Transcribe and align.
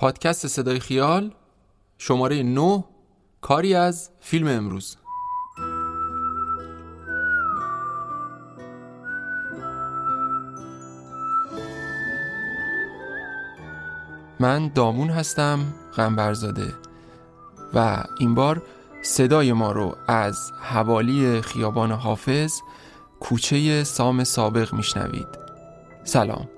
پادکست 0.00 0.46
صدای 0.46 0.80
خیال 0.80 1.34
شماره 1.98 2.42
9 2.42 2.84
کاری 3.40 3.74
از 3.74 4.10
فیلم 4.20 4.48
امروز. 4.48 4.96
من 14.40 14.68
دامون 14.68 15.10
هستم 15.10 15.58
غنبرزاده 15.96 16.74
و 17.74 18.04
این 18.18 18.34
بار 18.34 18.62
صدای 19.02 19.52
ما 19.52 19.72
رو 19.72 19.96
از 20.08 20.52
حوالی 20.60 21.40
خیابان 21.40 21.92
حافظ 21.92 22.60
کوچه 23.20 23.84
سام 23.84 24.24
سابق 24.24 24.74
میشنوید. 24.74 25.28
سلام. 26.04 26.48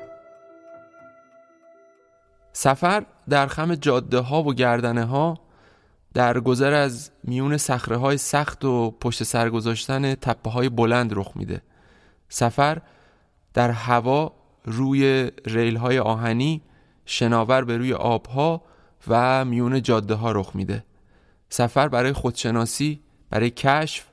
سفر 2.53 3.05
در 3.29 3.47
خم 3.47 3.75
جاده 3.75 4.19
ها 4.19 4.43
و 4.43 4.55
گردنه 4.55 5.05
ها 5.05 5.39
در 6.15 6.41
گذر 6.41 6.73
از 6.73 7.11
میون 7.25 7.57
سخره 7.57 7.97
های 7.97 8.19
سخت 8.19 8.65
و 8.65 8.91
پشت 8.91 9.23
سر 9.23 9.51
گذاشتن 9.51 10.15
تپه 10.15 10.51
های 10.51 10.69
بلند 10.69 11.13
رخ 11.15 11.33
میده. 11.35 11.63
سفر 12.29 12.79
در 13.55 13.71
هوا 13.71 14.33
روی 14.65 15.31
ریل 15.47 15.77
های 15.77 15.99
آهنی 15.99 16.63
شناور 17.07 17.65
به 17.65 17.77
روی 17.77 17.93
آبها 17.93 18.63
و 19.09 19.45
میون 19.45 19.83
جاده 19.83 20.15
ها 20.15 20.33
رخ 20.33 20.51
میده. 20.57 20.85
سفر 21.49 21.89
برای 21.89 22.13
خودشناسی 22.13 23.01
برای 23.31 23.51
کشف 23.51 24.05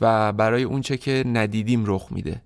و 0.00 0.32
برای 0.32 0.62
اونچه 0.62 0.96
که 0.96 1.24
ندیدیم 1.26 1.84
رخ 1.86 2.06
میده. 2.10 2.42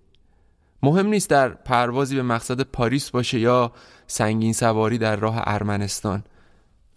مهم 0.83 1.07
نیست 1.07 1.31
در 1.31 1.49
پروازی 1.49 2.17
به 2.17 2.23
مقصد 2.23 2.61
پاریس 2.61 3.11
باشه 3.11 3.39
یا 3.39 3.73
سرنشین 4.07 4.53
سواری 4.53 4.99
در 4.99 5.17
راه 5.17 5.43
ارمنستان. 5.47 6.25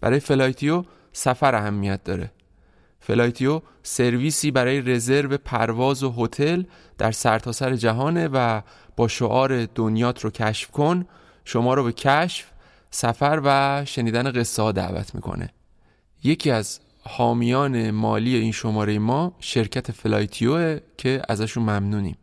برای 0.00 0.20
Flightio 0.20 0.84
سفر 1.12 1.54
اهمیت 1.54 2.04
داره. 2.04 2.32
Flightio 3.00 3.60
سرویسی 3.82 4.50
برای 4.50 4.80
رزرو 4.80 5.36
پرواز 5.36 6.02
و 6.02 6.14
هتل 6.18 6.62
در 6.98 7.12
سرتاسر 7.12 7.70
سر 7.70 7.76
جهانه 7.76 8.28
و 8.32 8.60
با 8.96 9.08
شعار 9.08 9.64
دنیات 9.64 10.24
رو 10.24 10.30
کشف 10.30 10.70
کن 10.70 11.06
شما 11.44 11.74
رو 11.74 11.84
به 11.84 11.92
کشف 11.92 12.46
سفر 12.90 13.40
و 13.44 13.82
شنیدن 13.84 14.32
قصه 14.32 14.62
ها 14.62 14.72
دعوت 14.72 15.14
می‌کنه. 15.14 15.50
یکی 16.24 16.50
از 16.50 16.80
حامیان 17.04 17.90
مالی 17.90 18.36
این 18.36 18.52
شماره 18.52 18.98
ما 18.98 19.36
شرکت 19.40 19.92
فلایتیوه 19.92 20.80
که 20.98 21.22
ازشون 21.28 21.62
ممنونیم. 21.62 22.16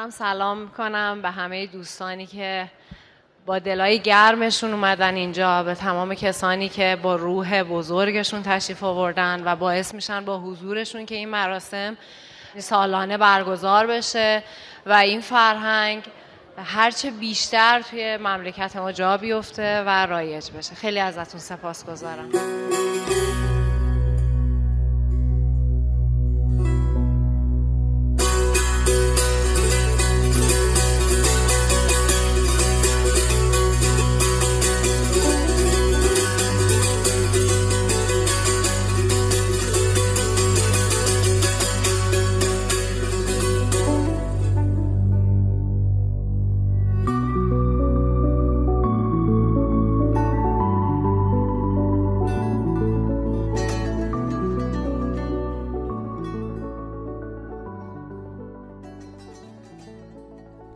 منم 0.00 0.10
سلام 0.10 0.68
کنم 0.68 1.22
به 1.22 1.30
همه 1.30 1.66
دوستانی 1.66 2.26
که 2.26 2.68
با 3.46 3.58
دلای 3.58 3.98
گرمشون 3.98 4.70
اومدن 4.72 5.14
اینجا 5.14 5.62
به 5.62 5.74
تمام 5.74 6.14
کسانی 6.14 6.68
که 6.68 6.98
با 7.02 7.16
روح 7.16 7.62
بزرگشون 7.62 8.42
تشریف 8.42 8.84
آوردن 8.84 9.42
و 9.44 9.56
باعث 9.56 9.94
میشن 9.94 10.24
با 10.24 10.38
حضورشون 10.38 11.06
که 11.06 11.14
این 11.14 11.28
مراسم 11.28 11.96
سالانه 12.58 13.18
برگزار 13.18 13.86
بشه 13.86 14.42
و 14.86 14.92
این 14.92 15.20
فرهنگ 15.20 16.02
هرچه 16.64 17.10
بیشتر 17.10 17.82
توی 17.90 18.16
مملکت 18.16 18.76
ما 18.76 18.92
جا 18.92 19.16
بیفته 19.16 19.82
و 19.86 20.06
رایج 20.06 20.50
بشه. 20.50 20.74
خیلی 20.74 21.00
ازتون 21.00 21.40
سپاس 21.40 21.86
گذارم 21.86 22.30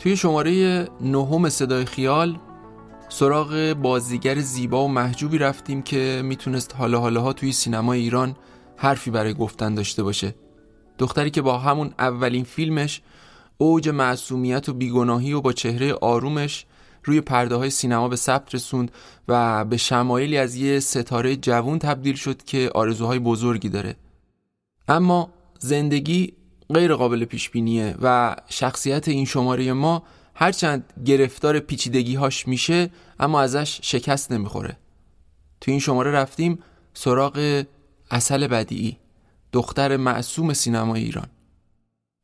توی 0.04 0.16
شماره 0.16 0.88
نهم 1.00 1.48
صدای 1.48 1.84
خیال 1.84 2.38
سراغ 3.08 3.76
بازیگر 3.82 4.38
زیبا 4.38 4.84
و 4.84 4.88
محجوبی 4.88 5.38
رفتیم 5.38 5.82
که 5.82 6.22
می‌تونست 6.24 6.74
حالا 6.74 7.00
حالا 7.00 7.20
ها 7.20 7.32
توی 7.32 7.52
سینما 7.52 7.92
ایران 7.92 8.36
حرفی 8.76 9.10
برای 9.10 9.34
گفتن 9.34 9.74
داشته 9.74 10.02
باشه. 10.02 10.34
دختری 10.98 11.30
که 11.30 11.42
با 11.42 11.58
همون 11.58 11.94
اولین 11.98 12.44
فیلمش 12.44 13.02
اوج 13.58 13.88
معصومیت 13.88 14.68
و 14.68 14.72
بیگناهی 14.74 15.32
و 15.32 15.40
با 15.40 15.52
چهره 15.52 15.92
آرومش 15.92 16.66
روی 17.04 17.20
پرده 17.20 17.54
های 17.54 17.70
سینما 17.70 18.08
به 18.08 18.16
ثبت 18.16 18.54
رسوند 18.54 18.90
و 19.28 19.64
به 19.64 19.76
شمایلی 19.76 20.36
از 20.36 20.56
یه 20.56 20.80
ستاره 20.80 21.36
جوون 21.36 21.78
تبدیل 21.78 22.14
شد 22.14 22.42
که 22.42 22.70
آرزوهای 22.74 23.18
بزرگی 23.18 23.68
داره. 23.68 23.96
اما 24.88 25.30
زندگی 25.58 26.32
غیر 26.74 26.94
قابل 26.94 27.24
پیش 27.24 27.50
بینیه 27.50 27.94
و 28.02 28.36
شخصیت 28.48 29.08
این 29.08 29.24
شماره 29.24 29.72
ما 29.72 30.02
هرچند 30.34 30.92
گرفتار 31.04 31.58
پیچیدگی 31.58 32.14
هاش 32.14 32.48
میشه 32.48 32.90
اما 33.20 33.40
ازش 33.40 33.80
شکست 33.82 34.32
نمی‌خوره. 34.32 34.76
تو 35.60 35.70
این 35.70 35.80
شماره 35.80 36.10
رفتیم 36.10 36.58
سراغ 36.94 37.64
اصل 38.10 38.46
بدیعی 38.46 38.96
دختر 39.52 39.96
معصوم 39.96 40.52
سینما 40.52 40.94
ایران. 40.94 41.26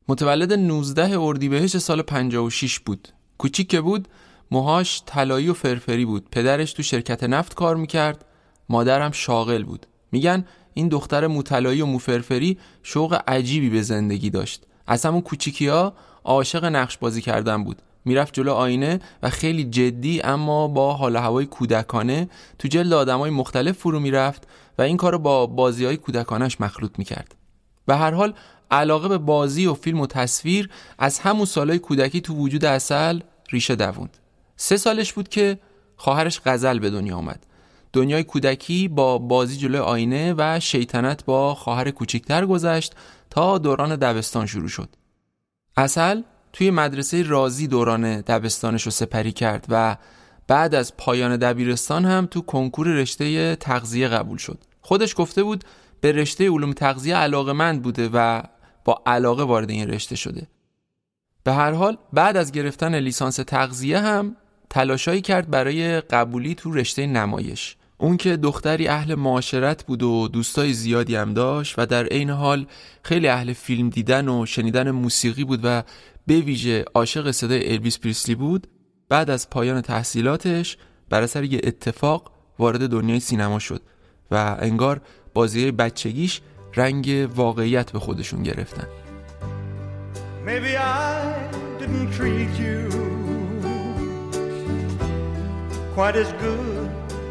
متولد 0.07 0.53
19 0.53 1.19
اردیبهشت 1.19 1.77
سال 1.77 2.01
56 2.01 2.79
بود. 2.79 3.07
کوچیک 3.37 3.69
که 3.69 3.81
بود 3.81 4.07
موهاش 4.51 5.03
طلایی 5.05 5.49
و 5.49 5.53
فرفری 5.53 6.05
بود. 6.05 6.29
پدرش 6.31 6.73
تو 6.73 6.83
شرکت 6.83 7.23
نفت 7.23 7.53
کار 7.53 7.75
می‌کرد 7.75 8.25
مادرم 8.69 9.11
شاغل 9.11 9.63
بود. 9.63 9.85
میگن 10.11 10.45
این 10.73 10.87
دختر 10.87 11.27
موطلایی 11.27 11.81
و 11.81 11.85
موفرفری 11.85 12.57
شوق 12.83 13.21
عجیبی 13.27 13.69
به 13.69 13.81
زندگی 13.81 14.29
داشت. 14.29 14.65
از 14.87 15.05
همون 15.05 15.21
کوچیکی 15.21 15.71
عاشق 16.23 16.65
نقش 16.65 16.97
بازی 16.97 17.21
کردن 17.21 17.63
بود. 17.63 17.81
می‌رفت 18.05 18.33
جلو 18.33 18.51
آینه 18.51 18.99
و 19.23 19.29
خیلی 19.29 19.63
جدی 19.63 20.21
اما 20.21 20.67
با 20.67 20.93
حال 20.93 21.15
هوای 21.15 21.45
کودکانه 21.45 22.29
تو 22.59 22.67
جلد 22.67 22.93
آدمای 22.93 23.31
مختلف 23.31 23.77
فرو 23.77 23.99
می‌رفت 23.99 24.47
و 24.77 24.81
این 24.81 24.97
کارو 24.97 25.19
با 25.19 25.47
بازی 25.47 25.85
های 25.85 25.97
کودکانش 25.97 26.61
مخلوط 26.61 26.91
می‌کرد. 26.97 27.35
به 27.85 27.95
هر 27.95 28.11
حال 28.11 28.33
علاقه 28.71 29.07
به 29.07 29.17
بازی 29.17 29.65
و 29.65 29.73
فیلم 29.73 29.99
و 29.99 30.07
تصویر 30.07 30.69
از 30.99 31.19
همون 31.19 31.45
سالهای 31.45 31.79
کودکی 31.79 32.21
تو 32.21 32.35
وجود 32.35 32.65
اصل 32.65 33.19
ریشه 33.49 33.75
دووند. 33.75 34.17
سه 34.55 34.77
سالش 34.77 35.13
بود 35.13 35.29
که 35.29 35.59
خواهرش 35.95 36.41
غزل 36.45 36.79
به 36.79 36.89
دنیا 36.89 37.17
آمد. 37.17 37.45
دنیای 37.93 38.23
کودکی 38.23 38.87
با 38.87 39.17
بازی 39.17 39.57
جلوی 39.57 39.79
آینه 39.79 40.35
و 40.37 40.59
شیطنت 40.59 41.25
با 41.25 41.55
خواهر 41.55 41.91
کوچکتر 41.91 42.45
گذشت 42.45 42.95
تا 43.29 43.57
دوران 43.57 43.95
دبستان 43.95 44.45
شروع 44.45 44.67
شد. 44.67 44.89
اصل 45.77 46.21
توی 46.53 46.71
مدرسه 46.71 47.23
رازی 47.23 47.67
دوران 47.67 48.21
دبستانش 48.21 48.83
رو 48.83 48.91
سپری 48.91 49.31
کرد 49.31 49.65
و 49.69 49.97
بعد 50.47 50.75
از 50.75 50.97
پایان 50.97 51.37
دبیرستان 51.37 52.05
هم 52.05 52.25
تو 52.25 52.41
کنکور 52.41 52.87
رشته 52.87 53.55
تغذیه 53.55 54.07
قبول 54.07 54.37
شد. 54.37 54.63
خودش 54.81 55.13
گفته 55.17 55.43
بود 55.43 55.63
به 56.01 56.11
رشته 56.11 56.49
علوم 56.49 56.73
تغذیه 56.73 57.15
علاقه 57.15 57.53
مند 57.53 57.81
بوده 57.81 58.09
و 58.13 58.43
با 58.85 59.01
علاقه 59.05 59.43
وارد 59.43 59.69
این 59.69 59.87
رشته 59.87 60.15
شده. 60.15 60.47
به 61.43 61.53
هر 61.53 61.71
حال 61.71 61.97
بعد 62.13 62.37
از 62.37 62.51
گرفتن 62.51 62.95
لیسانس 62.95 63.35
تغذیه 63.35 63.99
هم 63.99 64.35
تلاشایی 64.69 65.21
کرد 65.21 65.49
برای 65.49 66.01
قبولی 66.01 66.55
تو 66.55 66.71
رشته 66.71 67.07
نمایش. 67.07 67.77
اون 68.01 68.17
که 68.17 68.37
دختری 68.37 68.87
اهل 68.87 69.15
معاشرت 69.15 69.85
بود 69.85 70.03
و 70.03 70.27
دوستای 70.27 70.73
زیادی 70.73 71.15
هم 71.15 71.33
داشت 71.33 71.75
و 71.77 71.85
در 71.85 72.05
عین 72.05 72.29
حال 72.29 72.65
خیلی 73.03 73.27
اهل 73.27 73.53
فیلم 73.53 73.89
دیدن 73.89 74.29
و 74.29 74.45
شنیدن 74.45 74.91
موسیقی 74.91 75.43
بود 75.43 75.59
و 75.63 75.83
به 76.27 76.39
ویژه 76.39 76.85
عاشق 76.95 77.31
صدای 77.31 77.73
الویس 77.73 77.99
پریسلی 77.99 78.35
بود 78.35 78.67
بعد 79.09 79.29
از 79.29 79.49
پایان 79.49 79.81
تحصیلاتش 79.81 80.77
بر 81.09 81.21
اثر 81.21 81.43
یه 81.43 81.61
اتفاق 81.63 82.31
وارد 82.59 82.89
دنیای 82.89 83.19
سینما 83.19 83.59
شد 83.59 83.81
و 84.31 84.57
انگار 84.59 85.01
بازی 85.33 85.71
بچگیش 85.71 86.41
رنگ 86.75 87.29
واقعیت 87.35 87.91
به 87.91 87.99
خودشون 87.99 88.43
گرفتن. 88.43 88.87
Quite 95.95 96.15
as 96.15 96.31
good 96.41 97.00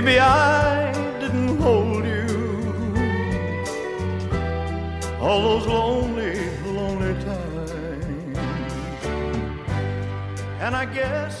Maybe 0.00 0.18
I 0.18 0.92
didn't 1.20 1.60
hold 1.60 2.04
you 2.14 2.26
all 5.24 5.40
those 5.48 5.66
lonely, 5.66 6.36
lonely 6.76 7.14
times. 7.28 7.70
And 10.64 10.74
I 10.74 10.86
guess 10.96 11.34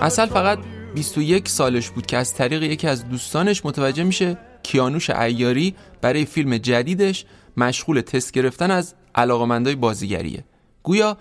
اصل 0.00 0.26
فقط 0.26 0.58
you. 0.58 0.94
21 0.94 1.48
سالش 1.48 1.90
بود 1.90 2.06
که 2.06 2.16
از 2.16 2.34
طریق 2.34 2.62
یکی 2.62 2.86
از 2.86 3.08
دوستانش 3.08 3.64
متوجه 3.66 4.04
میشه 4.04 4.38
کیانوش 4.62 5.10
ایاری 5.10 5.74
برای 6.00 6.24
فیلم 6.24 6.58
جدیدش 6.58 7.24
مشغول 7.56 8.00
تست 8.00 8.32
گرفتن 8.32 8.70
از 8.70 8.94
علاقمندای 9.14 9.74
بازیگریه 9.74 10.44
گویا 10.82 11.16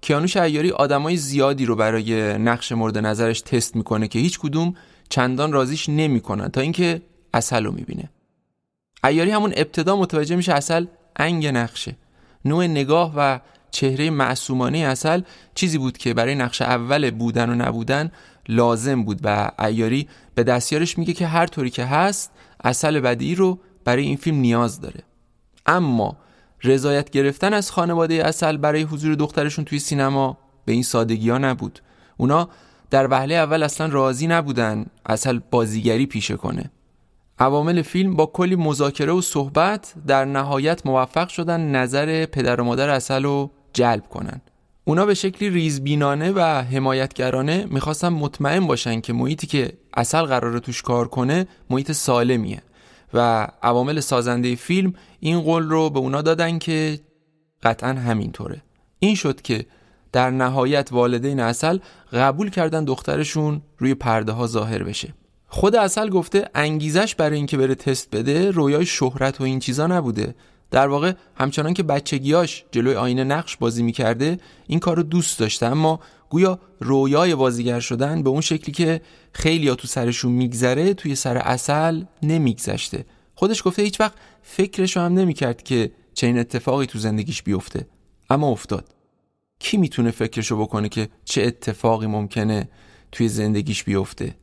کیانوش 0.00 0.36
ایاری 0.36 0.70
آدمای 0.70 1.16
زیادی 1.16 1.66
رو 1.66 1.76
برای 1.76 2.38
نقش 2.38 2.72
مورد 2.72 2.98
نظرش 2.98 3.40
تست 3.40 3.76
می‌کنه 3.76 4.08
که 4.08 4.18
هیچ 4.18 4.38
کدوم 4.38 4.74
چندان 5.08 5.52
راضیش 5.52 5.88
نمی‌کنن 5.88 6.48
تا 6.48 6.60
اینکه 6.60 7.02
اصل 7.34 7.64
رو 7.64 7.72
می‌بینه. 7.72 8.10
ایاری 9.04 9.30
همون 9.30 9.52
ابتدا 9.56 9.96
متوجه 9.96 10.36
میشه 10.36 10.52
اصل 10.52 10.86
انگ 11.16 11.46
نقشه. 11.46 11.96
نوع 12.44 12.66
نگاه 12.66 13.12
و 13.16 13.40
چهره 13.70 14.10
معصومانه 14.10 14.78
اصل 14.78 15.22
چیزی 15.54 15.78
بود 15.78 15.98
که 15.98 16.14
برای 16.14 16.34
نقش 16.34 16.62
اول 16.62 17.10
بودن 17.10 17.50
و 17.50 17.54
نبودن 17.54 18.12
لازم 18.48 19.02
بود 19.02 19.20
و 19.22 19.50
ایاری 19.58 20.08
به 20.34 20.42
دستیارش 20.42 20.98
میگه 20.98 21.12
که 21.12 21.26
هر 21.26 21.46
طوری 21.46 21.70
که 21.70 21.84
هست 21.84 22.30
اصل 22.64 23.00
بدی 23.00 23.34
رو 23.34 23.58
برای 23.84 24.02
این 24.02 24.16
فیلم 24.16 24.36
نیاز 24.36 24.80
داره. 24.80 25.00
اما 25.66 26.16
رضایت 26.64 27.10
گرفتن 27.10 27.54
از 27.54 27.70
خانواده 27.70 28.14
اصل 28.14 28.56
برای 28.56 28.82
حضور 28.82 29.14
دخترشون 29.14 29.64
توی 29.64 29.78
سینما 29.78 30.38
به 30.64 30.72
این 30.72 30.82
سادگی 30.82 31.30
ها 31.30 31.38
نبود. 31.38 31.80
اونا 32.16 32.48
در 32.94 33.06
وهله 33.10 33.34
اول 33.34 33.62
اصلا 33.62 33.86
راضی 33.86 34.26
نبودن 34.26 34.86
اصل 35.06 35.40
بازیگری 35.50 36.06
پیشه 36.06 36.36
کنه. 36.36 36.70
عوامل 37.38 37.82
فیلم 37.82 38.16
با 38.16 38.26
کلی 38.26 38.56
مذاکره 38.56 39.12
و 39.12 39.20
صحبت 39.20 39.94
در 40.06 40.24
نهایت 40.24 40.86
موفق 40.86 41.28
شدن 41.28 41.60
نظر 41.60 42.26
پدر 42.26 42.60
و 42.60 42.64
مادر 42.64 42.88
اصل 42.88 43.22
رو 43.22 43.50
جلب 43.72 44.08
کنن. 44.08 44.40
اونا 44.84 45.06
به 45.06 45.14
شکلی 45.14 45.50
ریزبینانه 45.50 46.32
و 46.32 46.40
حمایتگرانه 46.40 47.66
می‌خواستن 47.70 48.08
مطمئن 48.08 48.66
باشن 48.66 49.00
که 49.00 49.12
محیطی 49.12 49.46
که 49.46 49.72
اصل 49.94 50.22
قراره 50.22 50.60
توش 50.60 50.82
کار 50.82 51.08
کنه 51.08 51.46
محیط 51.70 51.92
سالمیه 51.92 52.62
و 53.14 53.48
عوامل 53.62 54.00
سازنده 54.00 54.54
فیلم 54.54 54.94
این 55.20 55.40
قول 55.40 55.62
رو 55.62 55.90
به 55.90 55.98
اونا 55.98 56.22
دادن 56.22 56.58
که 56.58 57.00
قطعا 57.62 57.92
همینطوره. 57.92 58.62
این 58.98 59.14
شد 59.14 59.42
که 59.42 59.66
در 60.14 60.30
نهایت 60.30 60.92
والدین 60.92 61.40
اصل 61.40 61.78
قبول 62.12 62.50
کردن 62.50 62.84
دخترشون 62.84 63.62
روی 63.78 63.94
پرده 63.94 64.32
ها 64.32 64.46
ظاهر 64.46 64.82
بشه. 64.82 65.14
خود 65.48 65.76
اصل 65.76 66.08
گفته 66.08 66.48
انگیزش 66.54 67.14
برای 67.14 67.36
اینکه 67.36 67.56
بره 67.56 67.74
تست 67.74 68.10
بده 68.16 68.50
رویای 68.50 68.86
شهرت 68.86 69.40
و 69.40 69.44
این 69.44 69.58
چیزا 69.58 69.86
نبوده. 69.86 70.34
در 70.70 70.88
واقع 70.88 71.12
همچنان 71.34 71.74
که 71.74 71.82
بچگیاش 71.82 72.64
جلوی 72.72 72.94
آینه 72.94 73.24
نقش 73.24 73.56
بازی 73.56 73.82
می‌کرده 73.82 74.38
این 74.66 74.78
کار 74.78 74.96
رو 74.96 75.02
دوست 75.02 75.38
داشته. 75.38 75.66
اما 75.66 76.00
گویا 76.30 76.58
رویای 76.80 77.34
بازیگر 77.34 77.80
شدن 77.80 78.22
به 78.22 78.30
اون 78.30 78.40
شکلی 78.40 78.72
که 78.72 79.00
خیلی 79.32 79.74
تو 79.74 79.88
سرشون 79.88 80.32
میگذره 80.32 80.94
توی 80.94 81.14
سر 81.14 81.36
اصل 81.36 82.04
نمیگذشته. 82.22 83.04
خودش 83.34 83.62
گفته 83.64 83.82
هیچ 83.82 84.00
وقت 84.00 84.14
فکرشو 84.42 85.00
هم 85.00 85.14
نمی‌کرد 85.14 85.62
که 85.62 85.92
چنین 86.14 86.38
اتفاقی 86.38 86.86
تو 86.86 86.98
زندگیش 86.98 87.42
بیفته. 87.42 87.86
اما 88.30 88.48
افتاد. 88.48 88.93
کی 89.58 89.76
می‌تونه 89.76 90.10
فکرشو 90.10 90.56
بکنه 90.56 90.88
که 90.88 91.08
چه 91.24 91.42
اتفاقی 91.42 92.06
ممکنه 92.06 92.68
توی 93.12 93.28
زندگیش 93.28 93.84
بیفته؟ 93.84 94.34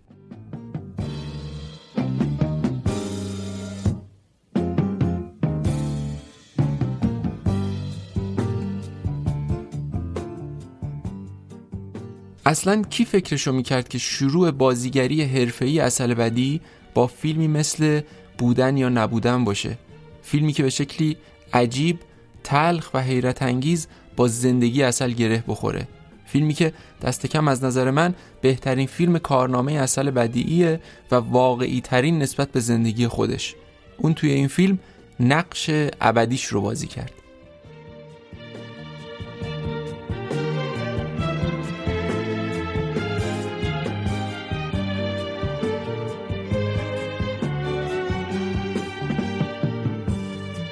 اصلا 12.46 12.82
کی 12.82 13.06
فکرشو 13.06 13.52
می‌کرد 13.52 13.90
که 13.90 13.98
شروع 13.98 14.52
بازیگری 14.52 15.24
حرفه‌ای 15.24 15.80
اصل 15.80 16.14
بدی 16.14 16.62
با 16.94 17.08
فیلمی 17.08 17.48
مثل 17.48 18.02
بودن 18.38 18.78
یا 18.78 18.90
نبودن 18.90 19.44
باشه؟ 19.44 19.78
فیلمی 20.22 20.54
که 20.54 20.64
به 20.64 20.70
شکلی 20.70 21.18
عجیب 21.54 22.00
تلخ 22.44 22.90
و 22.94 23.02
حیرت 23.02 23.42
انگیز 23.42 23.88
با 24.16 24.28
زندگی 24.28 24.84
اصل 24.84 25.12
گره 25.12 25.44
بخوره. 25.48 25.88
فیلمی 26.26 26.54
که 26.54 26.74
دست 27.02 27.26
کم 27.26 27.48
از 27.48 27.64
نظر 27.64 27.92
من 27.92 28.16
بهترین 28.42 28.88
فیلم 28.88 29.18
کارنامه 29.18 29.74
اصل 29.74 30.12
بدیعیه 30.12 30.80
و 31.12 31.16
واقعی 31.16 31.82
ترین 31.82 32.20
نسبت 32.20 32.52
به 32.52 32.60
زندگی 32.60 33.08
خودش. 33.08 33.56
اون 33.98 34.14
توی 34.14 34.32
این 34.32 34.48
فیلم 34.48 34.80
نقش 35.20 35.70
ابدیش 36.02 36.46
رو 36.46 36.62
بازی 36.62 36.88
کرد. 36.88 37.12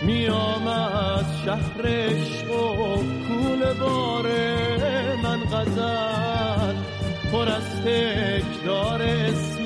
میام 0.01 0.67
از 0.67 1.25
شهر 1.45 1.87
باره 3.73 5.15
من 5.23 5.39
غزل 5.39 6.75
پر 7.31 7.47
از 7.49 7.81
تکرار 7.85 9.01
اسم 9.01 9.63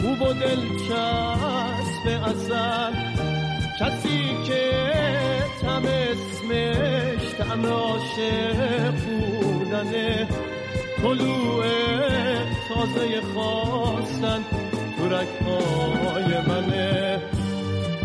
خوب 0.00 0.22
و 0.22 0.32
دلچسب 0.32 2.06
اصل 2.26 2.92
کسی 3.80 4.36
که 4.46 4.72
تم 5.62 5.82
اسمش 5.86 7.32
تعم 7.38 7.66
عاشق 7.66 8.90
بودنه. 8.90 10.28
طلوع 11.02 11.64
تازه 12.68 13.20
خواستن 13.34 14.44
تو 14.96 15.08
رگهای 15.08 16.40
منه. 16.48 17.20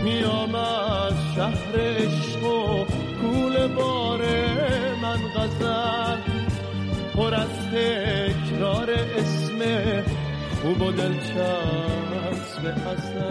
میام 0.04 0.56
از 0.56 1.14
شهر 1.36 1.80
عشق 1.80 2.44
و 2.44 2.86
کول 3.22 3.68
باره 3.68 4.51
غزل 5.42 6.22
پر 7.16 7.34
از 7.34 7.50
تکرار 7.50 8.90
اسم 8.90 9.60
خوب 10.62 10.82
و 10.82 10.92
دلچسب 10.92 12.66
اصل 12.66 13.22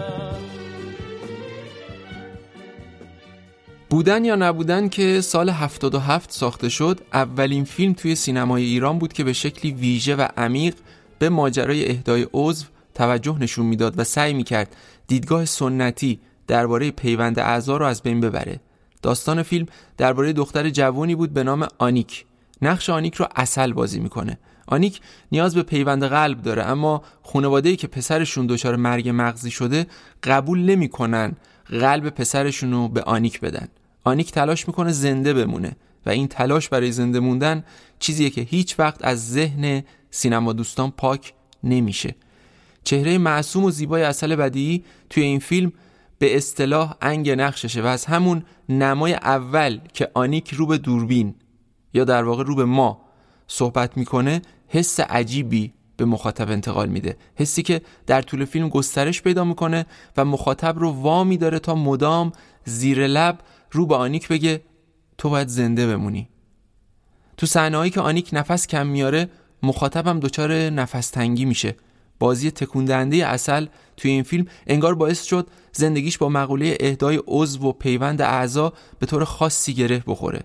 بودن 3.89 4.25
یا 4.25 4.35
نبودن 4.35 4.89
که 4.89 5.21
سال 5.21 5.49
77 5.49 6.31
ساخته 6.31 6.69
شد 6.69 6.99
اولین 7.13 7.63
فیلم 7.63 7.93
توی 7.93 8.15
سینمای 8.15 8.63
ایران 8.63 8.99
بود 8.99 9.13
که 9.13 9.23
به 9.23 9.33
شکلی 9.33 9.71
ویژه 9.71 10.15
و 10.15 10.27
عمیق 10.37 10.75
به 11.19 11.29
ماجرای 11.29 11.89
اهدای 11.89 12.27
عضو 12.33 12.65
توجه 12.93 13.37
نشون 13.39 13.65
می‌داد 13.65 13.99
و 13.99 14.03
سعی 14.03 14.33
می‌کرد 14.33 14.75
دیدگاه 15.07 15.45
سنتی 15.45 16.19
درباره 16.47 16.91
پیوند 16.91 17.39
اعضا 17.39 17.77
رو 17.77 17.85
از 17.85 18.01
بین 18.03 18.21
ببره. 18.21 18.59
داستان 19.01 19.43
فیلم 19.43 19.65
درباره 19.97 20.33
دختر 20.33 20.69
جوانی 20.69 21.15
بود 21.15 21.33
به 21.33 21.43
نام 21.43 21.67
آنیک. 21.77 22.25
نقش 22.61 22.89
آنیک 22.89 23.15
رو 23.15 23.27
عسل 23.35 23.73
بازی 23.73 23.99
می‌کنه. 23.99 24.37
آنیک 24.67 25.01
نیاز 25.31 25.55
به 25.55 25.63
پیوند 25.63 26.03
قلب 26.03 26.41
داره 26.41 26.63
اما 26.63 27.01
خانواده‌ای 27.23 27.75
که 27.75 27.87
پسرشون 27.87 28.47
دچار 28.47 28.75
مرگ 28.75 29.11
مغزی 29.13 29.51
شده 29.51 29.87
قبول 30.23 30.59
نمی‌کنن 30.59 31.35
قلب 31.65 32.09
پسرشون 32.09 32.71
رو 32.71 32.87
به 32.87 33.01
آنیک 33.01 33.39
بدن. 33.39 33.67
آنیک 34.03 34.31
تلاش 34.31 34.67
می‌کنه 34.67 34.91
زنده 34.91 35.33
بمونه 35.33 35.75
و 36.05 36.09
این 36.09 36.27
تلاش 36.27 36.69
برای 36.69 36.91
زنده 36.91 37.19
موندن 37.19 37.63
چیزیه 37.99 38.29
که 38.29 38.41
هیچ 38.41 38.79
وقت 38.79 39.05
از 39.05 39.31
ذهن 39.31 39.83
سینما 40.11 40.53
دوستان 40.53 40.91
پاک 40.91 41.33
نمیشه. 41.63 42.15
چهره 42.83 43.17
معصوم 43.17 43.63
و 43.63 43.71
زیبای 43.71 44.03
اصل 44.03 44.35
بدیعی 44.35 44.83
توی 45.09 45.23
این 45.23 45.39
فیلم 45.39 45.73
به 46.21 46.37
اصطلاح 46.37 46.95
انگ 47.01 47.29
نقششه 47.29 47.81
و 47.81 47.85
از 47.85 48.05
همون 48.05 48.43
نمای 48.69 49.13
اول 49.13 49.79
که 49.93 50.11
آنیک 50.13 50.53
رو 50.53 50.65
به 50.65 50.77
دوربین 50.77 51.35
یا 51.93 52.03
در 52.03 52.23
واقع 52.23 52.43
رو 52.43 52.55
به 52.55 52.65
ما 52.65 53.01
صحبت 53.47 53.97
می‌کنه 53.97 54.41
حس 54.67 54.99
عجیبی 54.99 55.73
به 55.97 56.05
مخاطب 56.05 56.51
انتقال 56.51 56.89
میده. 56.89 57.17
حسی 57.35 57.63
که 57.63 57.81
در 58.07 58.21
طول 58.21 58.45
فیلم 58.45 58.69
گسترش 58.69 59.21
پیدا 59.21 59.43
می‌کنه 59.43 59.85
و 60.17 60.25
مخاطب 60.25 60.79
رو 60.79 60.89
وامی 60.89 61.37
داره 61.37 61.59
تا 61.59 61.75
مدام 61.75 62.31
زیر 62.65 63.07
لب 63.07 63.39
رو 63.71 63.85
به 63.85 63.95
آنیک 63.95 64.27
بگه 64.27 64.61
تو 65.17 65.29
باید 65.29 65.47
زنده 65.47 65.87
بمونی. 65.87 66.29
تو 67.37 67.45
صحنه‌هایی 67.45 67.91
که 67.91 68.01
آنیک 68.01 68.29
نفس 68.33 68.67
کم 68.67 68.87
میاره 68.87 69.29
مخاطبم 69.63 70.19
دچار 70.19 70.53
نفس 70.53 71.09
تنگی 71.09 71.45
میشه. 71.45 71.75
بازی 72.19 72.51
تکون 72.51 72.91
اصل 73.23 73.65
توی 74.01 74.11
این 74.11 74.23
فیلم 74.23 74.45
انگار 74.67 74.95
باعث 74.95 75.23
شد 75.23 75.47
زندگیش 75.73 76.17
با 76.17 76.29
مقوله 76.29 76.77
اهدای 76.79 77.21
عضو 77.27 77.67
و 77.67 77.71
پیوند 77.71 78.21
اعضا 78.21 78.73
به 78.99 79.05
طور 79.05 79.23
خاصی 79.23 79.73
گره 79.73 80.03
بخوره. 80.07 80.41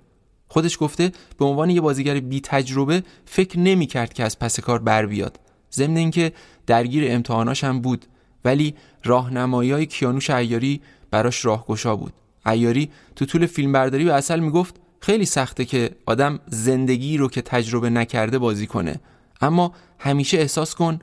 خودش 0.49 0.79
گفته 0.81 1.13
به 1.39 1.45
عنوان 1.45 1.71
یه 1.71 1.81
بازیگر 1.81 2.21
بی 2.21 2.41
تجربه 2.41 3.03
فکر 3.25 3.59
نمی 3.59 3.87
کرد 3.87 4.13
که 4.13 4.25
از 4.25 4.39
پس 4.39 4.61
کار 4.61 4.79
بر 4.79 5.07
بیاد. 5.07 5.41
ضمن 5.73 5.97
اینکه 5.97 6.33
درگیر 6.67 7.05
امتحاناش 7.13 7.65
هم 7.65 7.81
بود 7.81 8.07
ولی 8.45 8.75
راهنمایی 9.05 9.71
های 9.71 9.87
کیانوش 9.87 10.31
ایاری 10.31 10.81
براش 11.11 11.45
راهگشا 11.45 11.97
بود. 11.97 12.13
ایاری 12.47 12.91
تو 13.17 13.25
طول 13.25 13.47
فیلم 13.47 13.73
برداری 13.73 14.05
به 14.05 14.15
اصل 14.15 14.41
می‌گفت 14.41 14.75
خیلی 15.01 15.25
سخته 15.25 15.65
که 15.65 15.91
آدم 16.07 16.39
زندگی 16.47 17.17
رو 17.17 17.29
که 17.29 17.43
تجربه 17.43 17.91
نکرده 17.91 18.39
بازی 18.39 18.67
کنه. 18.67 19.01
اما 19.41 19.73
همیشه 19.99 20.39
احساس 20.39 20.75
کن 20.75 20.99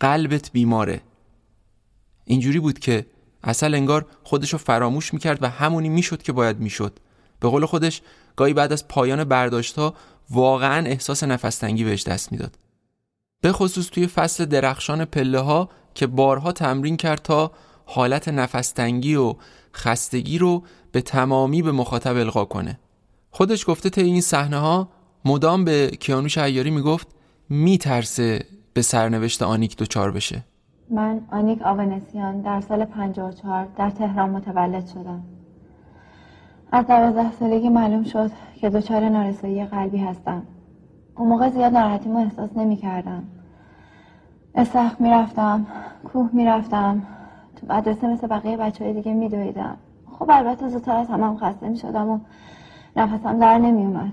قلبت 0.00 0.50
بیماره. 0.52 1.00
اینجوری 2.30 2.60
بود 2.60 2.78
که 2.78 3.06
اصل 3.42 3.74
انگار 3.74 4.06
خودشو 4.22 4.58
فراموش 4.58 5.14
می‌کرد 5.14 5.42
و 5.42 5.48
همونی 5.48 5.88
می‌شد 5.88 6.22
که 6.22 6.32
باید 6.32 6.60
می‌شد. 6.60 6.98
به 7.40 7.48
قول 7.48 7.66
خودش 7.66 8.02
گاهی 8.36 8.54
بعد 8.54 8.72
از 8.72 8.88
پایان 8.88 9.24
برداشت 9.24 9.78
ها 9.78 9.94
واقعا 10.30 10.86
احساس 10.86 11.24
نفستنگی 11.24 11.84
بهش 11.84 12.02
دست 12.02 12.32
می‌داد. 12.32 12.58
به 13.40 13.52
خصوص 13.52 13.86
توی 13.86 14.06
فصل 14.06 14.44
درخشان 14.44 15.04
پله 15.04 15.38
ها 15.38 15.68
که 15.94 16.06
بارها 16.06 16.52
تمرین 16.52 16.96
کرد 16.96 17.22
تا 17.22 17.52
حالت 17.84 18.28
نفستنگی 18.28 19.14
و 19.14 19.34
خستگی 19.74 20.38
رو 20.38 20.64
به 20.92 21.00
تمامی 21.00 21.62
به 21.62 21.72
مخاطب 21.72 22.16
القا 22.16 22.44
کنه. 22.44 22.80
خودش 23.30 23.64
گفته 23.66 23.90
تا 23.90 24.00
این 24.00 24.20
صحنه 24.20 24.58
ها 24.58 24.88
مدام 25.24 25.64
به 25.64 25.90
کیانوش 26.00 26.38
عیاری 26.38 26.70
می‌گفت 26.70 27.08
میترسه 27.48 28.46
به 28.72 28.82
سرنوشت 28.82 29.42
آنیک 29.42 29.76
دوچار 29.76 30.12
بشه. 30.12 30.44
من 30.90 31.20
آنیک 31.32 31.62
آونسیان 31.62 32.40
در 32.40 32.60
سال 32.60 32.84
54 32.84 33.68
در 33.76 33.90
تهران 33.90 34.30
متولد 34.30 34.86
شدم. 34.86 35.22
از 36.72 36.86
دوازده 36.86 37.32
سالگی 37.32 37.68
معلوم 37.68 38.02
شد 38.02 38.30
که 38.54 38.70
دچار 38.70 39.08
نارسایی 39.08 39.64
قلبی 39.64 39.98
هستم. 39.98 40.42
اون 41.16 41.28
موقع 41.28 41.48
زیاد 41.48 41.72
ناراحتیمو 41.72 42.18
احساس 42.18 42.56
نمی 42.56 42.76
کردم. 42.76 43.22
استخ 44.54 45.00
می‌رفتم 45.00 45.66
کوه 46.04 46.30
می‌رفتم 46.32 47.02
تو 47.56 47.74
مدرسه 47.74 48.06
مثل 48.06 48.26
بقیه 48.26 48.56
بچه 48.56 48.84
های 48.84 48.94
دیگه 48.94 49.14
میدویدم 49.14 49.76
خب 50.06 50.26
البته 50.30 50.68
زودتر 50.68 50.96
از 50.96 51.08
همم 51.08 51.36
خسته 51.36 51.68
می 51.68 51.76
شدم 51.76 52.08
و 52.08 52.18
نفسم 52.96 53.38
در 53.38 53.58
نمی 53.58 53.86
اومد. 53.86 54.12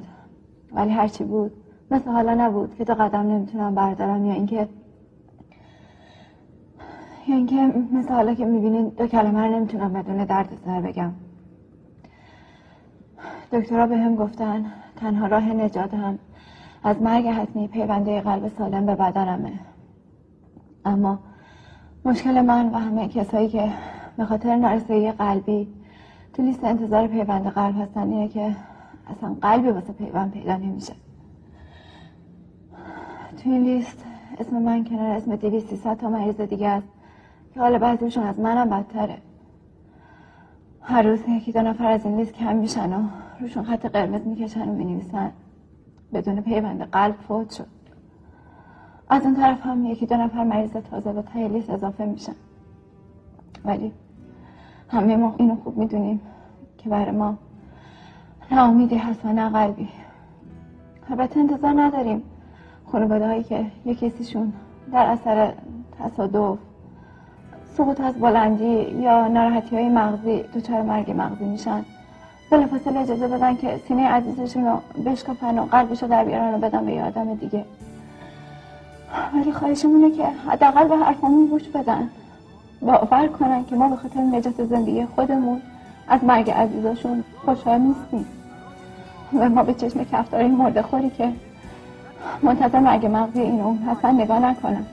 ولی 0.71 0.91
هرچی 0.91 1.23
بود 1.23 1.51
مثل 1.91 2.11
حالا 2.11 2.33
نبود 2.33 2.75
که 2.75 2.83
دو 2.83 2.93
قدم 2.93 3.19
نمی‌تونم 3.19 3.75
بردارم 3.75 4.25
یا 4.25 4.33
اینکه 4.33 4.67
یا 7.27 7.35
اینکه 7.35 7.73
مثل 7.93 8.13
حالا 8.13 8.33
که 8.33 8.45
می‌بینین 8.45 8.89
دو 8.89 9.07
کلمه 9.07 9.39
رو 9.39 9.55
نمی‌تونم 9.55 9.93
بدون 9.93 10.25
درد 10.25 10.57
سر 10.65 10.81
بگم. 10.81 11.11
دکترها 13.51 13.87
به 13.87 13.97
هم 13.97 14.15
گفتن 14.15 14.65
تنها 14.95 15.27
راه 15.27 15.53
نجاتم 15.53 16.19
از 16.83 17.01
مرگ 17.01 17.27
حتمی 17.27 17.67
پیونده 17.67 18.21
قلب 18.21 18.51
سالم 18.57 18.85
به 18.85 18.95
بدنمه. 18.95 19.53
اما 20.85 21.19
مشکل 22.05 22.41
من 22.41 22.69
و 22.69 22.77
همه 22.77 23.07
کسایی 23.07 23.49
که 23.49 23.71
به 24.17 24.25
خاطر 24.25 24.55
نارسایی 24.55 25.11
قلبی 25.11 25.67
تو 26.33 26.43
لیست 26.43 26.63
انتظار 26.63 27.07
پیوند 27.07 27.47
قلب 27.47 27.81
هستن 27.81 28.09
اینه 28.09 28.27
که 28.27 28.55
اصلا 29.17 29.35
قلبی 29.41 29.69
واسه 29.69 29.93
پیوند 29.93 30.31
پیدا 30.31 30.57
نمیشه. 30.57 30.93
تو 33.43 33.49
این 33.49 33.63
لیست 33.63 34.05
اسم 34.39 34.61
من 34.61 34.83
کنار 34.83 35.11
اسم 35.11 35.35
دیوی 35.35 35.59
سی 35.59 35.77
تا 35.95 36.09
مریض 36.09 36.41
دیگه 36.41 36.67
است. 36.67 36.96
که 37.57 37.63
حال 37.63 37.77
بعضیشون 37.77 38.23
از 38.23 38.39
منم 38.39 38.69
بدتره. 38.69 39.17
هر 40.81 41.01
روز 41.01 41.19
یکی 41.29 41.51
دو 41.51 41.61
نفر 41.61 41.91
از 41.91 42.05
این 42.05 42.17
لیست 42.17 42.33
کم 42.33 42.55
میشن 42.55 42.93
و 42.93 43.03
روشون 43.39 43.63
خط 43.63 43.85
قرمز 43.85 44.27
می‌کشن 44.27 44.69
و 44.69 44.73
می‌نویسن. 44.73 45.31
بدون 46.13 46.41
پیوند 46.41 46.81
قلب 46.81 47.15
فوت 47.27 47.51
شد. 47.51 47.67
از 49.09 49.23
اون 49.23 49.35
طرف 49.35 49.65
هم 49.65 49.85
یکی 49.85 50.05
دو 50.05 50.15
نفر 50.15 50.43
مریض 50.43 50.71
تازه 50.71 51.13
به 51.13 51.21
تای 51.21 51.47
لیست 51.47 51.69
اضافه 51.69 52.05
میشن. 52.05 52.35
ولی 53.65 53.91
همه 54.89 55.17
ما 55.17 55.35
اینو 55.37 55.55
خوب 55.55 55.77
می‌دونیم 55.77 56.21
که 56.77 56.89
برای 56.89 57.11
ما 57.11 57.37
نه 58.51 58.61
امیدی 58.61 58.97
هست 58.97 59.25
و 59.25 59.33
نه 59.33 59.49
قلبی. 59.49 59.89
البته 61.09 61.39
انتظار 61.39 61.81
نداریم 61.81 62.23
خانواده 62.85 63.27
هایی 63.27 63.43
که 63.43 63.65
یک 63.85 63.99
کسیشون 63.99 64.53
در 64.91 65.05
اثر 65.05 65.53
تصادف 65.99 66.57
سقوط 67.77 68.01
از 68.01 68.13
بلندی 68.15 68.81
یا 69.01 69.27
ناراحتی 69.27 69.75
های 69.75 69.89
مغزی 69.89 70.43
دچار 70.55 70.81
مرگ 70.81 71.11
مغزی 71.11 71.45
میشن. 71.45 71.85
بلافاصله 72.51 72.99
اجازه 72.99 73.27
بدن 73.27 73.55
که 73.55 73.79
سینه 73.87 74.07
عزیزشون 74.07 74.65
رو 74.65 74.81
بشکافن 75.05 75.59
و 75.59 75.65
قلبش 75.65 76.03
رو 76.03 76.09
در 76.09 76.23
بیارن 76.23 76.53
و 76.53 76.57
بدن 76.57 76.85
به 76.85 76.91
یه 76.91 77.03
آدم 77.03 77.35
دیگه. 77.35 77.65
ولی 79.33 79.51
خواهشمونه 79.51 80.11
که 80.11 80.25
حداقل 80.47 80.87
به 80.87 80.97
حرفمون 80.97 81.47
گوش 81.47 81.63
بدن. 81.63 82.09
باور 82.81 83.27
کنن 83.27 83.65
که 83.65 83.75
ما 83.75 83.89
به 83.89 83.95
خاطر 83.95 84.19
نجات 84.19 84.63
زندگی 84.63 85.05
خودمون 85.05 85.61
از 86.07 86.23
مرگ 86.23 86.51
عزیزاشون 86.51 87.23
خوشحال 87.45 87.79
نیستیم. 87.79 88.25
و 89.33 89.49
ما 89.49 89.63
به 89.63 89.73
چشم 89.73 90.03
کفتار 90.03 90.39
این 90.41 90.55
مرده 90.55 90.81
خوری 90.81 91.09
که 91.09 91.31
منتظر 92.41 92.79
مرگ 92.79 93.05
مغزی 93.05 93.41
این 93.41 93.61
اون 93.61 93.77
حسن 93.77 94.21
نگاه 94.21 94.39
نکنم 94.39 94.85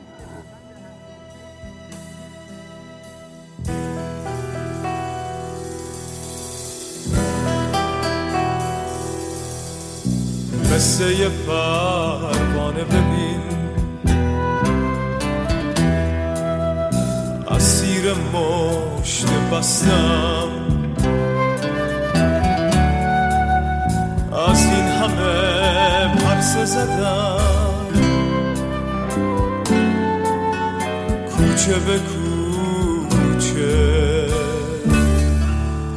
قصه 10.75 11.28
پروانه 11.28 12.85
ببین. 12.85 13.40
اسیر 17.49 18.12
مشت 18.12 19.26
بستم. 19.52 20.49
از 24.49 24.64
این 24.64 24.85
همه 24.85 26.14
پرسه 26.16 26.64
زدم. 26.64 27.87
کوچه 31.37 31.75
به 31.87 31.99
کوچه 31.99 33.64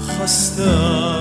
خستم. 0.09 1.16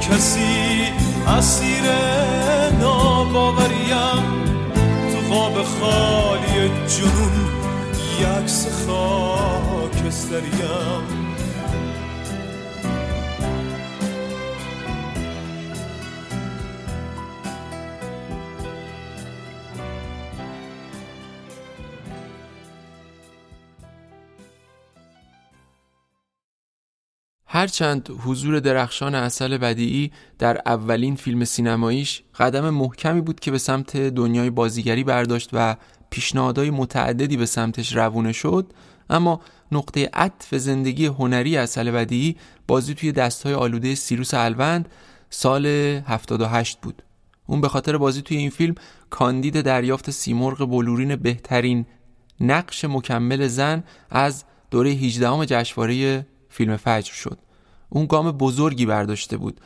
کسی 0.00 0.82
اسیر 1.26 1.84
ناباوریم. 2.80 4.24
تو 5.12 5.18
خواب 5.28 5.54
خالی 5.62 6.70
جنون 6.86 7.36
یکس 8.20 8.66
خاکستریم. 8.86 10.46
هرچند 27.56 28.10
حضور 28.24 28.60
درخشان 28.60 29.14
اصل 29.14 29.58
بدیعی 29.58 30.12
در 30.38 30.60
اولین 30.66 31.16
فیلم 31.16 31.44
سینماییش 31.44 32.22
قدم 32.38 32.70
محکمی 32.70 33.20
بود 33.20 33.40
که 33.40 33.50
به 33.50 33.58
سمت 33.58 33.96
دنیای 33.96 34.50
بازیگری 34.50 35.04
برداشت 35.04 35.50
و 35.52 35.76
پیشنهادهای 36.10 36.70
متعددی 36.70 37.36
به 37.36 37.46
سمتش 37.46 37.96
روونه 37.96 38.32
شد 38.32 38.72
اما 39.10 39.40
نقطه 39.72 40.10
عطف 40.12 40.54
زندگی 40.54 41.06
هنری 41.06 41.56
اصل 41.56 41.90
بدیعی 41.90 42.36
بازی 42.66 42.94
توی 42.94 43.12
دستهای 43.12 43.54
آلوده 43.54 43.94
سیروس 43.94 44.34
الوند 44.34 44.88
سال 45.30 45.66
78 45.66 46.80
بود. 46.80 47.02
اون 47.46 47.60
به 47.60 47.68
خاطر 47.68 47.96
بازی 47.96 48.22
توی 48.22 48.36
این 48.36 48.50
فیلم 48.50 48.74
کاندید 49.10 49.60
دریافت 49.60 50.10
سیمرغ 50.10 50.70
بلورین 50.70 51.16
بهترین 51.16 51.86
نقش 52.40 52.84
مکمل 52.84 53.46
زن 53.46 53.84
از 54.10 54.44
دوره 54.70 54.90
18 54.90 55.46
جشنواره 55.46 56.26
فیلم 56.48 56.76
فجر 56.76 57.12
شد. 57.12 57.45
اون 57.96 58.06
گام 58.06 58.32
بزرگی 58.32 58.86
برداشته 58.86 59.36
بود 59.36 59.60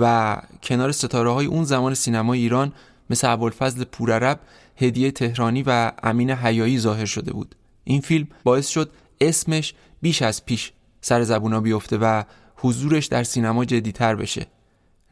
و 0.00 0.36
کنار 0.62 0.92
ستاره 0.92 1.30
های 1.30 1.46
اون 1.46 1.64
زمان 1.64 1.94
سینما 1.94 2.32
ایران 2.32 2.72
مثل 3.10 3.32
ابوالفضل 3.32 3.84
پورعرب 3.84 4.40
هدیه 4.76 5.10
تهرانی 5.10 5.62
و 5.66 5.92
امین 6.02 6.30
حیایی 6.30 6.78
ظاهر 6.78 7.04
شده 7.04 7.32
بود. 7.32 7.54
این 7.84 8.00
فیلم 8.00 8.26
باعث 8.44 8.68
شد 8.68 8.90
اسمش 9.20 9.74
بیش 10.02 10.22
از 10.22 10.44
پیش 10.46 10.72
سر 11.00 11.22
زبونا 11.22 11.60
بیفته 11.60 11.98
و 11.98 12.22
حضورش 12.56 13.06
در 13.06 13.22
سینما 13.22 13.64
جدیتر 13.64 14.16
بشه. 14.16 14.46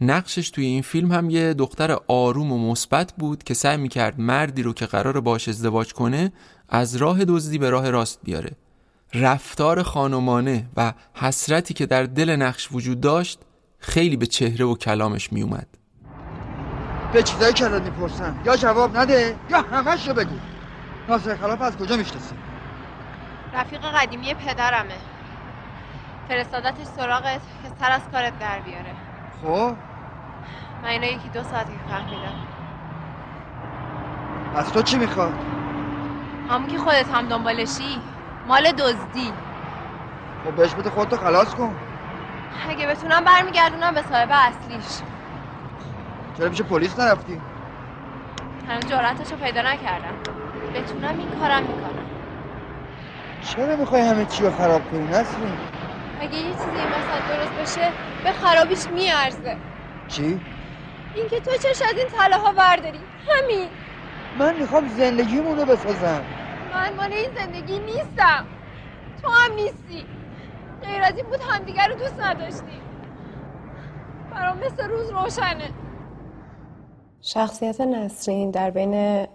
نقشش 0.01 0.51
توی 0.51 0.67
این 0.67 0.83
فیلم 0.83 1.13
هم 1.13 1.31
یه 1.31 1.55
دختر 1.55 1.99
آروم 2.09 2.53
و 2.53 2.71
مثبت 2.71 3.13
بود 3.19 3.43
که 3.43 3.55
سعی 3.55 3.77
می‌کرد 3.77 4.21
مردی 4.21 4.63
رو 4.63 4.73
که 4.73 4.87
قرار 4.87 5.21
باش 5.21 5.49
ازدواج 5.49 5.93
کنه 5.93 6.33
از 6.69 6.97
راه 6.97 7.25
دزدی 7.25 7.59
به 7.59 7.71
راه 7.71 7.91
راست 7.91 8.19
بیاره. 8.25 8.51
رفتار 9.15 9.83
خانمانه 9.83 10.67
و 10.77 10.93
حسرتی 11.15 11.75
که 11.75 11.87
در 11.87 12.03
دل 12.03 12.37
نقش 12.37 12.69
وجود 12.73 13.01
داشت 13.01 13.41
خیلی 13.79 14.17
به 14.17 14.27
چهره 14.27 14.65
و 14.65 14.75
کلامش 14.75 15.33
میومد 15.33 15.67
به 17.13 17.23
چیزایی 17.23 17.53
که 17.53 17.69
می‌پرسن. 17.69 18.41
یا 18.45 18.57
جواب 18.57 18.97
نده 18.97 19.37
یا 19.51 19.61
همش 19.61 20.09
رو 20.09 20.15
بگو. 20.15 20.35
ناصر 21.09 21.37
خلاف 21.37 21.63
از 21.63 21.77
کجا 21.77 21.97
می‌شناسی 21.97 22.35
رفیق 23.55 23.81
قدیمی 23.81 24.35
پدرمه. 24.35 24.95
فرستادتش 26.29 26.87
سراغت 26.97 27.41
که 27.63 27.69
سر 27.81 27.91
از 27.91 28.03
کارت 28.13 28.39
در 28.39 28.61
بیاره. 28.61 28.95
خب؟ 29.43 29.77
من 30.83 30.89
اینو 30.89 31.05
یکی 31.05 31.29
دو 31.35 31.43
ساعتی 31.43 31.73
فهمیدم 31.89 32.35
از 34.55 34.73
تو 34.73 34.83
چی 34.83 34.99
می‌خواد؟ 34.99 35.33
همون 36.49 36.69
که 36.69 36.79
خودت 36.79 37.09
هم 37.09 37.29
دنبالشی. 37.29 38.01
مال 38.47 38.73
دزدی. 38.73 39.33
خب 40.45 40.51
بهش 40.57 40.75
بده 40.75 40.91
خودتو 40.91 41.17
خلاص 41.17 41.55
کن. 41.55 41.77
اگه 42.69 42.87
بتونم 42.87 43.25
برمیگردونم 43.25 43.95
به 43.95 44.03
صاحب 44.03 44.29
اصلیش. 44.33 45.03
چرا 46.39 46.49
پیش 46.49 46.63
پلیس 46.63 46.99
نرفتی؟ 46.99 47.41
هنوز 48.69 48.87
جرأتش 48.87 49.33
پیدا 49.33 49.63
نکردم. 49.63 50.15
بتونم 50.75 51.19
این 51.19 51.29
کارم 51.41 51.63
می‌کنم. 51.63 52.07
چرا 53.41 53.77
می‌خوای 53.77 54.03
همه 54.03 54.25
چی 54.25 54.45
رو 54.45 54.51
خراب 54.51 54.91
کنی 54.91 55.07
نسرین؟ 55.07 55.59
اگه 56.21 56.37
یه 56.37 56.53
چیزی 56.53 56.65
این 56.65 56.89
وسط 56.89 57.23
درست 57.29 57.79
بشه 57.79 57.93
به 58.25 58.33
خرابیش 58.33 58.87
میارزه. 58.87 59.57
چی؟ 60.09 60.41
اینکه 61.15 61.41
تو 61.41 61.51
چش 61.51 61.83
از 61.83 61.99
این 61.99 62.09
تله 62.19 62.37
ها 62.37 62.53
برداری. 62.53 63.01
همین. 63.29 63.69
من 64.39 64.55
می‌خوام 64.57 64.89
زندگیمون 64.89 65.59
رو 65.59 65.65
بسازم. 65.65 66.25
من 66.75 66.97
مال 66.97 67.13
این 67.13 67.31
زندگی 67.35 67.79
نیستم. 67.79 68.45
تو 69.23 69.29
هم 69.29 69.55
نیستی. 69.55 70.07
غیر 70.83 71.03
از 71.03 71.17
این 71.17 71.27
بود 71.27 71.41
همدیگر 71.41 71.89
رو 71.89 71.95
دوست 71.95 72.21
نداشتی 72.21 72.81
برام 74.31 74.59
مثل 74.59 74.89
روز 74.89 75.11
روشنه. 75.11 75.71
شخصیت 77.21 77.81
نسرین 77.81 78.51
در 78.51 78.71
بین 78.71 79.27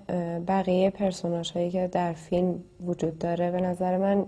بقیه 0.47 0.89
پرسوناش 0.89 1.51
هایی 1.51 1.71
که 1.71 1.87
در 1.87 2.13
فیلم 2.13 2.63
وجود 2.85 3.19
داره 3.19 3.51
به 3.51 3.61
نظر 3.61 3.97
من 3.97 4.25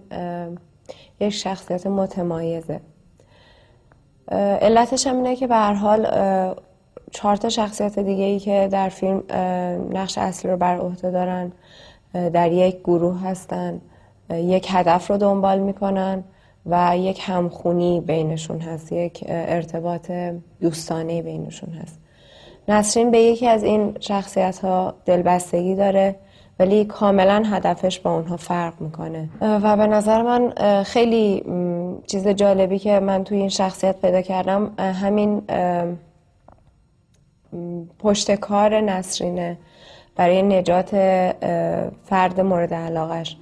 یک 1.19 1.29
شخصیت 1.29 1.87
متمایزه. 1.87 2.81
علتش 4.61 5.07
هم 5.07 5.15
اینه 5.15 5.35
که 5.35 5.47
به 5.47 5.55
هر 5.55 5.73
حال 5.73 6.05
چهار 7.11 7.35
تا 7.35 7.49
شخصیت 7.49 7.99
دیگه 7.99 8.23
ای 8.23 8.39
که 8.39 8.69
در 8.71 8.89
فیلم 8.89 9.23
نقش 9.93 10.17
اصلی 10.17 10.51
رو 10.51 10.57
بر 10.57 10.77
عهده 10.77 11.11
دارن 11.11 11.51
در 12.13 12.51
یک 12.51 12.79
گروه 12.79 13.21
هستن 13.21 13.81
یک 14.29 14.67
هدف 14.69 15.11
رو 15.11 15.17
دنبال 15.17 15.59
می‌کنن 15.59 16.23
و 16.65 16.97
یک 16.97 17.19
همخونی 17.23 18.01
بینشون 18.01 18.59
هست 18.59 18.91
یک 18.91 19.23
ارتباط 19.27 20.11
دوستانه 20.61 21.21
بینشون 21.21 21.73
هست. 21.73 21.99
نسرین 22.67 23.11
به 23.11 23.17
یکی 23.17 23.47
از 23.47 23.63
این 23.63 23.97
شخصیت 23.99 24.59
ها 24.59 24.93
دلبستگی 25.05 25.75
داره 25.75 26.15
ولی 26.59 26.85
کاملا 26.85 27.43
هدفش 27.45 27.99
با 27.99 28.15
اونها 28.15 28.37
فرق 28.37 28.81
می‌کنه. 28.81 29.29
و 29.41 29.77
به 29.77 29.87
نظر 29.87 30.21
من 30.21 30.53
خیلی 30.83 31.43
چیز 32.07 32.27
جالبی 32.27 32.79
که 32.79 32.99
من 32.99 33.23
توی 33.23 33.37
این 33.37 33.49
شخصیت 33.49 34.01
پیدا 34.01 34.21
کردم 34.21 34.71
همین 34.77 35.41
پشتکار 37.99 38.81
نسرینه. 38.81 39.57
برای 40.15 40.41
نجات 40.41 40.89
فرد 42.03 42.39
مورد 42.39 42.73
علاقش 42.73 43.37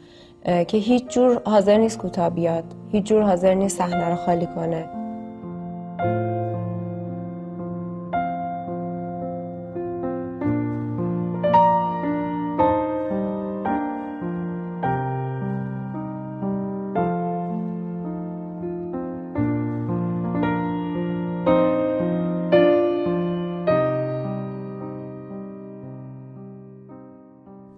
که 0.68 0.78
هیچ 0.78 1.08
جور 1.08 1.42
حاضر 1.46 1.78
نیست 1.78 1.98
کوتاه 1.98 2.30
بیاد 2.30 2.64
هیچ 2.92 3.06
جور 3.06 3.24
حاضر 3.24 3.54
نیست 3.54 3.78
صحنه 3.78 4.10
رو 4.10 4.16
خالی 4.16 4.46
کنه. 4.46 4.99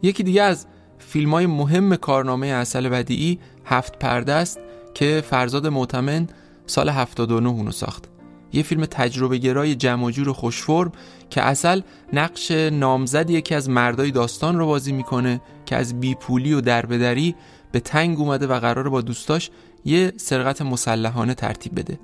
یکی 0.01 0.23
دیگه 0.23 0.43
از 0.43 0.65
فیلم 0.99 1.31
های 1.31 1.45
مهم 1.45 1.95
کارنامه 1.95 2.47
اصل 2.47 2.89
بدیعی 2.89 3.39
هفت 3.65 3.99
پرده 3.99 4.33
است 4.33 4.59
که 4.93 5.23
فرزاد 5.29 5.67
معتمن 5.67 6.27
سال 6.65 6.89
79 6.89 7.49
اونو 7.49 7.71
ساخت. 7.71 8.09
یه 8.53 8.63
فیلم 8.63 8.85
تجربه 8.85 9.37
گرای 9.37 9.75
جمع 9.75 10.11
جور 10.11 10.29
و 10.29 10.33
خوشفرم 10.33 10.91
که 11.29 11.41
اصل 11.41 11.81
نقش 12.13 12.51
نامزد 12.51 13.29
یکی 13.29 13.55
از 13.55 13.69
مردای 13.69 14.11
داستان 14.11 14.59
رو 14.59 14.65
بازی 14.65 14.91
می‌کنه 14.91 15.41
که 15.65 15.75
از 15.75 15.99
بیپولی 15.99 16.53
و 16.53 16.61
دربدری 16.61 17.35
به 17.71 17.79
تنگ 17.79 18.19
اومده 18.19 18.47
و 18.47 18.59
قرار 18.59 18.89
با 18.89 19.01
دوستاش 19.01 19.49
یه 19.85 20.13
سرقت 20.17 20.61
مسلحانه 20.61 21.33
ترتیب 21.33 21.79
بده. 21.79 21.99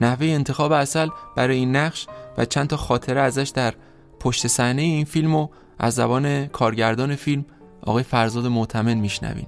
نحوه 0.00 0.26
انتخاب 0.26 0.72
اصل 0.72 1.08
برای 1.36 1.56
این 1.56 1.76
نقش 1.76 2.06
و 2.38 2.44
چند 2.44 2.68
تا 2.68 2.76
خاطره 2.76 3.20
ازش 3.20 3.52
در 3.54 3.74
پشت 4.20 4.46
صحنه 4.46 4.82
این 4.82 5.04
فیلمو 5.04 5.48
از 5.78 5.94
زبان 5.94 6.46
کارگردان 6.46 7.14
فیلم 7.14 7.44
آقای 7.82 8.02
فرزاد 8.02 8.46
معتمن 8.46 8.94
میشنوین. 8.94 9.46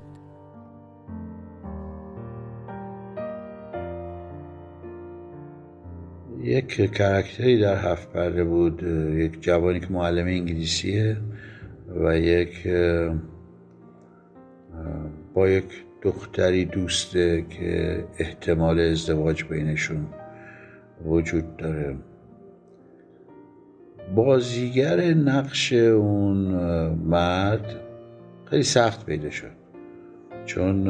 یک 6.42 6.92
کرکتری 6.92 7.60
در 7.60 7.92
هفت 7.92 8.12
پرده 8.12 8.44
بود. 8.44 8.82
یک 9.16 9.42
جوانی 9.42 9.80
که 9.80 9.86
معلم 9.90 10.26
انگلیسیه 10.26 11.16
و 12.04 12.18
یک 12.18 12.68
با 15.34 15.48
یک 15.48 15.64
دختری 16.02 16.64
دوسته 16.64 17.46
که 17.50 18.04
احتمال 18.18 18.80
ازدواج 18.80 19.44
بینشون 19.44 20.06
وجود 21.04 21.56
داره. 21.56 21.96
بازیگر 24.14 25.00
نقش 25.14 25.72
اون 25.72 26.36
مرد 26.92 27.80
خیلی 28.44 28.62
سخت 28.62 29.06
پیدا 29.06 29.30
شد. 29.30 29.50
چون 30.44 30.84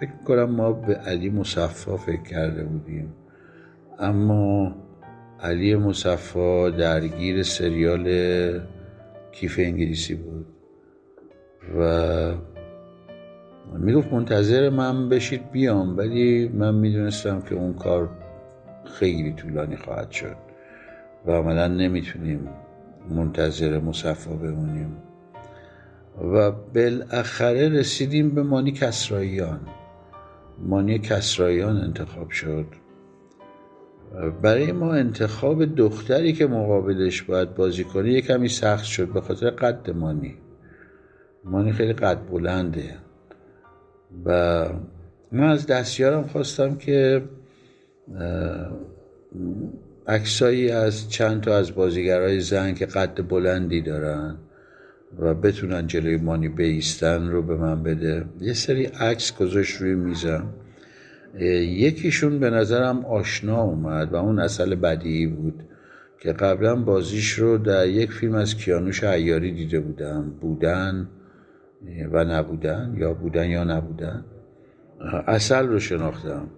فکر 0.00 0.12
کنم 0.26 0.50
ما 0.50 0.72
به 0.72 0.94
علی 0.94 1.30
مصفا 1.30 1.96
فکر 1.96 2.22
کرده 2.22 2.64
بودیم. 2.64 3.12
اما 3.98 4.74
علی 5.40 5.76
مصفا 5.76 6.70
درگیر 6.70 7.42
سریال 7.42 8.08
کیف 9.32 9.58
انگلیسی 9.58 10.14
بود. 10.14 10.46
و 11.78 12.32
می‌گفت 13.78 14.12
منتظر 14.12 14.70
من 14.70 15.08
بشید 15.08 15.50
بیام 15.50 15.96
ولی 15.96 16.48
من 16.48 16.74
می‌دونستم 16.74 17.40
که 17.40 17.54
اون 17.54 17.74
کار 17.74 18.08
خیلی 18.84 19.32
طولانی 19.32 19.76
خواهد 19.76 20.10
شد. 20.10 20.47
و 21.26 21.30
عملا 21.30 21.68
نمی‌تونیم 21.68 22.48
منتظر 23.10 23.78
مصفا 23.78 24.34
بمونیم. 24.34 24.96
و 26.32 26.52
بالاخره 26.74 27.68
رسیدیم 27.68 28.30
به 28.30 28.42
مانی 28.42 28.72
کسراییان. 28.72 29.60
مانی 30.58 30.98
کسراییان 30.98 31.76
انتخاب 31.76 32.30
شد. 32.30 32.66
برای 34.42 34.72
ما 34.72 34.92
انتخاب 34.92 35.64
دختری 35.64 36.32
که 36.32 36.46
مقابلش 36.46 37.22
باید 37.22 37.54
بازی 37.54 37.84
کنه 37.84 38.12
یه 38.12 38.20
کمی 38.20 38.48
سخت 38.48 38.84
شد 38.84 39.12
به 39.12 39.20
خاطر 39.20 39.50
قد 39.50 39.90
مانی. 39.90 40.34
مانی 41.44 41.72
خیلی 41.72 41.92
قد 41.92 42.18
بلنده. 42.30 42.94
و 44.24 44.64
من 45.32 45.48
از 45.48 45.66
دستیارم 45.66 46.22
خواستم 46.22 46.76
که 46.76 47.22
عکسایی 50.08 50.70
از 50.70 51.10
چند 51.10 51.40
تا 51.40 51.56
از 51.56 51.74
بازیگرای 51.74 52.40
زن 52.40 52.74
که 52.74 52.86
قد 52.86 53.28
بلندی 53.28 53.82
دارن 53.82 54.36
و 55.18 55.34
بتونن 55.34 55.86
جلوی 55.86 56.16
مانی 56.16 56.48
بیستن 56.48 57.28
رو 57.28 57.42
به 57.42 57.56
من 57.56 57.82
بده. 57.82 58.24
یه 58.40 58.52
سری 58.52 58.84
عکس 58.84 59.36
گذاشت 59.36 59.80
روی 59.80 59.94
میزم. 59.94 60.46
یکیشون 61.40 62.38
به 62.38 62.50
نظرم 62.50 63.04
آشنا 63.04 63.62
اومد 63.62 64.12
و 64.12 64.16
اون 64.16 64.38
اصل 64.38 64.74
بدیعی 64.74 65.26
بود 65.26 65.62
که 66.20 66.32
قبلا 66.32 66.76
بازیش 66.76 67.32
رو 67.32 67.58
در 67.58 67.88
یک 67.88 68.12
فیلم 68.12 68.34
از 68.34 68.56
کیانوش 68.56 69.04
عیاری 69.04 69.52
دیده 69.52 69.80
بودم. 69.80 70.30
بودن 70.40 71.08
و 72.12 72.24
نبودن 72.24 72.94
یا 72.98 73.14
بودن 73.14 73.50
یا 73.50 73.64
نبودن. 73.64 74.24
اصل 75.26 75.66
رو 75.66 75.78
شناختم. 75.78 76.48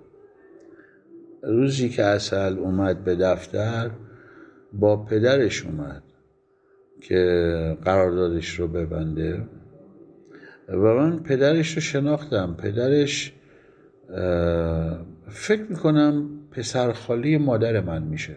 روزی 1.42 1.88
که 1.88 2.04
اصل 2.04 2.58
اومد 2.58 3.04
به 3.04 3.16
دفتر 3.16 3.90
با 4.72 4.96
پدرش 4.96 5.64
اومد 5.64 6.02
که 7.00 7.76
قراردادش 7.84 8.60
رو 8.60 8.68
ببنده. 8.68 9.42
و 10.68 10.76
من 10.76 11.22
پدرش 11.22 11.74
رو 11.74 11.80
شناختم. 11.80 12.56
پدرش 12.58 13.32
فکر 15.28 15.62
می‌کنم 15.68 16.28
پسر 16.50 16.92
خالی 16.92 17.36
مادر 17.36 17.80
من 17.80 18.02
میشه. 18.02 18.36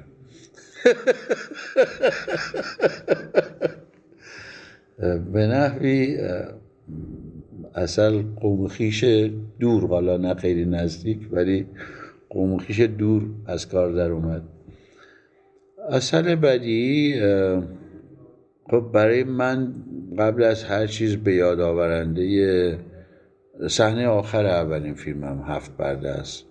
به 5.34 5.48
نحوی 5.48 6.18
اصل 7.76 8.22
قومخیش 8.22 9.04
دور 9.60 9.88
حالا 9.88 10.18
نه 10.18 10.34
خیلی 10.34 10.66
نزدیک 10.66 11.28
ولی 11.32 11.68
قومخیش 12.34 12.80
دور 12.80 13.24
از 13.46 13.68
کار 13.68 13.92
در 13.92 14.12
اومد. 14.12 14.42
اصل 15.90 16.36
بعدی 16.36 17.16
خب 18.70 18.90
برای 18.94 19.24
من 19.24 19.74
قبل 20.20 20.44
از 20.44 20.64
هر 20.64 20.88
چیز 20.88 21.16
به 21.16 21.34
یاد 21.34 21.60
آورنده 21.60 22.78
صحنه 23.68 24.08
آخر 24.08 24.46
اولین 24.46 24.94
فیلمم 24.94 25.44
هفت 25.48 25.78
برده 25.78 26.10
است 26.10 26.46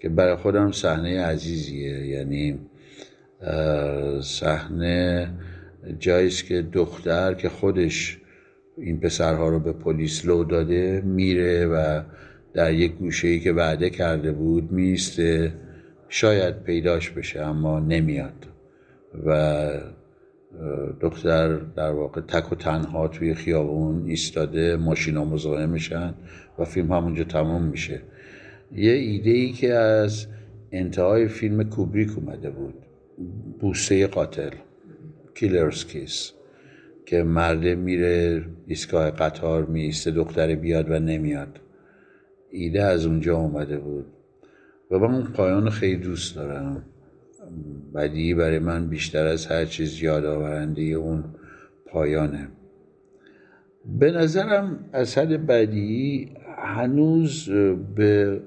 که 0.00 0.08
برای 0.08 0.36
خودم 0.36 0.72
صحنه 0.72 1.22
عزیزیه. 1.22 2.06
یعنی 2.06 2.58
صحنه 4.22 5.30
جاییست 5.98 6.44
که 6.44 6.62
دختر 6.62 7.34
که 7.34 7.48
خودش 7.48 8.18
این 8.76 9.00
پسرها 9.00 9.48
رو 9.48 9.60
به 9.60 9.72
پلیس 9.72 10.26
لو 10.26 10.44
داده 10.44 11.02
میره 11.04 11.66
و 11.66 12.02
در 12.58 12.74
یک 12.74 12.92
گوشه 12.92 13.28
ای 13.28 13.40
که 13.40 13.52
وعده 13.52 13.90
کرده 13.90 14.32
بود 14.32 14.72
میسته 14.72 15.52
شاید 16.08 16.62
پیداش 16.62 17.10
بشه 17.10 17.40
اما 17.40 17.80
نمیاد. 17.80 18.46
و 19.26 19.70
دختر 21.00 21.56
در 21.56 21.90
واقع 21.90 22.20
تک 22.20 22.52
و 22.52 22.54
تنها 22.54 23.08
توی 23.08 23.34
خیابون 23.34 24.04
ایستاده 24.06 24.76
ماشینا 24.76 25.24
مزاحم 25.24 25.68
میشن 25.68 26.14
و 26.58 26.64
فیلم 26.64 26.92
همونجا 26.92 27.24
تمام 27.24 27.62
میشه. 27.62 28.00
یه 28.72 28.92
ایده 28.92 29.30
ای 29.30 29.52
که 29.52 29.74
از 29.74 30.26
انتهای 30.72 31.28
فیلم 31.28 31.64
کوبریک 31.64 32.10
اومده 32.16 32.50
بود 32.50 32.74
بوسه 33.60 34.06
قاتل 34.06 34.50
کیلرز 35.34 35.84
کیس 35.84 36.32
که 37.06 37.22
مرده 37.22 37.74
میره 37.74 38.44
ایستگاه 38.66 39.10
قطار 39.10 39.64
میسته 39.64 40.10
دختر 40.10 40.54
بیاد 40.54 40.90
و 40.90 40.98
نمیاد. 40.98 41.60
ایده 42.50 42.82
از 42.82 43.06
اونجا 43.06 43.36
اومده 43.36 43.78
بود. 43.78 44.06
و 44.90 44.98
من 44.98 45.14
اون 45.14 45.24
پایان 45.24 45.70
خیلی 45.70 45.96
دوست 45.96 46.36
دارم. 46.36 46.82
بدی 47.94 48.34
برای 48.34 48.58
من 48.58 48.86
بیشتر 48.86 49.26
از 49.26 49.46
هر 49.46 49.64
چیز 49.64 50.02
یادآورنده 50.02 50.82
اون 50.82 51.24
پایانه. 51.86 52.48
به 53.98 54.12
نظرم 54.12 54.84
اثر 54.92 55.36
بدی 55.36 56.30
هنوز 56.56 57.50
به 57.94 58.40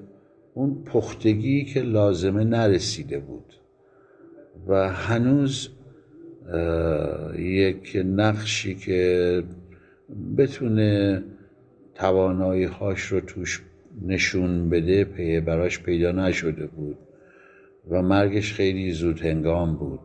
اون 0.54 0.84
پختگی 0.84 1.64
که 1.64 1.80
لازمه 1.82 2.44
نرسیده 2.44 3.18
بود 3.18 3.54
و 4.66 4.88
هنوز 4.88 5.68
یک 7.38 8.02
نقشی 8.04 8.74
که 8.74 9.42
بتونه 10.36 11.22
توانایی 11.94 12.64
هاش 12.64 13.02
رو 13.02 13.20
توش 13.20 13.62
نشون 14.06 14.68
بده 14.68 15.04
پی 15.04 15.40
براش 15.40 15.82
پیدا 15.82 16.12
نشده 16.12 16.66
بود 16.66 16.98
و 17.90 18.02
مرگش 18.02 18.52
خیلی 18.52 18.92
زود 18.92 19.20
هنگام 19.20 19.76
بود. 19.76 20.00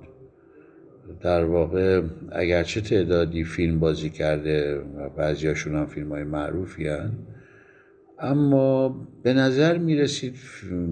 در 1.22 1.44
واقع 1.44 2.02
اگرچه 2.32 2.82
تعدادی 2.82 3.44
فیلم 3.44 3.80
بازی 3.80 4.10
کرده 4.10 4.80
و 4.80 5.10
بعضیاشون 5.10 5.76
هم 5.76 5.86
فیلم 5.86 6.10
های 6.10 6.24
معروفی 6.24 6.88
هن 6.88 7.12
اما 8.20 9.08
به 9.24 9.34
نظر 9.34 9.78
می 9.78 9.96
رسید 9.96 10.36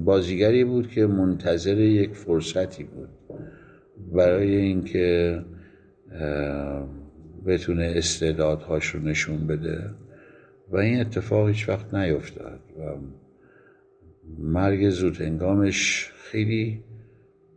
بازیگری 0.06 0.64
بود 0.64 0.90
که 0.90 1.06
منتظر 1.06 1.78
یک 1.78 2.14
فرصتی 2.14 2.84
بود. 2.84 3.10
برای 4.14 4.56
اینکه 4.56 5.42
بتونه 7.46 7.94
استعدادهاش 7.96 8.86
رو 8.86 9.02
نشون 9.02 9.48
بده 9.48 9.90
و 10.70 10.78
این 10.78 11.00
اتفاق 11.00 11.48
هیچ 11.48 11.70
وقت 11.70 11.94
نیفتاد. 11.94 12.60
مرگ 14.38 14.90
زود 14.90 15.22
هنگامش 15.22 16.12
خیلی 16.16 16.84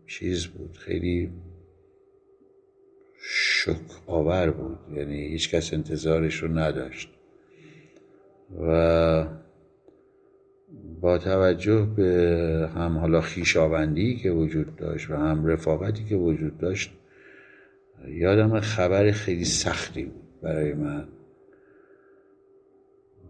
چیز 0.06 0.46
بود 0.46 0.76
خیلی 0.76 1.30
شک 3.20 3.76
آور 4.06 4.50
بود 4.50 4.78
یعنی 4.96 5.28
هیچ 5.28 5.54
کس 5.54 5.72
انتظارش 5.72 6.42
رو 6.42 6.58
نداشت. 6.58 7.10
و 8.60 9.26
با 11.00 11.18
توجه 11.18 11.88
به 11.96 12.70
هم 12.74 12.98
حالا 12.98 13.20
خیشاوندی 13.20 14.16
که 14.16 14.30
وجود 14.30 14.76
داشت 14.76 15.10
و 15.10 15.16
هم 15.16 15.46
رفاقتی 15.46 16.04
که 16.04 16.16
وجود 16.16 16.58
داشت 16.58 16.92
یادم 18.08 18.60
خبر 18.60 19.10
خیلی 19.10 19.44
سختی 19.44 20.04
بود 20.04 20.40
برای 20.42 20.74
من. 20.74 21.08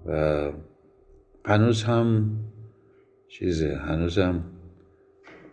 و 0.07 0.53
هنوز 1.49 1.83
هم 1.83 2.39
چیزه 3.29 3.77
هنوز 3.77 4.19
هم 4.19 4.45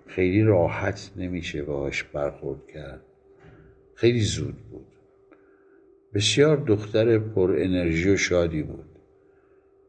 خیلی 0.07 0.43
راحت 0.43 1.11
نمیشه 1.15 1.63
باهاش 1.63 2.03
برخورد 2.03 2.67
کرد. 2.73 3.01
خیلی 3.93 4.21
زود 4.21 4.55
بود. 4.71 4.87
بسیار 6.13 6.57
دختر 6.57 7.19
پر 7.19 7.55
انرژی 7.59 8.09
و 8.09 8.17
شادی 8.17 8.63
بود 8.63 8.99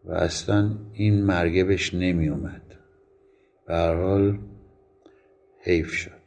و 0.05 0.13
اصلا 0.13 0.79
این 0.93 1.23
مرگه 1.23 1.65
بهش 1.65 1.95
نمی 1.95 2.29
اومد 2.29 2.79
به 3.67 3.77
حال 3.77 4.39
حیف 5.61 5.93
شد. 5.93 6.27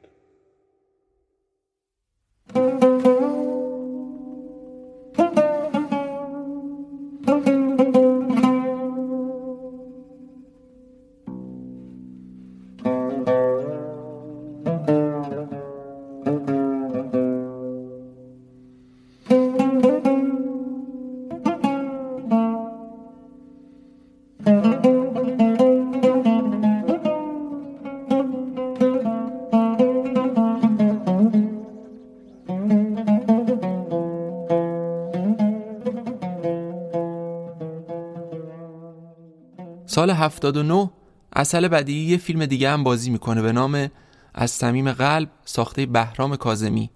79 40.19 40.89
اصل 41.34 41.67
بدی 41.67 41.93
یه 41.93 42.17
فیلم 42.17 42.45
دیگه 42.45 42.69
هم 42.69 42.84
بازی 42.84 43.10
می‌کنه 43.10 43.41
به 43.41 43.51
نام 43.51 43.89
از 44.34 44.51
صمیم 44.51 44.91
قلب 44.91 45.29
ساخته 45.45 45.86
بهرام 45.86 46.36
کازمی 46.36 46.89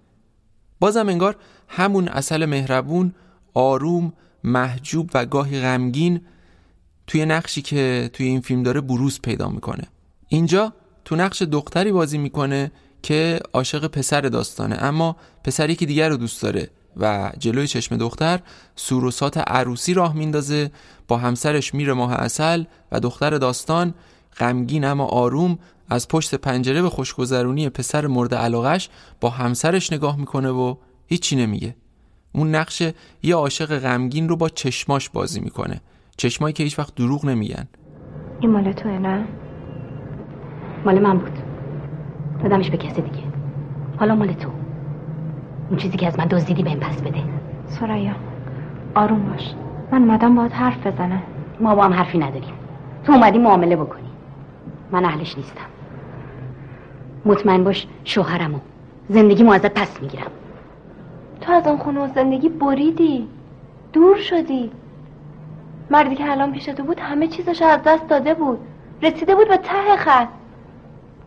بازم 0.80 1.08
انگار 1.08 1.36
همون 1.68 2.08
اصل 2.08 2.44
مهربون 2.44 3.14
آروم 3.54 4.12
محجوب 4.44 5.10
و 5.14 5.26
گاهی 5.26 5.60
غمگین 5.60 6.20
توی 7.06 7.24
نقشی 7.24 7.62
که 7.62 8.10
توی 8.12 8.26
این 8.26 8.40
فیلم 8.40 8.62
داره 8.62 8.80
بروز 8.80 9.20
پیدا 9.20 9.48
می‌کنه. 9.48 9.84
اینجا 10.28 10.72
تو 11.04 11.16
نقش 11.16 11.42
دختری 11.42 11.92
بازی 11.92 12.18
می‌کنه 12.18 12.72
که 13.02 13.40
عاشق 13.52 13.86
پسر 13.86 14.20
داستانه 14.20 14.76
اما 14.82 15.16
پسری 15.44 15.74
که 15.74 15.86
دیگر 15.86 16.08
رو 16.08 16.16
دوست 16.16 16.42
داره. 16.42 16.70
و 16.96 17.32
جلوی 17.38 17.66
چشم 17.66 17.96
دختر 17.96 18.40
سوروسات 18.76 19.38
عروسی 19.38 19.94
راه 19.94 20.16
میندازه 20.16 20.70
با 21.08 21.16
همسرش 21.16 21.74
میره 21.74 21.92
ماه 21.92 22.12
اصل 22.12 22.64
و 22.92 23.00
دختر 23.00 23.30
داستان 23.30 23.94
غمگین 24.38 24.84
اما 24.84 25.04
آروم 25.04 25.58
از 25.90 26.08
پشت 26.08 26.34
پنجره 26.34 26.82
به 26.82 26.90
خوشگذرونی 26.90 27.68
پسر 27.68 28.06
مورد 28.06 28.34
علاقش 28.34 28.88
با 29.20 29.30
همسرش 29.30 29.92
نگاه 29.92 30.18
می‌کنه 30.18 30.50
و 30.50 30.74
هیچی 31.06 31.36
نمیگه. 31.36 31.76
اون 32.32 32.54
نقش 32.54 32.82
یه 33.22 33.34
عاشق 33.34 33.78
غمگین 33.78 34.28
رو 34.28 34.36
با 34.36 34.48
چشماش 34.48 35.08
بازی 35.08 35.40
می‌کنه. 35.40 35.80
چشمایی 36.16 36.52
که 36.52 36.62
هیچ 36.62 36.78
وقت 36.78 36.94
دروغ 36.94 37.26
نمیگن. 37.26 37.68
این 38.40 38.50
مال 38.50 38.72
توه 38.72 38.92
نه؟ 38.92 39.28
مال 40.84 40.98
من 40.98 41.18
بود. 41.18 41.38
دادمش 42.42 42.70
به 42.70 42.76
کسی 42.76 43.02
دیگه. 43.02 43.22
حالا 43.98 44.14
مال 44.14 44.32
تو. 44.32 44.63
اون 45.74 45.82
چیزی 45.82 45.96
که 45.96 46.06
از 46.06 46.18
من 46.18 46.24
دزدیدی 46.24 46.62
بهم 46.62 46.80
پس 46.80 47.02
بده. 47.02 47.22
سریا 47.66 48.12
آروم 48.94 49.30
باش. 49.30 49.54
من 49.90 50.02
اومدم 50.02 50.34
باید 50.34 50.52
حرف 50.52 50.86
بزنم. 50.86 51.22
ما 51.60 51.74
با 51.74 51.84
هم 51.84 51.92
حرفی 51.92 52.18
نداریم. 52.18 52.54
تو 53.04 53.12
اومدی 53.12 53.38
معامله 53.38 53.76
بکنی. 53.76 54.08
من 54.90 55.04
اهلش 55.04 55.36
نیستم. 55.36 55.66
مطمئن 57.24 57.64
باش 57.64 57.86
شوهرمو. 58.04 58.58
زندگی 59.08 59.44
ازت 59.44 59.74
پس 59.74 60.02
می‌گیرم. 60.02 60.30
تو 61.40 61.52
از 61.52 61.66
اون 61.66 61.76
خونه 61.76 62.00
و 62.00 62.08
زندگی 62.14 62.48
بریدی. 62.48 63.28
دور 63.92 64.16
شدی. 64.16 64.70
مردی 65.90 66.14
که 66.14 66.30
الان 66.30 66.52
پیش 66.52 66.64
تو 66.64 66.82
بود 66.84 67.00
همه 67.00 67.26
چیزش 67.26 67.62
از 67.62 67.80
دست 67.86 68.08
داده 68.08 68.34
بود. 68.34 68.58
رسیده 69.02 69.34
بود 69.34 69.48
به 69.48 69.56
ته 69.56 69.96
خط. 69.96 70.28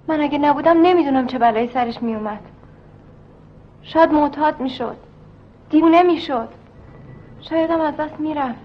من 0.08 0.22
اگه 0.22 0.38
نبودم 0.38 0.78
نمی‌دونم 0.82 1.28
چه 1.28 1.38
بلایی 1.38 1.68
سرش 1.68 2.02
میومد 2.02 2.40
شاید 3.94 4.10
معتاد 4.12 4.62
می‌شد. 4.62 4.98
دیوونه 5.70 6.04
می‌شد. 6.04 6.50
شایدم 7.50 7.82
از 7.82 7.94
دست 8.00 8.20
میرم 8.20 8.56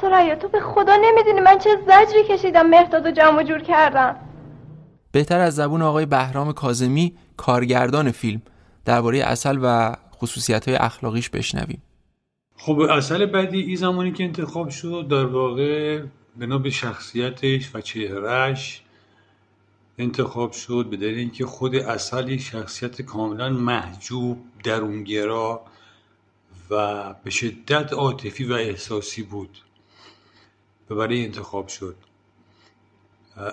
سرایا 0.00 0.34
تو 0.34 0.48
به 0.48 0.60
خدا 0.60 0.96
نمی‌دونی 1.02 1.40
من 1.40 1.58
چه 1.58 1.70
زجری 1.86 2.24
کشیدم 2.28 2.66
مهداد 2.66 3.06
و 3.06 3.10
جمع 3.10 3.42
جور 3.42 3.58
کردم. 3.58 4.16
بهتر 5.12 5.40
از 5.40 5.54
زبون 5.54 5.82
آقای 5.82 6.06
بهرام 6.06 6.52
کازمی 6.52 7.16
کارگردان 7.36 8.10
فیلم. 8.10 8.42
درباره 8.84 9.18
اصل 9.18 9.58
و 9.62 9.96
خصوصیت 10.14 10.68
های 10.68 10.76
اخلاقیش 10.76 11.30
بشنویم. 11.30 11.82
خب 12.56 12.78
اصل 12.78 13.26
بعدی 13.26 13.60
این 13.60 13.76
زمانی 13.76 14.12
که 14.12 14.24
انتخاب 14.24 14.68
شد 14.68 15.06
در 15.10 15.26
واقع 15.26 16.02
بنا 16.36 16.58
به 16.58 16.70
شخصیتش 16.70 17.74
و 17.74 17.80
چهرهش 17.80 18.83
انتخاب 19.98 20.52
شد 20.52 20.86
به 20.90 20.96
دلیل 20.96 21.18
اینکه 21.18 21.46
خود 21.46 21.76
اصل 21.76 22.36
شخصیت 22.36 23.02
کاملا 23.02 23.48
محجوب 23.48 24.44
درونگرا 24.64 25.64
و 26.70 27.14
به 27.24 27.30
شدت 27.30 27.92
عاطفی 27.92 28.44
و 28.44 28.52
احساسی 28.52 29.22
بود 29.22 29.58
و 30.90 30.94
برای 30.94 31.24
انتخاب 31.24 31.68
شد. 31.68 31.96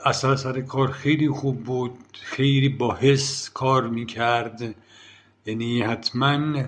اصلا 0.05 0.35
سر 0.35 0.61
کار 0.61 0.91
خیلی 0.91 1.29
خوب 1.29 1.63
بود 1.63 1.97
خیلی 2.13 2.69
با 2.69 2.95
حس 2.95 3.49
کار 3.49 3.87
می‌کرد. 3.87 4.75
یعنی 5.45 5.81
حتما 5.81 6.63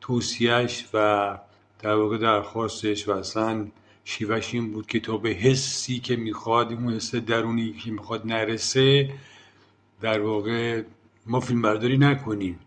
توصیهش 0.00 0.84
و 0.94 1.38
در 1.78 1.94
واقع 1.94 2.18
درخواستش 2.18 3.08
و 3.08 3.12
اصلا 3.12 3.66
شیوش 4.08 4.54
این 4.54 4.72
بود 4.72 4.86
که 4.86 5.00
تا 5.00 5.16
به 5.16 5.28
حسی 5.28 5.98
که 5.98 6.16
می‌خواد 6.16 6.72
اون 6.72 6.94
حس 6.94 7.14
درونی 7.14 7.72
که 7.72 7.90
می‌خواد 7.90 8.26
نرسه 8.26 9.10
در 10.00 10.20
واقع 10.20 10.82
ما 11.26 11.40
فیلم 11.40 11.62
برداری 11.62 11.98
نکنیم. 11.98 12.58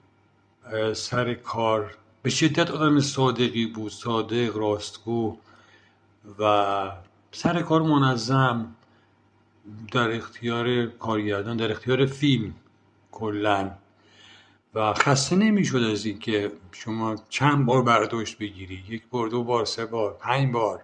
سر 0.93 1.33
کار 1.33 1.97
به 2.21 2.29
شدت 2.29 2.71
آدم 2.71 2.99
صادقی 2.99 3.65
بود 3.65 3.91
صادق 3.91 4.57
راستگو 4.57 5.37
و 6.39 6.91
سر 7.31 7.61
کار 7.61 7.81
منظم 7.81 8.75
در 9.91 10.11
اختیار 10.11 10.85
کارگردان 10.85 11.57
در 11.57 11.71
اختیار 11.71 12.05
فیلم 12.05 12.53
کلا. 13.11 13.71
و 14.73 14.93
خسته 14.93 15.35
نمی‌شد 15.35 15.83
از 15.83 16.05
این 16.05 16.19
که 16.19 16.51
شما 16.71 17.15
چند 17.29 17.65
بار 17.65 17.81
برداشت 17.81 18.37
بگیری 18.37 18.83
یک 18.89 19.03
بار 19.09 19.27
دو 19.27 19.43
بار 19.43 19.65
سه 19.65 19.85
بار 19.85 20.17
پنج 20.19 20.51
بار. 20.53 20.83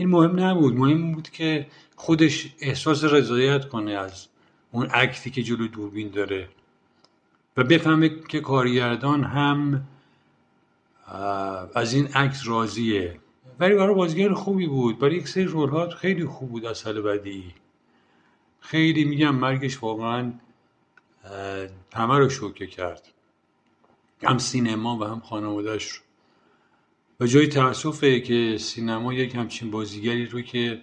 این 0.00 0.08
مهم 0.08 0.40
نبود. 0.40 0.76
مهم 0.76 1.12
بود 1.12 1.30
که 1.30 1.66
خودش 1.96 2.54
احساس 2.60 3.04
رضایت 3.04 3.68
کنه 3.68 3.92
از 3.92 4.26
اون 4.72 4.86
عکسی 4.86 5.30
که 5.30 5.42
جلو 5.42 5.68
دوربین 5.68 6.08
داره 6.08 6.48
و 7.56 7.64
بفهمه 7.64 8.08
که 8.28 8.40
کارگردان 8.40 9.24
هم 9.24 9.88
از 11.74 11.94
این 11.94 12.06
عکس 12.06 12.48
راضیه. 12.48 13.20
ولی 13.60 13.74
برای 13.74 13.94
بازیگر 13.94 14.32
خوبی 14.32 14.66
بود. 14.66 14.98
برای 14.98 15.16
یک 15.16 15.28
سری 15.28 15.44
رول 15.44 15.90
خیلی 15.90 16.24
خوب 16.24 16.50
بود 16.50 16.66
از 16.66 16.78
سال 16.78 17.00
بعدی. 17.00 17.54
خیلی 18.60 19.04
میگم 19.04 19.34
مرگش 19.34 19.82
واقعا 19.82 20.32
همه 21.94 22.18
رو 22.18 22.28
شوکه 22.28 22.66
کرد. 22.66 23.08
هم 24.22 24.38
سینما 24.38 24.98
و 24.98 25.04
هم 25.04 25.20
خانوادهش 25.20 25.88
رو 25.88 26.02
و 27.20 27.26
جای 27.26 27.46
تاسفه 27.46 28.20
که 28.20 28.56
سینما 28.58 29.14
یک 29.14 29.34
همچین 29.34 29.70
بازیگری 29.70 30.26
رو 30.26 30.40
که 30.40 30.80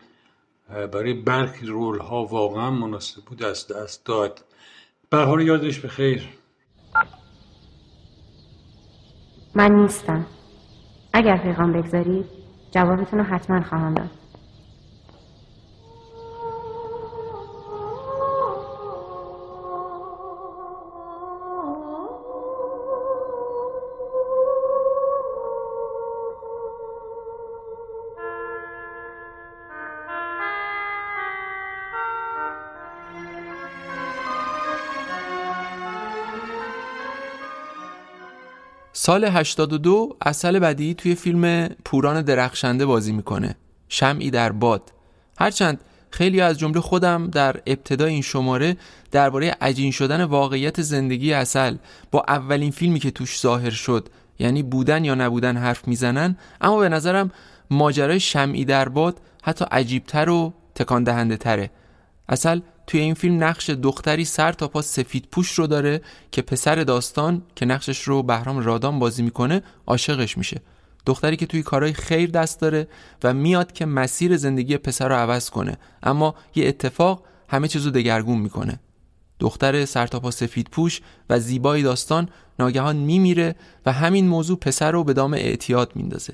برای 0.69 1.13
برخی 1.13 1.65
رول 1.65 2.00
ها 2.00 2.26
واقعا 2.26 2.71
مناسب 2.71 3.21
بود 3.26 3.43
از 3.43 3.67
دست 3.67 4.06
داد. 4.06 4.43
به 5.10 5.43
یادش 5.45 5.80
به 5.80 5.88
خیر. 5.88 6.30
من 9.56 9.71
نیستم. 9.71 10.26
اگر 11.13 11.38
پیغام 11.38 11.73
بگذارید 11.73 12.26
جوابتون 12.71 13.19
رو 13.19 13.26
حتما 13.26 13.62
خواهم 13.62 13.93
داد. 13.93 14.10
سال 39.08 39.26
82 39.26 40.17
اصل 40.22 40.60
بدی 40.60 40.93
توی 40.93 41.15
فیلم 41.15 41.67
پوران 41.86 42.22
درخشنده 42.22 42.86
بازی 42.86 43.12
می‌کنه. 43.12 43.56
شمعی 43.89 44.32
در 44.32 44.52
باد. 44.52 44.91
هرچند 45.38 45.82
خیلی 46.12 46.41
از 46.41 46.60
جمله 46.60 46.80
خودم 46.80 47.28
در 47.28 47.62
ابتدای 47.67 48.13
این 48.13 48.22
شماره 48.22 48.78
درباره 49.12 49.56
عجین 49.62 49.91
شدن 49.91 50.24
واقعیت 50.24 50.82
زندگی 50.82 51.34
اصل 51.34 51.76
با 52.12 52.24
اولین 52.28 52.72
فیلمی 52.72 53.00
که 53.00 53.12
توش 53.12 53.39
ظاهر 53.39 53.70
شد 53.70 54.10
یعنی 54.39 54.63
بودن 54.63 55.06
یا 55.06 55.15
نبودن 55.15 55.58
حرف 55.58 55.88
می‌زنن 55.88 56.38
اما 56.62 56.80
به 56.80 56.89
نظرم 56.89 57.32
ماجرای 57.72 58.20
شمعی 58.20 58.65
در 58.65 58.89
باد 58.89 59.20
حتی 59.43 59.65
عجیبتر 59.72 60.30
و 60.30 60.54
تکان 60.76 61.04
دهنده 61.04 61.38
تره 61.38 61.70
اصل 62.30 62.60
توی 62.88 63.00
این 63.00 63.13
فیلم 63.13 63.43
نقش 63.43 63.69
دختری 63.69 64.26
سر 64.26 64.52
تا 64.52 64.67
پا 64.67 64.82
سفید 64.82 65.28
پوش 65.32 65.52
رو 65.52 65.67
داره 65.67 66.02
که 66.32 66.41
پسر 66.41 66.76
داستان 66.76 67.41
که 67.56 67.65
نقشش 67.65 68.02
رو 68.02 68.23
بهرام 68.23 68.60
رادان 68.60 69.00
بازی 69.00 69.23
می‌کنه 69.23 69.63
عاشقش 69.88 70.38
میشه. 70.38 70.62
دختری 71.06 71.38
که 71.38 71.45
توی 71.45 71.63
کارهای 71.63 71.93
خیر 71.93 72.30
دست 72.30 72.62
داره 72.62 72.88
و 73.23 73.34
میاد 73.34 73.71
که 73.71 73.86
مسیر 73.86 74.38
زندگی 74.38 74.78
پسر 74.78 75.10
رو 75.10 75.15
عوض 75.15 75.50
کنه. 75.50 75.78
اما 76.04 76.36
یه 76.56 76.67
اتفاق 76.67 77.23
همه 77.50 77.67
چیزو 77.67 77.91
دگرگون 77.91 78.38
می‌کنه. 78.38 78.80
دختر 79.39 79.86
سرتاپا 79.86 80.32
سفید 80.32 80.67
پوش 80.71 81.02
و 81.30 81.39
زیبای 81.39 81.82
داستان 81.82 82.30
ناگهان 82.60 82.95
میمیره 82.95 83.56
و 83.86 83.91
همین 83.91 84.28
موضوع 84.28 84.58
پسر 84.58 84.91
رو 84.91 85.04
به 85.04 85.13
دام 85.13 85.34
اعتیاد 85.34 85.91
میندازه. 85.95 86.34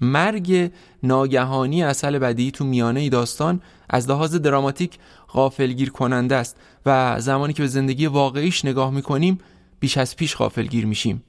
مرگ 0.00 0.72
ناگهانی 1.02 1.82
اصل 1.82 2.18
بدی 2.18 2.50
تو 2.50 2.64
میانه 2.64 3.00
ای 3.00 3.08
داستان 3.08 3.60
از 3.90 4.10
لحاظ 4.10 4.34
دراماتیک 4.34 4.98
غافلگیر 5.32 5.90
کننده 5.90 6.36
است 6.36 6.56
و 6.86 7.20
زمانی 7.20 7.52
که 7.52 7.62
به 7.62 7.68
زندگی 7.68 8.06
واقعیش 8.06 8.64
نگاه 8.64 8.90
می‌کنیم 8.90 9.38
بیش 9.80 9.98
از 9.98 10.16
پیش 10.16 10.36
غافلگیر 10.36 10.86
میشیم. 10.86 11.22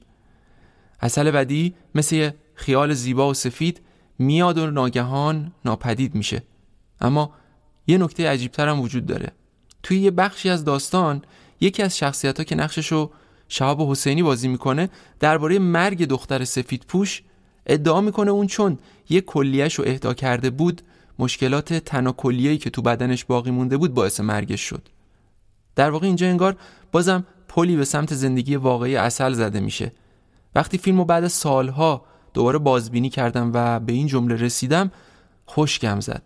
اصل 1.00 1.30
بدی 1.30 1.74
مثل 1.94 2.30
خیال 2.54 2.94
زیبا 2.94 3.30
و 3.30 3.34
سفید 3.34 3.80
میاد 4.18 4.58
و 4.58 4.70
ناگهان 4.70 5.52
ناپدید 5.64 6.14
میشه. 6.14 6.42
اما 7.00 7.32
یه 7.86 7.98
نکته 7.98 8.28
عجیبتر 8.28 8.68
هم 8.68 8.80
وجود 8.80 9.06
داره. 9.06 9.32
توی 9.82 10.00
یه 10.00 10.10
بخشی 10.10 10.50
از 10.50 10.64
داستان 10.64 11.22
یکی 11.60 11.82
از 11.82 11.98
شخصیت 11.98 12.38
ها 12.38 12.44
که 12.44 12.54
نقشش 12.54 13.06
شهاب 13.48 13.90
حسینی 13.90 14.22
بازی 14.22 14.48
می‌کنه 14.48 14.88
درباره 15.20 15.58
مرگ 15.58 16.04
دختر 16.04 16.44
سفید 16.44 16.84
پوش 16.88 17.22
ادعا 17.66 18.00
می‌کنه 18.00 18.30
اون 18.30 18.46
چون 18.46 18.78
یه 19.08 19.20
کلیهش 19.20 19.74
رو 19.74 19.84
اهدا 19.86 20.14
کرده 20.14 20.50
بود 20.50 20.82
مشکلات 21.18 21.74
تناکلیهی 21.74 22.58
که 22.58 22.70
تو 22.70 22.82
بدنش 22.82 23.24
باقی 23.24 23.50
مونده 23.50 23.76
بود 23.76 23.94
باعث 23.94 24.20
مرگش 24.20 24.60
شد. 24.60 24.88
در 25.76 25.90
واقع 25.90 26.06
اینجا 26.06 26.26
انگار 26.26 26.56
بازم 26.92 27.26
پلی 27.48 27.76
به 27.76 27.84
سمت 27.84 28.14
زندگی 28.14 28.56
واقعی 28.56 28.96
اصل 28.96 29.32
زده 29.32 29.60
میشه. 29.60 29.92
وقتی 30.54 30.78
فیلم 30.78 30.98
رو 30.98 31.04
بعد 31.04 31.28
سالها 31.28 32.04
دوباره 32.34 32.58
بازبینی 32.58 33.08
کردم 33.08 33.50
و 33.54 33.80
به 33.80 33.92
این 33.92 34.06
جمله 34.06 34.34
رسیدم 34.34 34.90
خوشگم 35.46 36.00
زد. 36.00 36.22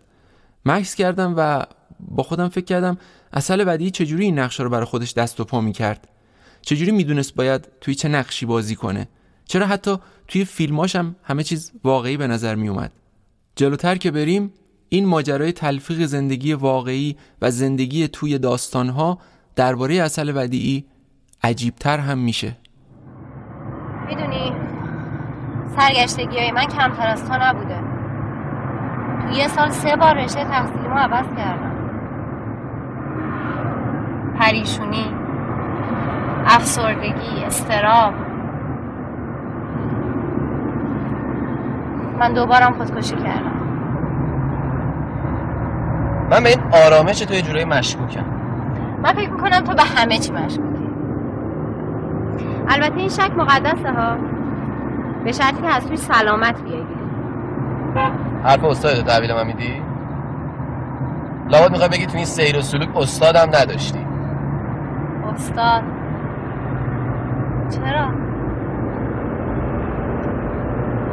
مکس 0.65 0.95
کردم 0.95 1.33
و 1.37 1.65
با 1.99 2.23
خودم 2.23 2.49
فکر 2.49 2.65
کردم 2.65 2.97
اصل 3.33 3.63
بعدی 3.63 3.91
چجوری 3.91 4.25
این 4.25 4.39
نقشه 4.39 4.63
رو 4.63 4.69
برای 4.69 4.85
خودش 4.85 5.13
دست 5.13 5.39
و 5.39 5.43
پا 5.43 5.61
می‌کرد؟ 5.61 6.07
چجوری 6.61 6.91
می‌دونست 6.91 7.35
باید 7.35 7.67
توی 7.81 7.95
چه 7.95 8.07
نقشی 8.07 8.45
بازی 8.45 8.75
کنه؟ 8.75 9.07
چرا 9.45 9.65
حتی 9.65 9.97
توی 10.27 10.45
فیلماش 10.45 10.95
هم 10.95 11.15
همه 11.23 11.43
چیز 11.43 11.71
واقعی 11.83 12.17
به 12.17 12.27
نظر 12.27 12.55
میومد 12.55 12.91
جلوتر 13.55 13.95
که 13.95 14.11
بریم 14.11 14.53
این 14.89 15.05
ماجرای 15.05 15.51
تلفیق 15.51 16.05
زندگی 16.05 16.53
واقعی 16.53 17.17
و 17.41 17.51
زندگی 17.51 18.07
توی 18.07 18.37
داستانها 18.37 19.17
درباره 19.55 19.95
اصل 19.95 20.31
ودیعی 20.35 20.85
عجیبتر 21.43 21.97
هم 21.97 22.17
میشه. 22.17 22.57
می‌دونی 24.07 24.51
سرگشتگی 25.77 26.37
های 26.37 26.51
من 26.51 26.65
کمتر 26.65 27.07
از 27.07 27.25
تو 27.25 27.33
نبوده. 27.41 27.79
تو 29.21 29.37
یه 29.37 29.47
سال 29.47 29.69
سه 29.69 29.95
بار 29.95 30.13
رشته 30.13 30.43
تحصیلیمو 30.43 30.95
عوض 30.95 31.25
کردم. 31.37 31.75
پریشونی 34.39 35.05
افسردگی 36.45 37.43
استراب. 37.45 38.13
من 42.19 42.33
دوبارم 42.33 42.73
خودکشی 42.73 43.15
کردم. 43.15 43.68
من 46.29 46.43
به 46.43 46.49
این 46.49 46.59
آرامش 46.85 47.19
تو 47.19 47.33
یه 47.33 47.41
جورایی 47.41 47.65
مشکوکم. 47.65 48.25
من 49.03 49.13
فکر 49.13 49.29
می‌کنم 49.29 49.59
تو 49.59 49.73
به 49.73 49.83
همه 49.83 50.17
چی 50.17 50.31
مشکوکی. 50.31 50.89
البته 52.67 52.97
این 52.97 53.09
شک 53.09 53.31
مقدسه 53.37 53.91
ها. 53.91 54.17
به 55.23 55.31
شرطی 55.31 55.61
که 55.61 55.67
از 55.67 55.87
توی 55.87 55.97
سلامت 55.97 56.63
بیایی 56.63 56.85
حرف 58.43 58.63
استاد 58.63 59.05
تحویل 59.05 59.33
من 59.33 59.47
میدی؟ 59.47 59.81
لابد 61.49 61.71
می‌خوای 61.71 61.89
بگی 61.89 62.05
تو 62.05 62.17
این 62.17 62.25
سیر 62.25 62.57
و 62.57 62.61
سلوک 62.61 62.97
استادم 62.97 63.47
نداشتی. 63.55 64.05
استاد. 65.33 65.83
چرا؟ 67.69 68.07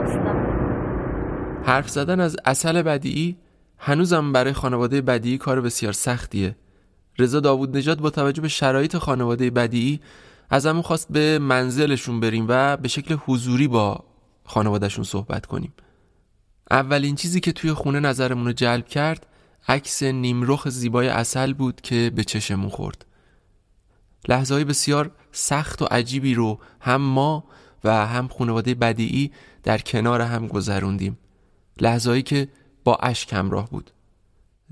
استاد. 0.05 0.37
حرف 1.66 1.88
زدن 1.88 2.20
از 2.20 2.37
اصل 2.44 2.83
بدیعی 2.83 3.37
هنوزم 3.87 4.33
برای 4.33 4.53
خانواده 4.53 5.01
بدیعی 5.01 5.38
کار 5.38 5.61
بسیار 5.61 5.92
سختیه. 5.92 6.57
رضا 7.18 7.40
داوود 7.40 7.77
نجات 7.77 7.99
با 7.99 8.11
توجه 8.11 8.42
به 8.42 8.49
شرایط 8.49 8.96
خانواده 8.96 9.51
بدیعی 9.51 10.01
از 10.51 10.66
همون 10.66 10.83
خواست 10.83 11.12
به 11.12 11.38
منزلشون 11.38 12.20
بریم 12.20 12.46
و 12.49 12.77
به 12.77 12.88
شکل 12.88 13.16
حضوری 13.27 13.68
با 13.68 14.05
خانوادهشون 14.44 15.05
صحبت 15.05 15.46
کنیم. 15.46 15.72
اولین 16.70 17.14
چیزی 17.14 17.40
که 17.40 17.53
توی 17.53 17.72
خونه 17.72 18.01
نظرمون 18.01 18.46
رو 18.46 18.53
جلب 18.53 18.87
کرد 18.87 19.27
عکس 19.68 20.03
نیمرخ 20.03 20.68
زیبای 20.68 21.09
اصل 21.09 21.53
بود 21.53 21.81
که 21.81 22.12
به 22.14 22.25
چشمون 22.25 22.68
خورد. 22.68 23.07
لحظه 24.29 24.64
بسیار 24.64 25.11
سخت 25.33 25.83
و 25.83 25.85
عجیبی 25.85 26.35
رو 26.35 26.59
هم 26.81 27.01
ما 27.01 27.44
و 27.85 28.07
هم 28.07 28.29
خانواده 28.29 28.75
بدیعی 28.75 29.33
در 29.62 29.79
کنار 29.79 30.20
هم 30.20 30.46
گذروندیم. 30.46 31.18
لحظه‌ای 31.81 32.22
که 32.22 32.49
با 32.87 32.94
اشک 33.03 33.33
همراه 33.33 33.70
بود. 33.70 33.90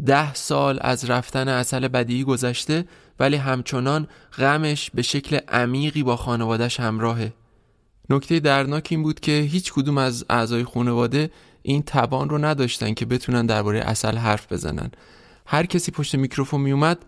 ده 0.07 0.35
سال 0.35 0.79
از 0.81 1.11
رفتن 1.11 1.49
اصل 1.49 1.89
بدیعی 1.89 2.25
گذشته 2.25 2.85
ولی 3.21 3.37
همچنان 3.37 4.09
غمش 4.39 4.91
به 4.91 5.03
شکل 5.03 5.39
عمیقی 5.49 6.03
با 6.03 6.17
خانوادش 6.17 6.81
همراهه. 6.81 7.33
نکته 8.11 8.41
درناک 8.41 8.89
این 8.91 9.03
بود 9.03 9.21
که 9.21 9.33
هیچ 9.33 9.73
کدوم 9.73 9.99
از 9.99 10.25
اعضای 10.31 10.65
خانواده 10.65 11.31
این 11.63 11.83
توان 11.83 12.29
رو 12.29 12.39
نداشتن 12.39 12.95
که 12.95 13.07
بتونن 13.07 13.47
درباره 13.47 13.79
اصل 13.79 14.17
حرف 14.17 14.53
بزنن. 14.53 14.91
هر 15.47 15.67
کسی 15.67 15.93
پشت 15.93 16.15
میکروفون 16.15 16.61
میومد 16.61 17.05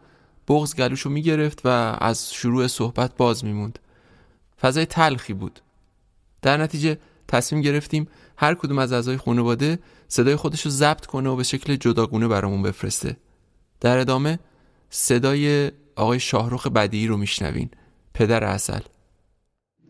بغز 0.48 0.74
گلوشو 0.74 1.10
می‌گرفت 1.10 1.60
و 1.64 1.68
از 2.00 2.32
شروع 2.32 2.66
صحبت 2.66 3.16
باز 3.16 3.44
میموند. 3.44 3.78
فضای 4.60 4.86
تلخی 4.86 5.32
بود. 5.32 5.60
در 6.42 6.56
نتیجه 6.56 6.98
تصمیم 7.28 7.62
گرفتیم 7.62 8.08
هر 8.36 8.54
کدوم 8.54 8.78
از 8.78 8.92
اعضای 8.92 9.16
خانواده 9.16 9.78
صدای 10.08 10.36
خودش 10.36 10.62
رو 10.62 10.70
ضبط 10.70 11.06
کنه 11.06 11.30
و 11.30 11.36
به 11.36 11.42
شکل 11.42 11.76
جداگونه 11.76 12.28
برامون 12.28 12.62
بفرسته. 12.62 13.16
در 13.80 13.98
ادامه 13.98 14.38
صدای 14.90 15.72
آقای 15.96 16.20
شاهروخ 16.20 16.66
بدیعی 16.66 17.06
رو 17.06 17.16
میشنوین. 17.16 17.70
پدر 18.14 18.44
اصل 18.44 18.80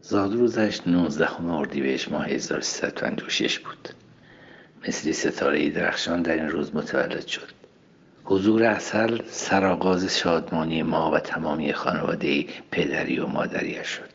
زاد 0.00 0.35
روزش 0.35 0.81
19 0.87 1.40
اردیبهشت 1.40 2.12
ماه 2.12 2.26
1356 2.26 3.59
بود. 3.59 3.88
مثل 4.88 5.12
ستاره 5.12 5.70
درخشان 5.70 6.22
در 6.22 6.35
این 6.35 6.48
روز 6.48 6.74
متولد 6.74 7.26
شد. 7.26 7.50
حضور 8.24 8.64
اصل 8.64 9.22
سرآغاز 9.31 10.18
شادمانی 10.18 10.83
ما 10.83 11.11
و 11.11 11.18
تمامی 11.18 11.72
خانواده 11.72 12.44
پدری 12.70 13.18
و 13.18 13.26
مادریش 13.26 13.88
شد. 13.88 14.11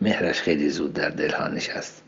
مهرش 0.00 0.40
خیلی 0.40 0.70
زود 0.70 0.92
در 0.92 1.08
دلها 1.08 1.48
نشست. 1.48 2.02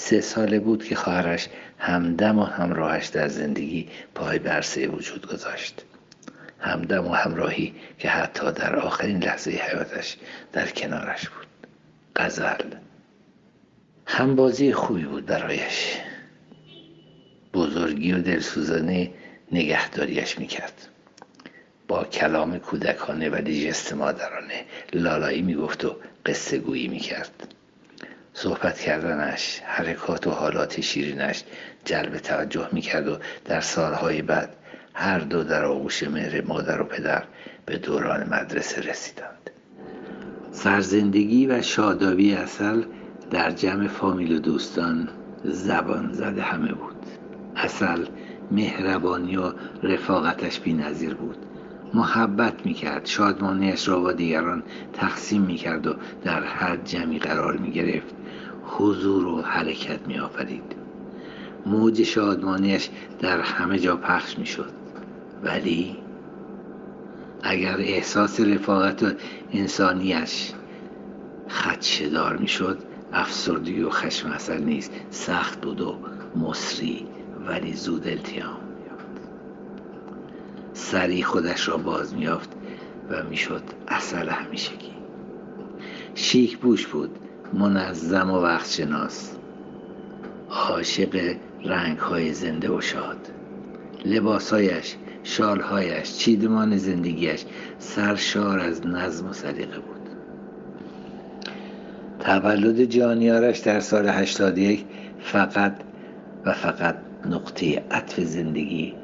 سه 0.00 0.20
ساله 0.20 0.60
بود 0.60 0.84
که 0.84 0.94
خواهرش 0.94 1.48
همدم 1.78 2.38
و 2.38 2.44
همراهش 2.44 3.06
در 3.06 3.28
زندگی 3.28 3.88
پای 4.14 4.38
برسه 4.38 4.88
وجود 4.88 5.26
گذاشت. 5.26 5.84
همدم 6.60 7.06
و 7.06 7.12
همراهی 7.12 7.74
که 7.98 8.08
حتی 8.08 8.52
در 8.52 8.76
آخرین 8.76 9.22
لحظه 9.24 9.50
حیاتش 9.50 10.16
در 10.52 10.66
کنارش 10.66 11.28
بود. 11.28 11.46
غزل. 12.16 12.74
همبازی 14.06 14.72
خوبی 14.72 15.04
بود 15.04 15.26
برایش. 15.26 15.96
بزرگی 17.54 18.12
و 18.12 18.18
دلسوزانه 18.18 19.10
نگهداریش 19.52 20.38
می‌کرد. 20.38 20.88
با 21.88 22.04
کلام 22.04 22.58
کودکانه 22.58 23.30
ولی 23.30 23.68
جست 23.68 23.92
مادرانه 23.92 24.64
لالایی 24.92 25.42
می‌گفت 25.42 25.84
و 25.84 25.96
قصه 26.26 26.58
گویی 26.58 26.88
می‌کرد. 26.88 27.54
صحبت 28.40 28.78
کردنش 28.78 29.60
حرکات 29.64 30.26
و 30.26 30.30
حالات 30.30 30.80
شیرینش 30.80 31.44
جلب 31.84 32.18
توجه 32.18 32.68
می‌کرد 32.72 33.08
و 33.08 33.16
در 33.44 33.60
سالهای 33.60 34.22
بعد 34.22 34.56
هر 34.94 35.18
دو 35.18 35.44
در 35.44 35.64
آغوش 35.64 36.02
مهر 36.02 36.40
مادر 36.40 36.80
و 36.80 36.84
پدر 36.84 37.24
به 37.66 37.78
دوران 37.78 38.28
مدرسه 38.30 38.80
رسیدند. 38.80 39.50
سرزندگی 40.52 41.46
و 41.46 41.62
شادابی 41.62 42.34
اصل 42.34 42.82
در 43.30 43.50
جمع 43.50 43.86
فامیل 43.86 44.32
و 44.32 44.38
دوستان 44.38 45.08
زبان 45.44 46.12
زده 46.12 46.42
همه 46.42 46.72
بود. 46.72 46.96
اصل 47.56 48.06
مهربانی 48.50 49.36
و 49.36 49.52
رفاقتش 49.82 50.60
بی 50.60 50.72
نظیر 50.72 51.14
بود. 51.14 51.36
محبت 51.94 52.66
می‌کرد 52.66 53.06
شادمانیش 53.06 53.88
را 53.88 54.00
با 54.00 54.12
دیگران 54.12 54.62
تقسیم 54.92 55.42
می‌کرد 55.42 55.86
و 55.86 55.94
در 56.24 56.42
هر 56.42 56.76
جمعی 56.76 57.18
قرار 57.18 57.56
می‌گرفت. 57.56 58.17
حضور 58.68 59.26
و 59.26 59.42
حرکت 59.42 60.08
میآفرید. 60.08 60.76
موج 61.66 62.02
شادمانیش 62.02 62.90
در 63.18 63.40
همه 63.40 63.78
جا 63.78 63.96
پخش 63.96 64.38
می‌شد. 64.38 64.72
ولی 65.42 65.96
اگر 67.42 67.76
احساس 67.78 68.40
رفاقت 68.40 69.02
و 69.02 69.12
انسانیش 69.52 70.52
خدشدار 71.48 72.36
می‌شد 72.36 72.78
افسردگی 73.12 73.82
و 73.82 73.90
خشم 73.90 74.28
اصل 74.28 74.62
نیست 74.62 74.92
سخت 75.10 75.60
بود 75.60 75.80
و 75.80 75.98
مصری 76.36 77.06
ولی 77.46 77.72
زود 77.72 78.08
التیام 78.08 78.60
سری 80.72 81.22
خودش 81.22 81.68
را 81.68 81.76
باز 81.76 82.14
میافت 82.14 82.56
و 83.10 83.22
می‌شد 83.24 83.62
اصل 83.88 84.28
همیشگی. 84.28 84.92
شیک 86.14 86.58
بوش 86.58 86.86
بود. 86.86 87.18
منظم 87.52 88.30
و 88.30 88.40
وقت 88.40 88.70
شناس 88.70 89.36
عاشق 90.50 91.36
رنگ 91.64 91.98
های 91.98 92.32
زنده 92.32 92.70
و 92.70 92.80
شاد. 92.80 93.18
لباسهایش 94.04 94.96
شالهایش 95.22 96.16
چیدمان 96.16 96.76
زندگیش 96.76 97.44
سرشار 97.78 98.60
از 98.60 98.86
نظم 98.86 99.28
و 99.28 99.32
سلیقه 99.32 99.78
بود. 99.78 100.08
تولد 102.20 102.84
جانیارش 102.84 103.58
در 103.58 103.80
سال 103.80 104.08
81 104.08 104.84
فقط 105.20 105.74
و 106.44 106.52
فقط 106.52 106.96
نقطه 107.30 107.82
عطف 107.90 108.20
زندگی 108.20 108.94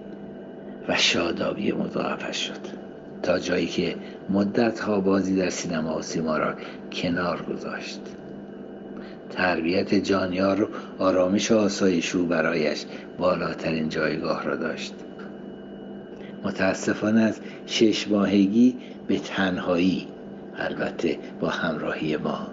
و 0.88 0.96
شادابی 0.96 1.72
مضاعفش 1.72 2.36
شد. 2.36 2.84
تا 3.22 3.38
جایی 3.38 3.66
که 3.66 3.96
مدت 4.30 4.80
ها 4.80 5.00
بازی 5.00 5.36
در 5.36 5.50
سینما 5.50 5.98
و 5.98 6.02
سیما 6.02 6.38
را 6.38 6.54
کنار 6.92 7.42
گذاشت. 7.42 8.00
تربیت 9.30 9.94
جانیار 9.94 10.68
آرامش 10.98 11.50
و 11.50 11.58
آسایش 11.58 12.14
او 12.14 12.26
برایش 12.26 12.84
بالاترین 13.18 13.88
جایگاه 13.88 14.44
را 14.44 14.56
داشت. 14.56 14.94
متاسفانه 16.44 17.20
از 17.20 17.40
شش 17.66 18.08
ماهگی 18.08 18.78
به 19.06 19.18
تنهایی 19.18 20.08
البته 20.56 21.18
با 21.40 21.48
همراهی 21.48 22.16
ما 22.16 22.48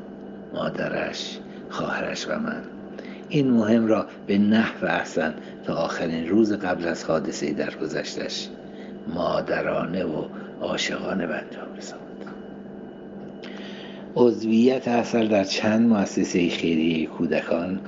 مادرش 0.53 1.39
خواهرش 1.69 2.27
و 2.27 2.39
من 2.39 2.63
این 3.29 3.51
مهم 3.51 3.87
را 3.87 4.07
به 4.27 4.37
نحو 4.37 4.85
احسن 4.85 5.33
تا 5.63 5.75
آخرین 5.75 6.29
روز 6.29 6.53
قبل 6.53 6.87
از 6.87 7.03
حادثه 7.03 7.53
درگذشتش 7.53 8.49
مادرانه 9.07 10.03
و 10.03 10.25
عاشقانه 10.61 11.27
به 11.27 11.35
انجام 11.35 11.75
رساند. 11.77 12.30
عضویت 14.15 14.87
اصل 14.87 15.27
در 15.27 15.43
چند 15.43 15.89
مؤسسه 15.89 16.49
خیریه 16.49 17.05
کودکان 17.07 17.81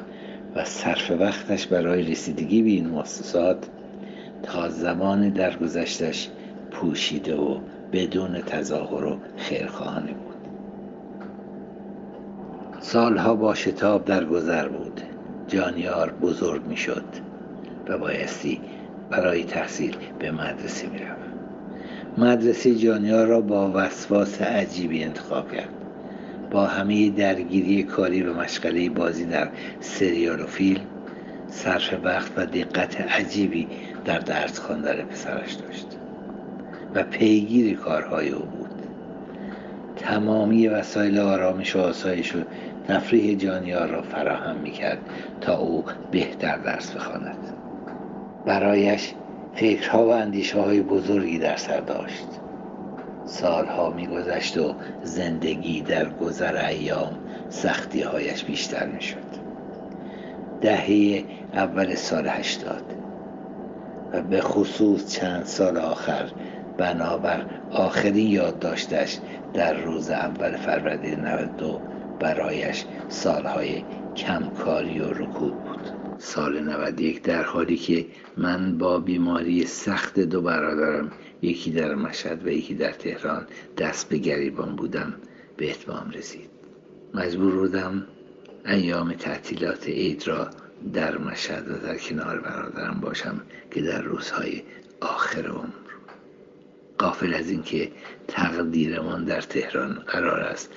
و 0.56 0.66
صرف 0.66 1.12
وقتش 1.12 1.68
برای 1.68 2.12
رسیدگی 2.12 2.62
به 2.62 2.70
این 2.70 2.88
مؤسسات 2.88 3.70
تا 4.44 4.70
زمان 4.70 5.30
درگذشتش 5.30 6.30
پوشیده 6.72 7.36
و 7.36 7.60
بدون 7.92 8.42
تظاهر 8.42 9.06
و 9.06 9.20
خیرخواهانه 9.38 10.14
بود. 10.14 10.48
سالها 12.80 13.36
با 13.36 13.56
شتاب 13.56 14.06
در 14.06 14.26
گذر 14.26 14.68
بود. 14.68 15.02
جانیار 15.48 16.12
بزرگ 16.22 16.68
می 16.68 16.78
شد 16.78 17.06
و 17.88 17.98
بایستی 17.98 18.62
برای 19.10 19.44
تحصیل 19.44 19.98
به 20.20 20.32
مدرسه 20.32 20.88
می 20.88 20.98
رفت. 20.98 21.34
مدرسه 22.18 22.76
جانیار 22.76 23.28
را 23.28 23.42
با 23.42 23.72
وسواس 23.76 24.42
عجیبی 24.42 25.04
انتخاب 25.04 25.52
کرد. 25.52 25.83
با 26.54 26.66
همه 26.66 27.10
درگیری 27.10 27.84
کاری 27.84 28.22
و 28.22 28.34
مشغله 28.34 28.90
بازی 28.90 29.26
در 29.26 29.50
سریال 29.80 30.42
و 30.42 30.46
فیلم 30.46 30.88
صرف 31.48 31.94
وقت 32.04 32.32
و 32.38 32.46
دقت 32.46 33.02
عجیبی 33.02 33.68
در 34.06 34.20
درس 34.20 34.60
خواندن 34.60 35.04
پسرش 35.04 35.54
داشت 35.54 35.98
و 36.96 37.04
پیگیر 37.04 37.78
کارهای 37.78 38.30
او 38.30 38.46
بود. 38.46 38.82
تمامی 39.96 40.68
وسایل 40.68 41.20
آرامش 41.20 41.76
و 41.76 41.80
آسایش 41.80 42.36
و 42.36 42.44
تفریح 42.88 43.38
جانیار 43.38 43.88
را 43.88 44.02
فراهم 44.02 44.58
می‌کرد 44.58 45.10
تا 45.42 45.58
او 45.58 45.86
بهتر 46.12 46.58
درس 46.58 46.92
بخواند. 46.92 47.38
برایش 48.46 49.14
فکرها 49.54 50.06
و 50.06 50.10
اندیشه 50.10 50.60
های 50.60 50.82
بزرگی 50.82 51.40
در 51.40 51.56
سر 51.56 51.80
داشت. 51.80 52.43
سالها 53.26 53.90
میگذشت 53.90 54.58
و 54.58 54.76
زندگی 55.02 55.82
در 55.82 56.10
گذر 56.10 56.66
ایام 56.66 57.20
سختی 57.50 58.02
هایش 58.02 58.44
بیشتر 58.44 58.86
می‌شد. 58.86 59.18
دهه 60.62 61.26
اول 61.54 61.96
سال 61.96 62.28
هشتاد. 62.28 62.84
و 64.14 64.22
به 64.22 64.42
خصوص 64.42 65.12
چند 65.12 65.46
سال 65.46 65.78
آخر 65.78 66.32
بنابر 66.78 67.46
آخرین 67.70 68.28
یادداشتش 68.28 69.20
در 69.54 69.74
روز 69.74 70.10
اول 70.10 70.56
فروردین 70.56 71.20
92 71.20 71.82
برایش 72.20 72.86
سالهای 73.08 73.84
کمکاری 74.16 75.00
و 75.00 75.14
رکود 75.14 75.64
بود. 75.64 75.90
سال 76.18 76.60
91 76.60 77.22
در 77.22 77.44
حالی 77.44 77.78
که 77.78 78.06
من 78.38 78.78
با 78.78 79.00
بیماری 79.00 79.66
سخت 79.66 80.20
دو 80.20 80.42
برادرم 80.42 81.12
یکی 81.44 81.72
در 81.72 81.96
مشهد 81.96 82.46
و 82.46 82.50
یکی 82.50 82.74
در 82.74 82.92
تهران 82.92 83.48
دست 83.78 84.10
به 84.10 84.18
گریبان 84.18 84.76
بودم 84.76 85.14
به 85.58 85.72
اتمام 85.72 86.12
رسید. 86.12 86.50
مجبور 87.14 87.56
بودم 87.56 88.08
ایام 88.66 89.14
تعطیلات 89.14 89.88
عید 89.88 90.28
را 90.28 90.50
در 90.94 91.18
مشهد 91.18 91.72
و 91.72 91.78
در 91.78 91.98
کنار 91.98 92.40
برادرم 92.40 93.00
باشم 93.00 93.42
که 93.72 93.82
در 93.82 94.02
روزهای 94.02 94.62
آخر 95.02 95.48
عمر. 95.48 95.68
قافل 96.98 97.34
از 97.34 97.50
اینکه 97.50 97.92
تقدیرمان 98.28 99.26
در 99.26 99.42
تهران 99.42 99.94
قرار 99.94 100.40
است 100.40 100.70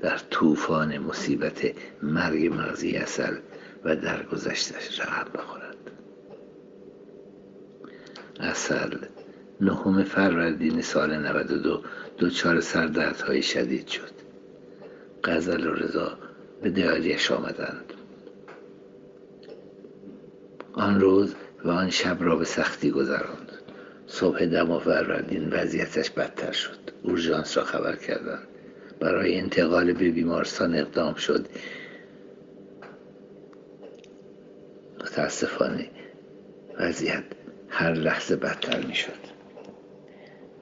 در 0.00 0.18
طوفان 0.30 0.98
مصیبت 0.98 1.72
مرگ 2.02 2.52
مغزی 2.52 2.96
اصل 2.96 3.36
و 3.84 3.96
درگذشتش 3.96 5.00
رقم 5.00 5.30
بخورد. 5.34 5.76
اصل 8.40 8.98
نهم 9.60 10.04
فروردین 10.04 10.82
سال 10.82 11.16
92 11.16 11.82
دچار 12.18 12.60
سردردهای 12.60 13.42
شدید 13.42 13.86
شد. 13.86 14.10
غزل 15.24 15.66
و 15.66 15.74
رضا 15.74 16.18
به 16.62 16.70
دیاریش 16.70 17.30
آمدند. 17.30 17.92
آن 20.72 21.00
روز 21.00 21.34
و 21.64 21.70
آن 21.70 21.90
شب 21.90 22.16
را 22.20 22.36
به 22.36 22.44
سختی 22.44 22.90
گذراند. 22.90 23.52
صبح 24.06 24.46
دم 24.46 24.78
فروردین 24.78 25.48
وضعیتش 25.50 26.10
بدتر 26.10 26.52
شد. 26.52 26.78
اورژانس 27.02 27.58
را 27.58 27.64
خبر 27.64 27.96
کردند. 27.96 28.48
برای 29.00 29.38
انتقال 29.38 29.92
به 29.92 30.10
بیمارستان 30.10 30.74
اقدام 30.74 31.14
شد. 31.14 31.46
متاسفانه 35.00 35.90
وضعیت 36.80 37.24
هر 37.68 37.92
لحظه 37.92 38.36
بدتر 38.36 38.86
می 38.86 38.94
شد 38.94 39.35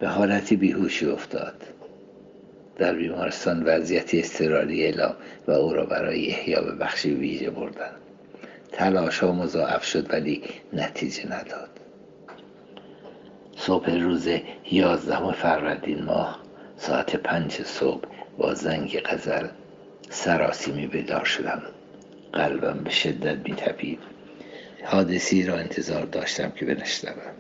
به 0.01 0.09
حالتی 0.09 0.57
بیهوشی 0.57 1.07
افتاد. 1.07 1.63
در 2.79 2.95
بیمارستان 2.95 3.63
وضعیت 3.63 4.15
اضطراری 4.15 4.85
اعلام 4.85 5.15
و 5.49 5.51
او 5.51 5.73
را 5.73 5.87
برای 5.87 6.31
احیا 6.31 6.63
به 6.63 6.75
بخشی 6.75 7.15
ویژه 7.15 7.51
بردند 7.51 8.01
تلاش 8.73 9.19
ها 9.19 9.33
مضاعف 9.33 9.85
شد 9.85 10.13
ولی 10.13 10.43
نتیجه 10.73 11.27
نداد. 11.27 11.71
صبح 13.57 13.91
روز 13.91 14.29
یازدهم 14.71 15.33
فروردین 15.33 16.03
ماه 16.03 16.41
ساعت 16.77 17.17
پنج 17.17 17.53
صبح 17.53 18.09
با 18.39 18.55
زنگ 18.55 19.01
غزل 19.01 19.47
سراسیمی 20.11 20.87
بیدار 20.87 21.25
شدم. 21.25 21.63
قلبم 22.33 22.81
به 22.85 22.91
شدت 22.91 23.49
میتپید. 23.49 23.99
حادثی 24.85 25.47
را 25.47 25.57
انتظار 25.57 26.05
داشتم 26.05 26.51
که 26.51 26.65
بنشنوم. 26.67 27.33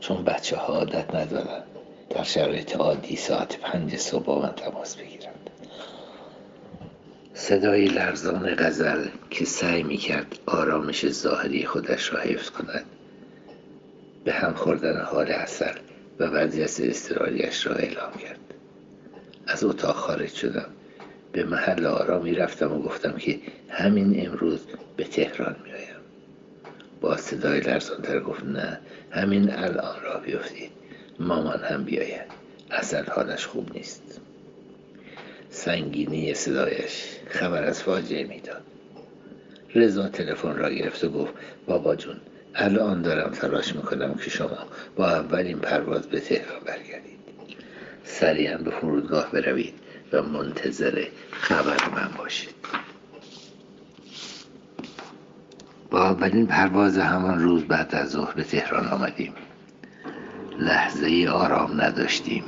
چون 0.00 0.24
بچه 0.24 0.56
ها 0.56 0.74
عادت 0.74 1.14
ندارن. 1.14 1.62
در 2.10 2.22
شرایط 2.22 2.76
عادی 2.76 3.16
ساعت 3.16 3.58
پنج 3.60 3.96
صبح 3.96 4.42
من 4.42 4.52
تماس 4.52 4.96
بگیرند. 4.96 5.50
صدای 7.34 7.84
لرزان 7.88 8.54
غزل 8.54 9.08
که 9.30 9.44
سعی 9.44 9.82
می‌کرد 9.82 10.38
آرامش 10.46 11.08
ظاهری 11.08 11.66
خودش 11.66 12.12
را 12.12 12.20
حفظ 12.20 12.50
کند 12.50 12.84
به 14.24 14.32
هم 14.32 14.54
خوردن 14.54 15.00
حال 15.00 15.30
اثر 15.30 15.80
و 16.18 16.24
وضعیت 16.24 16.80
استرالیش 16.80 17.66
را 17.66 17.74
اعلام 17.74 18.12
کرد. 18.12 18.40
از 19.46 19.64
اتاق 19.64 19.96
خارج 19.96 20.32
شدم. 20.32 20.66
به 21.32 21.44
محل 21.44 21.86
آرامی 21.86 22.34
رفتم 22.34 22.72
و 22.72 22.82
گفتم 22.82 23.12
که 23.12 23.38
همین 23.68 24.26
امروز 24.26 24.60
به 24.96 25.04
تهران 25.04 25.56
میآیم. 25.64 26.00
با 27.00 27.16
صدای 27.16 27.60
لرزانتر 27.60 28.20
گفت 28.20 28.44
نه 28.44 28.80
همین 29.10 29.50
الان 29.50 30.02
را 30.02 30.18
بیفتید. 30.18 30.70
مامان 31.18 31.60
هم 31.60 31.84
بیاید. 31.84 32.30
اصل 32.70 33.04
حالش 33.04 33.46
خوب 33.46 33.72
نیست. 33.74 34.20
سنگینی 35.50 36.34
صدایش 36.34 37.04
خبر 37.28 37.64
از 37.64 37.82
فاجعه 37.82 38.24
می‌داد. 38.24 38.62
رضا 39.74 40.08
تلفن 40.08 40.56
را 40.56 40.70
گرفت 40.70 41.04
و 41.04 41.08
گفت 41.08 41.34
بابا 41.66 41.96
جون 41.96 42.16
الان 42.54 43.02
دارم 43.02 43.30
تلاش 43.30 43.76
می‌کنم 43.76 44.14
که 44.14 44.30
شما 44.30 44.58
با 44.96 45.10
اولین 45.10 45.58
پرواز 45.58 46.06
به 46.06 46.20
تهران 46.20 46.60
برگردید. 46.66 47.18
سریعا 48.04 48.58
به 48.58 48.70
فرودگاه 48.70 49.30
بروید 49.32 49.74
و 50.12 50.22
منتظر 50.22 51.06
خبر 51.32 51.88
من 51.94 52.10
باشید. 52.18 52.54
با 55.90 56.08
اولین 56.08 56.46
پرواز 56.46 56.98
همان 56.98 57.40
روز 57.40 57.64
بعد 57.64 57.94
از 57.94 58.10
ظهر 58.10 58.34
به 58.34 58.44
تهران 58.44 58.88
آمدیم. 58.88 59.32
لحظه 60.58 61.06
ای 61.06 61.28
آرام 61.28 61.80
نداشتیم. 61.80 62.44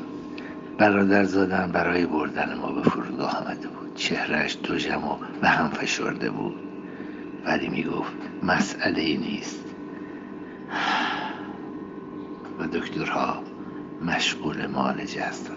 برادر 0.79 1.25
زادن 1.25 1.73
برای 1.73 2.07
بردن 2.07 2.59
ما 2.59 2.73
به 2.73 2.83
فرودگاه 2.83 3.37
آمده 3.37 3.69
بود. 3.69 3.95
چهرش 3.95 4.59
دوژم 4.63 5.05
و 5.05 5.17
به 5.41 5.49
هم 5.49 5.69
فشرده 5.69 6.31
بود. 6.31 6.55
ولی 7.45 7.69
می‌گفت 7.69 8.13
مسئله 8.43 9.01
ای 9.01 9.17
نیست. 9.17 9.65
و 12.59 12.67
دکترها 12.67 13.43
مشغول 14.05 14.67
معالجه 14.67 15.23
هستند 15.23 15.57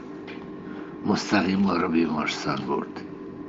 مستقیم 1.05 1.59
ما 1.59 1.75
را 1.75 1.88
بیمارستان 1.88 2.55
برد. 2.67 3.01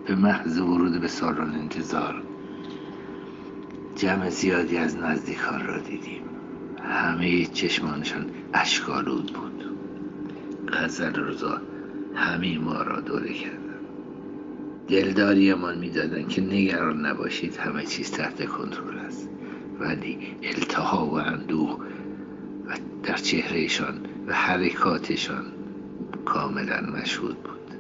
به 0.07 0.14
محض 0.14 0.59
ورود 0.59 1.01
به 1.01 1.09
سالن 1.09 1.55
انتظار 1.55 2.22
جمع 3.97 4.31
زیادی 4.31 4.77
از 4.77 4.97
نزدیکان 4.97 5.67
را 5.67 5.79
دیدیم. 5.79 6.23
همه 6.83 7.47
چشمانشان 7.47 8.31
اشکالود 8.55 9.33
بود. 9.33 9.65
غزل 10.73 11.15
روزا 11.15 11.61
همه 12.15 12.59
ما 12.59 12.83
را 12.83 13.01
دوره 13.01 13.33
کردن 13.33 13.81
دلداریمان 14.89 15.79
می‌دادند 15.79 16.29
که 16.29 16.41
نگران 16.41 17.07
نباشید 17.07 17.57
همه 17.57 17.85
چیز 17.87 18.11
تحت 18.11 18.47
کنترل 18.47 18.99
است. 18.99 19.29
ولی 19.81 20.19
التها 20.43 21.07
و 21.07 21.15
اندوه 21.15 21.81
و 22.67 22.77
در 23.03 23.17
چهرهشان 23.17 24.01
و 24.27 24.35
حرکاتشان 24.35 25.45
کاملا 26.25 26.81
مشهود 26.81 27.37
بود. 27.43 27.75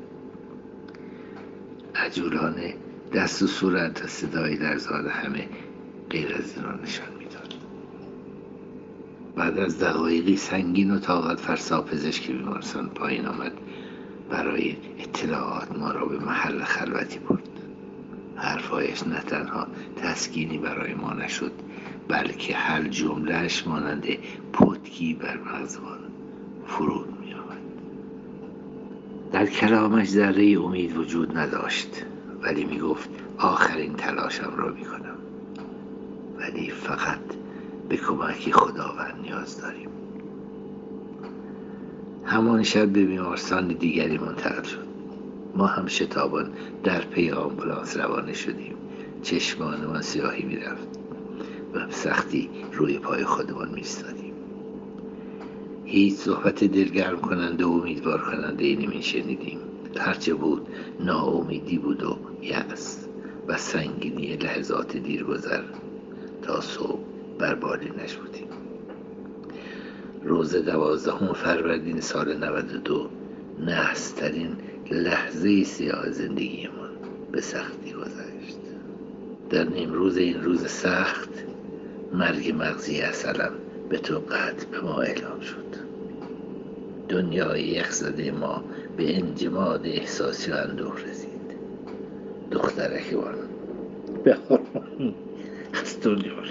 عجولانه 1.94 2.74
دست 3.12 3.42
و 3.42 3.46
صورت 3.46 4.04
و 4.04 4.06
صدایی 4.06 4.56
در 4.56 4.76
زاد 4.76 5.06
همه 5.06 5.48
غیر 6.10 6.34
از 6.34 6.56
این 6.56 6.64
را 6.64 6.76
نشان 6.76 7.08
می‌داد. 7.18 7.54
بعد 9.36 9.58
از 9.58 9.78
دقایقی 9.78 10.36
سنگین 10.36 10.90
و 10.90 10.98
طاقت 10.98 11.40
فرسا 11.40 11.82
پزشک 11.82 12.30
بیمارستان 12.30 12.88
پایین 12.88 13.26
آمد. 13.26 13.52
برای 14.30 14.76
اطلاعات 14.98 15.78
ما 15.78 15.90
را 15.90 16.06
به 16.06 16.18
محل 16.18 16.64
خلوتی 16.64 17.18
برد. 17.18 17.48
حرفهایش 18.36 19.06
نه 19.06 19.20
تنها 19.20 19.66
تسکینی 19.96 20.58
برای 20.58 20.94
ما 20.94 21.12
نشد 21.12 21.52
بلکه 22.08 22.54
هر 22.54 22.82
جملهش 22.82 23.66
مانند 23.66 24.06
پتکی 24.52 25.14
بر 25.14 25.36
مغزمان 25.36 25.98
فرود 26.66 27.20
می 27.20 27.34
آمد 27.34 27.62
در 29.32 29.46
کلامش 29.46 30.08
ذره 30.08 30.44
امید 30.44 30.96
وجود 30.96 31.38
نداشت 31.38 32.04
ولی 32.42 32.64
می 32.64 32.78
گفت 32.78 33.10
آخرین 33.38 33.94
تلاشم 33.94 34.54
را 34.56 34.72
می 34.72 34.84
کنم 34.84 35.15
ولی 36.46 36.70
فقط 36.70 37.20
به 37.88 37.96
کمک 37.96 38.50
خداوند 38.52 39.20
نیاز 39.22 39.60
داریم. 39.60 39.88
همان 42.24 42.62
شب 42.62 42.86
به 42.86 43.04
بیمارستان 43.04 43.68
دیگری 43.68 44.18
منتقل 44.18 44.62
شد. 44.62 44.86
ما 45.54 45.66
هم 45.66 45.86
شتابان 45.86 46.52
در 46.84 47.00
پی 47.00 47.30
آمبولانس 47.30 47.96
روانه 47.96 48.32
شدیم. 48.32 48.76
چشمانمان 49.22 50.02
سیاهی 50.02 50.44
می‌رفت 50.44 50.88
و 51.74 51.90
سختی 51.90 52.50
روی 52.72 52.98
پای 52.98 53.24
خودمان 53.24 53.68
میستادیم 53.74 54.34
هیچ 55.84 56.14
صحبت 56.14 56.64
دلگرم 56.64 57.20
کننده 57.20 57.64
و 57.64 57.70
امیدوار 57.70 58.20
کننده 58.20 58.64
ای 58.64 58.76
نمی 58.76 59.02
شنیدیم 59.02 59.58
هرچه 59.98 60.34
بود 60.34 60.68
ناامیدی 61.00 61.78
بود 61.78 62.02
و 62.02 62.18
یأس 62.42 63.06
و 63.48 63.56
سنگینی 63.56 64.36
لحظات 64.36 64.96
دیرگذر 64.96 65.62
صبح 66.60 67.00
بر 67.38 67.54
بالینش 67.54 68.16
بودیم 68.16 68.48
روز 70.24 70.56
دوازدهم 70.56 71.32
فروردین 71.32 72.00
سال 72.00 72.36
92 72.36 73.08
نحسترین 73.60 74.56
لحظه 74.90 75.64
سیاه 75.64 76.10
زندگیمان 76.10 76.90
به 77.32 77.40
سختی 77.40 77.92
گذشت. 77.92 78.58
در 79.50 79.64
روز 79.86 80.16
این 80.16 80.42
روز 80.42 80.66
سخت 80.66 81.30
مرگ 82.12 82.54
مغزی 82.58 83.00
اصلا 83.00 83.50
به 83.88 83.98
تو 83.98 84.18
قطع 84.18 84.66
به 84.70 84.80
ما 84.80 85.00
اعلام 85.00 85.40
شد. 85.40 85.76
دنیای 87.08 87.62
یخزده 87.62 88.30
ما 88.30 88.64
به 88.96 89.16
انجماد 89.16 89.86
احساسی 89.86 90.50
و 90.50 90.54
اندوه 90.54 91.00
رسید. 91.02 91.56
دخترکمان 92.50 93.34
به 94.24 94.36
sürüyor. 95.84 96.46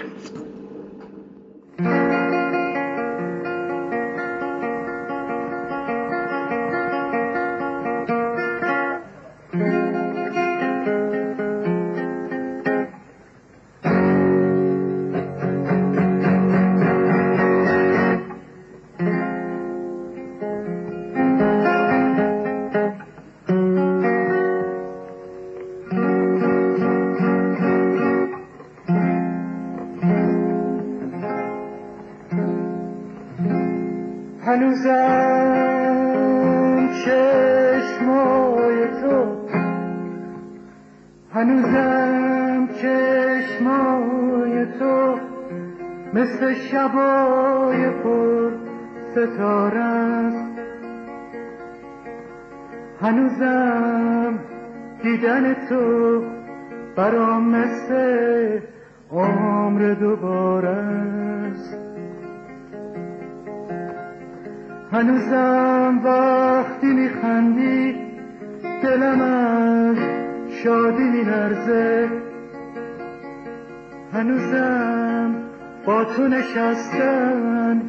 نشستن 77.25 77.81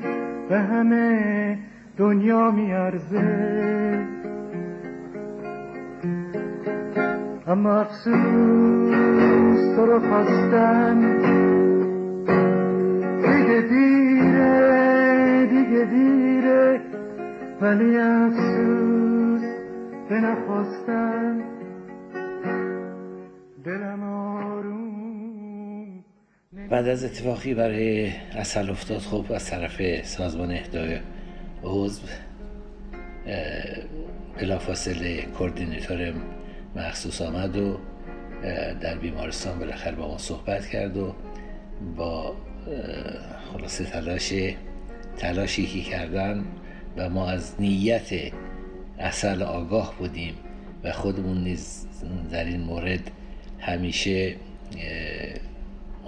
به 0.49 0.59
همه 0.59 1.59
دنیا 1.97 2.51
میارزه. 2.51 4.07
اما 7.47 7.81
افسوس 7.81 8.17
تو 9.77 9.87
رو 9.87 10.01
خواستن 10.01 11.01
دیگه 13.17 13.61
دیره 13.61 15.47
دیگه 15.51 15.85
دیره. 15.85 16.81
ولی 17.61 17.99
افسوس 17.99 19.43
به 20.09 20.15
نخواستن 20.15 21.43
دلم 23.65 24.03
آروم 24.03 24.26
بعد 26.71 26.89
از 26.89 27.05
اتفاقی 27.05 27.55
برای 27.55 28.13
اصل 28.33 28.71
افتاد 28.71 28.99
خب 28.99 29.33
از 29.33 29.47
طرف 29.47 30.07
سازمان 30.07 30.51
اهدای 30.51 30.99
عضو 31.63 32.03
بلافاصله 34.41 35.23
کوردینیتور 35.23 36.15
مخصوص 36.77 37.23
آمد 37.23 37.57
و 37.57 37.79
در 38.81 38.99
بیمارستان 38.99 39.59
بالاخره 39.59 39.95
با 39.95 40.09
ما 40.09 40.19
صحبت 40.19 40.67
کرد 40.67 40.97
و 40.97 41.15
با 41.97 42.37
خلاصه 43.53 43.85
تلاش 43.85 44.33
تلاشی 45.17 45.67
که 45.67 45.81
کردن 45.81 46.45
و 46.97 47.09
ما 47.09 47.31
از 47.31 47.55
نیت 47.59 48.33
اصل 48.99 49.43
آگاه 49.43 49.95
بودیم 49.99 50.35
و 50.85 50.93
خودمون 50.93 51.45
نیز 51.45 51.87
در 52.31 52.45
این 52.45 52.61
مورد 52.61 53.11
همیشه 53.59 54.35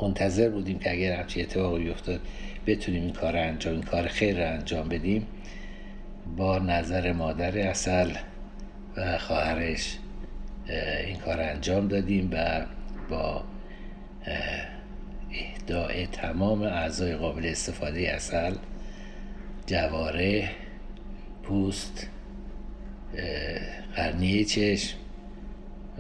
منتظر 0.03 0.49
بودیم 0.49 0.79
که 0.79 0.93
اگر 0.93 1.13
همچی 1.13 1.43
اتفاقی 1.43 1.85
بیفتاد 1.85 2.21
بتونیم 2.67 3.03
این 3.03 3.13
کار 3.13 3.37
انجام 3.37 3.75
این 3.75 3.83
کار 3.83 4.07
خیر 4.07 4.45
رو 4.45 4.53
انجام 4.53 4.89
بدیم. 4.89 5.27
با 6.37 6.59
نظر 6.59 7.13
مادر 7.13 7.59
اصل 7.59 8.13
و 8.97 9.19
خواهرش 9.19 9.99
این 11.07 11.17
کار 11.17 11.41
انجام 11.41 11.89
دادیم 11.89 12.31
و 12.33 12.67
با 13.11 13.45
اهداع 15.31 16.07
تمام 16.07 16.63
اعضای 16.63 17.17
قابل 17.17 17.47
استفاده 17.47 18.01
اصل 18.01 18.55
جواره 19.67 20.51
پوست 21.43 22.09
قرنیه 23.97 24.45
چشم 24.45 24.97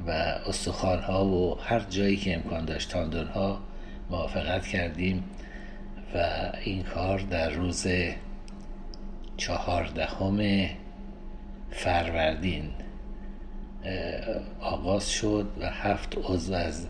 و 0.06 0.10
استخوان 0.10 0.98
ها 0.98 1.26
و 1.26 1.58
هر 1.60 1.80
جایی 1.80 2.16
که 2.16 2.34
امکان 2.34 2.64
داشت 2.64 2.90
تاندون 2.90 3.26
ها 3.26 3.60
موافقت 4.10 4.66
کردیم 4.66 5.24
و 6.14 6.26
این 6.64 6.82
کار 6.82 7.18
در 7.18 7.50
روز 7.50 7.86
چهاردهم 9.36 10.68
فروردین 11.70 12.70
آغاز 14.60 15.10
شد 15.10 15.48
و 15.60 15.66
هفت 15.70 16.18
عضو 16.24 16.54
از 16.54 16.86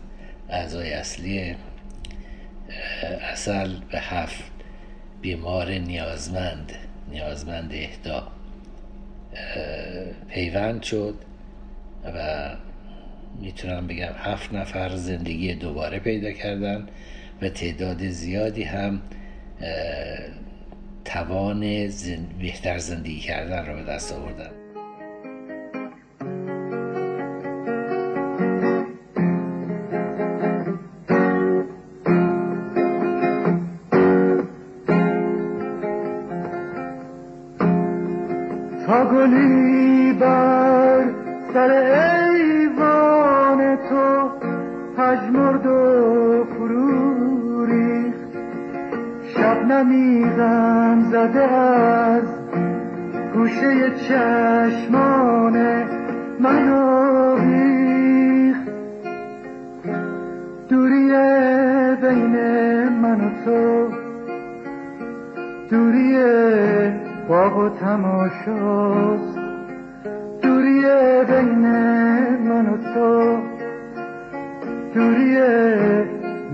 اعضای 0.49 0.93
اصلی 0.93 1.55
اصل 3.31 3.75
به 3.91 3.99
هفت 3.99 4.43
بیمار 5.21 5.71
نیازمند 5.71 6.71
نیازمند 7.09 7.71
اهدا 7.73 8.27
پیوند 10.29 10.83
شد 10.83 11.15
و 12.05 12.49
می‌تونم 13.41 13.87
بگم 13.87 14.13
هفت 14.17 14.53
نفر 14.53 14.95
زندگی 14.95 15.53
دوباره 15.53 15.99
پیدا 15.99 16.31
کردن 16.31 16.87
و 17.41 17.49
تعداد 17.49 18.07
زیادی 18.07 18.63
هم 18.63 19.01
توان 21.05 21.59
بهتر 22.39 22.77
زندگی 22.77 23.19
کردن 23.19 23.65
را 23.65 23.75
به 23.75 23.83
دست 23.83 24.13
آوردن. 24.13 24.58
عمیقم 49.79 51.01
زده 51.11 51.43
از 51.43 52.23
گوشه 53.33 53.91
چشمان 53.95 55.57
منو 56.39 57.35
بیخ 57.35 58.57
دوری 60.69 61.09
بین 62.01 62.35
من 62.89 63.21
و 63.21 63.29
تو 63.45 63.87
دوری 65.69 66.17
باغ 67.29 67.57
و 67.57 67.69
تماشاست. 67.69 69.39
دوری 70.41 70.81
بین 71.27 71.65
من 72.49 72.69
و 72.69 72.77
تو 72.93 73.37
دوری 74.93 75.37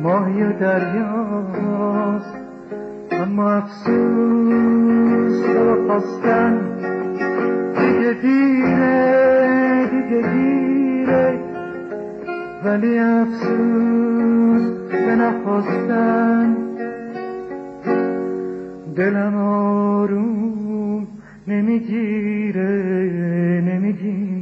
ماهی 0.04 0.44
و 0.44 0.54
دریاست. 0.60 2.45
اما 3.26 3.52
افسوس 3.52 5.42
تو 5.42 5.88
خواستن 5.88 6.54
دیگه 7.74 8.14
دیره 8.22 9.90
دیگه 9.92 10.22
دیره. 10.34 11.40
ولی 12.66 13.00
افسوس 13.00 14.64
به 14.92 15.16
نخواستن. 15.16 16.56
دلم 18.96 19.36
آروم 19.36 21.08
نمی‌گیره 21.48 22.72
نمی‌گیره. 23.66 24.35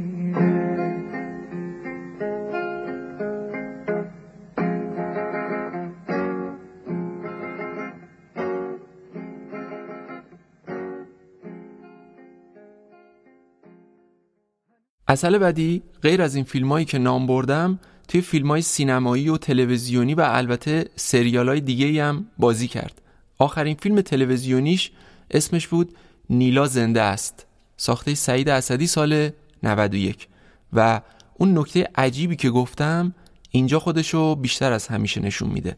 اصل 15.08 15.38
بعدی 15.38 15.82
غیر 16.02 16.22
از 16.22 16.34
این 16.34 16.44
فیلم 16.44 16.84
که 16.84 16.98
نام 16.98 17.26
بردم 17.26 17.78
توی 18.08 18.20
فیلم 18.20 18.48
های 18.48 18.62
سینمایی 18.62 19.28
و 19.28 19.36
تلویزیونی 19.36 20.14
و 20.14 20.20
البته 20.20 20.90
سریال 20.96 21.48
های 21.48 21.60
دیگه 21.60 22.04
هم 22.04 22.26
بازی 22.38 22.68
کرد. 22.68 23.02
آخرین 23.38 23.76
فیلم 23.80 24.00
تلویزیونیش 24.00 24.90
اسمش 25.30 25.68
بود 25.68 25.96
نیلا 26.30 26.66
زنده 26.66 27.02
است 27.02 27.46
ساخته 27.76 28.14
سعید 28.14 28.48
اسدی 28.48 28.86
سال 28.86 29.30
91 29.62 30.28
و 30.72 31.00
اون 31.34 31.58
نکته 31.58 31.88
عجیبی 31.94 32.36
که 32.36 32.50
گفتم 32.50 33.14
اینجا 33.50 33.78
خودشو 33.78 34.34
بیشتر 34.34 34.72
از 34.72 34.86
همیشه 34.86 35.20
نشون 35.20 35.50
میده. 35.50 35.76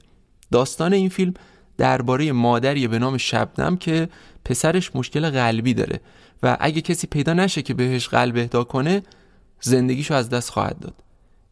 داستان 0.52 0.92
این 0.92 1.08
فیلم 1.08 1.34
درباره 1.78 2.32
مادری 2.32 2.88
به 2.88 2.98
نام 2.98 3.16
شبنم 3.16 3.76
که 3.76 4.08
پسرش 4.44 4.96
مشکل 4.96 5.30
قلبی 5.30 5.74
داره. 5.74 6.00
و 6.42 6.56
اگه 6.60 6.80
کسی 6.80 7.06
پیدا 7.06 7.32
نشه 7.32 7.62
که 7.62 7.74
بهش 7.74 8.08
قلب 8.08 8.36
اهدا 8.36 8.64
کنه 8.64 9.02
زندگیشو 9.60 10.14
از 10.14 10.28
دست 10.28 10.50
خواهد 10.50 10.78
داد. 10.78 10.94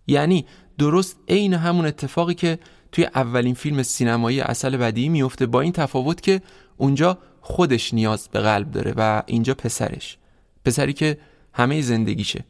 یعنی 0.06 0.46
درست 0.78 1.16
عین 1.28 1.54
همون 1.54 1.86
اتفاقی 1.86 2.34
که 2.34 2.58
توی 2.92 3.04
اولین 3.04 3.54
فیلم 3.54 3.82
سینمایی 3.82 4.40
اصل 4.40 4.76
بدی 4.76 5.08
میفته 5.08 5.46
با 5.46 5.60
این 5.60 5.72
تفاوت 5.72 6.20
که 6.20 6.40
اونجا 6.76 7.18
خودش 7.40 7.94
نیاز 7.94 8.28
به 8.28 8.40
قلب 8.40 8.70
داره 8.70 8.94
و 8.96 9.22
اینجا 9.26 9.54
پسرش. 9.54 10.18
پسری 10.64 10.92
که 10.92 11.18
همه 11.52 11.82
زندگیشه. 11.82 12.44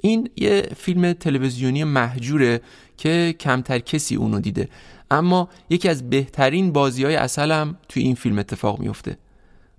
این 0.00 0.30
یه 0.36 0.68
فیلم 0.76 1.12
تلویزیونی 1.12 1.84
محجوره 1.84 2.60
که 2.96 3.34
کمتر 3.40 3.78
کسی 3.78 4.16
اونو 4.16 4.40
دیده. 4.40 4.68
اما 5.10 5.48
یکی 5.70 5.88
از 5.88 6.10
بهترین 6.10 6.72
بازی 6.72 7.04
های 7.04 7.16
اصل 7.16 7.52
هم 7.52 7.76
توی 7.88 8.02
این 8.02 8.14
فیلم 8.14 8.38
اتفاق 8.38 8.78
میفته. 8.78 9.16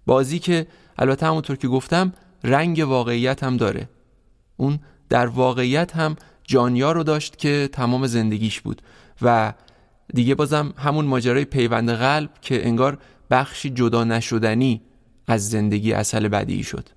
بازی 0.10 0.40
که 0.40 0.68
البته 0.98 1.26
همونطور 1.26 1.56
که 1.56 1.68
گفتم 1.68 2.14
رنگ 2.44 2.84
واقعیت 2.88 3.44
هم 3.44 3.58
داره. 3.58 3.90
اون 4.58 4.80
در 5.10 5.28
واقعیت 5.28 5.96
هم 5.96 6.16
جانیا 6.44 6.92
رو 6.92 7.04
داشت 7.04 7.38
که 7.38 7.70
تمام 7.72 8.08
زندگیش 8.08 8.62
بود. 8.62 8.82
و 9.22 9.54
دیگه 10.14 10.36
بازم 10.36 10.74
همون 10.78 11.06
ماجرای 11.06 11.46
پیوند 11.46 11.92
قلب 11.92 12.30
که 12.42 12.68
انگار 12.68 12.98
بخشی 13.32 13.70
جدا 13.70 14.04
نشدنی 14.04 14.82
از 15.28 15.50
زندگی 15.50 15.94
اصل 15.94 16.28
بدی 16.28 16.64
شد. 16.64 16.90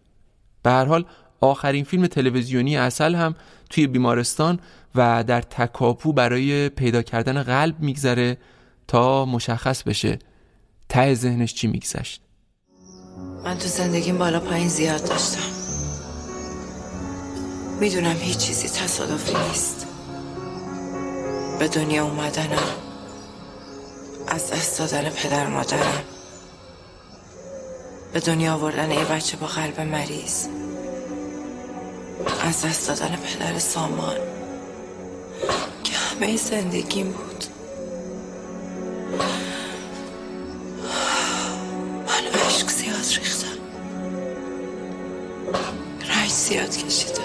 به 0.62 0.70
هر 0.70 0.84
حال 0.84 1.04
آخرین 1.40 1.84
فیلم 1.84 2.06
تلویزیونی 2.06 2.76
اصل 2.76 3.14
هم 3.14 3.34
توی 3.70 3.86
بیمارستان 3.86 4.60
و 4.94 5.24
در 5.24 5.40
تکاپو 5.40 6.12
برای 6.12 6.68
پیدا 6.68 7.02
کردن 7.02 7.42
قلب 7.42 7.80
میگذره 7.80 8.36
تا 8.88 9.24
مشخص 9.24 9.82
بشه 9.82 10.18
ته 10.88 11.14
ذهنش 11.14 11.54
چی 11.54 11.66
میگذشت. 11.66 12.22
من 13.44 13.58
تو 13.58 13.68
زندگیم 13.68 14.18
بالا 14.18 14.40
پایین 14.40 14.68
زیاد 14.68 15.04
داشتم. 15.08 15.40
می‌دونم 17.80 18.16
هیچ 18.16 18.38
چیزی 18.38 18.68
تصادفی 18.68 19.34
نیست. 19.48 19.86
به 21.58 21.68
دنیا 21.68 22.04
اومدنم 22.04 22.76
از 24.26 24.50
دست 24.50 24.78
دادن 24.78 25.10
پدر 25.10 25.46
مادرم. 25.46 26.04
به 28.12 28.20
دنیا 28.20 28.54
آوردن 28.54 28.90
یه 28.90 29.04
بچه 29.04 29.36
با 29.36 29.46
قلب 29.46 29.80
مریض. 29.80 30.46
از 32.42 32.62
دست 32.62 32.88
دادن 32.88 33.16
پدر 33.16 33.58
سامان 33.58 34.16
که 35.84 35.92
همه 35.92 36.36
زندگیم 36.36 37.12
بود. 37.12 37.44
من 42.30 42.40
عشق 42.40 42.68
زیاد 42.68 43.06
ریختم. 43.18 43.58
رنج 46.08 46.30
زیاد 46.30 46.76
کشیدم. 46.76 47.22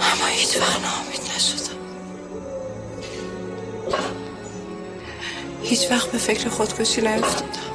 اما 0.00 0.26
هیچ 0.26 0.56
وقت 0.56 0.80
نامید 0.82 1.20
نشدم. 1.36 1.78
هیچ 5.62 5.90
وقت 5.90 6.12
به 6.12 6.18
فکر 6.18 6.48
خودکشی 6.48 7.00
نیفتادم. 7.00 7.72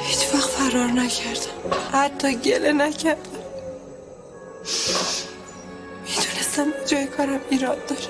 هیچ 0.00 0.34
وقت 0.34 0.50
فرار 0.50 0.86
نکردم. 0.86 1.76
حتی 1.92 2.34
گله 2.34 2.72
نکردم. 2.72 3.30
می‌دونستم 6.04 6.66
جای 6.86 7.06
کارم 7.06 7.40
ایراد 7.50 7.86
داره. 7.86 8.02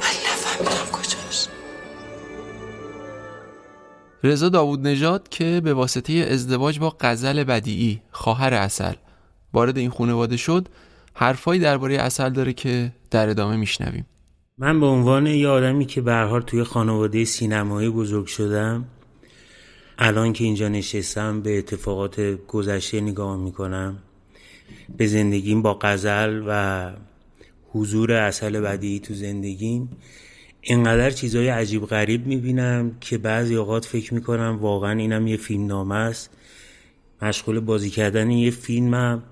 ولی 0.00 0.18
نفهمیدم 0.26 0.90
رضا 4.24 4.48
داوود 4.48 4.86
نژاد 4.86 5.28
که 5.28 5.60
به 5.64 5.74
واسطه 5.74 6.12
ازدواج 6.12 6.78
با 6.78 6.96
غزل 7.00 7.44
بدیعی 7.44 8.00
خواهر 8.10 8.54
اصل 8.54 8.94
وارد 9.52 9.78
این 9.78 9.90
خانواده 9.90 10.36
شد 10.36 10.68
حرفایی 11.14 11.60
درباره 11.60 11.94
اصل 11.94 12.30
داره 12.30 12.52
که 12.52 12.92
در 13.10 13.28
ادامه 13.28 13.56
میشنویم. 13.56 14.06
من 14.58 14.80
به 14.80 14.86
عنوان 14.86 15.26
یه 15.26 15.48
آدمی 15.48 15.86
که 15.86 16.00
به 16.00 16.14
حال 16.14 16.42
توی 16.42 16.64
خانواده 16.64 17.24
سینمایی 17.24 17.88
بزرگ 17.88 18.26
شدم 18.26 18.84
الان 19.98 20.32
که 20.32 20.44
اینجا 20.44 20.68
نشستم 20.68 21.42
به 21.42 21.58
اتفاقات 21.58 22.20
گذشته 22.48 23.00
نگاه 23.00 23.36
می‌کنم 23.36 23.98
به 24.96 25.06
زندگیم 25.06 25.62
با 25.62 25.78
غزل 25.82 26.42
و 26.46 26.90
حضور 27.72 28.12
اصل 28.12 28.60
بدی 28.60 29.00
تو 29.00 29.14
زندگیم 29.14 29.90
اینقدر 30.62 31.10
چیزای 31.10 31.48
عجیب 31.48 31.86
غریب 31.86 32.26
می‌بینم 32.26 32.96
که 33.00 33.18
بعضی 33.18 33.54
اوقات 33.56 33.84
فکر 33.84 34.14
می‌کنم 34.14 34.58
واقعا 34.60 34.98
اینم 34.98 35.26
یه 35.26 35.36
فیلم 35.36 35.66
نامه 35.66 35.94
است. 35.94 36.30
مشغول 37.22 37.60
بازی 37.60 37.90
کردن 37.90 38.30
یه 38.30 38.50
فیلمم 38.50 39.22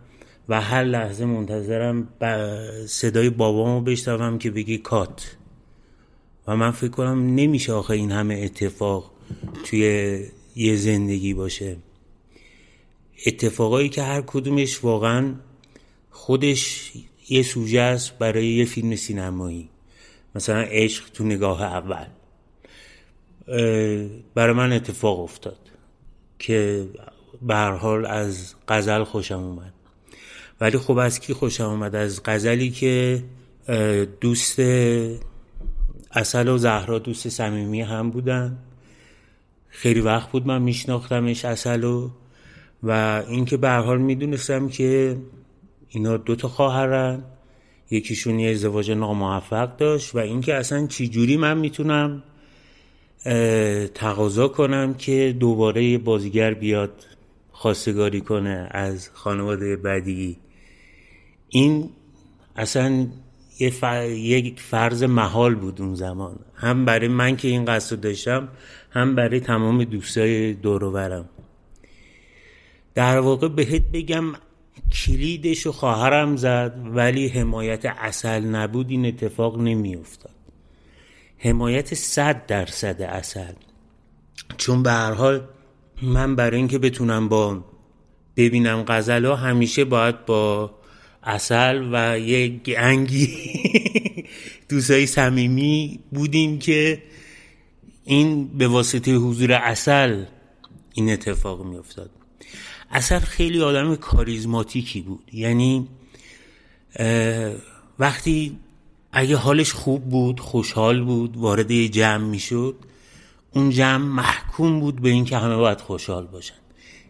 و 0.48 0.60
هر 0.60 0.84
لحظه 0.84 1.24
منتظرم 1.24 2.08
صدای 2.86 3.30
بابامو 3.30 3.80
بشنوم 3.80 4.38
که 4.38 4.50
بگی 4.50 4.78
کات. 4.78 5.36
و 6.46 6.56
من 6.56 6.70
فکر 6.70 6.90
کنم 6.90 7.34
نمیشه 7.34 7.72
آخه 7.72 7.90
این 7.90 8.12
همه 8.12 8.34
اتفاق 8.34 9.12
توی 9.64 10.20
یه 10.56 10.76
زندگی 10.76 11.34
باشه. 11.34 11.76
اتفاقایی 13.26 13.88
که 13.88 14.02
هر 14.02 14.22
کدومش 14.26 14.84
واقعا 14.84 15.34
خودش 16.10 16.92
یه 17.28 17.42
سوژه 17.42 17.80
است 17.80 18.18
برای 18.18 18.46
یه 18.46 18.64
فیلم 18.64 18.96
سینمایی. 18.96 19.68
مثلا 20.38 20.60
عشق 20.60 21.10
تو 21.10 21.24
نگاه 21.24 21.62
اول. 21.62 22.06
برای 24.34 24.54
من 24.54 24.72
اتفاق 24.72 25.20
افتاد 25.20 25.58
که 26.38 26.86
به 27.42 27.54
هر 27.54 27.72
حال 27.72 28.06
از 28.06 28.54
غزل 28.68 29.04
خوشم 29.04 29.38
اومد. 29.38 29.72
ولی 30.60 30.78
خب 30.78 30.98
از 30.98 31.20
کی 31.20 31.32
خوشم 31.32 31.64
اومد؟ 31.64 31.96
از 31.96 32.20
غزلی 32.24 32.70
که 32.70 33.24
دوست 34.20 34.58
اصل 36.10 36.48
و 36.48 36.58
زهرا 36.58 36.98
دوست 36.98 37.28
صمیمی 37.28 37.82
هم 37.82 38.10
بودن. 38.10 38.58
خیلی 39.68 40.00
وقت 40.00 40.30
بود 40.30 40.46
من 40.46 40.62
میشناختمش 40.62 41.44
اصلو 41.44 42.10
و 42.82 43.22
اینکه 43.28 43.56
به 43.56 43.68
هر 43.68 43.80
حال 43.80 43.98
می‌دونستم 43.98 44.68
که 44.68 45.16
اینا 45.88 46.16
دو 46.16 46.36
تا 46.36 46.48
خواهرن. 46.48 47.22
یکیشون 47.90 48.38
یه 48.38 48.50
ازدواج 48.50 48.90
ناموفق 48.90 49.76
داشت 49.76 50.14
و 50.14 50.18
اینکه 50.18 50.54
اصلا 50.54 50.86
چجوری 50.86 51.36
من 51.36 51.58
می‌تونم 51.58 52.22
تقاضا 53.94 54.48
کنم 54.48 54.94
که 54.94 55.36
دوباره 55.40 55.98
بازیگر 55.98 56.54
بیاد 56.54 57.04
خواستگاری 57.52 58.20
کنه 58.20 58.68
از 58.70 59.10
خانواده 59.12 59.76
بدی 59.76 60.36
این 61.48 61.90
اصلا 62.56 63.06
یک 63.60 64.60
فرض 64.60 65.02
محال 65.02 65.54
بود 65.54 65.80
اون 65.80 65.94
زمان. 65.94 66.38
هم 66.54 66.84
برای 66.84 67.08
من 67.08 67.36
که 67.36 67.48
این 67.48 67.64
قصد 67.64 68.00
داشتم 68.00 68.48
هم 68.90 69.14
برای 69.14 69.40
تمام 69.40 69.84
دوستای 69.84 70.54
دوروبرم 70.54 71.28
در 72.94 73.18
واقع 73.18 73.48
بهت 73.48 73.82
بگم 73.92 74.24
کلیدش 74.92 75.66
و 75.66 75.72
خواهرم 75.72 76.36
زد 76.36 76.80
ولی 76.84 77.28
حمایت 77.28 77.84
اصل 77.84 78.44
نبود 78.44 78.90
این 78.90 79.06
اتفاق 79.06 79.60
نمیافتاد. 79.60 80.34
حمایت 81.38 81.94
صد 81.94 82.46
درصد 82.46 83.02
اصل 83.02 83.52
چون 84.56 84.82
به 84.82 84.90
هر 84.90 85.12
حال 85.12 85.40
من 86.02 86.36
برای 86.36 86.56
اینکه 86.56 86.78
بتونم 86.78 87.28
با 87.28 87.64
ببینم 88.36 88.84
غزل 88.88 89.26
همیشه 89.26 89.84
باید 89.84 90.26
با 90.26 90.70
اصل 91.22 91.88
و 91.92 92.18
یک 92.18 92.62
گنگی 92.62 93.28
دوستای 94.68 95.06
صمیمی 95.06 96.00
بودیم 96.10 96.58
که 96.58 97.02
این 98.04 98.48
به 98.58 98.68
واسطه 98.68 99.14
حضور 99.14 99.52
اصل 99.52 100.24
این 100.94 101.10
اتفاق 101.10 101.64
می 101.64 101.78
اصل 102.90 103.18
خیلی 103.18 103.62
آدم 103.62 103.96
کاریزماتیکی 103.96 105.00
بود. 105.00 105.30
یعنی 105.32 105.88
وقتی 107.98 108.58
اگه 109.12 109.36
حالش 109.36 109.72
خوب 109.72 110.04
بود 110.04 110.40
خوشحال 110.40 111.04
بود 111.04 111.36
وارد 111.36 111.70
یه 111.70 111.88
جمع 111.88 112.24
می‌شد 112.24 112.76
اون 113.50 113.70
جمع 113.70 114.04
محکوم 114.04 114.80
بود 114.80 115.00
به 115.00 115.08
اینکه 115.08 115.38
همه 115.38 115.56
باید 115.56 115.80
خوشحال 115.80 116.26
باشن. 116.26 116.54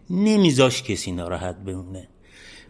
نمیذاش 0.09 0.83
کسی 0.83 1.11
ناراحت 1.11 1.55
بمونه. 1.55 2.07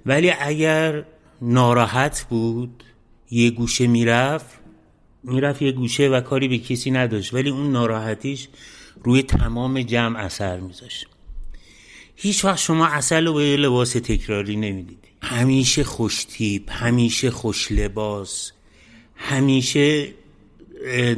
ولی 0.05 0.32
اگر 0.39 1.05
ناراحت 1.41 2.26
بود 2.30 2.84
یه 3.32 3.51
گوشه 3.51 3.88
می‌رفت 3.88 4.60
می‌رفت 5.24 5.62
یه 5.62 5.72
گوشه 5.72 6.10
و 6.10 6.22
کاری 6.22 6.47
به 6.47 6.57
کسی 6.57 6.91
نداشت. 6.91 7.34
ولی 7.34 7.49
اون 7.49 7.72
ناراحتیش 7.72 8.47
روی 9.03 9.24
تمام 9.24 9.82
جمع 9.82 10.20
اثر 10.20 10.60
میذاشت. 10.60 11.07
هیچ 12.22 12.46
وقت 12.46 12.58
شما 12.58 12.88
اصل 12.88 13.28
رو 13.28 13.34
به 13.34 13.58
لباس 13.58 13.92
تکراری 13.94 14.56
نمی‌دید. 14.56 15.00
همیشه 15.22 15.84
خوشتیب 15.84 16.70
همیشه 16.70 17.32
خوش 17.32 17.72
لباس 17.72 18.52
همیشه 19.16 20.08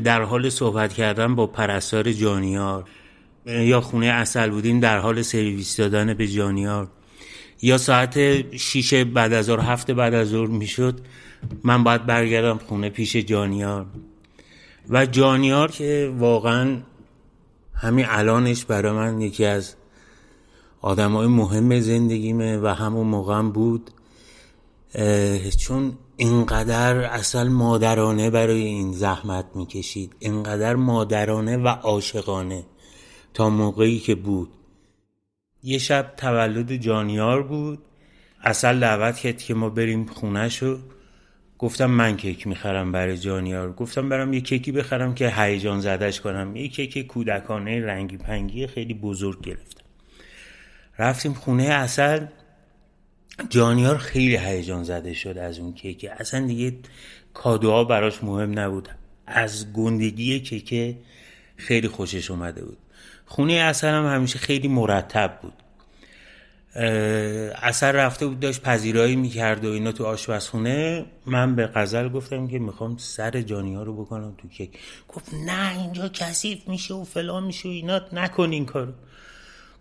در 0.04 0.22
حال 0.22 0.50
صحبت 0.50 0.94
کردن 0.94 1.36
با 1.36 1.48
پرستار 1.48 2.12
جانیار 2.12 2.86
یا 3.46 3.82
خونه 3.82 4.06
اصل 4.06 4.50
بودیم 4.50 4.80
در 4.80 4.98
حال 4.98 5.22
سرویس 5.22 5.78
دادن 5.78 6.14
به 6.14 6.28
جانیار. 6.28 6.88
یا 7.62 7.78
ساعت 7.78 8.18
شیش 8.58 8.94
بعد 8.94 9.34
از 9.34 9.46
ظهر 9.46 9.60
هفت 9.60 9.92
بعد 9.92 10.14
از 10.14 10.28
ظهر 10.28 10.48
می‌شد 10.48 11.00
من 11.64 11.84
باید 11.84 12.06
برگردم 12.06 12.58
خونه 12.58 12.90
پیش 12.90 13.16
جانیار. 13.16 13.86
و 14.90 15.06
جانیار 15.06 15.72
که 15.72 16.14
واقعا 16.18 16.78
همین 17.74 18.06
الانش 18.10 18.66
برای 18.66 18.92
من 18.92 19.22
یکی 19.22 19.46
از 19.46 19.76
آدم 20.82 21.16
های 21.16 21.28
مهم 21.28 21.80
زندگیمه 21.80 22.58
و 22.58 22.68
همون 22.68 23.08
موقع 23.08 23.42
بود 23.42 23.92
چون 25.60 25.94
اینقدر 26.18 26.98
اصل 26.98 27.48
مادرانه 27.48 28.30
برای 28.30 28.62
این 28.62 28.92
زحمت 28.92 29.46
می‌کشید 29.56 30.16
اینقدر 30.20 30.76
مادرانه 30.76 31.58
و 31.58 31.68
عاشقانه 31.68 32.64
تا 33.34 33.50
موقعی 33.50 34.00
که 34.00 34.16
بود. 34.16 34.50
یه 35.64 35.78
شب 35.78 36.14
تولد 36.18 36.76
جانیار 36.76 37.44
بود 37.44 37.80
اصل 38.44 38.80
دعوت 38.80 39.18
کرد 39.18 39.38
که 39.38 39.54
ما 39.54 39.70
بریم 39.70 40.06
خونهشو. 40.06 40.78
گفتم 41.60 41.86
من 41.86 42.18
کیک 42.18 42.48
می‌خرم 42.48 42.92
برای 42.92 43.18
جانیار. 43.18 43.74
گفتم 43.74 44.10
برم 44.10 44.34
یه 44.34 44.42
کیکی 44.42 44.72
بخرم 44.72 45.16
که 45.16 45.30
هیجان 45.30 45.80
زدش 45.80 46.22
کنم. 46.22 46.56
یه 46.56 46.68
کیک 46.68 47.08
کودکانه 47.08 47.86
رنگی 47.86 48.18
پنگی 48.18 48.68
خیلی 48.68 48.94
بزرگ 48.94 49.42
گرفتم. 49.42 49.81
رفتیم 51.02 51.34
خونه 51.34 51.64
اصل. 51.64 52.26
جانیار 53.50 53.98
خیلی 53.98 54.38
هیجان 54.38 54.84
زده 54.84 55.14
شد 55.14 55.38
از 55.38 55.60
اون 55.60 55.74
کیک 55.74 56.06
اصلا 56.20 56.48
دیگه 56.48 56.78
کادوها 57.34 57.84
براش 57.84 58.24
مهم 58.24 58.60
نبود. 58.60 58.90
از 59.28 59.74
گندگی 59.74 60.40
کیک 60.40 60.98
خیلی 61.56 61.88
خوشش 61.88 62.32
اومده 62.32 62.66
بود. 62.66 62.78
خونه 63.26 63.54
اصل 63.54 63.88
هم 63.88 64.16
همیشه 64.16 64.40
خیلی 64.40 64.68
مرتب 64.68 65.40
بود. 65.42 65.54
اثر 67.62 67.92
رفته 67.92 68.28
بود 68.28 68.40
داشت 68.40 68.62
پذیرایی 68.62 69.16
می‌کرد 69.16 69.66
و 69.66 69.72
اینا 69.72 69.92
تو 69.92 70.06
آشپزخونه. 70.06 71.06
من 71.26 71.56
به 71.56 71.68
غزل 71.68 72.10
گفتم 72.10 72.48
که 72.48 72.60
می‌خوام 72.60 72.98
سر 72.98 73.42
جانیار 73.42 73.86
رو 73.86 74.06
بکنم 74.06 74.36
تو 74.38 74.48
کیک. 74.48 74.80
گفت 75.08 75.34
نه 75.34 75.80
اینجا 75.80 76.10
کثیف 76.10 76.68
میشه 76.68 76.94
و 76.94 77.04
فلان 77.04 77.44
میشه 77.44 77.70
و 77.70 77.72
اینا. 77.72 78.02
نکن 78.14 78.52
این 78.52 78.66
کارو. 78.66 78.92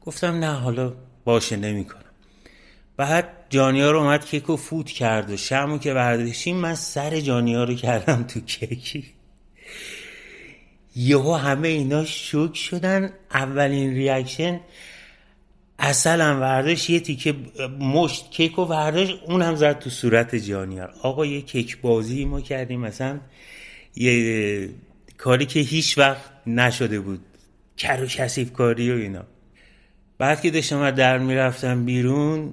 گفتم 0.07 0.39
نه 0.39 0.53
حالا 0.53 0.93
باشه 1.25 1.57
نمی‌کنم. 1.57 2.05
بعد 2.97 3.29
جانیار 3.51 3.97
اومد 3.97 4.25
کیک 4.27 4.45
رو 4.45 4.57
فوت 4.57 4.91
کرد 4.91 5.31
و 5.31 5.37
شمو 5.37 5.79
که 5.79 5.95
برداشتیم 5.95 6.57
من 6.57 6.75
سر 6.75 7.21
جانیار 7.21 7.67
رو 7.67 7.75
کردم 7.75 8.23
تو 8.23 8.41
کیکی. 8.41 9.05
یهو 10.97 11.35
همه 11.35 11.69
اینا 11.69 12.05
شوک 12.05 12.57
شدن. 12.57 13.13
اولین 13.35 13.95
reaction 13.95 14.61
اصلا 15.79 16.41
ورداش 16.41 16.91
یه 16.91 17.01
تیکه 17.01 17.35
مشت 17.79 18.31
کیک 18.31 18.59
و 18.59 18.63
ورداش 18.63 19.11
اون 19.27 19.43
هم 19.43 19.55
زد 19.55 19.79
تو 19.79 19.91
صورت 19.91 20.35
جانیار 20.37 20.95
آقا 21.03 21.27
یه 21.27 21.41
کیک 21.41 21.81
بازی 21.81 22.25
ما 22.25 22.41
کردیم. 22.41 22.81
مثلا 22.81 23.21
یه 23.97 24.71
کاری 25.19 25.47
که 25.47 25.61
هیچ 25.61 25.99
وقت 25.99 26.31
نشده 26.47 27.01
بود. 27.01 27.21
کر 27.77 28.03
و 28.03 28.07
کثیف 28.07 28.53
کاری 28.53 28.93
و 28.93 28.95
اینا. 28.95 29.25
بعد 30.21 30.41
که 30.41 30.51
داشتم 30.51 30.91
در 30.91 31.19
می‌رفتم 31.19 31.85
بیرون 31.85 32.53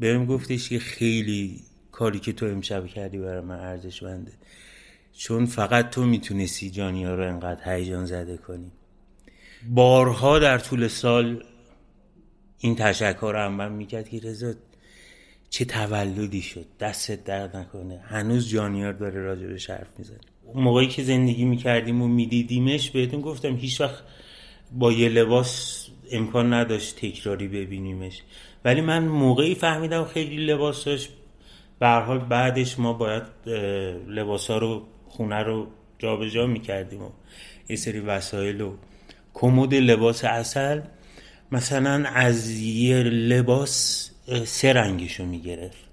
بهم 0.00 0.26
گفتش 0.26 0.68
که 0.68 0.78
خیلی 0.78 1.60
کاری 1.92 2.18
که 2.18 2.32
تو 2.32 2.46
امشب 2.46 2.86
کردی 2.86 3.18
برای 3.18 3.40
من 3.40 3.60
ارزش 3.60 4.02
بنده 4.02 4.32
چون 5.12 5.46
فقط 5.46 5.90
تو 5.90 6.04
می‌تونستی 6.04 6.70
جانیا 6.70 7.14
رو 7.14 7.28
انقدر 7.28 7.74
هیجان 7.74 8.06
زده 8.06 8.36
کنی. 8.36 8.72
بارها 9.68 10.38
در 10.38 10.58
طول 10.58 10.88
سال 10.88 11.44
این 12.58 12.76
تشکر 12.76 13.32
رو 13.34 13.48
من 13.48 13.72
می‌کرد 13.72 14.08
که 14.08 14.20
رضا 14.20 14.52
چه 15.50 15.64
تولدی 15.64 16.42
شد 16.42 16.66
دستت 16.80 17.24
درد 17.24 17.56
نکنه. 17.56 17.98
هنوز 17.98 18.48
جانیار 18.48 18.92
داره 18.92 19.20
راجبش 19.20 19.70
حرف 19.70 19.98
می‌زنه. 19.98 20.18
موقعی 20.54 20.88
که 20.88 21.02
زندگی 21.02 21.44
می‌کردیم 21.44 22.02
و 22.02 22.08
میدیدیمش 22.08 22.90
بهتون 22.90 23.20
گفتم 23.20 23.56
هیچ 23.56 23.80
وقت 23.80 24.02
با 24.72 24.92
یه 24.92 25.08
لباس 25.08 25.82
امکان 26.12 26.52
نداشت 26.52 26.96
تکراری 26.96 27.48
ببینیمش. 27.48 28.22
ولی 28.64 28.80
من 28.80 29.04
موقعی 29.08 29.54
فهمیدم 29.54 30.04
خیلی 30.04 30.46
لباس 30.46 30.84
داشت 30.84 31.08
به 31.78 31.88
حال 31.88 32.18
بعدش 32.18 32.78
ما 32.78 32.92
باید 32.92 33.22
لباس 34.08 34.50
ها 34.50 34.58
رو 34.58 34.82
خونه 35.08 35.42
رو 35.42 35.66
جابجا 35.98 36.28
جا 36.28 36.46
می‌کردیم 36.46 37.02
و 37.02 37.10
یه 37.68 37.76
سری 37.76 38.00
وسایل 38.00 38.60
و 38.60 38.72
کمد 39.34 39.74
لباس 39.74 40.24
اصل 40.24 40.80
مثلا 41.52 42.04
از 42.14 42.50
یه 42.60 42.96
لباس 43.02 44.10
سه 44.44 44.72
رنگشو 44.72 45.24
می‌گرفت. 45.24 45.85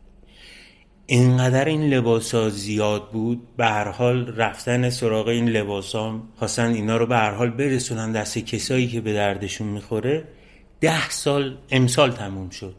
اینقدر 1.14 1.66
این 1.66 1.84
لباس 1.84 2.36
ها 2.36 2.50
زیاد 2.50 3.12
بود 3.12 3.56
به 3.58 3.66
هر 3.66 3.92
حال 3.92 4.36
رفتن 4.36 4.90
سراغ 4.90 5.28
این 5.28 5.50
لباس 5.50 5.96
ها 5.96 6.24
خواستن 6.36 6.74
اینا 6.74 6.98
رو 6.98 7.06
به 7.06 7.16
هر 7.16 7.32
حال 7.32 7.50
برسونن 7.50 8.12
دست 8.12 8.38
کسایی 8.38 8.88
که 8.88 9.02
به 9.02 9.14
دردشون 9.14 9.68
می‌خوره 9.68 10.24
ده 10.82 11.10
سال 11.10 11.58
امسال 11.72 12.12
تموم 12.12 12.50
شد. 12.50 12.76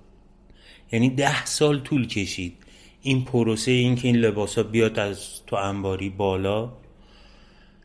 یعنی 0.93 1.11
ده 1.11 1.45
سال 1.45 1.80
طول 1.80 2.07
کشید. 2.07 2.55
این 3.03 3.24
پروسه 3.24 3.70
این 3.70 3.97
که 3.97 4.09
این 4.09 4.16
لباس 4.16 4.59
ها 4.59 4.62
بیاد 4.62 4.99
از 4.99 5.45
تو 5.47 5.57
انباری 5.57 6.11
بالا 6.11 6.72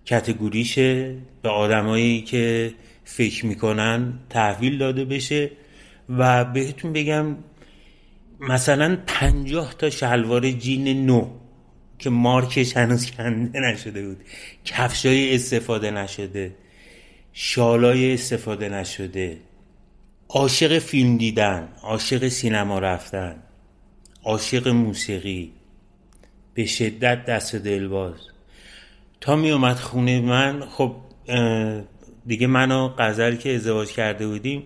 کتگوریشه 0.06 1.16
به 1.42 1.50
آدمایی 1.50 2.22
که 2.22 2.74
فکر 3.04 3.46
می‌کنن 3.46 4.14
تحویل 4.30 4.78
داده 4.78 5.06
بشه. 5.06 5.52
و 6.10 6.46
بهتون 6.46 6.94
بگم 6.94 7.36
مثلا 8.40 8.98
پنجاه 9.08 9.74
تا 9.74 9.90
شلوار 9.90 10.52
جین 10.52 11.06
نو 11.06 11.30
که 12.00 12.10
مارکش 12.10 12.78
هنوز 12.78 13.12
کنده 13.12 13.60
نشده 13.60 14.08
بود. 14.08 14.18
کفشای 14.66 15.36
استفاده 15.36 15.92
نشده. 15.92 16.56
شالای 17.34 18.14
استفاده 18.14 18.70
نشده. 18.70 19.38
عاشق 20.30 20.80
فیلم 20.80 21.18
دیدن 21.18 21.70
عاشق 21.84 22.28
سینما 22.28 22.80
رفتن 22.80 23.36
عاشق 24.24 24.68
موسیقی. 24.68 25.52
به 26.54 26.66
شدت 26.66 27.26
دست 27.26 27.56
دلباز 27.56 28.20
تا 29.22 29.36
می 29.36 29.52
اومد 29.52 29.76
خونه 29.76 30.22
من 30.22 30.66
خب 30.66 30.96
دیگه 32.26 32.48
من 32.48 32.72
و 32.72 33.12
که 33.36 33.56
ازدواج 33.56 33.92
کرده 33.92 34.28
بودیم 34.28 34.64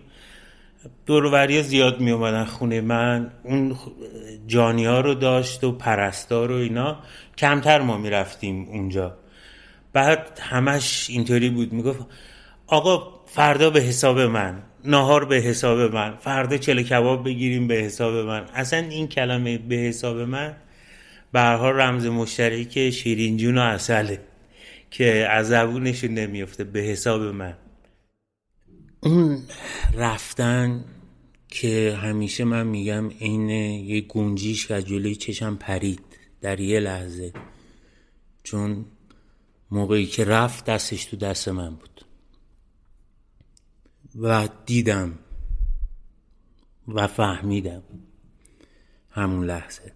دوروری 1.06 1.62
زیاد 1.62 2.00
می 2.00 2.10
اومدن 2.10 2.44
خونه 2.44 2.80
من. 2.80 3.32
اون 3.42 3.76
جانی 4.46 4.84
ها 4.84 5.00
رو 5.00 5.14
داشت 5.14 5.64
و 5.64 5.72
پرستار 5.72 6.52
و 6.52 6.54
اینا. 6.54 6.98
کمتر 7.38 7.80
ما 7.80 7.98
می 7.98 8.10
رفتیم 8.10 8.68
اونجا. 8.68 9.16
بعد 9.92 10.38
همش 10.42 11.06
اینطوری 11.10 11.50
بود. 11.50 11.72
می‌گفت 11.72 12.06
آقا 12.66 13.24
فردا 13.26 13.70
به 13.70 13.80
حساب 13.80 14.20
من. 14.20 14.62
نهار 14.84 15.24
به 15.24 15.36
حساب 15.36 15.94
من. 15.94 16.16
فردا 16.16 16.56
چله 16.56 16.82
کباب 16.82 17.24
بگیریم 17.24 17.66
به 17.68 17.74
حساب 17.74 18.14
من. 18.14 18.44
اصلا 18.54 18.78
این 18.78 19.08
کلمه 19.08 19.58
به 19.58 19.74
حساب 19.74 20.16
من 20.18 20.56
برها 21.32 21.70
رمز 21.70 22.06
مشترک 22.06 22.90
شیرین 22.90 23.36
جون 23.36 23.58
و 23.58 23.60
اصله 23.60 24.20
که 24.90 25.28
از 25.30 25.48
زبونشون 25.48 26.10
نمیفته 26.10 26.64
به 26.64 26.80
حساب 26.80 27.22
من. 27.22 27.54
اون 29.04 29.42
رفتن 29.94 30.84
که 31.48 31.98
همیشه 32.02 32.44
من 32.44 32.66
میگم 32.66 33.08
این 33.08 33.48
یه 33.48 34.00
گنجیش 34.00 34.70
و 34.70 34.80
جلوی 34.80 35.14
چشم 35.14 35.56
پرید 35.56 36.00
در 36.40 36.60
یه 36.60 36.80
لحظه. 36.80 37.32
چون 38.42 38.84
موقعی 39.70 40.06
که 40.06 40.24
رفت 40.24 40.64
دستش 40.64 41.04
تو 41.04 41.16
دست 41.16 41.48
من 41.48 41.70
بود. 41.70 42.04
و 44.20 44.48
دیدم 44.66 45.18
و 46.88 47.06
فهمیدم 47.06 47.82
همون 49.10 49.46
لحظه. 49.46 49.92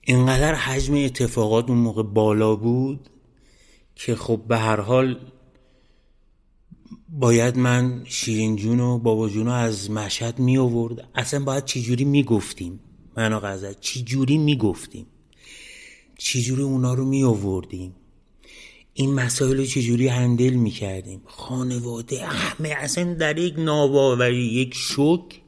اینقدر 0.00 0.54
حجم 0.54 0.94
اتفاقات 0.94 1.70
اون 1.70 1.78
موقع 1.78 2.02
بالا 2.02 2.56
بود 2.56 3.08
که 3.94 4.16
خب 4.16 4.42
به 4.48 4.58
هر 4.58 4.80
حال 4.80 5.30
باید 7.12 7.58
من 7.58 8.02
شیرین 8.04 8.56
جون 8.56 8.80
و 8.80 8.98
بابا 8.98 9.28
جون 9.28 9.46
رو 9.46 9.52
از 9.52 9.90
مشهد 9.90 10.38
می 10.38 10.58
آورد. 10.58 11.08
اصلا 11.14 11.44
باید 11.44 11.64
چجوری 11.64 12.04
می 12.04 12.24
گفتیم؟ 12.24 12.80
من 13.16 13.32
و 13.32 13.40
غزل 13.40 13.72
چجوری 13.80 14.38
می 14.38 14.56
گفتیم؟ 14.56 15.06
چجوری 16.18 16.62
اونا 16.62 16.94
رو 16.94 17.04
می 17.04 17.24
آوردیم؟ 17.24 17.94
این 18.94 19.14
مسائل 19.14 19.56
رو 19.56 19.64
چجوری 19.64 20.08
هندل 20.08 20.54
می 20.54 20.70
کردیم؟ 20.70 21.22
خانواده 21.26 22.26
همه 22.26 22.68
اصلا 22.68 23.14
در 23.14 23.38
یک 23.38 23.54
ناباوری 23.58 24.44
یک 24.44 24.74
شک 24.74 25.40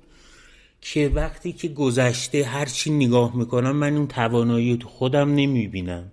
که 0.80 1.08
وقتی 1.08 1.52
که 1.52 1.68
گذشته 1.68 2.44
هر 2.44 2.66
چی 2.66 2.90
نگاه 2.90 3.36
می‌کنم 3.36 3.76
من 3.76 3.96
اون 3.96 4.06
توانایی 4.06 4.76
تو 4.76 4.88
خودم 4.88 5.34
نمی‌بینم 5.34 6.12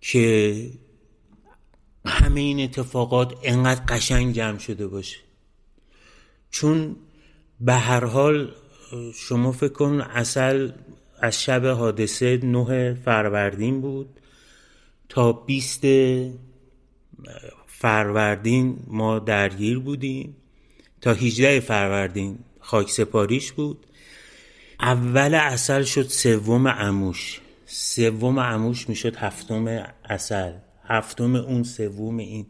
که 0.00 0.70
همه 2.04 2.40
این 2.40 2.60
اتفاقات 2.60 3.34
انقدر 3.42 3.82
قشنگ 3.88 4.34
جمع 4.34 4.58
شده 4.58 4.86
باشه. 4.86 5.18
چون 6.50 6.96
به 7.60 7.74
هر 7.74 8.04
حال 8.04 8.54
شما 9.14 9.52
فکر 9.52 9.72
کن 9.72 10.00
اصل 10.00 10.72
از 11.20 11.42
شب 11.42 11.66
حادثه 11.66 12.40
نه 12.42 12.94
فروردین 12.94 13.80
بود 13.80 14.20
تا 15.08 15.32
بیست 15.32 15.82
فروردین 17.66 18.78
ما 18.86 19.18
درگیر 19.18 19.78
بودیم 19.78 20.36
تا 21.00 21.12
18 21.12 21.60
فروردین 21.60 22.38
خاک 22.60 22.90
سپاریش 22.90 23.52
بود. 23.52 23.86
اول 24.80 25.34
اصل 25.34 25.82
شد 25.82 26.02
سوم 26.02 26.68
عموش. 26.68 27.40
سوم 27.66 28.40
عموش 28.40 28.88
می‌شد 28.88 29.16
هفتم 29.16 29.86
اصل 30.04 30.52
هفتم 30.84 31.36
اون 31.36 31.62
سوم 31.62 32.16
این. 32.16 32.46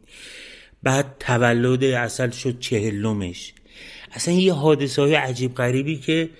بعد 0.82 1.16
تولد 1.20 1.84
اصل 1.84 2.30
شد 2.30 2.58
چهلمش. 2.58 3.54
اصلا 4.12 4.34
یه 4.34 4.52
حادثه 4.52 5.02
های 5.02 5.14
عجیب 5.14 5.54
غریبی 5.54 5.96
که 5.96 6.30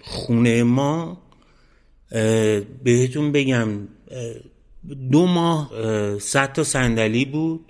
خونه 0.00 0.62
ما 0.62 1.22
بهتون 2.84 3.32
بگم 3.32 3.68
دو 5.10 5.26
ماه 5.26 5.70
صد 6.18 6.52
تا 6.52 6.64
صندلی 6.64 7.24
بود. 7.24 7.64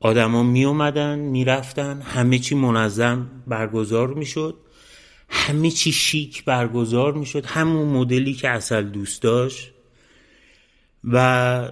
آدما 0.00 0.42
می 0.42 0.64
اومدن 0.64 1.18
می 1.18 1.44
رفتن 1.44 2.00
همه 2.00 2.38
چی 2.38 2.54
منظم 2.54 3.30
برگزار 3.46 4.14
می 4.14 4.26
شد 4.26 4.54
همه 5.28 5.70
چی 5.70 5.92
شیک 5.92 6.44
برگزار 6.44 7.12
می 7.12 7.26
شد 7.26 7.46
همون 7.46 7.88
مدلی 7.88 8.34
که 8.34 8.48
اصل 8.48 8.82
دوست 8.82 9.22
داشت. 9.22 9.70
و 11.04 11.70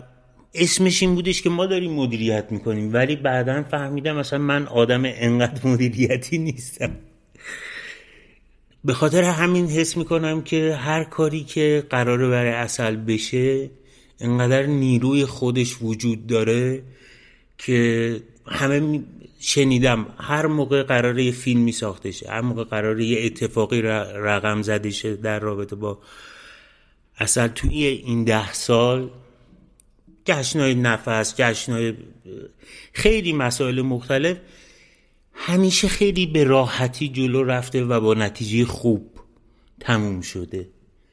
اسمش 0.55 1.03
این 1.03 1.15
بودش 1.15 1.43
که 1.43 1.51
ما 1.51 1.67
داریم 1.67 1.93
مدیریت 1.93 2.47
می‌کنیم 2.51 2.93
ولی 2.93 3.17
بعدا 3.17 3.63
فهمیدم 3.63 4.17
مثلا 4.17 4.39
من 4.39 4.67
آدم 4.67 5.03
انقدر 5.05 5.67
مدیریتی 5.69 6.39
نیستم. 6.39 6.91
به 8.85 8.95
خاطر 8.95 9.23
همین 9.23 9.67
حس 9.67 9.97
می‌کنم 9.97 10.43
که 10.43 10.75
هر 10.75 11.05
کاری 11.05 11.45
که 11.45 11.87
قراره 11.91 12.29
برای 12.29 12.51
اصل 12.51 12.97
بشه 12.97 13.71
انقدر 14.21 14.67
نیروی 14.67 15.25
خودش 15.25 15.77
وجود 15.83 16.27
داره 16.27 16.83
که 17.59 18.21
همه 18.47 19.03
شنیدم 19.41 20.07
هر 20.19 20.47
موقع 20.47 20.83
قراره 20.83 21.25
یه 21.25 21.33
فیلمی 21.33 21.73
ساخته 21.73 22.11
شه 22.11 22.31
هر 22.31 22.41
موقع 22.41 22.65
قراره 22.65 23.05
یه 23.05 23.27
اتفاقی 23.27 23.83
رقم 23.83 24.63
زده 24.63 24.91
شه 24.91 25.17
در 25.17 25.39
رابطه 25.39 25.77
با 25.77 25.99
اصلا 27.19 27.49
توی 27.49 27.87
این 27.87 28.25
ده 28.25 28.53
سال 28.53 29.11
جشنهای 30.27 30.75
نفس 30.75 31.35
جشنهای 31.37 31.95
خیلی 32.93 33.33
مسائل 33.33 33.83
مختلف 33.83 34.37
همیشه 35.35 35.89
خیلی 35.89 36.27
به 36.27 36.45
راحتی 36.45 37.09
جلو 37.09 37.45
رفته 37.45 37.85
و 37.85 38.01
با 38.01 38.15
نتیجه 38.15 38.65
خوب 38.65 39.11
تموم 39.81 40.21
شده. 40.21 40.69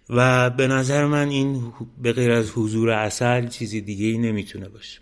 و 0.09 0.49
به 0.49 0.67
نظر 0.67 1.05
من 1.05 1.29
این 1.29 1.73
به 2.01 2.13
غیر 2.13 2.31
از 2.31 2.51
حضور 2.55 2.89
اصل 2.89 3.47
چیزی 3.47 3.81
دیگه 3.81 4.05
ای 4.05 4.17
نمی‌تونه 4.17 4.69
باشه. 4.69 4.99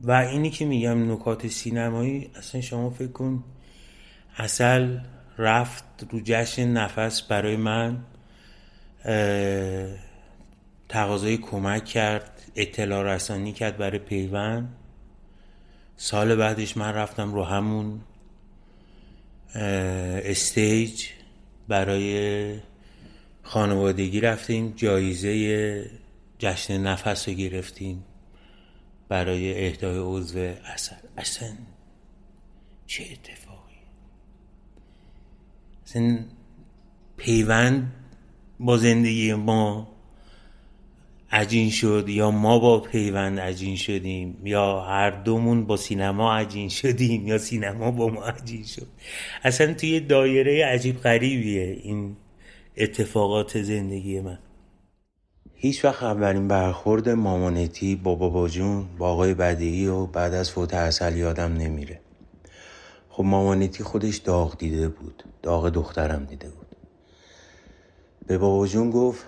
و 0.00 0.12
اینی 0.12 0.50
که 0.50 0.64
میگم 0.64 1.12
نکات 1.12 1.46
سینمایی 1.46 2.30
اصلا 2.34 2.60
شما 2.60 2.90
فکر 2.90 3.12
کن 3.12 3.44
اصل 4.36 4.98
رفت 5.38 5.84
رو 6.10 6.20
جشن 6.24 6.68
نفس 6.68 7.22
برای 7.22 7.56
من 7.56 8.04
تقاضای 10.88 11.36
کمک 11.36 11.84
کرد. 11.84 12.35
اطلاع 12.56 13.14
رسانی 13.14 13.52
کرد 13.52 13.76
برای 13.76 13.98
پیوند. 13.98 14.76
سال 15.96 16.36
بعدش 16.36 16.76
من 16.76 16.92
رفتم 16.92 17.34
رو 17.34 17.44
همون 17.44 18.00
استیج 19.54 21.06
برای 21.68 22.58
خانوادگی 23.42 24.20
رفتیم. 24.20 24.72
جایزه 24.76 25.90
جشن 26.38 26.80
نفس 26.80 27.28
رو 27.28 27.34
گرفتیم 27.34 28.04
برای 29.08 29.66
اهدای 29.66 29.98
عضو 29.98 30.38
اصل. 30.38 30.96
اصلا 31.16 31.48
چه 32.86 33.04
اتفاقی؟ 33.12 33.76
اصلا 35.86 36.18
پیوند 37.16 37.92
با 38.60 38.76
زندگی 38.76 39.34
ما 39.34 39.95
عجین 41.30 41.70
شد 41.70 42.08
یا 42.08 42.30
ما 42.30 42.58
با 42.58 42.80
پیوند 42.80 43.40
عجین 43.40 43.76
شدیم 43.76 44.36
یا 44.44 44.80
هر 44.80 45.10
دومون 45.10 45.66
با 45.66 45.76
سینما 45.76 46.36
عجین 46.36 46.68
شدیم 46.68 47.26
یا 47.26 47.38
سینما 47.38 47.90
با 47.90 48.08
ما 48.08 48.22
عجین 48.22 48.64
شد. 48.64 48.86
اصلا 49.42 49.74
توی 49.74 50.00
دایره 50.00 50.66
عجیب 50.66 51.00
غریبیه 51.00 51.78
این 51.82 52.16
اتفاقات 52.76 53.62
زندگی 53.62 54.20
من. 54.20 54.38
هیچ 55.54 55.84
وقت 55.84 56.02
اولین 56.02 56.48
برخورد 56.48 57.08
مامانتی 57.08 57.96
با 57.96 58.14
بابا 58.14 58.48
جون 58.48 58.86
با 58.98 59.08
آقای 59.08 59.34
بدهی 59.34 59.86
و 59.86 60.06
بعد 60.06 60.34
از 60.34 60.50
فوت 60.50 60.74
اصل 60.74 61.16
یادم 61.16 61.52
نمیره. 61.52 62.00
خب 63.08 63.24
مامانتی 63.24 63.84
خودش 63.84 64.16
داغ 64.16 64.58
دیده 64.58 64.88
بود 64.88 65.24
داغ 65.42 65.68
دخترم 65.68 66.24
دیده 66.24 66.48
بود. 66.48 66.66
به 68.26 68.38
بابا 68.38 68.66
جون 68.66 68.90
گفت 68.90 69.24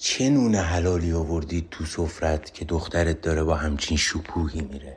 چه 0.00 0.30
نون 0.30 0.54
حلالی 0.54 1.12
آوردید 1.12 1.68
تو 1.70 1.84
سفرت 1.84 2.54
که 2.54 2.64
دخترت 2.64 3.20
داره 3.20 3.44
با 3.44 3.54
همچین 3.54 3.96
شکوهی 3.96 4.60
میره؟ 4.60 4.96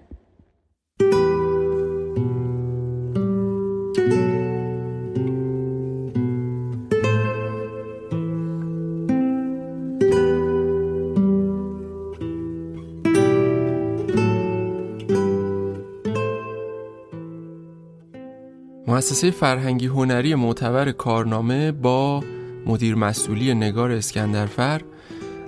مؤسسه 18.87 19.31
فرهنگی 19.31 19.85
هنری 19.87 20.35
معتبر 20.35 20.91
کارنامه 20.91 21.71
با 21.71 22.23
مدیر 22.65 22.95
مسئولی 22.95 23.53
نگار 23.53 23.91
اسکندرفر 23.91 24.81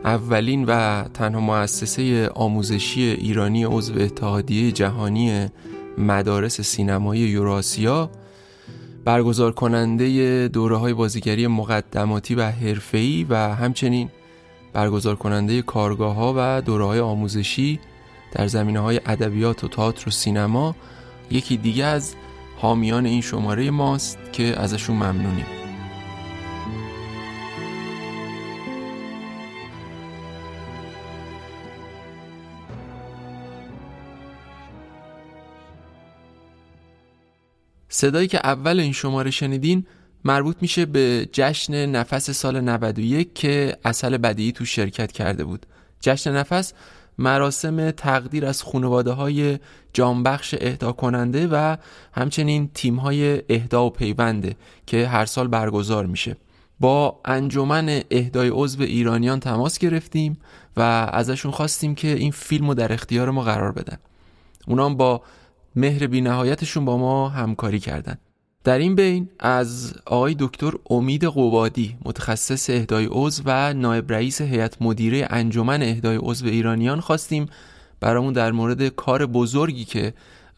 اولین 0.04 0.66
و 0.66 1.04
تنها 1.14 1.40
مؤسسه 1.40 2.30
آموزشی 2.30 3.02
ایرانی 3.02 3.64
عضو 3.64 4.00
اتحادیه 4.00 4.72
جهانی 4.72 5.48
مدارس 5.98 6.62
سینمایی 6.62 7.22
یوراسیا 7.22 8.12
برگزار 9.06 9.52
کننده 9.52 10.48
دوره 10.48 10.78
های 10.78 10.94
بازیگری 10.94 11.48
مقدماتی 11.48 12.36
و 12.36 12.44
حرفه‌ای 12.44 13.26
و 13.30 13.36
همچنین 13.36 14.10
برگزار 14.74 15.16
کننده 15.16 15.62
کارگاه 15.62 16.16
ها 16.16 16.34
و 16.38 16.62
دوره 16.62 16.86
های 16.86 17.00
آموزشی 17.00 17.80
در 18.32 18.48
زمینه 18.48 18.80
های 18.80 19.02
ادبیات 19.06 19.64
و 19.64 19.68
تئاتر 19.68 20.08
و 20.08 20.12
سینما. 20.12 20.76
یکی 21.32 21.58
دیگه 21.58 21.86
از 21.86 22.16
حامیان 22.58 23.06
این 23.06 23.22
شماره 23.22 23.72
ماست 23.72 24.18
که 24.34 24.60
ازشون 24.60 24.96
ممنونیم. 24.96 25.61
صدایی 38.02 38.28
که 38.28 38.38
اول 38.44 38.80
این 38.80 38.94
شماره 38.94 39.32
شنیدین 39.32 39.86
مربوط 40.26 40.56
میشه 40.62 40.86
به 40.86 41.30
جشن 41.34 41.86
نفس 41.86 42.30
سال 42.30 42.62
91 42.62 43.34
که 43.34 43.78
اصل 43.86 44.18
بدیعی 44.18 44.52
تو 44.52 44.66
شرکت 44.66 45.12
کرده 45.12 45.44
بود. 45.44 45.66
جشن 46.00 46.32
نفس 46.36 46.74
مراسم 47.18 47.92
تقدیر 47.92 48.46
از 48.46 48.64
خانواده 48.64 49.12
های 49.12 49.60
جانبخش 49.94 50.56
اهدا 50.62 50.92
کننده 50.92 51.48
و 51.48 51.78
همچنین 52.14 52.72
تیم 52.74 52.96
های 52.96 53.42
اهدا 53.50 53.86
و 53.86 53.90
پیونده 53.90 54.56
که 54.86 55.08
هر 55.08 55.26
سال 55.26 55.48
برگزار 55.48 56.06
میشه. 56.06 56.36
با 56.80 57.20
انجمن 57.26 58.02
اهدای 58.12 58.50
عضو 58.54 58.84
ایرانیان 58.84 59.40
تماس 59.40 59.78
گرفتیم 59.78 60.38
و 60.78 60.82
ازشون 61.14 61.52
خواستیم 61.52 61.96
که 61.96 62.08
این 62.08 62.32
فیلم 62.32 62.68
رو 62.68 62.74
در 62.74 62.94
اختیار 62.94 63.30
ما 63.30 63.42
قرار 63.42 63.72
بدن. 63.72 63.98
اونام 64.68 64.98
با 64.98 65.22
مهر 65.76 66.08
بی 66.08 66.22
نهایتشون 66.22 66.86
با 66.86 66.98
ما 66.98 67.30
همکاری 67.30 67.80
کردن. 67.80 68.18
در 68.64 68.78
این 68.78 68.96
بین 68.96 69.30
از 69.40 69.94
آقای 70.06 70.36
دکتر 70.40 70.72
امید 70.90 71.24
قبادی 71.24 71.98
متخصص 72.06 72.70
اهدای 72.70 73.08
عضو 73.12 73.44
و 73.46 73.74
نایب 73.74 74.12
رئیس 74.12 74.42
هیئت 74.42 74.82
مدیره 74.82 75.28
انجمن 75.30 75.82
اهدای 75.82 76.18
عضو 76.22 76.46
ایرانیان 76.46 77.00
خواستیم 77.00 77.46
برامون 78.00 78.34
در 78.34 78.52
مورد 78.52 78.88
کار 78.88 79.26
بزرگی 79.26 79.86
که 79.86 80.14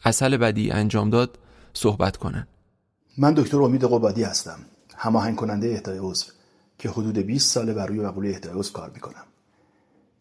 اصل 0.06 0.38
بدی 0.38 0.72
انجام 0.72 1.10
داد 1.10 1.40
صحبت 1.74 2.18
کنن. 2.18 2.48
من 3.18 3.34
دکتر 3.34 3.62
امید 3.62 3.84
قبادی 3.84 4.24
هستم 4.24 4.60
هماهنگ 4.98 5.36
کننده 5.36 5.68
اهدای 5.68 5.98
عضو 5.98 6.26
که 6.80 6.90
حدود 6.90 7.18
20 7.18 7.52
ساله 7.52 7.74
بر 7.74 7.86
روی 7.86 8.00
مقوله 8.00 8.30
اهدای 8.30 8.54
عضو 8.54 8.74
کار 8.74 8.92
می‌کنم. 8.94 9.24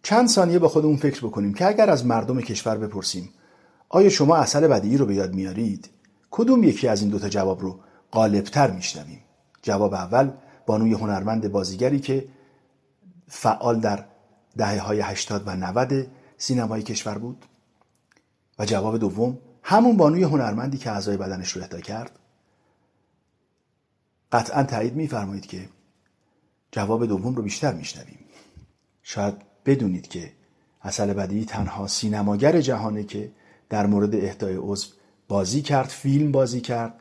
چند 0.02 0.28
ثانیه 0.28 0.58
با 0.58 0.68
خودمون 0.68 0.96
فکر 0.96 1.26
بکنیم 1.26 1.54
که 1.54 1.66
اگر 1.66 1.90
از 1.90 2.06
مردم 2.06 2.40
کشور 2.40 2.78
بپرسیم 2.78 3.30
آیا 3.94 4.08
شما 4.08 4.36
اصل 4.36 4.66
بدی 4.66 4.96
رو 4.96 5.06
به 5.06 5.14
یاد 5.14 5.34
میارید؟ 5.34 5.90
کدوم 6.30 6.64
یکی 6.64 6.88
از 6.88 7.00
این 7.00 7.10
دوتا 7.10 7.28
جواب 7.28 7.60
رو 7.60 7.80
غالبتر 8.12 8.70
میشنویم؟ 8.70 9.20
جواب 9.62 9.94
اول 9.94 10.30
بانوی 10.66 10.92
هنرمند 10.92 11.52
بازیگری 11.52 12.00
که 12.00 12.28
فعال 13.28 13.80
در 13.80 14.04
دهه 14.56 14.80
های 14.80 15.00
80 15.00 15.42
و 15.46 15.56
90 15.56 16.06
سینمای 16.38 16.82
کشور 16.82 17.18
بود. 17.18 17.44
و 18.58 18.64
جواب 18.64 18.98
دوم 18.98 19.38
همون 19.62 19.96
بانوی 19.96 20.22
هنرمندی 20.22 20.78
که 20.78 20.90
اعضای 20.90 21.16
بدنش 21.16 21.50
رو 21.50 21.62
اهدا 21.62 21.80
کرد. 21.80 22.18
قطعا 24.32 24.62
تایید 24.62 24.94
میفرمایید 24.94 25.46
که 25.46 25.68
جواب 26.70 27.06
دوم 27.06 27.34
رو 27.34 27.42
بیشتر 27.42 27.72
میشنویم. 27.72 28.18
شاید 29.02 29.34
بدونید 29.66 30.08
که 30.08 30.32
اصل 30.82 31.12
بدی 31.12 31.44
تنها 31.44 31.86
سینماگر 31.86 32.60
جهانه 32.60 33.04
که 33.04 33.30
در 33.72 33.86
مورد 33.86 34.14
اهدای 34.14 34.56
عضو 34.56 34.86
بازی 35.28 35.62
کرد 35.62 35.86
فیلم 35.88 36.32
بازی 36.32 36.60
کرد 36.60 36.94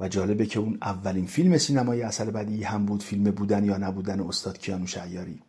و 0.00 0.08
جالبه 0.08 0.46
که 0.46 0.58
اون 0.60 0.78
اولین 0.82 1.26
فیلم 1.26 1.58
سینمای 1.58 2.02
اصل 2.02 2.30
بدی 2.30 2.62
هم 2.62 2.86
بود 2.86 3.02
فیلم 3.02 3.24
بودن 3.24 3.64
یا 3.64 3.76
نبودن 3.76 4.20
استاد 4.20 4.58
کیانو 4.58 4.86
شعیاری 4.86 5.40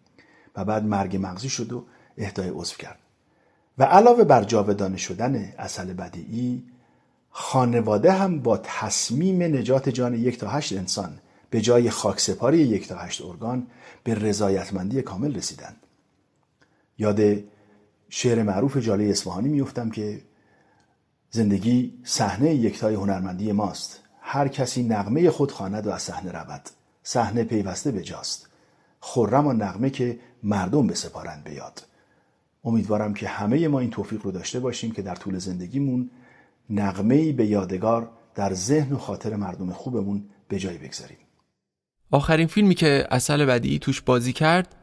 و 0.56 0.66
بعد 0.66 0.86
مرگ 0.86 1.18
مغزی 1.22 1.50
شد 1.50 1.74
و 1.74 1.86
اهدای 2.18 2.50
عضو 2.50 2.76
کرد. 2.76 3.00
و 3.78 3.84
علاوه 3.84 4.24
بر 4.24 4.44
جاودانه 4.44 4.98
شدن 4.98 5.54
اصل 5.60 5.94
بدیعی 5.94 6.64
خانواده 7.30 8.12
هم 8.12 8.40
با 8.40 8.58
تصمیم 8.58 9.42
نجات 9.44 9.90
جان 9.90 10.14
یک 10.14 10.38
تا 10.38 10.48
هشت 10.48 10.74
انسان 10.74 11.20
به 11.50 11.62
جای 11.62 11.90
خاکسپاری 11.90 12.60
یک 12.60 12.88
تا 12.88 12.98
هشت 12.98 13.22
ارگان 13.22 13.68
به 14.04 14.16
رضایتمندی 14.16 15.02
کامل 15.02 15.36
رسیدند 15.36 15.76
یاد 16.98 17.22
شعر 18.10 18.44
معروف 18.44 18.78
جاله 18.78 19.04
اصفهانی 19.04 19.50
میفتم 19.50 19.90
که 19.90 20.22
زندگی 21.36 21.94
صحنه 22.04 22.56
یکتای 22.56 22.96
هنرمندی 22.96 23.52
ماست. 23.52 24.00
هر 24.22 24.48
کسی 24.48 24.84
نغمه 24.84 25.30
خود 25.30 25.52
خواند 25.52 25.88
و 25.88 25.90
از 25.90 26.02
صحنه 26.02 26.32
رود. 26.32 26.62
صحنه 27.04 27.44
پیوسته 27.44 27.92
به 27.92 28.02
جاست 28.02 28.50
خرم 29.00 29.48
و 29.48 29.54
نغمه 29.54 29.90
که 29.90 30.20
مردم 30.44 30.88
بسپارند 30.88 31.44
به 31.44 31.54
یاد 31.54 31.84
امیدوارم 32.64 33.14
که 33.14 33.28
همه 33.28 33.68
ما 33.68 33.80
این 33.80 33.90
توفیق 33.90 34.22
رو 34.24 34.32
داشته 34.32 34.60
باشیم 34.60 34.92
که 34.92 35.02
در 35.02 35.16
طول 35.16 35.38
زندگیمون 35.38 36.10
نغمه 36.70 37.32
به 37.32 37.46
یادگار 37.46 38.10
در 38.36 38.54
ذهن 38.54 38.92
و 38.92 38.98
خاطر 38.98 39.36
مردم 39.36 39.72
خوبمون 39.72 40.24
به 40.48 40.60
جای 40.60 40.78
بگذاریم. 40.78 41.18
آخرین 42.12 42.48
فیلمی 42.48 42.76
که 42.76 43.08
اصل 43.12 43.46
بدی 43.46 43.80
توش 43.80 44.02
بازی 44.02 44.34
کرد 44.34 44.76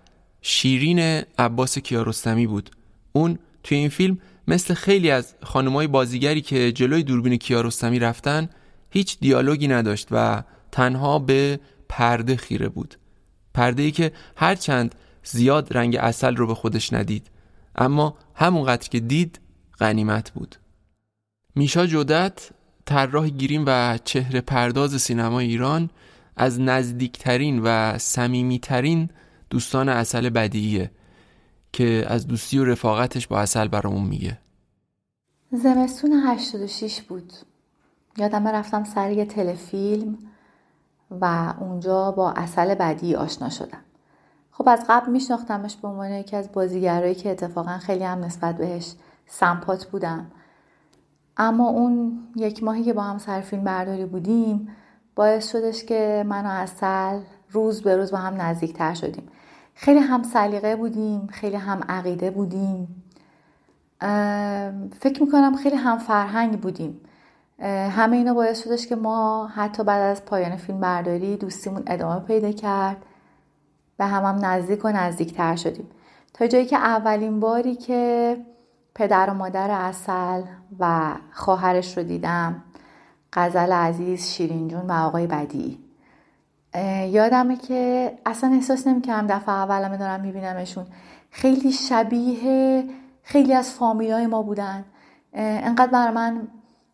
شیرین 0.42 0.98
عباس 1.38 1.78
کیارستمی 1.78 2.46
بود. 2.46 2.70
اون 3.12 3.38
توی 3.62 3.78
این 3.78 3.88
فیلم 3.88 4.18
مثل 4.50 4.74
خیلی 4.74 5.10
از 5.10 5.34
خانمای 5.42 5.86
بازیگری 5.86 6.40
که 6.40 6.72
جلوی 6.72 7.02
دوربین 7.02 7.36
کیارستمی 7.36 7.98
رفتن 7.98 8.48
هیچ 8.90 9.18
دیالوگی 9.20 9.68
نداشت 9.68 10.08
و 10.10 10.42
تنها 10.72 11.18
به 11.18 11.60
پرده 11.88 12.36
خیره 12.36 12.68
بود. 12.68 12.94
پرده 13.54 13.82
ای 13.82 13.90
که 13.90 14.12
هرچند 14.36 14.94
زیاد 15.24 15.76
رنگ 15.76 15.96
اصل 15.96 16.36
رو 16.36 16.46
به 16.46 16.54
خودش 16.54 16.92
ندید. 16.92 17.26
اما 17.76 18.18
همونقدر 18.34 18.88
که 18.88 19.00
دید 19.00 19.40
غنیمت 19.80 20.30
بود. 20.30 20.56
میشا 21.54 21.86
جودت 21.86 22.50
طراح 22.86 23.28
گیریم 23.28 23.64
و 23.66 23.98
چهره 24.04 24.40
پرداز 24.40 25.02
سینما 25.02 25.40
ایران 25.40 25.90
از 26.36 26.60
نزدیکترین 26.60 27.60
و 27.64 27.98
صمیمیترین 27.98 29.10
دوستان 29.50 29.88
اصل 29.88 30.28
بدیعیه 30.28 30.90
که 31.72 32.04
از 32.08 32.26
دوستی 32.26 32.58
و 32.58 32.64
رفاقتش 32.64 33.26
با 33.26 33.38
اصل 33.38 33.68
برامون 33.68 34.04
میگه. 34.04 34.38
زمستون 35.52 36.12
86 36.12 37.02
بود. 37.02 37.32
یادم 38.16 38.48
رفتم 38.48 38.84
سر 38.84 39.10
یه 39.10 39.24
تلفیلم 39.24 40.18
و 41.10 41.54
اونجا 41.60 42.12
با 42.12 42.30
اصل 42.30 42.74
بدی 42.74 43.14
آشنا 43.14 43.48
شدم. 43.48 43.80
خب 44.50 44.68
از 44.68 44.84
قبل 44.88 45.10
میشناختمش 45.10 45.76
به 45.76 45.88
عنوان 45.88 46.12
یکی 46.12 46.36
از 46.36 46.52
بازیگرایی 46.52 47.14
که 47.14 47.30
اتفاقا 47.30 47.78
خیلی 47.78 48.04
هم 48.04 48.24
نسبت 48.24 48.56
بهش 48.56 48.94
سمپات 49.26 49.84
بودم. 49.84 50.30
اما 51.36 51.68
اون 51.68 52.18
یک 52.36 52.62
ماهی 52.62 52.84
که 52.84 52.92
با 52.92 53.02
هم 53.02 53.18
سر 53.18 53.40
فیلم 53.40 53.64
برداری 53.64 54.04
بودیم 54.04 54.68
باعث 55.14 55.52
شدش 55.52 55.84
که 55.84 56.24
من 56.28 56.46
و 56.46 56.48
اصل 56.48 57.20
روز 57.50 57.82
به 57.82 57.96
روز 57.96 58.10
با 58.10 58.18
هم 58.18 58.40
نزدیکتر 58.40 58.94
شدیم. 58.94 59.28
خیلی 59.82 60.00
هم 60.00 60.22
سلیقه 60.22 60.76
بودیم 60.76 61.26
خیلی 61.26 61.56
هم 61.56 61.80
عقیده 61.88 62.30
بودیم. 62.30 63.02
فکر 65.00 65.22
می‌کنم 65.22 65.56
خیلی 65.56 65.76
هم 65.76 65.98
فرهنگ 65.98 66.60
بودیم. 66.60 67.00
همه 67.90 68.16
اینا 68.16 68.34
باعث 68.34 68.64
شدش 68.64 68.86
که 68.86 68.96
ما 68.96 69.46
حتی 69.46 69.84
بعد 69.84 70.02
از 70.02 70.24
پایان 70.24 70.56
فیلم 70.56 70.80
برداری 70.80 71.36
دوستیمون 71.36 71.82
ادامه 71.86 72.20
پیدا 72.20 72.52
کرد. 72.52 72.96
به 73.96 74.04
هم 74.04 74.24
هم 74.24 74.44
نزدیک 74.44 74.84
و 74.84 74.88
نزدیکتر 74.88 75.56
شدیم. 75.56 75.86
تا 76.34 76.46
جایی 76.46 76.66
که 76.66 76.76
اولین 76.76 77.40
باری 77.40 77.76
که 77.76 78.36
پدر 78.94 79.30
و 79.30 79.34
مادر 79.34 79.70
اصل 79.70 80.42
و 80.78 81.14
خواهرش 81.32 81.98
رو 81.98 82.04
دیدم 82.04 82.62
غزل 83.32 83.72
عزیز 83.72 84.26
شیرین 84.26 84.68
جون 84.68 84.86
و 84.86 84.92
آقای 84.92 85.26
بدی 85.26 85.78
یادمه 87.10 87.56
که 87.56 88.12
اصلا 88.26 88.50
احساس 88.52 88.86
نمی‌کردم 88.86 89.26
دفعه 89.26 89.54
اولمه 89.54 89.96
دارم 89.96 90.20
میبینمشون. 90.20 90.86
خیلی 91.30 91.72
شبیه 91.72 92.84
خیلی 93.22 93.54
از 93.54 93.70
فامیلای 93.72 94.26
ما 94.26 94.42
بودن. 94.42 94.84
انقدر 95.32 95.92
بر 95.92 96.10
من 96.10 96.48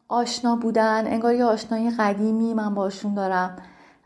آشنا 0.08 0.56
بودن 0.56 1.06
انگار 1.06 1.34
یه 1.34 1.44
آشنایی 1.44 1.90
قدیمی 1.90 2.54
من 2.54 2.74
باشون 2.74 3.14
دارم. 3.14 3.56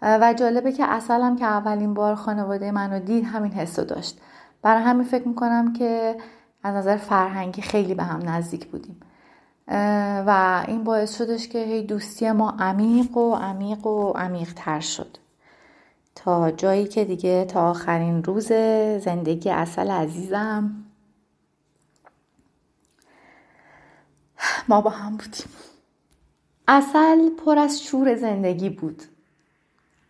و 0.02 0.34
جالبه 0.38 0.72
که 0.72 0.84
اصلا 0.84 1.36
که 1.38 1.44
اولین 1.44 1.94
بار 1.94 2.14
خانواده 2.14 2.70
منو 2.70 2.98
دید 2.98 3.24
همین 3.24 3.52
حس 3.52 3.80
داشت. 3.80 4.20
برای 4.62 4.82
همین 4.82 5.04
فکر 5.04 5.28
می‌کنم 5.28 5.72
که 5.72 6.16
از 6.62 6.74
نظر 6.74 6.96
فرهنگی 6.96 7.62
خیلی 7.62 7.94
به 7.94 8.02
هم 8.02 8.28
نزدیک 8.28 8.66
بودیم. 8.66 9.00
و 10.26 10.62
این 10.68 10.84
باعث 10.84 11.18
شدش 11.18 11.48
که 11.48 11.58
هی 11.58 11.82
دوستی 11.82 12.32
ما 12.32 12.56
عمیق 12.58 13.16
و 13.16 13.34
عمیق 13.34 13.86
و 13.86 14.12
عمیق 14.12 14.52
تر 14.56 14.80
شد. 14.80 15.16
تا 16.14 16.50
جایی 16.50 16.88
که 16.88 17.04
دیگه 17.04 17.44
تا 17.44 17.70
آخرین 17.70 18.24
روز 18.24 18.46
زندگی 19.04 19.50
اصل 19.50 19.90
عزیزم. 19.90 20.84
ما 24.68 24.80
با 24.80 24.90
هم 24.90 25.16
بودیم. 25.16 25.48
اصل 26.68 27.30
پر 27.30 27.58
از 27.58 27.82
شور 27.82 28.16
زندگی 28.16 28.70
بود. 28.70 29.02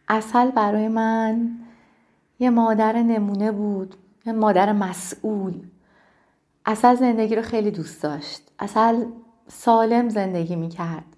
اصل 0.08 0.50
برای 0.50 0.88
من 0.88 1.50
یه 2.38 2.50
مادر 2.50 2.92
نمونه 2.92 3.52
بود 3.52 3.94
یه 4.26 4.32
مادر 4.32 4.72
مسئول. 4.72 5.62
اصل 6.66 6.94
زندگی 6.94 7.36
رو 7.36 7.42
خیلی 7.42 7.70
دوست 7.70 8.02
داشت. 8.02 8.50
اصل 8.58 9.04
سالم 9.48 10.08
زندگی 10.08 10.56
می‌کرد. 10.56 11.16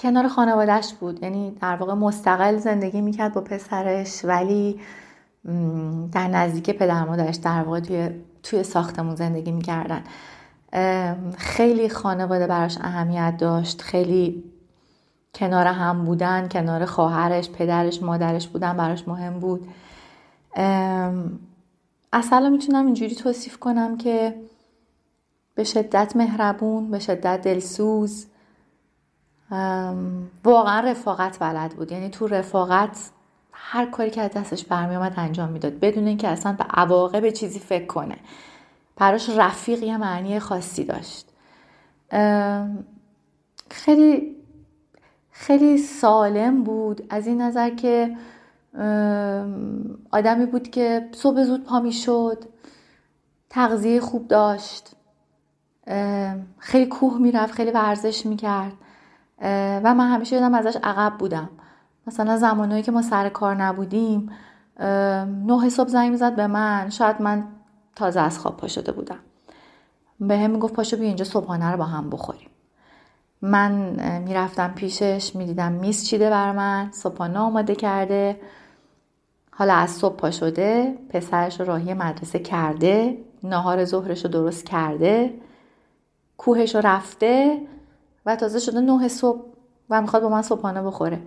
کنار 0.00 0.28
خانوادهش 0.28 0.92
بود. 0.92 1.22
یعنی 1.22 1.56
در 1.60 1.76
واقع 1.76 1.94
مستقل 1.94 2.56
زندگی 2.56 3.00
می‌کرد 3.00 3.34
با 3.34 3.40
پسرش 3.40 4.24
ولی 4.24 4.80
در 6.12 6.28
نزدیک 6.28 6.70
پدر 6.70 7.04
مادرش 7.04 7.36
در 7.36 7.62
واقع 7.62 7.80
توی, 7.80 8.10
توی 8.42 8.62
ساختمون 8.62 9.14
زندگی 9.14 9.52
می‌کردن. 9.52 10.04
خیلی 11.36 11.88
خانواده 11.88 12.46
براش 12.46 12.78
اهمیت 12.80 13.36
داشت. 13.38 13.82
خیلی 13.82 14.44
کنار 15.34 15.66
هم 15.66 16.04
بودن 16.04 16.48
کنار 16.48 16.84
خواهرش 16.84 17.50
پدرش 17.50 18.02
مادرش 18.02 18.48
بودن 18.48 18.76
براش 18.76 19.08
مهم 19.08 19.38
بود. 19.40 19.68
اصلا 22.12 22.48
می‌تونم 22.50 22.86
اینجوری 22.86 23.14
توصیف 23.14 23.58
کنم 23.58 23.96
که 23.96 24.40
به 25.54 25.64
شدت 25.64 26.16
مهربون 26.16 26.90
به 26.90 26.98
شدت 26.98 27.42
دلسوز. 27.42 28.26
واقعا 30.44 30.80
رفاقت 30.80 31.38
بلد 31.38 31.74
بود. 31.74 31.92
یعنی 31.92 32.10
تو 32.10 32.26
رفاقت 32.26 33.10
هر 33.52 33.86
کاری 33.86 34.10
که 34.10 34.22
از 34.22 34.30
دستش 34.30 34.64
برمیآمد 34.64 35.14
انجام 35.16 35.48
می‌داد. 35.48 35.80
بدون 35.80 36.06
اینکه 36.06 36.28
اصلا 36.28 36.52
به 36.52 36.64
عواقب 36.64 37.30
چیزی 37.30 37.58
فکر 37.58 37.86
کنه. 37.86 38.16
براش 38.96 39.28
رفیق 39.28 39.82
یه 39.82 39.96
معنی 39.96 40.38
خاصی 40.38 40.84
داشت. 40.84 41.28
خیلی 43.70 44.36
خیلی 45.30 45.78
سالم 45.78 46.64
بود. 46.64 47.06
از 47.10 47.26
این 47.26 47.40
نظر 47.42 47.70
که 47.70 48.16
آدمی 50.10 50.46
بود 50.46 50.70
که 50.70 51.08
صبح 51.12 51.42
زود 51.42 51.64
پا 51.64 51.90
شد 51.90 52.44
تغذیه 53.50 54.00
خوب 54.00 54.28
داشت. 54.28 54.90
خیلی 56.58 56.86
کوه 56.86 57.18
می‌رفت 57.18 57.54
خیلی 57.54 57.70
ورزش 57.70 58.26
می‌کرد. 58.26 58.72
و 59.84 59.94
من 59.94 60.08
همیشه 60.08 60.36
یادم 60.36 60.54
ازش 60.54 60.76
عقب 60.82 61.18
بودم. 61.18 61.48
مثلا 62.06 62.36
زمانهایی 62.36 62.82
که 62.82 62.92
ما 62.92 63.02
سر 63.02 63.28
کار 63.28 63.54
نبودیم 63.54 64.30
نه 65.46 65.68
صبح 65.68 65.88
زنگ 65.88 66.10
می‌زد 66.10 66.36
به 66.36 66.46
من. 66.46 66.90
شاید 66.90 67.22
من 67.22 67.44
تازه 67.96 68.20
از 68.20 68.38
خواب 68.38 68.56
پا 68.56 68.68
شده 68.68 68.92
بودم. 68.92 69.18
به 70.20 70.38
هم 70.38 70.50
می‌گفت 70.50 70.74
پاشو 70.74 70.96
بیا 70.96 71.06
اینجا 71.06 71.24
صبحانه 71.24 71.70
رو 71.70 71.76
با 71.76 71.84
هم 71.84 72.10
بخوریم. 72.10 72.48
من 73.42 73.72
می‌رفتم 74.18 74.72
پیشش 74.74 75.32
می‌دیدم 75.34 75.72
میز 75.72 76.04
چیده 76.04 76.30
بر 76.30 76.52
من 76.52 76.88
صبحانه 76.92 77.38
آماده 77.38 77.74
کرده. 77.74 78.40
حالا 79.50 79.74
از 79.74 79.90
صبح 79.90 80.16
پا 80.16 80.30
شده 80.30 80.98
پسرش 81.08 81.60
رو 81.60 81.66
راهی 81.66 81.94
مدرسه 81.94 82.38
کرده 82.38 83.18
ناهار 83.42 83.84
ظهرش 83.84 84.24
رو 84.24 84.30
درست 84.30 84.66
کرده 84.66 85.34
کوهش 86.38 86.74
رو 86.74 86.80
رفته. 86.84 87.60
و 88.26 88.36
تازه 88.36 88.58
شده 88.58 88.80
نه 88.80 89.08
صبح 89.08 89.44
و 89.90 90.02
می‌خواد 90.02 90.22
با 90.22 90.28
من 90.28 90.42
صبحانه 90.42 90.82
بخوره. 90.82 91.22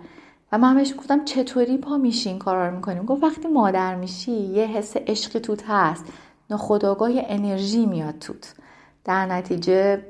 و 0.52 0.58
من 0.58 0.76
همش 0.76 0.94
گفتم 0.98 1.24
چطوری 1.24 1.78
پا 1.78 1.96
میشی 1.96 2.28
این 2.28 2.38
کارا 2.38 2.68
رو 2.68 2.74
می‌کنیم 2.74 3.04
گفت 3.04 3.22
وقتی 3.22 3.48
مادر 3.48 3.94
میشی 3.94 4.32
یه 4.32 4.66
حس 4.66 4.96
عشقی 4.96 5.40
توت 5.40 5.64
هست. 5.68 6.04
ناخداگاه 6.50 7.10
انرژی 7.14 7.86
میاد 7.86 8.18
توت. 8.18 8.54
در 9.04 9.26
نتیجه 9.26 10.04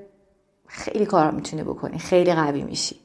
خیلی 0.66 1.07
کار 1.07 1.30
می‌تونی 1.30 1.62
بکنی. 1.62 1.99
خیلی 1.99 2.34
قوی 2.34 2.62
میشی. 2.62 2.97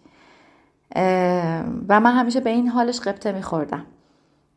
و 1.90 2.00
من 2.00 2.12
همیشه 2.12 2.40
به 2.40 2.50
این 2.50 2.68
حالش 2.68 3.00
قبطه 3.00 3.32
میخوردم. 3.32 3.86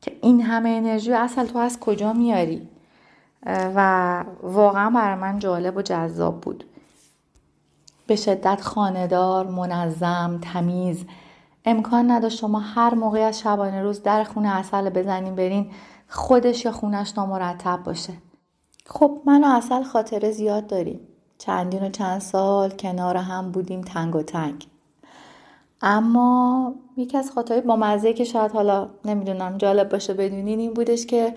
که 0.01 0.16
این 0.22 0.41
همه 0.41 0.68
انرژی 0.68 1.12
اصل 1.12 1.47
تو 1.47 1.59
از 1.59 1.81
کجا 1.81 2.12
میاری؟ 2.12 2.68
و 3.47 4.24
واقعا 4.43 4.91
برای 4.91 5.20
من 5.20 5.39
جالب 5.39 5.77
و 5.77 5.83
جذاب 5.83 6.41
بود. 6.41 6.64
به 8.07 8.16
شدت 8.16 8.61
خاندار 8.61 9.46
منظم 9.46 10.40
تمیز. 10.42 11.04
امکان 11.64 12.11
نداشت 12.11 12.38
شما 12.38 12.61
هر 12.61 12.94
موقعی 12.94 13.22
از 13.22 13.40
شبانه 13.40 13.82
روز 13.82 14.02
در 14.02 14.24
خونه 14.24 14.48
اصل 14.48 14.90
بزنین 14.90 15.34
برین 15.34 15.70
خودش 16.09 16.64
یا 16.64 16.72
خونش 16.72 17.18
نامرتب 17.18 17.82
باشه. 17.84 18.12
خب 18.86 19.20
من 19.26 19.44
و 19.44 19.46
اصل 19.46 19.82
خاطره 19.82 20.30
زیاد 20.30 20.66
داریم. 20.66 21.00
چندین 21.38 21.82
و 21.82 21.90
چند 21.90 22.20
سال 22.20 22.70
کنار 22.70 23.16
هم 23.16 23.50
بودیم 23.50 23.80
تنگ 23.80 24.16
و 24.16 24.22
تنگ. 24.22 24.66
اما 25.82 26.74
یکی 26.96 27.18
از 27.18 27.30
خاطره 27.30 27.61
با 27.61 27.76
مزه 27.76 28.12
که 28.12 28.24
شاید 28.24 28.52
حالا 28.52 28.88
نمی‌دونم 29.04 29.59
جالب 29.59 29.88
باشه 29.88 30.14
بدونین 30.14 30.59
این 30.59 30.74
بودش 30.74 31.07
که 31.07 31.34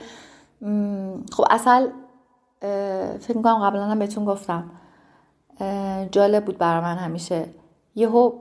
خب 1.31 1.43
اصل 1.49 1.87
فکر 3.19 3.37
می‌کنم 3.37 3.59
قبلا 3.59 3.85
هم 3.85 3.99
بهتون 3.99 4.25
گفتم. 4.25 4.71
جالب 6.11 6.45
بود 6.45 6.57
برای 6.57 6.81
من 6.81 6.95
همیشه. 6.95 7.45
یهو 7.95 8.31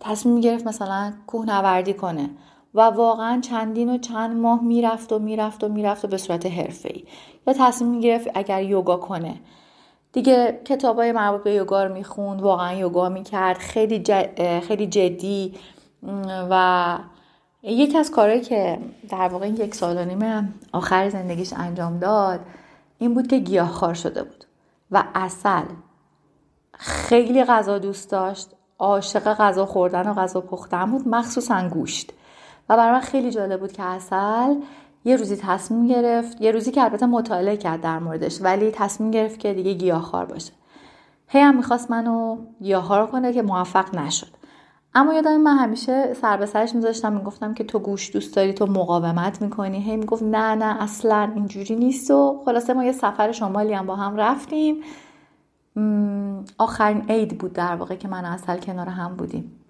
تصمیم 0.00 0.34
می‌گرفت 0.34 0.66
مثلا 0.66 1.12
کوهنوردی 1.26 1.94
کنه 1.94 2.30
و 2.74 2.80
واقعا 2.80 3.40
چندین 3.40 3.94
و 3.94 3.98
چند 3.98 4.36
ماه 4.36 4.62
می‌رفت 4.62 5.12
و 5.12 5.18
می‌رفت 5.18 5.64
و 5.64 5.68
می‌رفت 5.68 6.04
و 6.04 6.08
به 6.08 6.16
صورت 6.16 6.46
حرفه 6.46 6.88
ای 6.94 7.04
یا 7.46 7.54
تصمیم 7.58 7.90
می‌گرفت 7.90 8.28
اگر 8.34 8.62
یوگا 8.62 8.96
کنه. 8.96 9.34
دیگه 10.12 10.60
های 10.84 11.12
مربوط 11.12 11.42
به 11.42 11.54
یوگا 11.54 11.84
رو 11.84 11.94
می‌خوند 11.94 12.42
واقعا 12.42 12.72
یوگا 12.72 13.08
می‌کرد. 13.08 13.58
خیلی, 13.58 14.02
خیلی 14.60 14.86
جدی 14.86 15.54
و 16.50 16.98
یکی 17.62 17.98
از 17.98 18.10
کارهایی 18.10 18.40
که 18.40 18.78
در 19.08 19.28
واقع 19.28 19.48
یک 19.48 19.74
سال 19.74 19.96
و 19.98 20.04
نیم 20.04 20.54
آخر 20.72 21.08
زندگیش 21.08 21.52
انجام 21.52 21.98
داد 21.98 22.40
این 22.98 23.14
بود 23.14 23.26
که 23.26 23.38
گیاهخوار 23.38 23.94
شده 23.94 24.22
بود. 24.22 24.44
و 24.90 25.04
اصل 25.14 25.64
خیلی 26.74 27.44
غذا 27.44 27.78
دوست 27.78 28.10
داشت. 28.10 28.50
عاشق 28.78 29.34
غذا 29.34 29.66
خوردن 29.66 30.10
و 30.10 30.14
غذا 30.14 30.40
پختن 30.40 30.90
بود. 30.90 31.08
مخصوصا 31.08 31.68
گوشت. 31.68 32.12
و 32.68 32.76
برای 32.76 32.92
من 32.92 33.00
خیلی 33.00 33.30
جالب 33.30 33.60
بود 33.60 33.72
که 33.72 33.82
اصل 33.82 34.54
یه 35.04 35.16
روزی 35.16 35.36
تصمیم 35.36 35.86
گرفت. 35.86 36.40
یه 36.40 36.50
روزی 36.50 36.70
که 36.70 36.82
البته 36.82 37.06
مطالعه 37.06 37.56
کرد 37.56 37.80
در 37.80 37.98
موردش 37.98 38.42
ولی 38.42 38.70
تصمیم 38.70 39.10
گرفت 39.10 39.40
که 39.40 39.54
دیگه 39.54 39.72
گیاهخوار 39.72 40.24
باشه. 40.24 40.52
هی 41.28 41.40
هم 41.40 41.56
می‌خواست 41.56 41.90
منو 41.90 42.38
گیاهخوار 42.62 43.06
کنه 43.06 43.32
که 43.32 43.42
موفق 43.42 43.94
نشد. 43.94 44.37
اما 44.98 45.14
یادم 45.14 45.36
من 45.36 45.56
همیشه 45.56 46.14
سر 46.14 46.36
به 46.36 46.46
سرش 46.46 46.74
میذاشتم 46.74 47.12
می‌گفتم 47.12 47.54
که 47.54 47.64
تو 47.64 47.78
گوش 47.78 48.12
دوست 48.12 48.36
داری 48.36 48.52
تو 48.52 48.66
مقاومت 48.66 49.42
می‌کنی. 49.42 49.80
هی 49.80 49.96
می‌گفت 49.96 50.22
نه 50.22 50.54
نه 50.54 50.82
اصلا 50.82 51.32
اینجوری 51.34 51.76
نیست. 51.76 52.10
و 52.10 52.42
خلاصه 52.44 52.74
ما 52.74 52.84
یه 52.84 52.92
سفر 52.92 53.32
شمالی 53.32 53.72
هم 53.72 53.86
با 53.86 53.96
هم 53.96 54.16
رفتیم. 54.16 54.76
آخرین 56.58 57.10
عید 57.10 57.38
بود 57.38 57.52
در 57.52 57.76
واقع 57.76 57.94
که 57.94 58.08
من 58.08 58.24
اصل 58.24 58.56
کنار 58.58 58.88
هم 58.88 59.16
بودیم. 59.16 59.60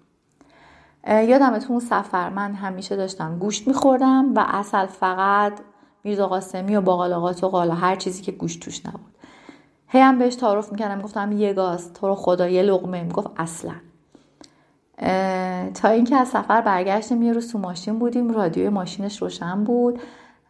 یادم 1.07 1.57
تو 1.57 1.71
اون 1.71 1.79
سفر 1.79 2.29
من 2.29 2.53
همیشه 2.53 2.95
داشتم 2.95 3.39
گوشت 3.39 3.67
میخوردم 3.67 4.33
و 4.35 4.45
اصل 4.47 4.85
فقط 4.85 5.53
میرزا 6.03 6.27
قاسمی 6.27 6.75
و 6.75 6.81
باقالاقات 6.81 7.43
و 7.43 7.47
قالا 7.49 7.73
هر 7.73 7.95
چیزی 7.95 8.21
که 8.21 8.31
گوشت 8.31 8.59
توش 8.59 8.85
نبود. 8.85 9.15
هی 9.87 9.99
هم 9.99 10.19
بهش 10.19 10.35
تعارف 10.35 10.71
می‌کردم 10.71 11.01
گفتم 11.01 11.31
یه 11.31 11.53
گاز 11.53 11.93
تو 11.93 12.07
رو 12.07 12.15
خدا 12.15 12.49
یه 12.49 12.61
لقمه. 12.61 13.03
می‌گفت 13.03 13.29
اصلا. 13.37 13.73
تا 15.73 15.87
اینکه 15.89 16.15
از 16.15 16.27
سفر 16.27 16.61
برگشتیم 16.61 17.21
یه 17.21 17.33
روز 17.33 17.51
تو 17.51 17.59
ماشین 17.59 17.99
بودیم. 17.99 18.31
رادیوی 18.31 18.69
ماشینش 18.69 19.21
روشن 19.21 19.63
بود 19.63 19.99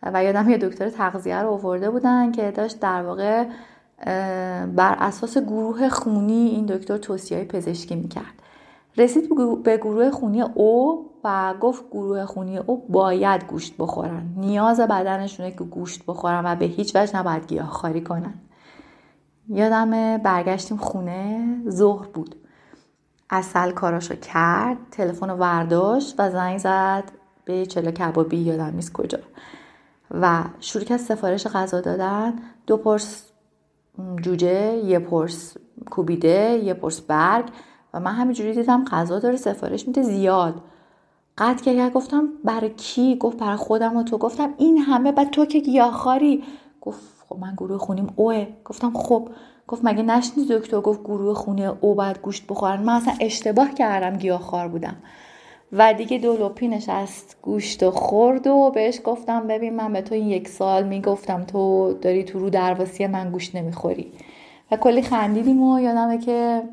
و 0.03 0.23
یادم 0.23 0.49
یه 0.49 0.57
دکتر 0.57 0.89
تغذیه 0.89 1.41
رو 1.41 1.49
آورده 1.49 1.89
بودن 1.89 2.31
که 2.31 2.51
داشت 2.51 2.79
در 2.79 3.03
واقع 3.03 3.45
بر 4.65 4.95
اساس 4.99 5.37
گروه 5.37 5.89
خونی 5.89 6.47
این 6.47 6.65
دکتر 6.65 6.97
توصیه 6.97 7.43
پزشکی 7.43 7.95
می‌کرد. 7.95 8.33
رسید 8.97 9.29
به 9.63 9.77
گروه 9.77 10.11
خونی 10.11 10.41
او 10.41 11.05
و 11.23 11.53
گفت 11.61 11.83
گروه 11.91 12.25
خونی 12.25 12.57
او 12.57 12.85
باید 12.89 13.47
گوشت 13.47 13.75
بخورن. 13.79 14.23
نیاز 14.37 14.79
بدنشونه 14.79 15.51
که 15.51 15.63
گوشت 15.63 16.05
بخورن 16.05 16.41
و 16.45 16.55
به 16.55 16.65
هیچ 16.65 16.95
وجه 16.95 17.17
نباید 17.17 17.47
گیاهخواری 17.47 18.01
کنن. 18.01 18.33
یادم 19.49 20.17
برگشتیم 20.17 20.77
خونه 20.77 21.45
ظهر 21.69 22.07
بود. 22.07 22.35
اصل 23.29 23.71
کاراشو 23.71 24.15
کرد 24.15 24.77
تلفن 24.91 25.29
رو 25.29 25.35
ورداشت 25.35 26.15
و 26.17 26.29
زنگ 26.29 26.57
زد 26.57 27.11
به 27.45 27.65
چلو 27.65 27.91
کبابی 27.91 28.37
یادم 28.37 28.75
نیست 28.75 28.93
کجا. 28.93 29.19
و 30.11 30.43
شروع 30.59 30.85
کرد 30.85 30.99
سفارش 30.99 31.47
غذا 31.47 31.81
دادن. 31.81 32.33
دو 32.67 32.77
پرس 32.77 33.23
جوجه 34.21 34.73
یه 34.73 34.99
پرس 34.99 35.57
کوبیده 35.89 36.61
یه 36.63 36.73
پرس 36.73 37.01
برگ. 37.01 37.45
و 37.93 37.99
من 37.99 38.11
همینجوری 38.11 38.53
دیدم 38.53 38.85
غذا 38.85 39.19
داره 39.19 39.37
سفارش 39.37 39.87
میده 39.87 40.01
زیاد. 40.01 40.61
قطع 41.37 41.75
کرد 41.75 41.93
گفتم 41.93 42.29
برای 42.43 42.69
کی؟ 42.69 43.17
گفت 43.17 43.37
برای 43.37 43.55
خودم 43.55 43.95
و 43.95 44.03
تو. 44.03 44.17
گفتم 44.17 44.53
این 44.57 44.77
همه 44.77 45.11
بعد 45.11 45.29
تو 45.29 45.45
که 45.45 45.59
گیاهخواری. 45.59 46.43
گفت 46.81 47.01
خب 47.29 47.37
من 47.37 47.53
گروه 47.53 47.77
خونیم 47.77 48.13
اوه. 48.15 48.47
گفتم 48.65 48.93
خب. 48.93 49.29
گفت 49.69 49.81
مگه 49.85 50.03
نشنی 50.03 50.45
دکتر 50.49 50.79
گفت 50.79 51.03
گروه 51.03 51.33
خونه 51.33 51.73
او 51.81 51.95
باید 51.95 52.19
گوشت 52.21 52.47
بخورن؟ 52.47 52.83
من 52.83 52.93
اصلا 52.93 53.13
اشتباه 53.19 53.73
کردم 53.73 54.17
گیاهخوار 54.17 54.67
بودم. 54.67 54.95
و 55.71 55.93
دیگه 55.93 56.17
دولوپی 56.17 56.67
نشست 56.67 57.37
گوشت 57.41 57.83
و 57.83 57.91
خورد 57.91 58.47
و 58.47 58.71
بهش 58.75 58.99
گفتم 59.03 59.47
ببین 59.47 59.75
من 59.75 59.93
به 59.93 60.01
تو 60.01 60.15
این 60.15 60.27
یک 60.27 60.47
سال 60.47 60.87
می‌گفتم 60.87 61.43
تو 61.43 61.93
داری 62.01 62.23
تو 62.23 62.39
رو 62.39 62.49
درواسی 62.49 63.07
من 63.07 63.31
گوشت 63.31 63.55
نمی‌خوری. 63.55 64.11
و 64.71 64.77
کلی 64.77 65.01
خندیدیم 65.01 65.63
و 65.63 65.79
یادمه 65.79 66.17
که 66.17 66.63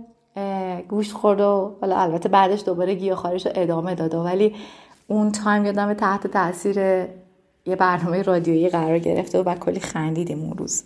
گوشت 0.89 1.13
خورد 1.13 1.41
و 1.41 1.77
حالا 1.81 1.97
البته 1.97 2.29
بعدش 2.29 2.65
دوباره 2.65 2.95
گیاهخواریش 2.95 3.47
رو 3.47 3.53
ادامه 3.55 3.95
داد 3.95 4.15
ولی 4.15 4.55
اون 5.09 5.33
تایم 5.33 5.65
یادم 5.65 5.95
تحت 5.95 6.27
تاثیر 6.27 6.77
یه 7.67 7.77
برنامه 7.79 8.23
رادیویی 8.23 8.69
قرار 8.69 8.99
گرفته 8.99 9.43
و 9.43 9.55
کلی 9.55 9.81
خندیدیم 9.81 10.43
اون 10.43 10.59
روز. 10.59 10.85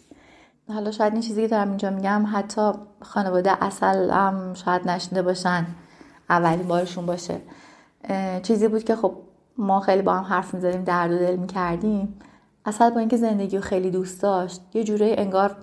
حالا 0.71 0.91
شاید 0.91 1.13
این 1.13 1.23
چیزی 1.23 1.43
که 1.43 1.49
دارم 1.49 1.69
اینجا 1.69 1.91
میگم 1.91 2.25
حتی 2.33 2.73
خانواده 3.01 3.65
اصل 3.65 4.11
هم 4.11 4.55
شاید 4.55 4.89
نشنده 4.89 5.23
باشن 5.23 5.67
اولین 6.31 6.69
بارشون 6.69 7.07
باشه. 7.07 7.41
چیزی 8.43 8.69
بود 8.69 8.85
که 8.85 8.97
خب 8.97 9.15
ما 9.59 9.81
خیلی 9.81 10.03
با 10.03 10.15
هم 10.15 10.25
حرف 10.25 10.55
می‌زدیم 10.55 10.85
درد 10.85 11.13
و 11.13 11.19
دل 11.19 11.37
می‌کردیم. 11.37 12.21
اصل 12.65 12.91
با 12.91 13.01
اینکه 13.01 13.17
زندگی 13.17 13.57
رو 13.57 13.63
خیلی 13.63 13.91
دوست 13.91 14.23
داشت 14.23 14.61
یه 14.75 14.85
جوره 14.85 15.15
انگار 15.19 15.57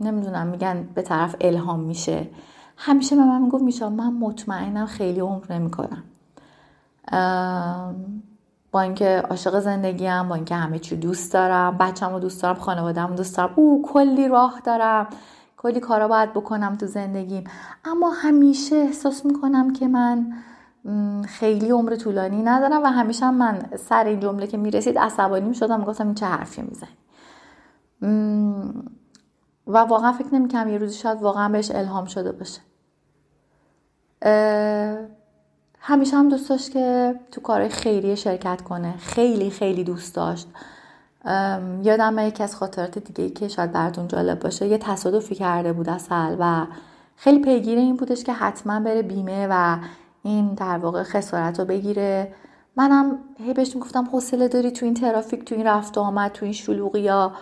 نمی‌دونم 0.00 0.46
میگن 0.46 0.88
به 0.94 1.02
طرف 1.02 1.36
الهام 1.40 1.80
میشه. 1.80 2.28
همیشه 2.76 3.16
به 3.16 3.24
من 3.24 3.42
می‌گفت 3.42 3.64
میشه 3.64 3.88
من 3.88 4.12
مطمئنم 4.12 4.86
خیلی 4.86 5.20
عمر 5.20 5.52
نمی‌کنم. 5.52 6.02
با 8.72 8.80
اینکه 8.80 9.22
عاشق 9.30 9.60
زندگیم 9.60 10.28
با 10.28 10.34
اینکه 10.34 10.54
همه 10.54 10.78
چی 10.78 10.96
دوست 10.96 11.32
دارم 11.32 11.78
بچم 11.78 12.12
رو 12.12 12.18
دوست 12.20 12.42
دارم 12.42 12.54
خانوادم 12.54 13.14
دوست 13.16 13.36
دارم. 13.36 13.52
او 13.56 13.82
کلی 13.92 14.28
راه 14.28 14.60
دارم. 14.64 15.06
کلی 15.56 15.80
کارا 15.80 16.08
باید 16.08 16.32
بکنم 16.32 16.76
تو 16.76 16.86
زندگیم. 16.86 17.44
اما 17.84 18.10
همیشه 18.10 18.76
احساس 18.76 19.24
می‌کنم 19.26 19.72
که 19.72 19.88
من 19.88 20.32
خیلی 21.26 21.70
عمر 21.70 21.96
طولانی 21.96 22.42
ندارم 22.42 22.82
و 22.82 22.86
همیشه 22.86 23.30
من 23.30 23.62
سر 23.88 24.04
این 24.04 24.20
جمله 24.20 24.46
که 24.46 24.56
می‌رسید 24.56 24.98
عصبانی 24.98 25.48
می‌شدم 25.48 25.80
می‌گفتم 25.80 26.06
این 26.06 26.14
چه 26.14 26.26
حرفی 26.26 26.62
می‌زنی؟ 26.62 26.96
و 29.66 29.78
واقعا 29.78 30.12
فکر 30.12 30.34
نمی‌کنم 30.34 30.68
یه 30.68 30.78
روزی 30.78 30.98
شاید 30.98 31.22
واقعا 31.22 31.48
بهش 31.48 31.70
الهام 31.70 32.04
شده 32.04 32.32
باشه. 32.32 32.60
همیشه 35.80 36.16
هم 36.16 36.28
دوست 36.28 36.48
داشت 36.50 36.70
که 36.70 37.14
تو 37.30 37.40
کارهای 37.40 37.68
خیریه 37.70 38.14
شرکت 38.14 38.62
کنه. 38.62 38.94
خیلی 38.98 39.50
خیلی 39.50 39.84
دوست 39.84 40.14
داشت. 40.14 40.48
یادم 41.82 42.18
یکی 42.18 42.42
از 42.42 42.56
خاطرات 42.56 42.98
دیگه 42.98 43.24
ای 43.24 43.30
که 43.30 43.48
شاید 43.48 43.72
براتون 43.72 44.08
جالب 44.08 44.40
باشه. 44.40 44.66
یه 44.66 44.78
تصادفی 44.78 45.34
کرده 45.34 45.72
بود 45.72 45.88
اصل 45.88 46.36
و 46.38 46.66
خیلی 47.16 47.38
پیگیر 47.38 47.78
این 47.78 47.96
بودش 47.96 48.24
که 48.24 48.32
حتما 48.32 48.80
بره 48.80 49.02
بیمه 49.02 49.46
و 49.50 49.78
این 50.22 50.54
در 50.54 50.78
واقع 50.78 51.02
خسارت 51.02 51.60
رو 51.60 51.64
بگیره. 51.66 52.34
منم 52.76 53.18
هی 53.38 53.54
بهش 53.54 53.76
گفتم 53.76 54.04
حوصله 54.04 54.48
داری 54.48 54.70
تو 54.70 54.86
این 54.86 54.94
ترافیک 54.94 55.44
تو 55.44 55.54
این 55.54 55.66
رفت 55.66 55.98
آمد 55.98 56.32
تو 56.32 56.44
این 56.44 56.54
شلوغی 56.54 57.00
یا 57.00 57.32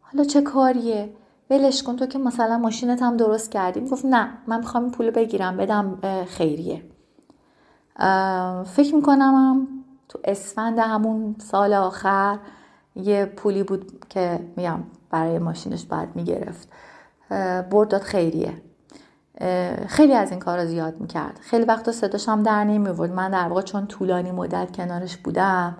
حالا 0.00 0.24
چه 0.24 0.40
کاریه؟ 0.40 1.12
ولش 1.50 1.82
کن 1.82 1.96
تو 1.96 2.06
که 2.06 2.18
مثلا 2.18 2.58
ماشینت 2.58 3.02
هم 3.02 3.16
درست 3.16 3.50
کردی. 3.50 3.80
گفت 3.80 4.04
نه 4.04 4.28
من 4.46 4.58
می‌خوام 4.58 4.82
این 4.84 4.92
پول 4.92 5.10
بگیرم 5.10 5.56
بدم 5.56 5.98
خیریه. 6.28 6.82
فکر 8.64 8.94
می‌کنم 8.94 9.66
تو 10.08 10.18
اسفند 10.24 10.78
همون 10.78 11.36
سال 11.38 11.72
آخر 11.74 12.38
یه 12.94 13.24
پولی 13.24 13.62
بود 13.62 14.04
که 14.08 14.40
میگم 14.56 14.80
برای 15.10 15.38
ماشینش 15.38 15.84
باید 15.84 16.08
می‌گرفت. 16.14 16.68
برد 17.70 17.98
خیریه. 17.98 18.62
خیلی 19.88 20.14
از 20.14 20.30
این 20.30 20.40
کار 20.40 20.66
زیاد 20.66 21.00
می‌کرد. 21.00 21.38
خیلی 21.42 21.64
وقتا 21.64 21.92
صداش 21.92 22.28
هم 22.28 22.42
در 22.42 22.64
نمیورد 22.64 23.12
من 23.12 23.30
در 23.30 23.48
واقع 23.48 23.62
چون 23.62 23.86
طولانی 23.86 24.30
مدت 24.30 24.76
کنارش 24.76 25.16
بودم 25.16 25.76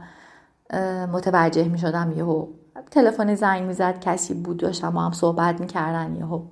متوجه 1.13 1.69
می‌شدم 1.69 2.13
یهو 2.17 2.47
تلفن 2.91 3.35
زنگ 3.35 3.63
می‌زد 3.63 4.01
کسی 4.01 4.35
بود 4.35 4.57
داشتم 4.57 4.91
با 4.91 5.01
هم 5.01 5.13
صحبت 5.13 5.61
می‌کردن 5.61 6.17
یهو. 6.17 6.43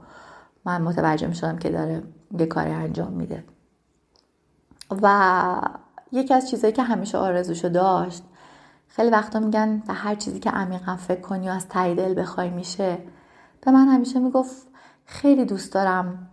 من 0.64 0.82
متوجه 0.82 1.26
می‌شدم 1.26 1.58
که 1.58 1.70
داره 1.70 2.02
یه 2.38 2.46
کاری 2.46 2.70
انجام 2.70 3.12
میده. 3.12 3.44
و 5.02 5.60
یکی 6.12 6.34
از 6.34 6.50
چیزهایی 6.50 6.72
که 6.72 6.82
همیشه 6.82 7.18
آرزوشو 7.18 7.68
داشت 7.68 8.22
خیلی 8.88 9.10
وقتا 9.10 9.40
میگن 9.40 9.82
به 9.86 9.92
هر 9.92 10.14
چیزی 10.14 10.40
که 10.40 10.50
عمیقا 10.50 10.96
فکر 10.96 11.20
کنی 11.20 11.48
و 11.48 11.52
از 11.52 11.68
ته 11.68 11.94
دل 11.94 12.20
بخوای 12.20 12.50
میشه. 12.50 12.98
به 13.60 13.70
من 13.70 13.88
همیشه 13.88 14.18
می‌گفت 14.18 14.66
خیلی 15.04 15.44
دوست 15.44 15.72
دارم 15.72 16.28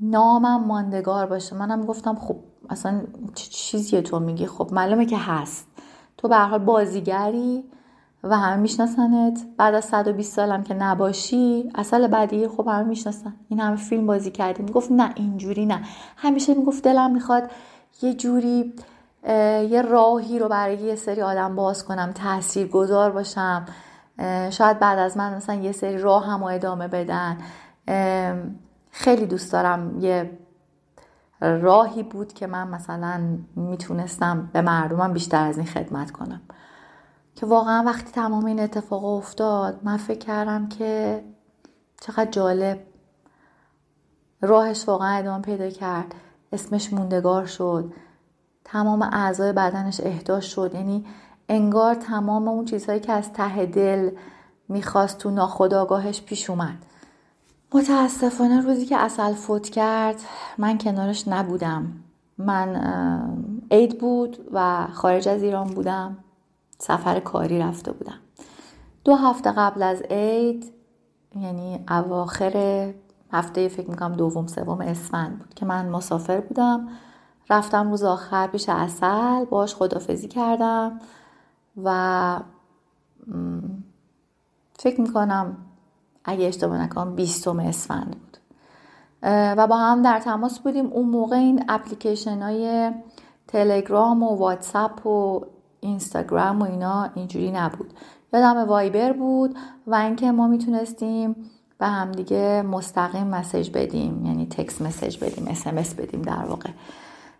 نامم 0.00 0.64
ماندگار 0.64 1.26
باشه. 1.26 1.56
منم 1.56 1.86
گفتم 1.86 2.14
خب 2.14 2.36
اصلا 2.70 3.02
چه 3.34 3.50
چیزیه 3.50 4.02
تو 4.02 4.20
میگی؟ 4.20 4.46
خب 4.46 4.68
معلومه 4.72 5.06
که 5.06 5.18
هست. 5.18 5.66
تو 6.16 6.28
به 6.28 6.36
حال 6.36 6.58
بازیگری 6.58 7.64
و 8.22 8.36
همه 8.38 8.56
میشناسنت. 8.56 9.46
بعد 9.56 9.74
از 9.74 9.84
120 9.84 10.32
سالم 10.32 10.62
که 10.62 10.74
نباشی 10.74 11.70
اصل 11.74 12.06
بعدی 12.06 12.48
خب 12.48 12.68
همه 12.68 12.82
می‌شناسن. 12.82 13.34
این 13.48 13.60
همه 13.60 13.76
فیلم 13.76 14.06
بازی 14.06 14.30
کردی. 14.30 14.62
می‌گفت 14.62 14.92
نه 14.92 15.12
اینجوری 15.14 15.66
نه. 15.66 15.82
همیشه 16.16 16.54
می‌گفت 16.54 16.84
دلم 16.84 17.10
می‌خواد 17.10 17.50
یه 18.02 18.14
جوری 18.14 18.74
یه 19.70 19.82
راهی 19.82 20.38
رو 20.38 20.48
برای 20.48 20.76
یه 20.76 20.94
سری 20.94 21.22
آدم 21.22 21.56
باز 21.56 21.84
کنم 21.84 22.12
تأثیر 22.12 22.68
گذار 22.68 23.10
باشم 23.10 23.66
شاید 24.50 24.78
بعد 24.78 24.98
از 24.98 25.16
من 25.16 25.34
مثلا 25.34 25.54
یه 25.54 25.72
سری 25.72 25.98
راه 25.98 26.26
هم 26.26 26.42
ادامه 26.42 26.88
بدن. 26.88 27.38
خیلی 28.90 29.26
دوست 29.26 29.52
دارم 29.52 30.00
یه 30.00 30.38
راهی 31.40 32.02
بود 32.02 32.32
که 32.32 32.46
من 32.46 32.68
مثلا 32.68 33.38
می‌تونستم 33.56 34.50
به 34.52 34.60
مردمم 34.60 35.12
بیشتر 35.12 35.46
از 35.48 35.58
این 35.58 35.66
خدمت 35.66 36.10
کنم. 36.10 36.40
که 37.34 37.46
واقعا 37.46 37.82
وقتی 37.86 38.12
تمام 38.12 38.44
این 38.44 38.60
اتفاق 38.60 39.04
افتاد 39.04 39.80
من 39.82 39.96
فکر 39.96 40.18
کردم 40.18 40.68
که 40.68 41.24
چقدر 42.00 42.30
جالب. 42.30 42.80
راهش 44.40 44.88
واقعا 44.88 45.18
ادامه 45.18 45.42
پیدا 45.42 45.70
کرد. 45.70 46.14
اسمش 46.54 46.92
موندگار 46.92 47.46
شد. 47.46 47.92
تمام 48.64 49.02
اعضای 49.02 49.52
بدنش 49.52 50.00
احداش 50.00 50.54
شد. 50.54 50.70
یعنی 50.74 51.04
انگار 51.48 51.94
تمام 51.94 52.48
اون 52.48 52.64
چیزهایی 52.64 53.00
که 53.00 53.12
از 53.12 53.32
ته 53.32 53.66
دل 53.66 54.10
می‌خواست 54.68 55.18
تو 55.18 55.30
ناخداگاهش 55.30 56.22
پیش 56.22 56.50
اومد. 56.50 56.76
متاسفانه 57.74 58.60
روزی 58.60 58.86
که 58.86 58.96
اصل 58.96 59.32
فوت 59.32 59.68
کرد 59.68 60.20
من 60.58 60.78
کنارش 60.78 61.28
نبودم. 61.28 61.92
من 62.38 62.76
عید 63.70 63.98
بود 63.98 64.48
و 64.52 64.86
خارج 64.92 65.28
از 65.28 65.42
ایران 65.42 65.66
بودم. 65.66 66.16
سفر 66.78 67.20
کاری 67.20 67.58
رفته 67.58 67.92
بودم. 67.92 68.18
دو 69.04 69.14
هفته 69.14 69.52
قبل 69.52 69.82
از 69.82 70.02
عید 70.02 70.72
یعنی 71.36 71.84
اواخر 71.88 72.94
هفته 73.34 73.68
فکر 73.68 73.90
می‌کنم 73.90 74.12
دوم 74.12 74.46
سوم 74.46 74.80
اسفند 74.80 75.38
بود 75.38 75.54
که 75.54 75.66
من 75.66 75.88
مسافر 75.88 76.40
بودم. 76.40 76.88
رفتم 77.50 77.90
روز 77.90 78.04
آخر 78.04 78.46
پیش 78.46 78.68
اصل 78.68 79.44
باش 79.44 79.74
خدافزی 79.74 80.28
کردم 80.28 81.00
و 81.84 82.40
فکر 84.78 85.00
می‌کنم 85.00 85.56
اگه 86.24 86.46
اشتباه 86.46 86.82
نکنم 86.82 87.14
بیستم 87.14 87.58
اسفند 87.58 88.10
بود. 88.10 88.36
و 89.22 89.66
با 89.66 89.76
هم 89.76 90.02
در 90.02 90.18
تماس 90.18 90.58
بودیم. 90.58 90.86
اون 90.86 91.08
موقع 91.08 91.36
این 91.36 91.64
اپلیکیشن 91.68 92.42
های 92.42 92.92
تلگرام 93.48 94.22
و 94.22 94.36
واتساپ 94.36 95.06
و 95.06 95.46
اینستاگرام 95.80 96.62
و 96.62 96.64
اینا 96.64 97.10
اینجوری 97.14 97.50
نبود. 97.50 97.92
یادم 98.32 98.68
وایبر 98.68 99.12
بود 99.12 99.56
و 99.86 99.94
اینکه 99.94 100.32
ما 100.32 100.46
می‌تونستیم 100.46 101.50
به 101.78 101.86
همدیگه 101.86 102.62
مستقیم 102.62 103.26
مسیج 103.26 103.70
بدیم 103.70 104.26
یعنی 104.26 104.46
تکس 104.46 104.82
مسیج 104.82 105.24
بدیم 105.24 105.48
اسمس 105.48 105.94
بدیم 105.94 106.22
در 106.22 106.44
واقع. 106.44 106.70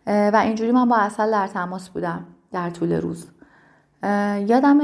و 0.06 0.36
اینجوری 0.44 0.72
من 0.72 0.88
با 0.88 0.96
اصل 0.96 1.30
در 1.30 1.46
تماس 1.46 1.88
بودم 1.88 2.26
در 2.52 2.70
طول 2.70 2.92
روز. 2.92 3.30
یادم 4.46 4.80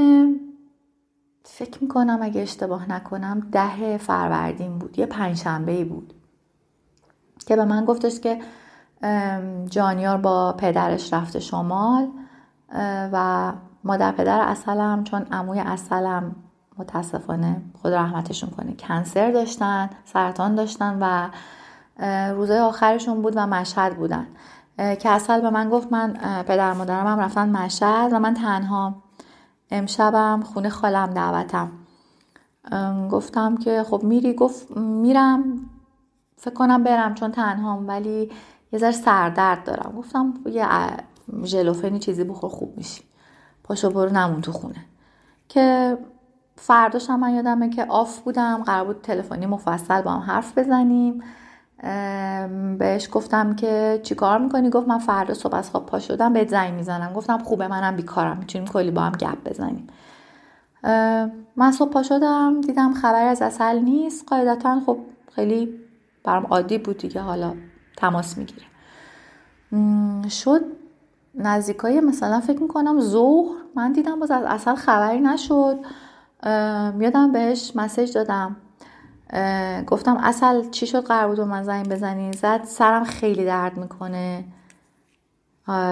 فکر 1.43 1.83
می‌کنم 1.83 2.19
اگه 2.21 2.41
اشتباه 2.41 2.91
نکنم 2.91 3.47
ده 3.51 3.97
فروردین 3.97 4.79
بود 4.79 4.99
یه 4.99 5.05
پنجشنبه 5.05 5.85
بود 5.85 6.13
که 7.45 7.55
به 7.55 7.65
من 7.65 7.85
گفتش 7.85 8.19
که 8.19 8.39
جانیار 9.69 10.17
با 10.17 10.53
پدرش 10.53 11.13
رفته 11.13 11.39
شمال 11.39 12.07
و 13.13 13.51
مادر 13.83 14.11
پدر 14.11 14.41
اصلم 14.41 15.03
چون 15.03 15.21
عموی 15.31 15.59
اصلم 15.59 16.35
متاسفانه 16.77 17.61
خود 17.81 17.93
رحمتشون 17.93 18.49
کنه. 18.49 18.73
کنسر 18.73 19.31
داشتن 19.31 19.89
سرطان 20.05 20.55
داشتن 20.55 20.97
و 21.01 21.29
روزای 22.33 22.59
آخرشون 22.59 23.21
بود 23.21 23.33
و 23.35 23.47
مشهد 23.47 23.97
بودن. 23.97 24.27
که 24.77 25.09
اصل 25.09 25.41
به 25.41 25.49
من 25.49 25.69
گفت 25.69 25.91
من 25.91 26.13
پدر 26.47 26.73
مادرم 26.73 27.07
هم 27.07 27.19
رفتن 27.19 27.49
مشهد 27.49 28.13
و 28.13 28.19
من 28.19 28.33
تنها 28.33 28.95
امشبم 29.71 30.43
خونه 30.53 30.69
خالم 30.69 31.13
دعوتم. 31.13 31.71
گفتم 33.11 33.57
که 33.57 33.83
خب 33.83 34.03
میری 34.03 34.33
گفت 34.33 34.77
میرم 34.77 35.69
فکر 36.37 36.53
کنم 36.53 36.83
برم 36.83 37.13
چون 37.13 37.31
تنهام 37.31 37.87
ولی 37.87 38.31
یه 38.71 38.79
ذره 38.79 38.91
سردرد 38.91 39.63
دارم. 39.63 39.93
گفتم 39.97 40.33
یه 40.45 40.67
ژلوفنی 41.43 41.99
چیزی 41.99 42.23
بخور 42.23 42.49
خوب 42.49 42.77
میشی. 42.77 43.03
پاشو 43.63 43.89
برو 43.89 44.09
نمون 44.09 44.41
تو 44.41 44.51
خونه. 44.51 44.85
که 45.49 45.97
فرداش 46.63 47.09
هم 47.09 47.19
من 47.19 47.33
یادمه 47.33 47.69
که 47.69 47.85
آف 47.85 48.19
بودم 48.19 48.63
قرار 48.65 48.85
بود 48.85 49.01
تلفنی 49.01 49.45
مفصل 49.45 50.01
با 50.01 50.11
هم 50.11 50.19
حرف 50.19 50.57
بزنیم. 50.57 51.23
بهش 52.79 53.09
گفتم 53.11 53.55
که 53.55 53.99
چیکار 54.03 54.39
می‌کنی؟ 54.39 54.69
گفت 54.69 54.87
من 54.87 54.97
فردا 54.97 55.33
صبح 55.33 55.55
از 55.55 55.69
خواب 55.69 55.85
پا 55.85 55.99
شدم 55.99 56.33
بهت 56.33 56.49
زنگ 56.49 56.73
می‌زنم. 56.73 57.13
گفتم 57.13 57.37
خوبه 57.37 57.67
منم 57.67 57.95
بیکارم 57.95 58.37
می‌تونیم 58.37 58.67
کلی 58.67 58.91
با 58.91 59.01
هم 59.01 59.11
گپ 59.11 59.49
بزنیم. 59.49 59.87
من 61.55 61.71
صبح 61.71 61.91
پا 61.91 62.03
شدم 62.03 62.61
دیدم 62.61 62.93
خبری 62.93 63.27
از 63.27 63.41
اصل 63.41 63.79
نیست. 63.79 64.27
قاعدتا 64.27 64.79
خب 64.85 64.97
خیلی 65.35 65.79
برام 66.23 66.45
عادی 66.45 66.77
بود 66.77 66.97
دیگه 66.97 67.21
حالا 67.21 67.53
تماس 67.97 68.37
می‌گیره 68.37 68.65
شد 70.29 70.61
نزدیکای 71.35 71.99
مثلا 71.99 72.39
فکر 72.39 72.61
می‌کنم 72.61 72.99
ظهر. 72.99 73.55
من 73.75 73.91
دیدم 73.91 74.19
باز 74.19 74.31
از 74.31 74.43
اصل 74.43 74.75
خبری 74.75 75.19
نشد. 75.19 75.79
یادم 76.99 77.31
بهش 77.31 77.71
مسیج 77.75 78.13
دادم. 78.13 78.55
گفتم 79.87 80.17
اصل 80.17 80.69
چی 80.69 80.87
شد 80.87 81.03
قرار 81.05 81.27
بود 81.27 81.39
من 81.39 81.63
زنگ 81.63 81.89
بزنی؟ 81.89 82.33
زد 82.33 82.63
سرم 82.63 83.03
خیلی 83.03 83.45
درد 83.45 83.77
می‌کنه. 83.77 84.45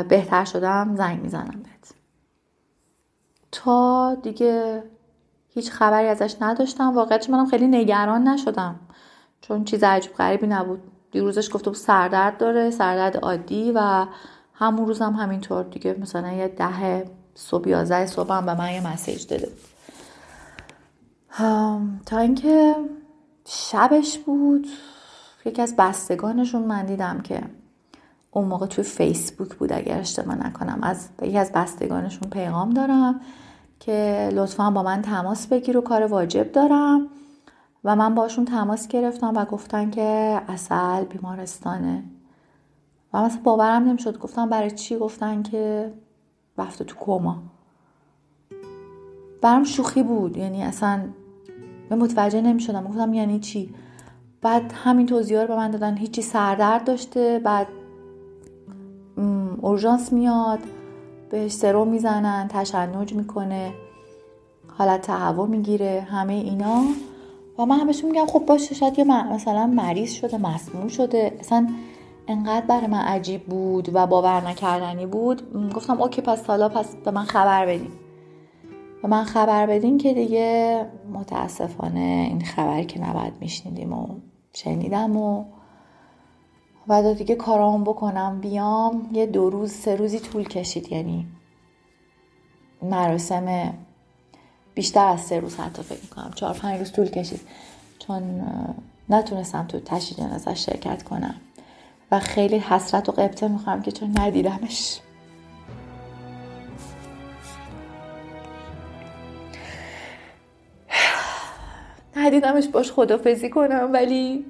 بهتر 0.10 0.46
شدم 0.46 0.96
زنگ 0.96 1.22
می‌زنم 1.22 1.64
بهت. 1.64 1.94
تا 3.52 4.16
دیگه 4.24 4.84
هیچ 5.50 5.72
خبری 5.72 6.08
ازش 6.08 6.36
نداشتم. 6.42 6.96
واقعیتش 6.96 7.30
منم 7.30 7.46
خیلی 7.46 7.68
نگران 7.68 8.28
نشدم. 8.28 8.80
چون 9.42 9.64
چیز 9.64 9.84
عجیب 9.84 10.14
غریبی 10.14 10.48
نبود. 10.48 10.82
دیروزش 11.12 11.50
بود 11.50 11.74
سردرد 11.74 12.38
داره 12.38 12.72
سردرد 12.72 13.18
عادی 13.18 13.72
و 13.76 14.06
همون 14.54 14.88
روزم 14.88 15.06
هم 15.06 15.14
همینطور 15.14 15.64
دیگه. 15.64 15.96
مثلا 16.00 16.32
یه 16.32 16.48
ده 16.48 17.12
صبح 17.36 17.70
یازده 17.70 18.06
صبح 18.06 18.34
هم 18.34 18.46
به 18.46 18.54
من 18.54 18.74
یه 18.74 18.88
مسیج 18.88 19.28
داده 19.28 19.46
بود. 19.46 19.79
تا 22.06 22.18
اینکه 22.18 22.76
شبش 23.46 24.18
بود 24.18 24.68
یکی 25.46 25.62
از 25.62 25.76
بستگانشون 25.78 26.62
من 26.62 26.86
دیدم 26.86 27.22
که 27.22 27.44
اون 28.32 28.46
موقع 28.46 28.66
توی 28.66 28.84
فیسبوک 28.84 29.56
بود 29.56 29.74
اگر 29.74 30.00
اشتباه 30.00 30.36
نکنم. 30.48 30.80
از 30.82 31.10
یکی 31.22 31.38
از 31.38 31.52
بستگانشون 31.52 32.30
پیغام 32.30 32.70
دارم 32.70 33.22
که 33.80 34.30
لطفا 34.34 34.72
با 34.72 34.84
من 34.84 35.02
تماس 35.02 35.48
بگیر 35.48 35.78
و 35.78 35.82
کار 35.82 36.06
واجب 36.06 36.52
دارم. 36.52 37.08
و 37.84 37.96
من 37.96 38.16
باشون 38.16 38.46
تماس 38.46 38.88
گرفتم 38.88 39.34
و 39.36 39.46
گفتن 39.46 39.92
که 39.92 40.42
اصل 40.48 41.04
بیمارستانه. 41.04 42.04
و 43.14 43.24
مثلا 43.24 43.42
باورم 43.44 43.84
نمی‌شد. 43.84 44.20
گفتم 44.20 44.50
برای 44.50 44.72
چی؟ 44.72 44.98
گفتن 44.98 45.44
که 45.44 45.94
رفته 46.58 46.84
تو 46.84 46.96
کما. 46.96 47.38
برام 49.42 49.64
شوخی 49.64 50.04
بود. 50.04 50.38
یعنی 50.38 50.64
اصلا 50.64 51.02
من 51.90 51.98
متوجه 51.98 52.42
نمی‌شدم. 52.42 52.84
گفتم 52.88 53.14
یعنی 53.14 53.40
چی؟ 53.40 53.74
بعد 54.42 54.74
همین 54.84 55.06
توضیح 55.06 55.42
رو 55.42 55.48
به 55.48 55.56
من 55.56 55.72
دادن. 55.72 55.98
هیچی 55.98 56.22
سردرد 56.22 56.84
داشته. 56.84 57.40
بعد 57.44 57.68
اورژانس 59.62 60.14
میاد. 60.14 60.60
بهش 61.30 61.52
سرو 61.52 61.86
می‌زنن. 61.86 62.48
تشنج 62.48 63.14
می‌کنه. 63.14 63.74
حالت 64.78 65.02
تهوع 65.02 65.48
می‌گیره. 65.48 66.08
همه 66.12 66.34
اینا. 66.34 66.84
و 67.58 67.66
من 67.66 67.80
همش 67.80 68.04
میگم 68.04 68.26
خب 68.26 68.46
باشه 68.46 68.76
شاید 68.76 69.00
یه 69.00 69.06
مثلا 69.34 69.68
مریض 69.68 70.12
شده 70.12 70.38
مسموم 70.38 70.88
شده. 70.88 71.38
اصلا 71.40 71.68
انقدر 72.28 72.66
برای 72.66 72.88
من 72.88 73.02
عجیب 73.02 73.46
بود 73.46 73.90
و 73.94 74.08
باور 74.08 74.48
نکردنی 74.48 75.06
بود. 75.06 75.72
گفتم 75.74 76.02
اوکی 76.02 76.22
پس 76.22 76.46
حالا 76.46 76.70
پس 76.70 76.96
به 76.96 77.12
من 77.12 77.24
خبر 77.24 77.66
بدین. 77.66 77.92
به 79.02 79.08
من 79.08 79.24
خبر 79.24 79.66
بدین 79.66 79.98
که 79.98 80.14
دیگه 80.14 80.86
متاسفانه 81.14 82.26
این 82.30 82.42
خبری 82.42 82.86
که 82.86 83.02
نباید 83.02 83.34
میشنیدیم 83.40 83.94
و 83.94 84.08
شنیدم 84.54 85.18
و 85.18 85.46
و 86.88 87.14
دیگه 87.14 87.36
کارام 87.36 87.84
بکنم 87.84 88.40
بیام 88.42 89.10
یه 89.14 89.26
دو 89.26 89.50
روز 89.50 89.72
سه 89.72 89.96
روزی 89.96 90.20
طول 90.20 90.44
کشید. 90.44 90.92
یعنی 90.92 91.28
مراسم 92.82 93.74
بیشتر 94.74 95.08
از 95.08 95.22
سه 95.22 95.40
روز 95.40 95.56
حتی 95.56 95.82
فکر 95.82 96.02
می‌کنم. 96.02 96.32
چهار 96.36 96.54
پنج 96.54 96.80
روز 96.80 96.92
طول 96.92 97.08
کشید. 97.08 97.42
چون 98.00 98.42
نتونستم 99.10 99.66
تو 99.68 99.80
تشییع 99.80 100.20
جنازه 100.20 100.56
شرکت 100.56 101.04
کنم. 101.04 101.36
و 102.12 102.20
خیلی 102.20 102.58
حسرت 102.58 103.10
و 103.10 103.12
قبطه 103.12 103.48
می‌خوام 103.48 103.82
که 103.82 103.92
چون 103.92 104.20
ندیدمش. 104.20 105.00
ندیدمش 112.20 112.68
باش 112.68 112.92
خدافظی 112.92 113.50
کنم 113.50 113.90
ولی 113.94 114.46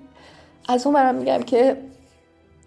از 0.69 0.85
اون 0.85 0.95
ورم 0.95 1.15
میگم 1.15 1.43
که 1.43 1.81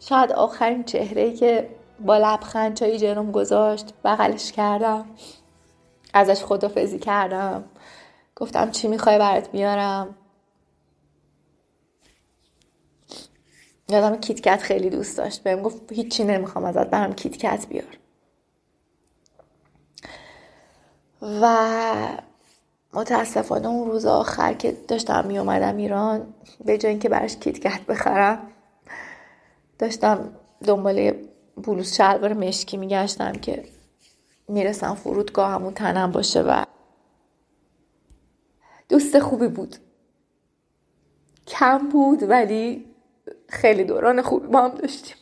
شاید 0.01 0.33
آخرین 0.33 0.85
چهره 0.85 1.33
که 1.33 1.69
با 2.01 2.19
لبخند 2.19 2.75
چایی 2.75 2.99
جلوم 2.99 3.31
گذاشت 3.33 3.95
بغلش 4.05 4.53
کردم 4.53 5.07
ازش 6.15 6.45
خدافظی 6.45 6.99
کردم. 6.99 7.65
گفتم 8.37 8.71
چی 8.71 8.89
می‌خوای 8.89 9.19
برات 9.19 9.51
بیارم؟ 9.51 10.15
یادم 13.89 14.17
KitKat 14.17 14.63
خیلی 14.63 14.91
دوست 14.91 15.19
داشت 15.19 15.43
بهم 15.43 15.63
گفت 15.63 15.93
هیچی 15.93 16.25
نمی‌خوام 16.25 16.65
فقط 16.65 16.91
برام 16.91 17.13
KitKat 17.13 17.67
بیار. 17.69 17.99
و 21.23 21.57
متاسفانه 22.95 23.69
اون 23.69 23.91
روز 23.91 24.07
آخر 24.07 24.55
که 24.55 24.73
داشتم 24.89 25.27
می 25.27 25.39
اومدم 25.39 25.77
ایران 25.77 26.35
به 26.65 26.79
جای 26.79 26.91
اینکه 26.91 27.09
براش 27.09 27.37
کیتکت 27.37 27.87
بخرم 27.87 28.39
داشتم 29.79 30.37
دنبال 30.65 31.13
بلوز 31.57 31.95
شلوار 31.95 32.33
مشکی 32.33 32.77
میگشتم 32.77 33.33
که 33.33 33.65
می‌رسم 34.49 34.95
فرودگاه 34.95 35.51
همون 35.51 35.75
تنم 35.75 36.13
باشه 36.13 36.43
و 36.43 36.65
دوست 38.89 39.19
خوبی 39.19 39.49
بود. 39.49 39.77
کم 41.47 41.89
بود 41.89 42.23
ولی 42.23 42.85
خیلی 43.49 43.85
دوران 43.85 44.23
خوبی 44.23 44.47
با 44.47 44.63
هم 44.63 44.75
داشتیم. 44.75 45.17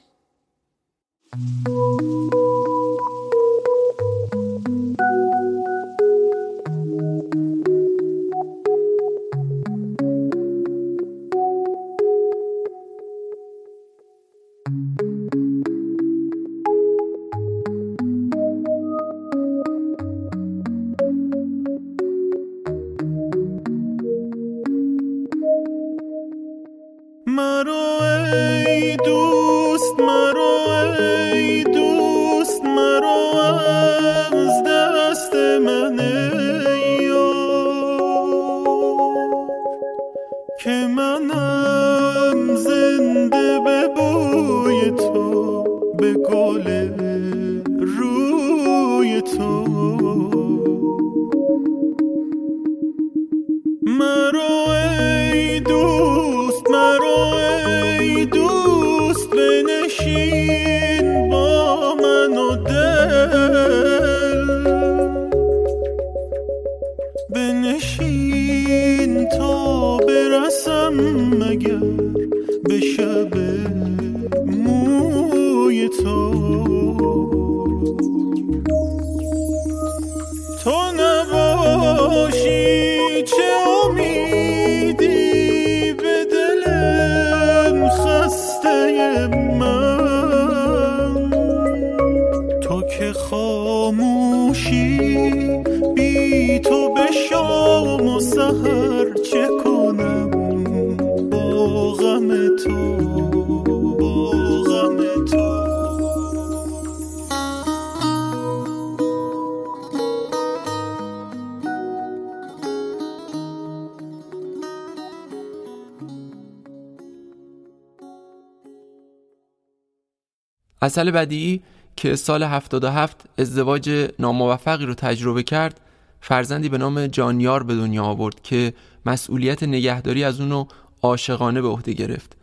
اصل 120.90 121.10
بدیعی 121.10 121.62
که 121.96 122.16
سال 122.16 122.42
77 122.42 123.24
ازدواج 123.38 124.10
ناموفقی 124.18 124.86
رو 124.86 124.94
تجربه 124.94 125.42
کرد 125.42 125.80
فرزندی 126.20 126.68
به 126.68 126.78
نام 126.78 127.06
جانیار 127.06 127.62
به 127.62 127.74
دنیا 127.74 128.04
آورد 128.04 128.42
که 128.42 128.72
مسئولیت 129.06 129.62
نگهداری 129.62 130.24
از 130.24 130.40
اونو 130.40 130.64
عاشقانه 131.02 131.62
به 131.62 131.68
عهده 131.68 131.92
گرفت. 131.92 132.36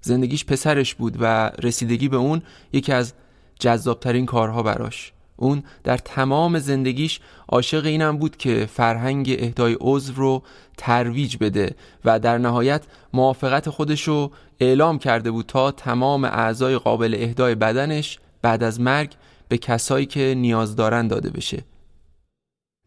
زندگیش 0.00 0.44
پسرش 0.44 0.94
بود 0.94 1.16
و 1.20 1.50
رسیدگی 1.62 2.08
به 2.08 2.16
اون 2.16 2.42
یکی 2.72 2.92
از 2.92 3.12
جذابترین 3.58 4.26
کارها 4.26 4.62
براش. 4.62 5.12
اون 5.36 5.62
در 5.84 5.96
تمام 5.96 6.58
زندگیش 6.58 7.20
عاشق 7.48 7.86
اینم 7.86 8.18
بود 8.18 8.36
که 8.36 8.68
فرهنگ 8.72 9.36
اهدای 9.38 9.76
عضو 9.80 10.12
رو 10.14 10.42
ترویج 10.76 11.36
بده 11.36 11.74
و 12.04 12.18
در 12.18 12.38
نهایت 12.38 12.82
موافقت 13.12 13.70
خودش 13.70 14.08
رو 14.08 14.30
اعلام 14.60 14.98
کرده 14.98 15.30
بود 15.30 15.46
تا 15.46 15.70
تمام 15.70 16.24
اعضای 16.24 16.78
قابل 16.78 17.16
اهدای 17.18 17.54
بدنش 17.54 18.18
بعد 18.42 18.62
از 18.62 18.80
مرگ 18.80 19.14
به 19.48 19.58
کسایی 19.58 20.06
که 20.06 20.34
نیاز 20.36 20.76
دارن 20.76 21.08
داده 21.08 21.30
بشه. 21.30 21.64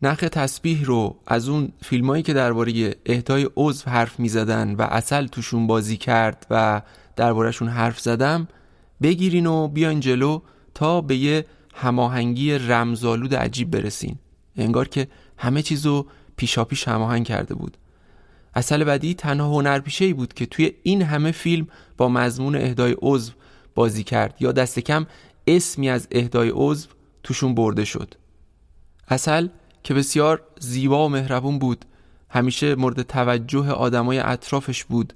نخ 0.02 0.20
تسبیح 0.20 0.86
رو 0.86 1.16
از 1.28 1.50
اون 1.50 1.72
فیلمایی 1.82 2.24
که 2.24 2.34
درباره 2.34 2.96
اهدای 3.06 3.50
عضو 3.56 3.90
حرف 3.90 4.20
می 4.20 4.30
زدن 4.30 4.76
و 4.76 4.82
اصل 4.82 5.28
توشون 5.28 5.68
بازی 5.68 5.98
کرد 5.98 6.48
و 6.50 6.82
دربارهشون 7.16 7.68
حرف 7.68 8.00
زدم 8.00 8.48
بگیرین 9.02 9.46
و 9.46 9.68
بیاین 9.68 10.00
جلو 10.00 10.40
تا 10.74 11.02
به 11.02 11.16
یه 11.16 11.46
هماهنگی 11.76 12.54
رمزالود 12.54 13.36
عجیب 13.36 13.72
برسین. 13.72 14.16
انگار 14.58 14.88
که 14.88 15.08
همه 15.38 15.62
چیزو 15.62 16.06
پیشاپیش 16.36 16.88
هماهنگ 16.88 17.26
کرده 17.26 17.56
بود. 17.56 17.78
اصل 18.58 18.84
بعدی 18.84 19.14
تنها 19.14 19.48
هنرپیشه 19.48 20.06
ای 20.06 20.14
بود 20.14 20.34
که 20.34 20.46
توی 20.46 20.72
این 20.84 21.02
همه 21.02 21.32
فیلم 21.32 21.68
با 21.98 22.10
مضمون 22.10 22.56
اهدای 22.56 22.96
عضو 23.02 23.32
بازی 23.76 24.04
کرد. 24.04 24.36
یا 24.40 24.52
دست 24.52 24.80
کم 24.80 25.06
اسمی 25.48 25.90
از 25.90 26.08
اهدای 26.12 26.52
عضو 26.54 26.88
توشون 27.24 27.56
برده 27.56 27.86
شد. 27.86 28.14
اصل 29.08 29.48
که 29.84 29.94
بسیار 29.94 30.44
زیبا 30.60 31.06
و 31.06 31.10
مهربون 31.10 31.60
بود. 31.60 31.86
همیشه 32.30 32.76
مورد 32.76 33.02
توجه 33.02 33.70
آدمای 33.72 34.20
اطرافش 34.20 34.84
بود. 34.84 35.14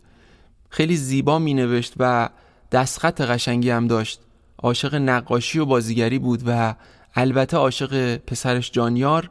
خیلی 0.70 0.96
زیبا 0.96 1.40
می 1.40 1.54
نوشت 1.54 1.94
و 1.98 2.30
دستخط 2.72 3.22
قشنگی 3.22 3.70
هم 3.70 3.88
داشت. 3.88 4.22
عاشق 4.58 4.96
نقاشی 4.96 5.60
و 5.60 5.66
بازیگری 5.66 6.20
بود 6.20 6.44
و 6.46 6.76
البته 7.16 7.58
عاشق 7.58 8.18
پسرش 8.18 8.72
جانیار. 8.72 9.30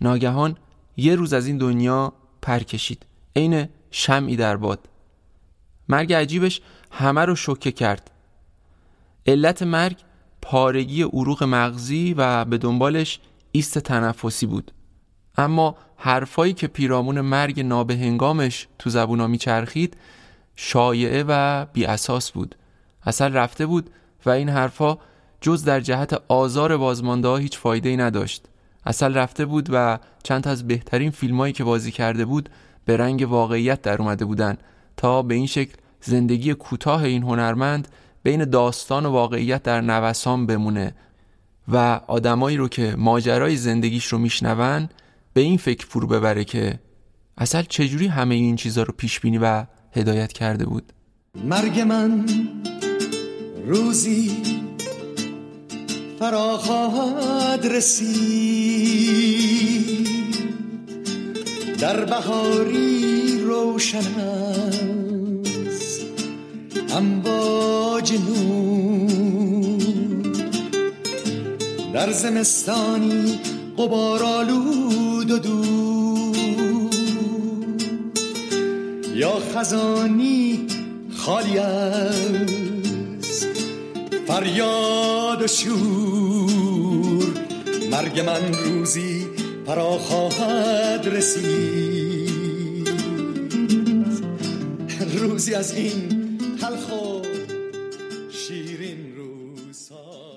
ناگهان 0.00 0.56
یه 0.96 1.14
روز 1.14 1.32
از 1.32 1.46
این 1.46 1.58
دنیا 1.58 2.12
پر 2.42 2.58
کشید 2.58 3.05
عین 3.36 3.68
شمعی 3.90 4.36
در 4.36 4.56
باد. 4.56 4.88
مرگ 5.88 6.12
عجیبش 6.12 6.60
همه 6.90 7.24
رو 7.24 7.36
شوکه 7.36 7.72
کرد. 7.72 8.10
علت 9.26 9.62
مرگ 9.62 9.96
پارگی 10.42 11.02
عروق 11.02 11.42
مغزی 11.42 12.14
و 12.14 12.44
به 12.44 12.58
دنبالش 12.58 13.20
ایست 13.52 13.78
تنفسی 13.78 14.46
بود. 14.46 14.72
اما 15.38 15.76
حرفایی 15.96 16.52
که 16.52 16.66
پیرامون 16.66 17.20
مرگ 17.20 17.60
نابهنگامش 17.60 18.68
تو 18.78 18.90
زبونا 18.90 19.26
میچرخید 19.26 19.96
شایعه 20.56 21.24
و 21.28 21.66
بی 21.72 21.84
اساس 21.84 22.30
بود. 22.30 22.54
اصلا 23.02 23.26
رفته 23.26 23.66
بود 23.66 23.90
و 24.26 24.30
این 24.30 24.48
حرفا 24.48 24.98
جز 25.40 25.64
در 25.64 25.80
جهت 25.80 26.22
آزار 26.28 26.76
بازمانده 26.76 27.36
هیچ 27.36 27.58
فایده 27.58 27.88
ای 27.88 27.96
نداشت. 27.96 28.44
اصل 28.86 29.14
رفته 29.14 29.44
بود 29.44 29.68
و 29.72 29.98
چند 30.22 30.48
از 30.48 30.66
بهترین 30.66 31.10
فیلمایی 31.10 31.52
که 31.52 31.64
بازی 31.64 31.90
کرده 31.90 32.24
بود 32.24 32.48
به 32.86 32.96
رنگ 32.96 33.26
واقعیت 33.28 33.82
در 33.82 34.02
اومده 34.02 34.24
بودن 34.24 34.56
تا 34.96 35.22
به 35.22 35.34
این 35.34 35.46
شکل 35.46 35.72
زندگی 36.00 36.54
کوتاه 36.54 37.02
این 37.02 37.22
هنرمند 37.22 37.88
بین 38.22 38.44
داستان 38.44 39.06
و 39.06 39.10
واقعیت 39.10 39.62
در 39.62 39.80
نوسان 39.80 40.46
بمونه 40.46 40.94
و 41.68 42.00
آدمایی 42.06 42.56
رو 42.56 42.68
که 42.68 42.94
ماجرای 42.98 43.56
زندگیش 43.56 44.06
رو 44.06 44.18
میشنون 44.18 44.88
به 45.32 45.40
این 45.40 45.58
فکر 45.58 45.86
فرو 45.86 46.06
ببره 46.06 46.44
که 46.44 46.78
اصل 47.38 47.62
چجوری 47.62 48.06
همه 48.06 48.34
این 48.34 48.56
چیزها 48.56 48.84
رو 48.84 48.94
پیش 48.96 49.20
بینی 49.20 49.38
و 49.38 49.64
هدایت 49.92 50.32
کرده 50.32 50.66
بود. 50.66 50.92
مرگ 51.44 51.80
من 51.80 52.26
روزی 53.66 54.42
فرا 56.18 56.56
خواهد 56.56 57.66
رسید. 57.66 59.06
در 61.80 62.04
بهاری 62.04 63.40
روشن 63.40 64.20
است. 64.20 66.00
امواج 66.90 68.12
نور. 68.12 69.76
در 71.92 72.12
زمستانی 72.12 73.38
قبار 73.78 74.22
آلود 74.22 75.30
و 75.30 75.38
دور. 75.38 76.36
یا 79.14 79.38
خزانی 79.54 80.66
خالی 81.16 81.58
است. 81.58 83.46
فریاد 84.26 85.42
و 85.42 85.46
شور. 85.46 87.22
مرگ 87.90 88.20
من 88.20 88.52
روزی 88.64 89.35
فرا 89.66 89.98
خواهد 89.98 91.08
رسید. 91.08 92.88
روزی 95.18 95.54
از 95.54 95.74
این 95.74 96.08
تلخ 96.60 96.92
و 96.92 97.22
شیرین 98.30 99.16
روزها. 99.16 100.28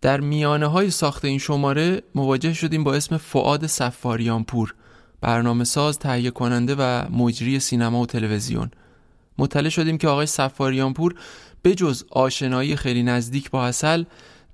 در 0.00 0.20
میانه 0.20 0.66
های 0.66 0.90
ساخت 0.90 1.24
این 1.24 1.38
شماره 1.38 2.02
مواجه 2.14 2.52
شدیم 2.52 2.84
با 2.84 2.94
اسم 2.94 3.16
فعاد 3.16 3.66
سفاریانپور 3.66 4.74
برنامه 5.20 5.64
ساز 5.64 5.98
تهیه 5.98 6.30
کننده 6.30 6.74
و 6.78 7.04
مجری 7.10 7.60
سینما 7.60 8.00
و 8.00 8.06
تلویزیون. 8.06 8.70
مطلع 9.38 9.68
شدیم 9.68 9.98
که 9.98 10.08
آقای 10.08 10.26
سفاریانپور 10.26 11.14
به 11.62 11.74
جز 11.74 12.04
آشنایی 12.10 12.76
خیلی 12.76 13.02
نزدیک 13.02 13.50
با 13.50 13.64
اصل 13.66 14.04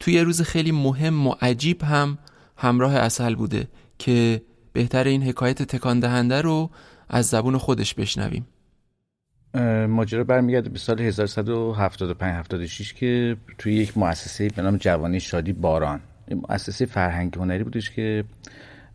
توی 0.00 0.14
یه 0.14 0.22
روز 0.22 0.42
خیلی 0.42 0.72
مهم 0.72 1.26
و 1.26 1.34
عجیب 1.40 1.82
هم 1.82 2.18
همراه 2.60 2.96
اصل 2.96 3.34
بوده 3.34 3.68
که 3.98 4.42
بهتر 4.72 5.04
این 5.04 5.22
حکایت 5.22 5.62
تکان 5.62 6.00
دهنده 6.00 6.40
رو 6.40 6.70
از 7.08 7.26
زبون 7.26 7.56
خودش 7.58 7.94
بشنویم. 7.94 8.46
ماجرا 9.88 10.24
برمیگرده 10.24 10.68
به 10.68 10.78
سال 10.78 11.00
1175 11.00 12.34
76 12.34 12.92
که 12.92 13.36
توی 13.58 13.74
یک 13.74 13.98
مؤسسه 13.98 14.48
به 14.48 14.62
نام 14.62 14.76
جوانی 14.76 15.20
شادی 15.20 15.52
باران. 15.52 16.00
مؤسسه 16.30 16.86
فرهنگ 16.86 17.34
هنری 17.36 17.64
بودش 17.64 17.90
که 17.90 18.24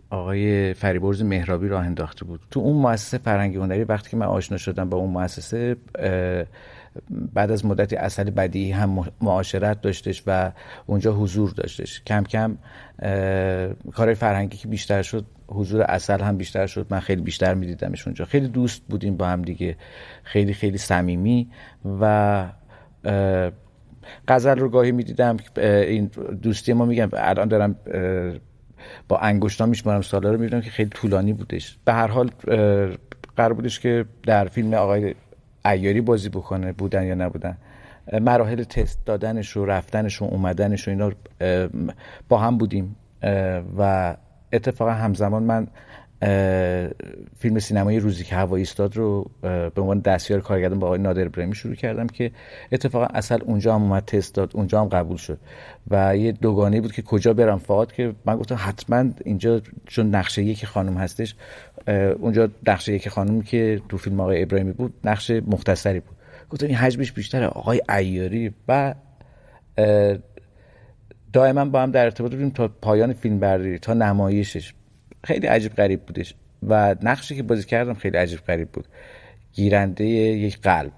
آقای 0.10 0.74
فریبرز 0.74 1.22
مهرابی 1.22 1.68
راه 1.68 1.86
انداخته 1.86 2.26
بود. 2.26 2.40
تو 2.52 2.60
اون 2.60 2.82
مؤسسه 2.82 3.18
فرهنگی 3.18 3.58
هنری 3.58 3.84
وقتی 3.84 4.10
که 4.10 4.18
من 4.18 4.26
آشنا 4.26 4.58
شدم 4.58 4.90
با 4.90 4.98
اون 4.98 5.10
مؤسسه 5.10 5.76
بعد 7.34 7.52
از 7.52 7.66
مدتی 7.66 7.96
اصل 7.96 8.30
بدی 8.30 8.72
هم 8.72 9.06
معاشرت 9.22 9.82
داشتش 9.82 10.24
و 10.28 10.52
اونجا 10.86 11.14
حضور 11.14 11.50
داشتش. 11.50 12.02
کم 12.04 12.24
کم 12.24 12.58
کار 13.94 14.14
فرهنگی 14.14 14.58
که 14.58 14.68
بیشتر 14.68 15.02
شد 15.02 15.26
حضور 15.48 15.82
اصل 15.82 16.22
هم 16.22 16.38
بیشتر 16.38 16.68
شد. 16.68 16.88
من 16.90 17.00
خیلی 17.00 17.22
بیشتر 17.22 17.54
میدیدمش 17.54 18.08
اونجا. 18.08 18.26
خیلی 18.26 18.48
دوست 18.48 18.82
بودیم 18.90 19.18
با 19.18 19.28
هم 19.28 19.42
دیگه. 19.42 19.78
خیلی 20.24 20.54
خیلی 20.54 20.78
صمیمی 20.78 21.50
و 22.02 22.46
غزل 24.28 24.60
رو 24.60 24.70
گاهی 24.70 24.92
می‌دیدم. 24.92 25.38
این 25.58 26.12
دوستی 26.42 26.74
ما 26.74 26.86
میگم 26.86 27.10
الان 27.14 27.48
دارم 27.48 27.76
با 29.08 29.18
انگشتان 29.18 29.70
میشمارم 29.70 30.02
سالا 30.02 30.32
رو 30.32 30.40
می‌بینم 30.40 30.62
که 30.62 30.70
خیلی 30.70 30.90
طولانی 30.90 31.34
بودش. 31.34 31.78
به 31.86 31.94
هر 31.94 32.08
حال 32.08 32.32
قرار 33.38 33.54
بودش 33.54 33.80
که 33.80 34.06
در 34.24 34.48
فیلم 34.48 34.74
آقای 34.74 35.16
ایاری 35.66 36.02
بازی 36.02 36.30
بکنه 36.30 36.72
بودن 36.72 37.04
یا 37.04 37.16
نبودن. 37.16 37.58
مراحل 38.22 38.64
تست 38.64 39.06
دادنش 39.06 39.58
و 39.58 39.66
رفتنش 39.66 40.22
و 40.22 40.26
اومدنش 40.26 40.88
و 40.88 40.92
اینا 40.92 41.12
با 42.30 42.38
هم 42.38 42.58
بودیم. 42.58 42.96
و 43.78 44.16
اتفاقا 44.54 44.92
همزمان 44.92 45.44
من 45.44 45.68
فیلم 47.38 47.60
سینمایی 47.60 48.00
روزی 48.00 48.24
که 48.24 48.36
هوا 48.36 48.56
ایستاد 48.56 48.98
رو 48.98 49.32
به 49.42 49.82
عنوان 49.82 50.00
دستیار 50.00 50.42
کارگردان 50.42 50.80
با 50.80 50.88
آقای 50.88 51.00
نادر 51.00 51.26
ابراهیمی 51.26 51.56
شروع 51.56 51.76
کردم 51.76 52.08
که 52.08 52.32
اتفاقا 52.72 53.06
اصل 53.06 53.40
اونجا 53.44 53.76
هم 53.76 53.84
اومد 53.84 54.06
تست 54.06 54.36
داد 54.36 54.52
اونجا 54.54 54.82
هم 54.82 54.88
قبول 54.88 55.18
شد. 55.18 55.38
و 55.92 56.18
یه 56.18 56.32
دوگانه 56.32 56.82
بود 56.82 56.92
که 56.92 57.02
کجا 57.02 57.34
برم 57.34 57.58
فقط 57.58 57.92
که 57.92 58.14
من 58.26 58.36
گفتم 58.38 58.56
حتما 58.60 59.06
اینجا 59.26 59.62
چون 59.86 60.16
نقشه 60.16 60.44
یکی 60.44 60.66
خانم 60.66 60.98
هستش 60.98 61.36
اونجا 62.20 62.50
نقشه 62.68 62.94
یکی 62.94 63.10
خانم 63.10 63.42
که 63.42 63.82
تو 63.90 63.98
فیلم 63.98 64.20
آقای 64.20 64.42
ابراهیمی 64.42 64.72
بود 64.72 64.94
نقش 65.04 65.32
مختصری 65.32 66.00
بود. 66.00 66.16
گفتم 66.50 66.68
این 66.68 66.76
حجمش 66.76 67.12
بیشتره. 67.12 67.46
آقای 67.46 67.82
ایاری 67.90 68.54
و 68.68 68.94
دائما 71.34 71.66
با 71.66 71.82
هم 71.82 71.92
در 71.92 72.04
ارتباط 72.04 72.32
بودیم 72.32 72.50
تا 72.50 72.68
پایان 72.68 73.14
فیلم 73.14 73.40
برداری 73.40 73.80
تا 73.80 73.94
نمایشش. 73.94 74.74
خیلی 75.26 75.48
عجیب 75.48 75.76
غریب 75.76 76.06
بودش 76.06 76.36
و 76.64 76.96
نقشی 77.02 77.36
که 77.36 77.44
بازی 77.44 77.64
کردم 77.64 77.94
خیلی 77.94 78.18
عجیب 78.18 78.40
غریب 78.40 78.70
بود. 78.70 78.88
گیرنده 79.54 80.06
یک 80.06 80.60
قلب. 80.62 80.92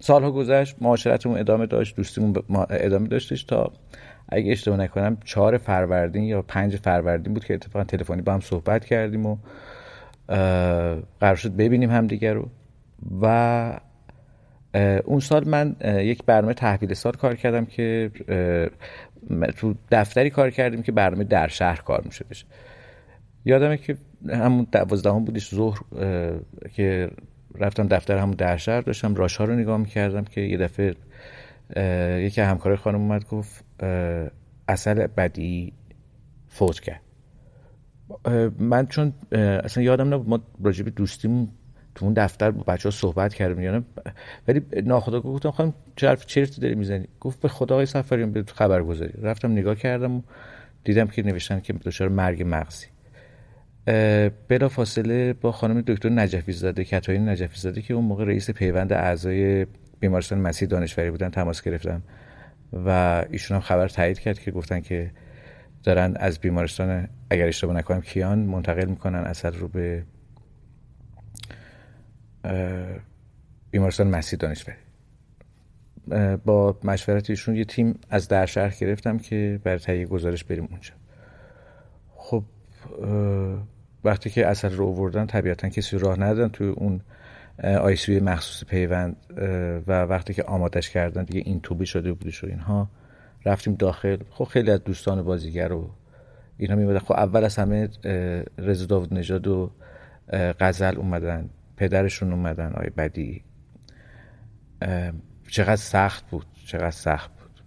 سالها 0.00 0.30
گذشت 0.30 0.76
معاشرتمون 0.80 1.38
ادامه 1.38 1.66
داشت 1.66 1.96
دوستیمون 1.96 2.34
ادامه 2.70 3.08
داشتش 3.08 3.44
تا 3.44 3.72
اگه 4.28 4.52
اشتباه 4.52 4.78
نکنم 4.78 5.16
چهار 5.24 5.58
فروردین 5.58 6.24
یا 6.24 6.42
پنج 6.42 6.76
فروردین 6.76 7.34
بود 7.34 7.44
که 7.44 7.54
اتفاقا 7.54 7.84
تلفنی 7.84 8.22
با 8.22 8.32
هم 8.32 8.40
صحبت 8.40 8.84
کردیم 8.84 9.26
و 9.26 9.36
قرار 11.20 11.36
شد 11.36 11.56
ببینیم 11.56 11.90
همدیگه 11.90 12.32
رو. 12.32 12.48
و 13.22 13.80
اون 15.04 15.20
سال 15.20 15.48
من 15.48 15.76
یک 15.84 16.24
برنامه 16.26 16.54
تحویل 16.54 16.94
سال 16.94 17.12
کار 17.12 17.34
کردم 17.34 17.64
که 17.64 18.10
تو 19.56 19.74
دفتری 19.90 20.30
کار 20.30 20.50
کردیم 20.50 20.82
که 20.82 20.92
برنامه 20.92 21.24
در 21.24 21.48
شهر 21.48 21.80
کار 21.80 22.02
میشه 22.04 22.24
بشه 22.30 22.46
یادمه 23.44 23.76
که 23.76 23.96
همون 24.28 24.66
دوازدهم 24.72 25.24
بودش 25.24 25.54
ظهر 25.54 25.78
که 26.72 27.10
رفتم 27.54 27.86
دفتر 27.86 28.18
همون 28.18 28.34
در 28.34 28.56
شهر 28.56 28.80
داشتم 28.80 29.14
راشا 29.14 29.44
رو 29.44 29.54
نگاه 29.54 29.78
می‌کردم 29.78 30.24
که 30.24 30.40
یه 30.40 30.56
دفعه 30.56 30.94
یکی 32.26 32.40
همکار 32.40 32.76
خانم 32.76 33.00
اومد 33.00 33.28
گفت 33.28 33.64
اصل 34.68 35.06
بدی 35.06 35.72
فوت 36.48 36.80
کرد. 36.80 37.00
من 38.58 38.86
چون 38.86 39.12
اصلا 39.32 39.82
یادم 39.82 40.14
نبود 40.14 40.28
ما 40.28 40.40
راجب 40.64 40.88
دوستیم 40.88 41.57
تو 41.98 42.04
اون 42.04 42.14
دفتر 42.14 42.50
با 42.50 42.62
بچه 42.62 42.88
ها 42.88 42.90
صحبت 42.90 43.34
کردیم 43.34 43.64
یعنی 43.64 43.84
ولی 44.48 44.62
ناخدا 44.82 45.20
گفتم 45.20 45.50
خانم 45.50 45.74
چه 45.96 46.08
حرف 46.08 46.26
چرتی 46.26 46.60
داری 46.60 46.74
می‌زنی؟ 46.74 47.08
گفت 47.20 47.40
به 47.40 47.48
خدا 47.48 47.74
آقای 47.74 47.86
سفریان 47.86 48.32
به 48.32 48.44
خبر 48.54 48.82
گذاری 48.82 49.12
رفتم 49.22 49.52
نگاه 49.52 49.74
کردم 49.74 50.16
و 50.16 50.22
دیدم 50.84 51.06
که 51.06 51.22
نوشتن 51.22 51.60
که 51.60 51.72
دچار 51.72 52.08
مرگ 52.08 52.42
مغزی. 52.46 52.86
بلا 54.48 54.68
فاصله 54.68 55.32
با 55.32 55.52
خانم 55.52 55.80
دکتر 55.80 56.08
نجفی 56.08 56.52
زاده 56.52 56.84
کتایی 56.84 57.18
نجفی 57.18 57.60
زاده 57.60 57.82
که 57.82 57.94
اون 57.94 58.04
موقع 58.04 58.24
رئیس 58.24 58.50
پیوند 58.50 58.92
اعضای 58.92 59.66
بیمارستان 60.00 60.38
مسیح 60.38 60.68
دانشوری 60.68 61.10
بودن 61.10 61.30
تماس 61.30 61.62
گرفتم 61.62 62.02
و 62.72 63.24
ایشون 63.30 63.54
هم 63.54 63.60
خبر 63.60 63.88
تایید 63.88 64.18
کرد 64.18 64.38
که 64.38 64.50
گفتن 64.50 64.80
که 64.80 65.10
دارن 65.84 66.16
از 66.16 66.38
بیمارستان 66.38 67.08
اگر 67.30 67.46
اشتباه 67.46 67.76
نکنم 67.76 68.00
کیان 68.00 68.38
منتقل 68.38 68.84
می‌کنن 68.84 69.18
اثر 69.18 69.50
رو 69.50 69.68
به 69.68 70.02
بیمارستان 73.70 74.06
مسیح 74.06 74.38
دانشوری. 74.38 74.76
با 76.44 76.78
مشورت 76.84 77.30
ایشون 77.30 77.56
یه 77.56 77.64
تیم 77.64 78.00
از 78.10 78.28
در 78.28 78.46
شهر 78.46 78.74
گرفتم 78.80 79.18
که 79.18 79.60
برای 79.64 79.78
تهیه 79.78 80.06
گزارش 80.06 80.44
بریم 80.44 80.68
اونجا. 80.70 80.92
خب 82.16 82.44
وقتی 84.04 84.30
که 84.30 84.46
اثر 84.46 84.68
رو 84.68 84.86
آوردن 84.86 85.26
طبیعتا 85.26 85.68
کسی 85.68 85.98
راه 85.98 86.20
ندادن 86.20 86.48
توی 86.48 86.68
اون 86.68 87.00
آیسیوی 87.64 88.20
مخصوص 88.20 88.68
پیوند 88.68 89.16
و 89.86 90.02
وقتی 90.02 90.34
که 90.34 90.42
آمادش 90.42 90.90
کردن 90.90 91.24
دیگه 91.24 91.42
این 91.46 91.60
توبی 91.60 91.86
شده 91.86 92.12
بودش 92.12 92.44
و 92.44 92.46
اینها 92.46 92.90
رفتیم 93.44 93.74
داخل. 93.74 94.16
خب 94.30 94.44
خیلی 94.44 94.70
از 94.70 94.84
دوستان 94.84 95.22
بازیگر 95.22 95.72
و 95.72 95.90
اینها 96.58 96.76
میمدن 96.76 96.98
خب 96.98 97.12
اول 97.12 97.44
از 97.44 97.56
همه 97.56 97.88
رضا 98.58 98.86
داود 98.86 99.14
نژاد 99.14 99.46
و 99.46 99.70
غزل 100.60 100.96
اومدن. 100.96 101.50
پدرشون 101.78 102.32
اومدن. 102.32 102.72
آی 102.72 102.90
بدی. 102.90 103.44
چقدر 105.48 105.76
سخت 105.76 106.30
بود. 106.30 106.46
چقدر 106.66 106.90
سخت 106.90 107.30
بود. 107.30 107.60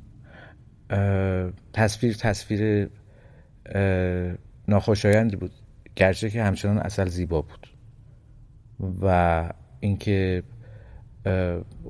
تصویر 1.73 2.13
تصویر 2.13 2.89
ناخوشایندی 4.67 5.35
بود. 5.35 5.51
گرچه 5.95 6.29
که 6.29 6.43
همچنان 6.43 6.77
اصل 6.77 7.07
زیبا 7.07 7.41
بود. 7.41 7.67
و 9.01 9.49
اینکه 9.79 10.43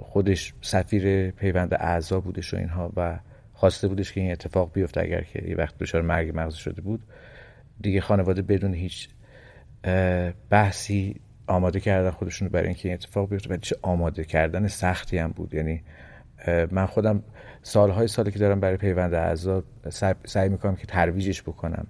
خودش 0.01 0.53
سفیر 0.61 1.31
پیوند 1.31 1.73
اعضا 1.73 2.19
بودش 2.19 2.53
و 2.53 2.57
اینها 2.57 2.93
و 2.95 3.19
خواسته 3.53 3.87
بودش 3.87 4.13
که 4.13 4.21
این 4.21 4.31
اتفاق 4.31 4.73
بیفته 4.73 5.01
اگر 5.01 5.21
که 5.21 5.43
یه 5.47 5.55
وقت 5.55 5.77
دچار 5.77 6.01
مرگ 6.01 6.31
مغز 6.35 6.53
شده 6.53 6.81
بود. 6.81 7.03
دیگه 7.81 8.01
خانواده 8.01 8.41
بدون 8.41 8.73
هیچ 8.73 9.09
بحثی 10.49 11.21
آماده 11.47 11.79
کردن 11.79 12.11
خودشون 12.11 12.47
برای 12.47 12.65
اینکه 12.65 12.89
این 12.89 12.93
اتفاق 12.93 13.29
بیفته. 13.29 13.53
و 13.53 13.57
چه 13.57 13.75
آماده 13.81 14.23
کردن 14.23 14.67
سختی 14.67 15.17
هم 15.17 15.31
بود. 15.31 15.53
یعنی 15.53 15.83
من 16.71 16.85
خودم 16.85 17.23
سالهای 17.61 18.07
سالی 18.07 18.31
که 18.31 18.39
دارم 18.39 18.59
برای 18.59 18.77
پیوند 18.77 19.13
اعضا 19.13 19.63
سعی 20.25 20.49
می‌کنم 20.49 20.75
که 20.75 20.87
ترویجش 20.87 21.41
بکنم. 21.41 21.87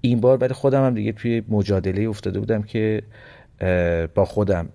این 0.00 0.20
بار 0.20 0.36
برای 0.36 0.54
خودم 0.54 0.86
هم 0.86 0.94
دیگه 0.94 1.12
توی 1.12 1.42
مجادله 1.48 2.08
افتاده 2.08 2.40
بودم 2.40 2.62
که 2.62 3.02
با 4.14 4.24
خودم. 4.24 4.68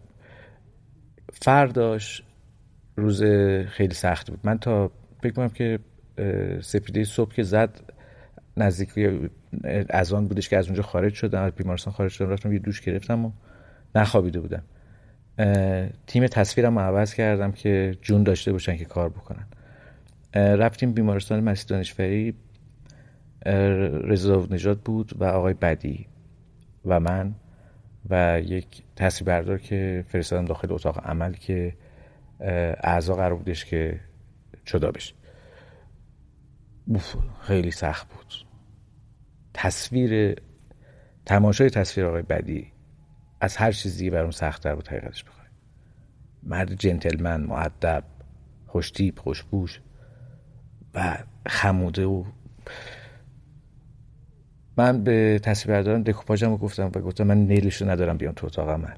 فرداش 1.33 2.23
روز 2.95 3.23
خیلی 3.67 3.93
سخت 3.93 4.29
بود. 4.31 4.39
من 4.43 4.57
تا 4.57 4.91
فکر 5.23 5.33
کنم 5.33 5.49
که 5.49 5.79
سپیده 6.61 7.03
صبح 7.03 7.33
که 7.33 7.43
زد 7.43 7.79
نزدیک 8.57 9.09
از 9.89 10.13
آن 10.13 10.27
بودش 10.27 10.49
که 10.49 10.57
از 10.57 10.65
اونجا 10.65 10.83
خارج 10.83 11.13
شدم 11.13 11.41
از 11.41 11.51
بیمارستان 11.51 11.93
خارج 11.93 12.11
شدم 12.11 12.29
رفتم 12.29 12.53
یه 12.53 12.59
دوش 12.59 12.81
گرفتم 12.81 13.25
و 13.25 13.31
نخوابیده 13.95 14.39
بودم. 14.39 14.63
تیم 16.07 16.27
تصویرم 16.27 16.79
عوض 16.79 17.13
کردم 17.13 17.51
که 17.51 17.97
جون 18.01 18.23
داشته 18.23 18.51
باشن 18.51 18.77
که 18.77 18.85
کار 18.85 19.09
بکنن. 19.09 19.45
رفتیم 20.35 20.93
بیمارستان 20.93 21.43
مسیح 21.43 21.65
دانشوری. 21.67 22.35
رضا 23.45 24.47
نجات 24.51 24.83
بود 24.83 25.21
و 25.21 25.23
آقای 25.23 25.53
بدی 25.53 26.07
و 26.85 26.99
من 26.99 27.35
و 28.09 28.41
یک 28.45 28.83
تصویر 28.95 29.27
بردار 29.27 29.57
که 29.57 30.05
فرستادم 30.07 30.45
داخل 30.45 30.71
اتاق 30.71 31.07
عمل 31.07 31.33
که 31.33 31.73
اعضا 32.83 33.15
قرار 33.15 33.35
بودش 33.35 33.65
که 33.65 33.99
جدا 34.65 34.91
بشه. 34.91 35.13
خیلی 37.41 37.71
سخت 37.71 38.07
بود. 38.09 38.33
تصویر 39.53 40.35
تماشای 41.25 41.69
تصویر 41.69 42.07
آقای 42.07 42.21
بدی 42.21 42.70
از 43.41 43.57
هر 43.57 43.71
چیز 43.71 43.97
دیگه 43.97 44.11
برام 44.11 44.31
سختتر 44.31 44.75
بود 44.75 44.87
حقیقتش 44.87 45.23
بخوای. 45.23 45.47
مرد 46.43 46.73
جنتلمن 46.73 47.41
معدب 47.41 48.03
خوشتیپ 48.67 49.19
خوشبوش 49.19 49.81
و 50.93 51.17
خموده 51.47 52.05
و 52.05 52.23
من 54.77 55.03
به 55.03 55.39
تصویر 55.43 55.77
بردارم 55.77 56.03
دکوپاژم 56.03 56.49
رو 56.49 56.57
گفتم 56.57 56.85
و 56.85 56.99
گفتم 56.99 57.23
من 57.23 57.37
نیلش 57.37 57.81
رو 57.81 57.89
ندارم 57.89 58.17
بیام 58.17 58.33
تو 58.33 58.47
اتاق 58.47 58.69
عمل. 58.69 58.95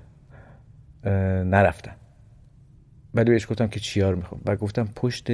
نرفتم. 1.44 1.95
ولی 3.14 3.32
بهش 3.32 3.48
گفتم 3.48 3.68
که 3.68 3.80
چیار 3.80 4.15
می‌خوام؟ 4.15 4.41
و 4.45 4.56
گفتم 4.56 4.90
پشت 4.95 5.28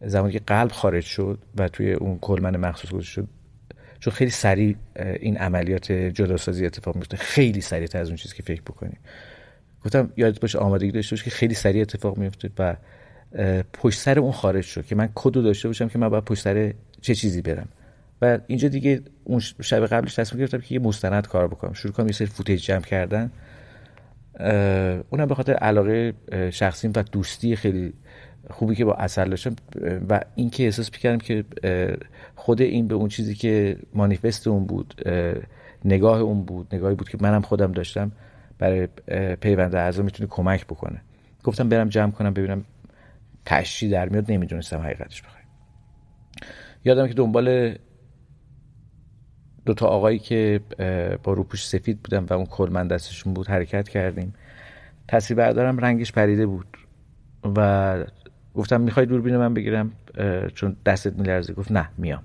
زمانی 0.00 0.32
که 0.32 0.38
قلب 0.38 0.72
خارج 0.72 1.04
شد 1.04 1.38
و 1.56 1.68
توی 1.68 1.92
اون 1.92 2.18
کلمن 2.18 2.56
مخصوص 2.56 2.90
گذاشت 2.90 3.12
شد 3.12 3.28
چون 4.00 4.12
خیلی 4.12 4.30
سریع 4.30 4.76
این 4.96 5.36
عملیات 5.36 5.92
جداسازی 5.92 6.66
اتفاق 6.66 6.96
میفته 6.96 7.16
خیلی 7.16 7.60
سریع 7.60 7.88
از 7.94 8.08
اون 8.08 8.16
چیزی 8.16 8.36
که 8.36 8.42
فکر 8.42 8.62
بکنی 8.62 8.92
گفتم 9.84 10.12
یادت 10.16 10.40
باشه 10.40 10.58
آمادگی 10.58 10.90
داشته 10.90 11.16
باش 11.16 11.24
که 11.24 11.30
خیلی 11.30 11.54
سریع 11.54 11.82
اتفاق 11.82 12.18
میفته 12.18 12.50
و 12.58 12.76
پشت 13.72 13.98
سر 13.98 14.18
اون 14.18 14.32
خارج 14.32 14.64
شد 14.64 14.86
که 14.86 14.94
من 14.94 15.08
کدو 15.14 15.42
داشته 15.42 15.68
باشم 15.68 15.88
که 15.88 15.98
من 15.98 16.08
باید 16.08 16.24
پشت 16.24 16.42
سر 16.42 16.74
چه 17.00 17.14
چیزی 17.14 17.42
برم. 17.42 17.68
و 18.22 18.38
اینجا 18.46 18.68
دیگه 18.68 19.00
اون 19.24 19.40
شب 19.40 19.86
قبلش 19.86 20.14
تصمیم 20.14 20.40
گرفتم 20.40 20.58
که 20.58 20.74
یه 20.74 20.80
مستند 20.80 21.26
کار 21.26 21.48
بکنم. 21.48 21.72
شروع 21.72 21.92
کنم 21.92 22.06
یه 22.06 22.12
سری 22.12 22.26
فوتیج 22.26 22.64
جمع 22.64 22.80
کردن. 22.80 23.30
اونم 25.10 25.26
به 25.26 25.34
خاطر 25.34 25.52
علاقه 25.52 26.12
شخصیم 26.50 26.92
و 26.96 27.02
دوستی 27.02 27.56
خیلی 27.56 27.92
خوبی 28.50 28.74
که 28.74 28.84
با 28.84 28.94
اثر 28.94 29.24
داشتم. 29.24 29.56
و 30.08 30.20
اینکه 30.34 30.64
احساس 30.64 30.90
می‌کردم 30.92 31.18
که 31.18 31.44
خود 32.40 32.62
این 32.62 32.88
به 32.88 32.94
اون 32.94 33.08
چیزی 33.08 33.34
که 33.34 33.76
مانیفست 33.94 34.48
اون 34.48 34.66
بود 34.66 35.02
نگاه 35.84 36.20
اون 36.20 36.44
بود 36.44 36.74
نگاهی 36.74 36.94
بود 36.94 37.08
که 37.08 37.18
منم 37.20 37.40
خودم 37.40 37.72
داشتم 37.72 38.12
برای 38.58 38.88
پیوند 39.40 39.74
اعضا 39.74 40.02
می‌تونه 40.02 40.28
کمک 40.28 40.66
بکنه. 40.66 41.02
گفتم 41.44 41.68
برم 41.68 41.88
جمع 41.88 42.10
کنم 42.10 42.34
ببینم 42.34 42.64
تشی 43.44 43.88
در 43.88 44.08
میاد 44.08 44.32
نمی‌دونستم 44.32 44.80
حقیقتش 44.80 45.22
بخوای 45.22 45.42
یادم 46.84 47.08
که 47.08 47.14
دنبال 47.14 47.74
دو 49.66 49.74
تا 49.74 49.86
آقایی 49.86 50.18
که 50.18 50.60
با 51.22 51.32
روپوش 51.32 51.66
سفید 51.66 52.02
بودن 52.02 52.24
و 52.24 52.32
اون 52.32 52.46
کلمن 52.46 52.88
دستشون 52.88 53.34
بود 53.34 53.48
حرکت 53.48 53.88
کردیم. 53.88 54.34
تصویر 55.08 55.38
بردارم 55.38 55.78
رنگش 55.78 56.12
پریده 56.12 56.46
بود 56.46 56.66
و 57.56 58.04
گفتم 58.54 58.80
می‌خوای 58.80 59.06
دوربین 59.06 59.36
من 59.36 59.54
بگیرم؟ 59.54 59.92
چون 60.54 60.76
دستت 60.86 61.12
میلرزه. 61.18 61.52
گفت 61.52 61.72
نه 61.72 61.88
میام. 61.98 62.22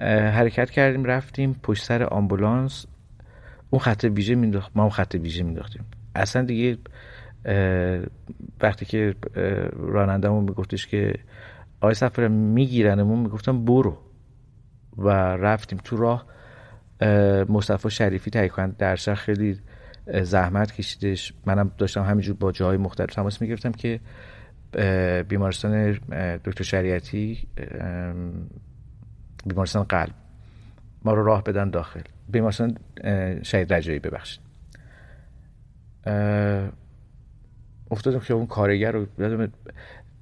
حرکت 0.00 0.70
کردیم 0.70 1.04
رفتیم 1.04 1.60
پشت 1.62 1.84
سر 1.84 2.02
آمبولانس. 2.02 2.86
اون 3.70 3.80
خط 3.80 4.04
ویژه 4.04 4.34
مینداخت 4.34 4.72
ما 4.74 4.82
اون 4.82 4.92
خط 4.92 5.14
ویژه 5.14 5.42
مینداختیم. 5.42 5.84
اصلا 6.14 6.42
دیگه 6.42 6.78
وقتی 8.60 8.84
که 8.84 9.14
رانندمون 9.72 10.44
میگفتش 10.44 10.86
که 10.86 11.14
آقای 11.80 11.94
سفر 11.94 12.28
میگیرنمون 12.28 13.18
می‌گفتم 13.18 13.64
برو. 13.64 13.98
و 14.98 15.08
رفتیم 15.36 15.78
تو 15.84 15.96
راه. 15.96 16.26
مصطفی 17.48 17.90
شریفی 17.90 18.30
تهیه 18.30 18.48
کنند 18.48 18.76
در 18.76 18.96
شهر 18.96 19.14
خیلی 19.14 19.58
زحمت 20.22 20.72
کشیدش. 20.72 21.34
منم 21.46 21.70
داشتم 21.78 22.02
همینجور 22.02 22.36
با 22.36 22.52
جاهای 22.52 22.76
مختلف 22.76 23.14
تماس 23.14 23.42
می‌گرفتم 23.42 23.72
که 23.72 24.00
بیمارستان 25.28 25.92
دکتر 26.44 26.64
شریعتی 26.64 27.48
بیمارستان 29.46 29.84
قلب. 29.84 30.14
ما 31.04 31.14
رو 31.14 31.24
راه 31.24 31.44
بدن 31.44 31.70
داخل. 31.70 32.00
بیمارستان 32.28 32.76
شهید 33.42 33.72
رجایی 33.72 33.98
ببخشید. 33.98 34.40
افتادیم 37.90 38.20
که 38.20 38.34
اون 38.34 38.46
کارگر 38.46 38.92
رو 38.92 39.06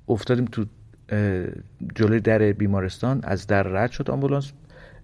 افتادیم 0.08 0.44
تو 0.44 0.64
جلوی 1.94 2.20
در 2.20 2.52
بیمارستان. 2.52 3.20
از 3.22 3.46
در 3.46 3.62
رد 3.62 3.90
شد 3.90 4.10
آمبولانس. 4.10 4.52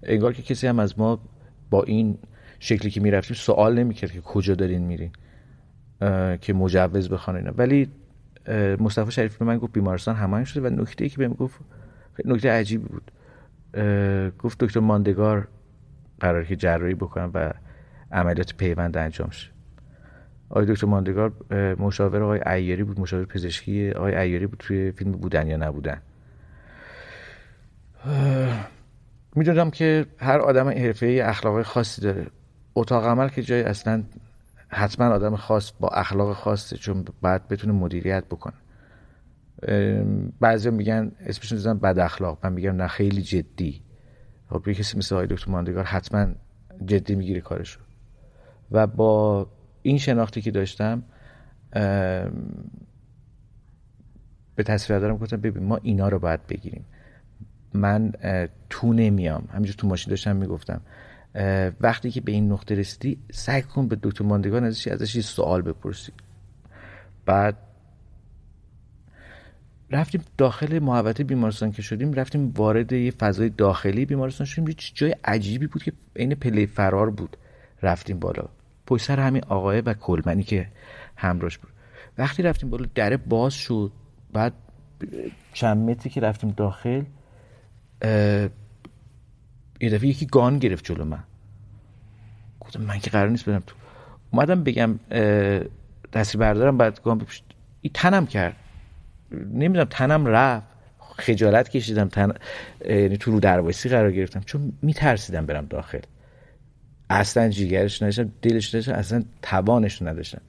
انگار 0.03 0.33
که 0.33 0.43
کسی 0.43 0.67
هم 0.67 0.79
از 0.79 0.99
ما 0.99 1.21
با 1.71 1.83
این 1.83 2.19
شکلی 2.59 2.91
که 2.91 3.01
می‌رفتیم 3.01 3.37
سوال 3.37 3.79
نمی‌کرد 3.79 4.13
که 4.13 4.21
کجا 4.21 4.55
دارین 4.55 4.83
میرین 4.83 5.11
که 6.41 6.53
مجوز 6.53 7.09
بخوان 7.09 7.37
اینا. 7.37 7.53
ولی 7.57 7.91
مصطفی 8.81 9.11
شریف 9.11 9.37
به 9.37 9.45
من 9.45 9.59
گفت 9.59 9.73
بیمارستان 9.73 10.17
هماهنگ 10.17 10.47
شده 10.47 10.69
و 10.69 10.81
نکته 10.83 11.05
ای 11.05 11.11
که 11.11 11.19
بهم 11.19 11.33
گفت 11.33 11.61
نکته 12.25 12.51
عجیبی 12.51 12.89
بود. 12.89 13.11
گفت 14.39 14.65
دکتر 14.65 14.81
ماندگار 14.81 15.49
قرار 16.21 16.45
که 16.45 16.57
جراحی 16.57 16.95
بکنم 16.95 17.31
و 17.35 17.53
عملیات 18.13 18.55
پیوند 18.55 18.97
انجام 18.97 19.31
شه. 19.31 19.51
آقای 20.51 20.67
دکتر 20.67 20.87
ماندگار 20.87 21.33
مشاور 21.79 22.23
آقای 22.23 22.41
ایاری 22.47 22.85
بود 22.85 23.01
مشاور 23.01 23.25
پزشکی 23.25 23.91
آقای 23.91 24.15
ایاری 24.15 24.47
بود 24.47 24.59
توی 24.59 24.93
فیلم 24.93 25.13
بودن 25.13 25.47
یا 25.47 25.57
نبودن. 25.57 26.01
می‌دونم 29.37 29.71
که 29.71 30.07
هر 30.19 30.39
آدم 30.39 30.69
حرفه 30.69 31.21
اخلاق 31.25 31.63
خاصی 31.63 32.03
داره. 32.03 32.27
اتاق 32.75 33.07
عمل 33.07 33.29
که 33.29 33.43
جای 33.43 33.63
اصلا 33.63 34.05
حتما 34.69 35.07
آدم 35.07 35.37
خاص 35.37 35.73
با 35.81 35.89
اخلاق 35.89 36.37
خاصه 36.37 36.77
چون 36.77 37.05
باید 37.23 37.49
بتونه 37.49 37.73
مدیریت 37.73 38.25
بکنه. 38.25 38.55
بعضی 40.41 40.71
میگن 40.71 41.13
اسمشون 41.21 41.59
دیدن 41.59 41.79
بد 41.79 41.99
اخلاق. 41.99 42.39
من 42.45 42.53
میگم 42.53 42.77
نه 42.77 42.87
خیلی 42.87 43.23
جدی. 43.23 43.83
خب 44.51 44.69
یه 44.69 44.75
کسی 44.75 44.99
مثل 44.99 45.15
آقای 45.15 45.27
دکتر 45.27 45.51
ماندگار 45.51 45.85
حتما 45.85 46.27
جدی 46.87 47.15
می‌گیره 47.15 47.41
کارشو. 47.41 47.81
و 48.71 48.87
با 48.87 49.47
این 49.83 49.99
شناختی 49.99 50.41
که 50.41 50.51
داشتم 50.51 51.03
به 54.55 54.63
تصویر 54.65 54.99
دارم 54.99 55.17
گفتم 55.17 55.37
ببین 55.37 55.65
ما 55.65 55.77
اینا 55.83 56.09
رو 56.09 56.19
باید 56.19 56.47
بگیریم. 56.47 56.85
من 57.75 58.13
تو 58.71 58.93
نمیام. 58.93 59.49
همینجور 59.53 59.75
تو 59.75 59.87
ماشین 59.87 60.11
داشتم 60.11 60.37
می‌گفتم. 60.37 60.81
وقتی 61.81 62.11
که 62.11 62.21
به 62.21 62.33
این 62.33 62.53
نقطه 62.53 62.75
رسیدی 62.75 63.19
سعی 63.33 63.63
کن 63.63 63.89
به 63.89 63.99
دکتر 64.03 64.25
ماندگار 64.25 64.65
ازش 64.65 64.89
ازش 64.89 65.21
سوال 65.21 65.63
بپرسی. 65.63 66.13
بعد 67.27 67.57
رفتیم 69.91 70.25
داخل 70.39 70.79
محوطه 70.79 71.25
بیمارستان 71.25 71.73
که 71.73 71.83
شدیم 71.83 72.13
رفتیم 72.13 72.53
وارد 72.57 72.93
یه 72.93 73.11
فضای 73.11 73.49
داخلی 73.49 74.05
بیمارستان 74.05 74.47
شدیم. 74.47 74.69
یه 74.69 74.75
جای 74.95 75.15
عجیبی 75.25 75.67
بود 75.67 75.83
که 75.83 75.93
عین 76.17 76.35
پله 76.35 76.67
فرار 76.67 77.11
بود. 77.11 77.37
رفتیم 77.83 78.19
بالا. 78.19 78.45
پشت 78.87 79.05
سر 79.07 79.21
همین 79.21 79.43
آقای 79.49 79.81
و 79.81 79.95
کلمنی 79.95 80.43
که 80.43 80.69
همراهش 81.17 81.59
بود. 81.59 81.71
وقتی 82.19 82.43
رفتیم 82.43 82.71
بالا 82.71 82.87
در 82.95 83.17
باز 83.17 83.55
شد. 83.55 83.93
بعد 84.33 84.53
چند 85.53 85.91
متری 85.91 86.11
که 86.11 86.21
رفتیم 86.21 86.51
داخل 86.51 87.03
یه 89.81 89.91
دفعه 89.91 90.09
یکی 90.09 90.27
گان 90.27 90.59
گرفت 90.59 90.85
جلو 90.85 91.05
من. 91.05 91.25
گفتم 92.61 92.83
من 92.83 92.99
که 92.99 93.11
قرار 93.11 93.29
نیست 93.29 93.45
برم 93.45 93.63
تو. 93.67 93.75
اومدم 94.31 94.65
بگم 94.65 94.99
تصویر 96.13 96.41
بردارم 96.41 96.79
بعد 96.79 97.03
گان 97.03 97.19
بپشت 97.19 97.45
این 97.81 97.91
تنم 97.95 98.27
کرد. 98.27 98.57
نمی‌دونم 99.31 99.87
تنم 99.91 100.27
رفت 100.27 100.67
خجالت 100.99 101.69
کشیدم 101.69 102.09
تن 102.09 102.33
یعنی 102.85 103.17
تو 103.17 103.31
رو 103.31 103.41
دروایسی 103.41 103.89
قرار 103.89 104.13
گرفتم 104.13 104.41
چون 104.41 104.73
میترسیدم 104.83 105.47
برم 105.47 105.67
داخل. 105.67 106.01
اصلا 107.11 107.49
جیگرش 107.49 108.03
نداشتم 108.03 108.33
دلش 108.43 108.75
نداشتم 108.75 108.93
اصلا 108.93 109.25
توانش 109.43 110.03
نداشتم. 110.03 110.43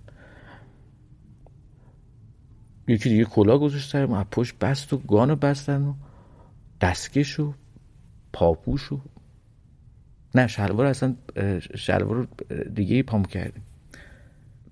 یکی 2.88 3.10
دیگه 3.10 3.26
کلا 3.26 3.58
گذاشت 3.58 3.92
سرم 3.92 4.24
پشت 4.32 4.60
بست 4.60 4.94
و 4.94 4.98
گانو 4.98 5.36
بستن 5.36 5.82
و 5.82 5.94
دستکش 6.82 7.40
و 7.40 7.54
پاپوش 8.34 8.92
و 8.92 9.00
نه 10.36 10.48
شلوار 10.48 10.86
اصلا 10.86 11.16
شلوار 11.76 12.28
دیگه 12.76 13.04
پام 13.04 13.26
کردیم. 13.26 13.64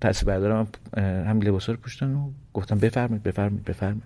تصویر 0.01 0.35
بردارم 0.35 0.67
هم 0.97 1.41
لباسا 1.41 1.71
رو 1.71 1.79
پوشتن 1.79 2.13
و 2.13 2.31
گفتم 2.53 2.77
بفرمید 2.77 3.23
بفرمید 3.23 3.63
بفرمید 3.63 4.03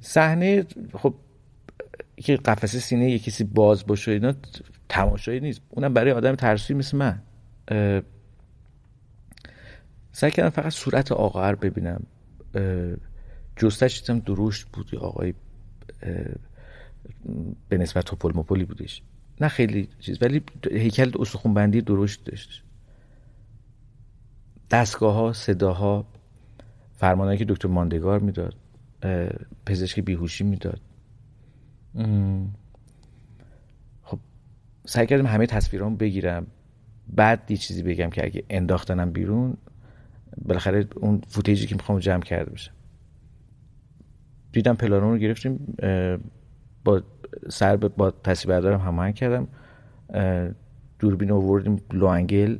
صحنه 0.00 0.66
خب 0.94 1.14
که 2.16 2.36
قفسه 2.36 2.78
سینه 2.78 3.10
یه 3.10 3.18
کسی 3.18 3.44
باز 3.44 3.86
باشه 3.86 4.12
اینا 4.12 4.34
تماشایی 4.88 5.40
نیست. 5.40 5.60
اونم 5.68 5.94
برای 5.94 6.12
آدم 6.12 6.34
ترسی 6.34 6.74
مثل 6.74 6.96
من. 6.96 7.22
سعی 10.12 10.30
کردم 10.30 10.50
فقط 10.50 10.72
صورت 10.72 11.12
آقا 11.12 11.50
رو 11.50 11.56
ببینم. 11.56 12.06
جستش 13.56 14.00
دیدم 14.00 14.18
درشت 14.18 14.66
بود 14.66 14.94
آقای 14.94 15.34
به 17.68 17.78
نسبت 17.78 18.04
توپل 18.04 18.32
مپلی 18.34 18.64
بودش. 18.64 19.02
نه 19.40 19.48
خیلی 19.48 19.88
چیز 20.00 20.22
ولی 20.22 20.42
هیکل 20.70 21.10
استخون 21.18 21.54
بندی 21.54 21.80
درشت 21.80 22.24
داشت. 22.24 22.64
دستگاه 24.72 25.14
ها 25.14 25.32
صداها 25.32 26.06
فرمانهایی 26.92 27.38
که 27.38 27.44
دکتر 27.44 27.68
ماندگار 27.68 28.20
می‌داد 28.20 28.54
پزشک 29.66 30.00
بیهوشی 30.00 30.44
می‌داد. 30.44 30.80
خب 34.02 34.18
سعی 34.84 35.06
کردم 35.06 35.26
همه 35.26 35.46
تصویرام 35.46 35.96
بگیرم. 35.96 36.46
بعد 37.08 37.50
یه 37.50 37.56
چیزی 37.56 37.82
بگم 37.82 38.10
که 38.10 38.24
اگه 38.24 38.44
انداختنم 38.50 39.12
بیرون 39.12 39.56
بالاخره 40.44 40.86
اون 40.96 41.20
فوتیجی 41.28 41.66
که 41.66 41.74
می‌خوام 41.74 41.98
جمع 41.98 42.22
کرده 42.22 42.50
بشم. 42.50 42.72
دیدم 44.52 44.74
پلانون 44.74 45.12
رو 45.12 45.18
گرفتیم 45.18 45.76
با 46.84 47.02
سر 47.48 47.76
با 47.76 48.10
تصویر 48.10 48.54
بردارم 48.54 48.80
هماهنگ 48.80 49.14
کردم. 49.14 49.48
دوربین 50.98 51.30
آوردیم 51.30 51.76
لوانگل 51.92 52.58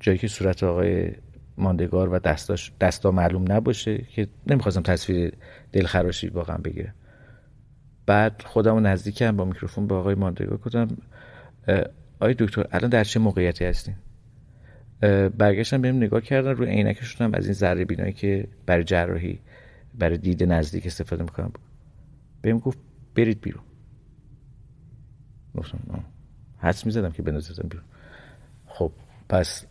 جایی 0.00 0.18
که 0.18 0.28
صورت 0.28 0.62
آقای 0.62 1.12
ماندگار 1.58 2.08
و 2.08 2.18
دستاش 2.18 2.72
دستا 2.80 3.10
معلوم 3.10 3.52
نباشه 3.52 3.98
که 3.98 4.28
نمی‌خواستم 4.46 4.82
تصویر 4.82 5.32
دلخراشی 5.72 6.28
واقعا 6.28 6.56
بگیرم. 6.56 6.94
بعد 8.06 8.42
خودم 8.44 8.86
نزدیکم 8.86 9.36
با 9.36 9.44
میکروفون 9.44 9.86
به 9.86 9.94
آقای 9.94 10.14
ماندگار 10.14 10.56
گفتم 10.56 10.88
آقای 12.20 12.34
دکتر 12.38 12.66
الان 12.72 12.90
در 12.90 13.04
چه 13.04 13.20
موقعیتی 13.20 13.64
هستین؟ 13.64 13.94
برگشتم 15.38 15.82
بهم 15.82 15.96
نگاه 15.96 16.20
کردن 16.20 16.50
روی 16.50 16.68
عینکشون 16.68 17.26
هم 17.26 17.34
از 17.34 17.44
این 17.44 17.54
ذره 17.54 17.84
بینایی 17.84 18.12
که 18.12 18.48
برای 18.66 18.84
جراحی 18.84 19.40
برای 19.98 20.18
دید 20.18 20.42
نزدیک 20.42 20.86
استفاده 20.86 21.22
می‌کنم. 21.22 21.52
بهم 22.42 22.58
گفت 22.58 22.78
برید 23.14 23.40
بیرون. 23.40 23.62
گفتم 25.54 26.04
حدس 26.58 26.86
می‌زدم 26.86 27.10
که 27.10 27.22
بندازتم 27.22 27.68
بیرون. 27.68 27.84
خب 28.66 28.92
پس 29.30 29.66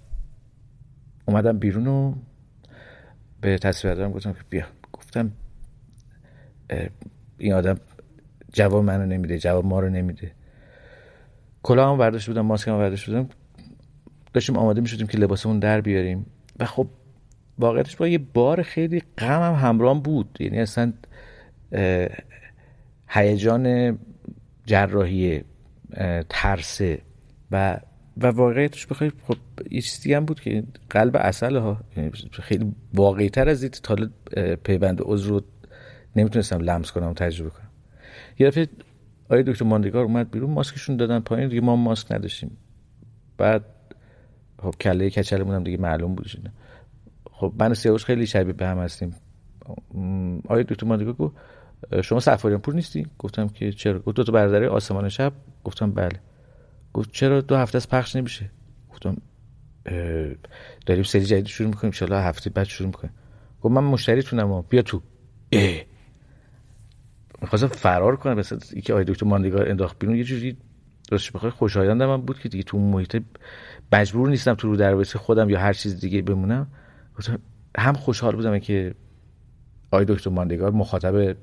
اومدم 1.26 1.60
بیرون 1.60 1.88
و 1.88 2.15
به 3.41 3.57
تصویر 3.57 3.94
دارم 3.94 4.11
گفتم 4.11 4.34
که 4.34 4.40
بیا. 4.49 4.65
گفتم 4.94 5.31
این 7.38 7.53
آدم 7.53 7.80
جواب 8.53 8.84
منو 8.84 9.06
نمیده 9.06 9.40
جواب 9.40 9.65
ما 9.65 9.80
رو 9.80 9.90
نمیده. 9.90 10.31
کلاه 11.64 11.91
هم 11.91 11.98
برداشت 11.98 12.27
بودم 12.27 12.41
ماسک 12.41 12.68
هم 12.68 12.77
برداشت 12.77 13.06
بودم. 13.06 13.30
داشتیم 14.34 14.57
آماده 14.57 14.81
می‌شدیم 14.81 15.07
که 15.07 15.18
لباسمون 15.18 15.60
در 15.60 15.81
بیاریم. 15.81 16.26
و 16.60 16.65
خب 16.65 16.88
واقعیتش 17.60 17.95
با 17.95 18.07
یه 18.07 18.18
بار 18.18 18.61
خیلی 18.61 19.03
غم 19.18 19.41
هم 19.41 19.69
همراه 19.69 20.03
بود. 20.03 20.38
یعنی 20.40 20.60
اصلا 20.60 20.94
هیجان 23.07 23.98
جراحی 24.65 25.44
ترسه 26.30 27.02
و 27.52 27.80
و 28.22 28.28
واقعیتش 28.28 28.88
بخوای 28.88 29.12
خب 29.28 29.38
دیگه 30.04 30.18
هم 30.18 30.26
بود 30.26 30.40
که 30.40 30.64
قلب 30.90 31.16
اصل 31.16 31.56
ها 31.56 31.82
یعنی 31.98 32.12
خیلی 32.32 32.76
واقعی 32.94 33.30
تر 33.30 33.50
از 33.50 33.62
دید 33.62 33.72
تا 33.72 33.96
پیوند 34.64 35.00
عضو 35.02 35.30
رو 35.30 35.46
نمی‌تونستم 36.16 36.60
لمس 36.60 36.91
کنم 36.91 37.10
و 37.10 37.14
تجربه 37.14 37.50
کنم. 37.50 37.70
یه 38.40 38.48
دفعه 38.48 38.68
آیه 39.30 39.44
دکتر 39.44 39.66
ماندگار 39.66 40.04
اومد 40.04 40.32
بیرون 40.32 40.50
ماسکشون 40.50 40.98
دادن 40.98 41.20
پایین 41.20 41.50
دیگه 41.50 41.62
ما 41.62 41.76
ماسک 41.76 42.12
نداشتیم. 42.12 42.58
بعد 43.38 43.66
خب 44.60 44.76
کله 44.82 45.10
کچلمون 45.10 45.56
هم 45.56 45.64
دیگه 45.64 45.78
معلوم 45.78 46.16
بود 46.16 46.52
خب 47.32 47.54
من 47.60 47.74
سیاوش 47.74 48.06
خیلی 48.06 48.26
شبیه 48.26 48.54
به 48.54 48.68
هم 48.68 48.78
هستیم. 48.78 49.16
آیه 50.48 50.64
دکتر 50.64 50.86
ماندگار 50.86 51.14
گفت 51.14 51.36
شما 52.04 52.20
سفاریان 52.20 52.62
پور 52.62 52.76
نیستی؟ 52.76 53.08
گفتم 53.20 53.48
که 53.48 53.72
چرا؟ 53.72 54.00
گفت 54.00 54.16
دو 54.16 54.24
تا 54.24 54.32
برادری 54.32 54.66
آسمان 54.66 55.10
شب. 55.10 55.34
گفتم 55.64 55.91
بله. 55.91 56.20
گفت 56.94 57.11
چرا 57.11 57.41
دو 57.41 57.56
هفته 57.56 57.76
از 57.76 57.90
پخش 57.90 58.16
نمیشه؟ 58.16 58.49
گفتم 58.90 59.18
داریم 60.86 61.03
سری 61.03 61.26
جدید 61.26 61.45
شروع 61.45 61.70
می‌کنیم 61.70 61.94
ان 62.02 62.11
هفته 62.14 62.49
بعد 62.49 62.66
شروع 62.66 62.88
می‌کنیم. 62.88 63.14
گفت 63.61 63.76
من 63.76 63.84
مشتریتونم 63.84 64.61
بیا 64.61 64.82
تو. 64.82 65.02
اه. 65.52 65.82
می‌خواستم 67.41 67.68
فرار 67.68 68.16
کنم 68.16 68.34
مثلا 68.34 68.60
اینکه 68.74 68.94
آقای 68.94 69.06
دکتر 69.06 69.26
ماندگار 69.26 69.70
انداخت 69.70 69.99
بیرون 69.99 70.16
یه 70.16 70.24
جوری 70.24 70.57
راستش 71.11 71.32
بخوای 71.32 71.52
خوشایند 71.52 72.03
من 72.03 72.22
بود 72.22 72.40
که 72.40 72.49
دیگه 72.49 72.64
تو 72.64 72.78
اون 72.78 72.91
محیط 72.91 73.24
مجبور 73.94 74.30
نیستم 74.30 74.53
تو 74.53 74.68
رو 74.68 74.76
دروازه 74.76 75.20
خودم 75.20 75.49
یا 75.49 75.60
هر 75.60 75.74
چیز 75.74 75.99
دیگه 75.99 76.22
بمونم. 76.22 76.68
هم 77.78 77.94
خوشحال 77.94 78.36
بودم 78.36 78.60
که 78.60 78.95
آقای 79.91 80.06
دکتر 80.06 80.30
ماندگار 80.30 80.72
مخاطب 80.72 81.38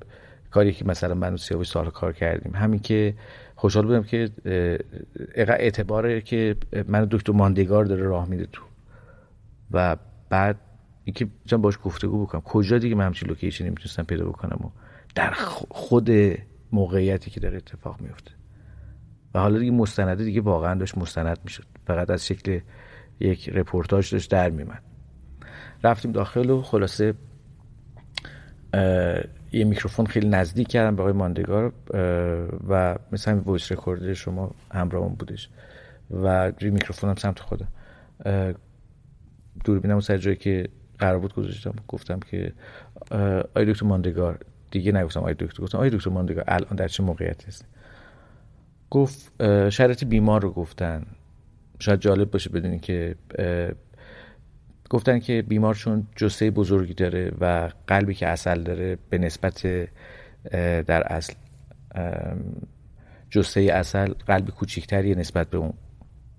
کاری 0.57 0.73
که 0.73 0.85
مثلا 0.85 1.13
من 1.13 1.33
و 1.33 1.37
سیاوش 1.37 1.67
سال 1.67 1.89
کار 1.89 2.13
کردیم. 2.13 2.55
همین 2.55 2.79
که 2.79 3.13
خوشحال 3.55 3.85
بودم 3.85 4.03
که 4.03 4.29
اعتباره 5.35 6.21
که 6.21 6.55
من 6.87 7.07
دکتر 7.11 7.31
ماندگار 7.31 7.85
داره 7.85 8.01
راه 8.01 8.29
میده 8.29 8.47
تو. 8.51 8.63
و 9.71 9.97
بعد 10.29 10.59
اینکه 11.03 11.27
چون 11.45 11.61
باش 11.61 11.77
گفتگو 11.83 12.25
بکنم. 12.25 12.41
کجا 12.41 12.77
دیگه 12.77 12.95
من 12.95 13.05
همچین 13.05 13.29
لوکیشنی 13.29 13.69
می‌تونستم 13.69 14.03
پیدا 14.03 14.25
بکنم 14.25 14.65
و 14.65 14.69
در 15.15 15.31
خود 15.69 16.09
موقعیتی 16.71 17.31
که 17.31 17.39
داره 17.39 17.57
اتفاق 17.57 18.01
میفته 18.01 18.31
و 19.33 19.39
حالا 19.39 19.59
دیگه 19.59 19.71
مستنده 19.71 20.23
دیگه 20.23 20.41
واقعا 20.41 20.75
داشت 20.75 20.97
مستند 20.97 21.39
می‌شد. 21.43 21.65
فقط 21.87 22.09
از 22.09 22.27
شکل 22.27 22.59
یک 23.19 23.49
رپورتاج 23.49 24.11
داشت 24.11 24.31
در 24.31 24.49
میومد 24.49 24.83
رفتیم 25.83 26.11
داخل 26.11 26.49
و 26.49 26.61
خلاصه 26.61 27.13
یه 29.51 29.63
میکروفون 29.65 30.05
خیلی 30.05 30.29
نزدیک 30.29 30.67
کردم 30.67 30.95
به 30.95 31.01
آقای 31.01 31.13
ماندگار 31.13 31.73
و 32.69 32.97
مثل 33.11 33.31
همین 33.31 33.43
voice 33.43 33.71
record 33.71 34.13
شما 34.13 34.55
همراهمون 34.71 35.13
بودش 35.13 35.49
و 36.11 36.51
روی 36.51 36.69
میکروفونم 36.69 37.15
سمت 37.15 37.39
خودم. 37.39 37.67
دوربینم 39.63 39.99
سر 39.99 40.17
جایی 40.17 40.35
که 40.35 40.69
قرار 40.99 41.19
بود 41.19 41.33
گذاشتم. 41.33 41.73
گفتم 41.87 42.19
که 42.19 42.53
آقای 43.11 43.65
دکتر 43.65 43.85
ماندگار. 43.85 44.39
دیگه 44.71 44.91
نگفتم 44.91 45.19
آقای 45.19 45.33
دکتر. 45.33 45.63
گفتم 45.63 45.77
آقای 45.77 45.89
دکتر 45.89 46.09
ماندگار 46.09 46.43
الان 46.47 46.75
در 46.75 46.87
چه 46.87 47.03
موقعیتی 47.03 47.47
هست 47.47 47.65
گفت 48.89 49.31
شرایط 49.69 50.03
بیمار 50.03 50.41
رو 50.41 50.51
گفتن. 50.51 51.05
شاید 51.79 51.99
جالب 51.99 52.31
باشه 52.31 52.49
بدونی 52.49 52.79
که 52.79 53.15
گفتن 54.89 55.19
که 55.19 55.41
بیمار 55.41 55.75
چون 55.75 56.07
جسه 56.15 56.51
بزرگی 56.51 56.93
داره 56.93 57.31
و 57.39 57.69
قلبی 57.87 58.13
که 58.13 58.27
اصل 58.27 58.63
داره 58.63 58.97
به 59.09 59.17
نسبت 59.17 59.67
در 60.87 61.03
اصل 61.03 61.33
جسه 63.29 63.61
اصل 63.61 64.13
قلب 64.27 64.49
کوچیکتری 64.49 65.15
نسبت 65.15 65.49
به 65.49 65.57
اون 65.57 65.73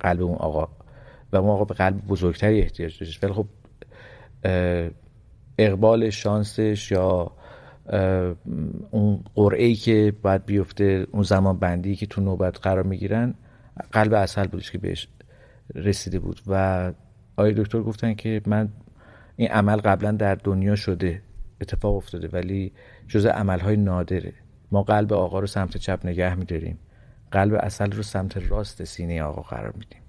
قلب 0.00 0.22
اون 0.22 0.34
آقا 0.34 0.68
و 1.32 1.36
اون 1.36 1.50
آقا 1.50 1.64
به 1.64 1.74
قلب 1.74 2.06
بزرگتری 2.06 2.60
احتیاج 2.60 2.98
داشت. 3.00 3.24
ولی 3.24 3.32
خب 3.32 3.46
اقبال 5.58 6.10
شانسش 6.10 6.92
یا 6.92 7.32
اون 8.90 9.24
قرعه 9.34 9.74
که 9.74 10.12
باید 10.22 10.46
بیفته 10.46 11.06
اون 11.10 11.22
زمان 11.22 11.58
بندی 11.58 11.96
که 11.96 12.06
تو 12.06 12.20
نوبت 12.20 12.58
قرار 12.62 12.82
می‌گیرن 12.82 13.34
قلب 13.92 14.14
اصل 14.14 14.46
بودش 14.46 14.70
که 14.70 14.78
بهش 14.78 15.08
رسیده 15.74 16.18
بود 16.18 16.40
و 16.46 16.92
آقای 17.38 17.52
دکتر 17.52 17.80
گفتن 17.82 18.14
که 18.14 18.40
من 18.46 18.68
این 19.36 19.48
عمل 19.48 19.76
قبلا 19.76 20.12
در 20.12 20.34
دنیا 20.34 20.76
شده 20.76 21.22
اتفاق 21.60 21.96
افتاده 21.96 22.28
ولی 22.28 22.72
جز 23.08 23.26
عملهای 23.26 23.76
نادره. 23.76 24.32
ما 24.72 24.82
قلب 24.82 25.12
آقا 25.12 25.40
رو 25.40 25.46
سمت 25.46 25.76
چپ 25.76 26.00
نگه 26.04 26.34
میداریم. 26.34 26.78
قلب 27.30 27.54
اصل 27.54 27.92
رو 27.92 28.02
سمت 28.02 28.50
راست 28.50 28.84
سینه 28.84 29.22
آقا 29.22 29.42
قرار 29.42 29.72
میدیم. 29.72 30.02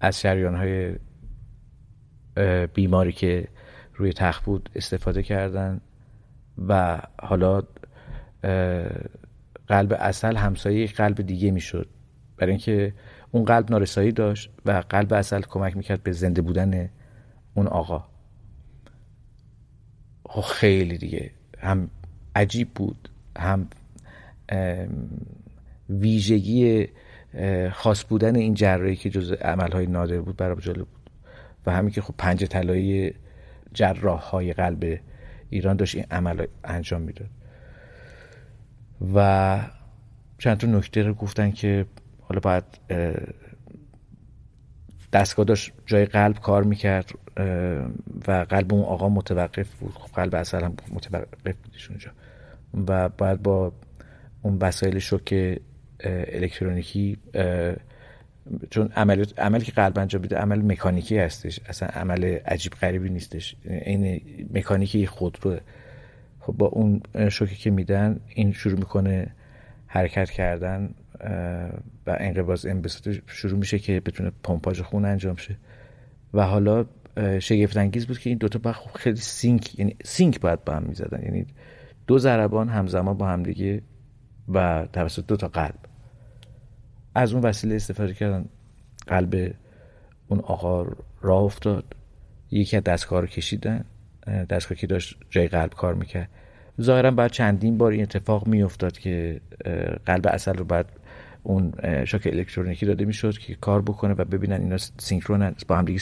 از 0.00 0.20
شریان 0.20 0.54
های 0.54 0.96
بیماری 2.66 3.12
که 3.12 3.48
روی 3.94 4.12
تخت 4.12 4.44
بود 4.44 4.70
استفاده 4.74 5.22
کردن 5.22 5.80
و 6.68 7.02
حالا 7.22 7.62
قلب 9.68 9.96
اصل 9.98 10.36
همسایه 10.36 10.86
قلب 10.86 11.22
دیگه 11.22 11.50
می‌شد. 11.50 11.88
برای 12.36 12.50
اینکه 12.50 12.94
اون 13.36 13.44
قلب 13.44 13.70
نارسایی 13.70 14.12
داشت 14.12 14.50
و 14.66 14.82
قلب 14.88 15.12
اصل 15.12 15.40
کمک 15.40 15.76
می‌کرد 15.76 16.02
به 16.02 16.12
زنده 16.12 16.42
بودن 16.42 16.90
اون 17.54 17.66
آقا. 17.66 18.04
خب 20.26 20.40
خیلی 20.40 20.98
دیگه. 20.98 21.30
هم 21.58 21.90
عجیب 22.36 22.68
بود 22.74 23.08
هم 23.38 23.68
ویژگی 25.90 26.88
خاص 27.72 28.04
بودن 28.08 28.36
این 28.36 28.54
جراحی 28.54 28.96
که 28.96 29.10
جز 29.10 29.32
عملهای 29.32 29.86
نادر 29.86 30.20
بود 30.20 30.36
برای 30.36 30.60
جالب 30.60 30.78
بود. 30.78 31.10
و 31.66 31.72
همین 31.72 31.90
که 31.90 32.02
خب 32.02 32.14
پنج 32.18 32.44
طلایی 32.44 33.14
جراح 33.72 34.20
های 34.20 34.52
قلب 34.52 35.00
ایران 35.50 35.76
داشت 35.76 35.94
این 35.94 36.04
عمل 36.10 36.46
انجام 36.64 37.02
می‌داد. 37.02 37.30
و 39.14 39.60
چند 40.38 40.56
تا 40.56 40.66
نکته 40.66 41.02
رو 41.02 41.14
گفتن 41.14 41.50
که 41.50 41.86
حالا 42.28 42.40
باید 42.40 42.64
دستگاه 45.12 45.44
داشت 45.44 45.72
جای 45.86 46.04
قلب 46.04 46.38
کار 46.38 46.62
می‌کرد 46.62 47.10
و 48.28 48.46
قلب 48.48 48.74
اون 48.74 48.84
آقا 48.84 49.08
متوقف 49.08 49.74
بود. 49.74 49.92
خب 49.92 50.14
قلب 50.14 50.34
اصلا 50.34 50.66
هم 50.66 50.76
متوقف 50.92 51.56
بودش 51.64 51.90
اونجا 51.90 52.10
و 52.86 53.08
بعد 53.08 53.42
با 53.42 53.72
اون 54.42 54.58
وسایل 54.60 54.98
شوک 54.98 55.58
الکترونیکی 56.04 57.18
چون 58.70 58.88
عمل 58.96 59.24
عملی 59.38 59.64
که 59.64 59.72
قلب 59.72 59.98
انجام 59.98 60.22
میده 60.22 60.36
عمل 60.36 60.62
مکانیکی 60.62 61.18
هستش. 61.18 61.60
اصلا 61.68 61.88
عمل 61.88 62.24
عجیب 62.24 62.72
غریبی 62.72 63.10
نیستش. 63.10 63.56
این 63.64 64.20
مکانیکی 64.54 65.06
خودرو 65.06 65.58
خب 66.40 66.52
با 66.52 66.66
اون 66.66 67.02
شوکی 67.28 67.56
که 67.56 67.70
میدن 67.70 68.20
این 68.28 68.52
شروع 68.52 68.78
می‌کنه 68.78 69.34
حرکت 69.86 70.30
کردن. 70.30 70.94
و 72.06 72.16
انقباض 72.20 72.66
انبساط 72.66 73.16
شروع 73.26 73.58
میشه 73.58 73.78
که 73.78 74.00
بتونه 74.00 74.32
پمپاژ 74.42 74.80
خون 74.80 75.04
انجام 75.04 75.36
شه. 75.36 75.56
و 76.34 76.46
حالا 76.46 76.86
شگفت 77.38 77.76
انگیز 77.76 78.06
بود 78.06 78.18
که 78.18 78.30
این 78.30 78.38
دوتا 78.38 78.58
باید 78.58 78.76
خیلی 78.94 79.16
sync 79.16 79.78
یعنی 79.78 79.96
sync 80.04 80.40
باید 80.40 80.64
با 80.64 80.72
هم 80.72 80.82
می‌زدن. 80.82 81.22
یعنی 81.22 81.46
دو 82.06 82.18
ضربان 82.18 82.68
همزمان 82.68 83.16
با 83.16 83.28
هم 83.28 83.42
دیگه 83.42 83.82
و 84.48 84.88
توسط 84.92 85.26
دو 85.26 85.36
تا 85.36 85.48
قلب. 85.48 85.78
از 87.14 87.32
اون 87.32 87.42
وسیله 87.42 87.74
استفاده 87.74 88.14
کردن 88.14 88.44
قلب 89.06 89.54
اون 90.28 90.40
آقا 90.40 90.86
راه 91.20 91.42
افتاد. 91.42 91.84
یکی 92.50 92.76
از 92.76 92.82
دستگاه 92.82 93.20
رو 93.20 93.26
کشیدن. 93.26 93.84
دستگاه 94.50 94.78
که 94.78 94.86
داشت 94.86 95.18
جای 95.30 95.48
قلب 95.48 95.70
کار 95.70 95.94
می‌کرد. 95.94 96.28
ظاهرا 96.80 97.10
بعد 97.10 97.30
چندین 97.30 97.78
بار 97.78 97.92
این 97.92 98.02
اتفاق 98.02 98.46
میافتاد 98.46 98.98
که 98.98 99.40
قلب 100.06 100.26
اصل 100.26 100.54
رو 100.54 100.64
بعد 100.64 100.86
اون 101.46 101.72
شوک 102.04 102.28
الکترونیکی 102.32 102.86
داده 102.86 103.04
می‌شد 103.04 103.38
که 103.38 103.54
کار 103.54 103.82
بکنه 103.82 104.14
و 104.14 104.24
ببینن 104.24 104.60
اینا 104.60 104.76
سینکرونن 104.98 105.54
با 105.68 105.76
هم 105.76 105.84
دیگه 105.84 106.00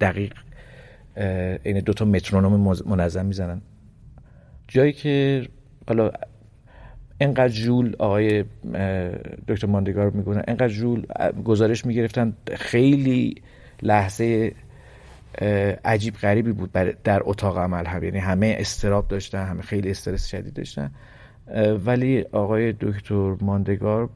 دقیق 0.00 0.32
این 1.62 1.80
دو 1.80 1.92
تا 1.92 2.04
مترونوم 2.04 2.76
منظم 2.86 3.26
می‌زنن. 3.26 3.60
جایی 4.68 4.92
که 4.92 5.46
حالا 5.88 6.10
انقدر 7.20 7.48
جول 7.48 7.96
آقای 7.98 8.44
دکتر 9.48 9.66
ماندگار 9.66 10.10
میگونن 10.10 10.42
انقدر 10.48 10.68
جول 10.68 11.06
گزارش 11.44 11.86
می‌گرفتن 11.86 12.36
خیلی 12.56 13.34
لحظه 13.82 14.52
عجیب 15.84 16.14
غریبی 16.14 16.52
بود 16.52 16.72
در 17.04 17.20
اتاق 17.24 17.58
عمل 17.58 17.86
هم 17.86 18.04
یعنی 18.04 18.18
همه 18.18 18.56
استراب 18.58 19.08
داشتن 19.08 19.46
همه 19.46 19.62
خیلی 19.62 19.90
استرس 19.90 20.26
شدید 20.26 20.54
داشتن. 20.54 20.90
ولی 21.86 22.22
آقای 22.32 22.72
دکتر 22.80 23.36
ماندگار 23.40 24.10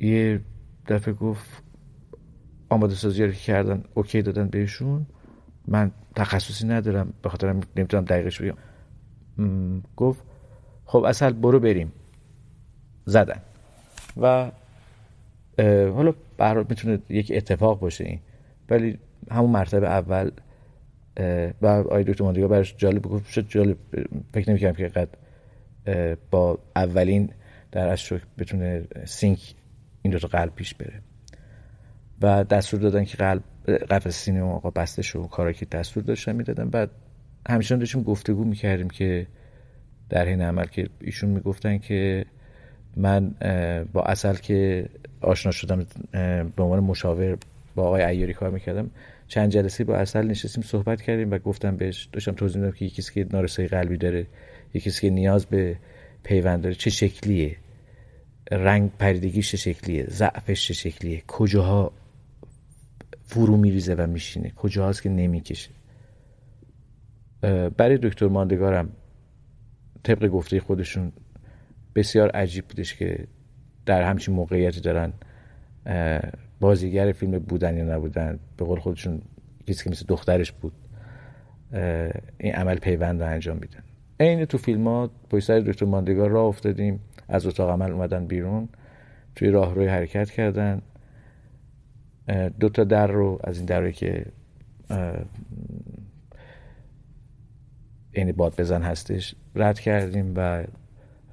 یه 0.00 0.40
دفعه 0.86 1.14
گفت 1.14 1.62
آماده 2.68 2.94
سازی 2.94 3.24
رو 3.24 3.32
کردن 3.32 3.84
اوکی 3.94 4.22
دادن 4.22 4.48
بهشون. 4.48 5.06
من 5.68 5.90
تخصصی 6.16 6.66
ندارم 6.66 7.12
به 7.22 7.28
خاطر 7.28 7.52
نمی‌تونم 7.76 8.04
دقیقش 8.04 8.42
بگم. 8.42 8.56
گفت 9.96 10.22
خب 10.84 11.04
اصل 11.04 11.32
برو 11.32 11.60
بریم. 11.60 11.92
زدن. 13.04 13.40
و 14.16 14.50
حالا 15.94 16.14
برای 16.36 16.64
می‌تونه 16.68 16.98
یک 17.08 17.32
اتفاق 17.34 17.80
باشه 17.80 18.04
این. 18.04 18.20
ولی 18.70 18.98
همون 19.30 19.50
مرتبه 19.50 19.88
اول 19.88 20.30
و 21.62 21.66
آی 21.66 22.04
دکتر 22.04 22.24
ماندگار 22.24 22.48
برش 22.48 22.74
جالب 22.76 23.02
گفت 23.02 23.30
شد 23.30 23.48
جالب 23.48 23.76
فکر 24.34 24.50
نمی‌کنم 24.50 24.72
که 24.72 24.88
قد 24.88 25.08
با 26.30 26.58
اولین 26.76 27.32
در 27.72 27.88
اشتراک 27.88 28.22
بتونه 28.38 28.86
سینک 29.04 29.54
این 30.02 30.12
دوتا 30.12 30.28
قلب 30.28 30.54
پیش 30.54 30.74
بره. 30.74 31.00
و 32.22 32.44
دستور 32.44 32.80
دادن 32.80 33.04
که 33.04 33.16
قلب 33.16 33.42
قفل 33.90 34.10
سینه 34.10 34.42
آقا 34.42 34.70
بسته 34.70 35.02
شد 35.02 35.18
و 35.18 35.26
کارا 35.26 35.52
که 35.52 35.66
دستور 35.66 36.02
داشتن 36.02 36.36
می‌دادن. 36.36 36.70
بعد 36.70 36.90
همیشه 37.48 37.76
داشتیم 37.76 38.02
گفتگو 38.02 38.44
می‌کردیم 38.44 38.90
که 38.90 39.26
در 40.08 40.24
این 40.24 40.42
عمل 40.42 40.64
که 40.64 40.88
ایشون 41.00 41.30
می‌گفتن 41.30 41.78
که 41.78 42.24
من 42.96 43.34
با 43.92 44.02
اصل 44.02 44.34
که 44.34 44.88
آشنا 45.20 45.52
شدم 45.52 45.86
به 46.56 46.62
عنوان 46.62 46.80
مشاور 46.80 47.38
با 47.74 47.86
آقای 47.86 48.02
ایاری 48.02 48.34
کار 48.34 48.50
می‌کردم 48.50 48.90
چند 49.28 49.50
جلسه 49.50 49.84
با 49.84 49.96
اصل 49.96 50.26
نشستیم 50.26 50.62
صحبت 50.62 51.02
کردیم 51.02 51.30
و 51.30 51.38
گفتم 51.38 51.76
بهش 51.76 52.08
داشتم 52.12 52.32
توضیح 52.32 52.62
میدم 52.62 52.76
که 52.76 52.84
یکی 52.84 53.02
که 53.02 53.26
نارسایی 53.32 53.68
قلبی 53.68 53.96
داره 53.96 54.26
یکی 54.74 54.90
که 54.90 55.10
نیاز 55.10 55.46
به 55.46 55.76
پیوند 56.22 56.62
داره 56.62 56.74
چه 56.74 56.90
شکلیه؟ 56.90 57.56
رنگ 58.50 58.90
پریدگیش 58.98 59.54
شکلیه؟ 59.54 60.06
ضعفش 60.10 60.70
شکلیه؟ 60.70 61.22
کجاها 61.28 61.92
فرو 63.22 63.56
میریزه 63.56 63.94
و 63.94 64.06
میشینه؟ 64.06 64.50
کجاهاست 64.50 65.02
که 65.02 65.08
نمی‌کشه؟ 65.08 65.70
برای 67.76 67.98
دکتر 67.98 68.28
ماندگارم 68.28 68.88
طبق 70.02 70.26
گفته 70.26 70.60
خودشون 70.60 71.12
بسیار 71.94 72.30
عجیب 72.30 72.64
بودش 72.64 72.94
که 72.94 73.26
در 73.86 74.02
همچین 74.02 74.34
موقعیتی 74.34 74.80
دارن 74.80 75.12
بازیگر 76.60 77.12
فیلم 77.12 77.38
بودن 77.38 77.76
یا 77.76 77.84
نبودن. 77.84 78.38
به 78.56 78.64
قول 78.64 78.78
خودشون 78.78 79.22
کسی 79.66 79.84
که 79.84 79.90
مثل 79.90 80.04
دخترش 80.08 80.52
بود 80.52 80.72
این 82.38 82.54
عمل 82.54 82.78
پیوند 82.78 83.22
رو 83.22 83.28
انجام 83.28 83.56
میدن. 83.56 83.82
عین 84.20 84.44
تو 84.44 84.58
فیلم 84.58 84.88
ها 84.88 85.10
سر 85.40 85.60
دکتر 85.60 85.86
ماندگار 85.86 86.30
راه 86.30 86.44
افتادیم. 86.44 87.00
از 87.30 87.46
اتاق 87.46 87.70
عمل 87.70 87.90
اومدن 87.92 88.26
بیرون 88.26 88.68
توی 89.34 89.50
راه 89.50 89.74
روی 89.74 89.86
حرکت 89.86 90.30
کردن. 90.30 90.82
دو 92.60 92.68
تا 92.68 92.84
در 92.84 93.06
رو 93.06 93.40
از 93.44 93.56
این 93.56 93.66
دری 93.66 93.92
که 93.92 94.26
یعنی 98.14 98.32
باد 98.32 98.60
بزن 98.60 98.82
هستش 98.82 99.34
رد 99.54 99.80
کردیم 99.80 100.32
و 100.36 100.64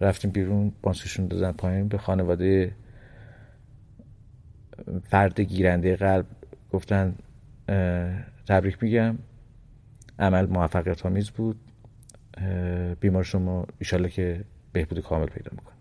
رفتیم 0.01 0.31
بیرون. 0.31 0.71
بانسشون 0.81 1.27
دادن 1.27 1.51
پایین 1.51 1.87
به 1.87 1.97
خانواده 1.97 2.75
فرد 5.03 5.39
گیرنده 5.39 5.95
قلب. 5.95 6.25
گفتن 6.71 7.15
تبریک 8.47 8.83
میگم. 8.83 9.17
عمل 10.19 10.45
موفقیت 10.45 11.05
آمیز 11.05 11.29
بود 11.29 11.59
بیمار 12.99 13.23
شما 13.23 13.65
ایشالله 13.79 14.09
که 14.09 14.43
بهبود 14.73 14.99
کامل 14.99 15.25
پیدا 15.25 15.51
می‌کنه. 15.51 15.76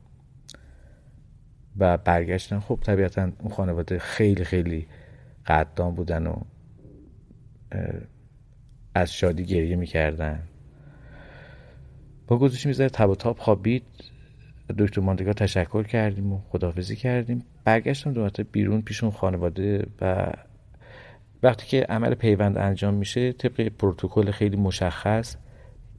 و 1.78 1.96
برگشتن 1.96 2.60
خب 2.60 2.78
طبیعتا 2.82 3.22
اون 3.22 3.52
خانواده 3.52 3.98
خیلی 3.98 4.44
خیلی 4.44 4.86
قدام 5.46 5.94
بودن 5.94 6.26
و 6.26 6.36
از 8.94 9.12
شادی 9.12 9.44
گریه 9.44 9.76
می‌کردن. 9.76 10.42
با 12.26 12.38
گذاشت 12.38 12.66
می‌ذاره 12.66 12.90
تب 12.90 13.10
و 13.10 13.14
تاب 13.14 13.38
خوابید. 13.38 13.82
دکتر 14.78 15.00
ماندگار 15.00 15.32
تشکر 15.32 15.82
کردیم 15.82 16.32
و 16.32 16.40
خداحافظی 16.48 16.96
کردیم. 16.96 17.44
برگشتم 17.64 18.12
دوباره 18.12 18.44
بیرون 18.52 18.82
پیش 18.82 19.02
اون 19.02 19.12
خانواده 19.12 19.86
و 20.00 20.32
وقتی 21.42 21.66
که 21.66 21.86
عمل 21.88 22.14
پیوند 22.14 22.58
انجام 22.58 22.94
میشه 22.94 23.32
طبق 23.32 23.68
پروتکل 23.68 24.30
خیلی 24.30 24.56
مشخص 24.56 25.36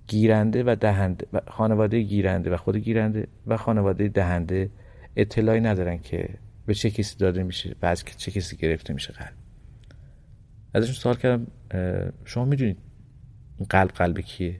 گیرنده 0.07 0.63
و 0.63 0.75
دهنده 0.75 1.27
و 1.33 1.39
خانواده 1.47 2.01
گیرنده 2.01 2.53
و 2.53 2.57
خود 2.57 2.77
گیرنده 2.77 3.27
و 3.47 3.57
خانواده 3.57 4.07
دهنده 4.07 4.69
اطلاعی 5.17 5.61
ندارن 5.61 5.97
که 5.97 6.29
به 6.65 6.73
چه 6.73 6.89
کسی 6.89 7.17
داده 7.17 7.43
میشه 7.43 7.75
و 7.81 7.85
از 7.85 8.03
چه 8.17 8.31
کسی 8.31 8.57
گرفته 8.57 8.93
میشه 8.93 9.13
قلب. 9.13 9.33
ازشون 10.73 10.93
سوال 10.93 11.15
کردم 11.15 11.47
شما 12.25 12.45
می‌دونید 12.45 12.77
قلب 13.69 13.89
قلب 13.89 14.19
کیه؟ 14.19 14.59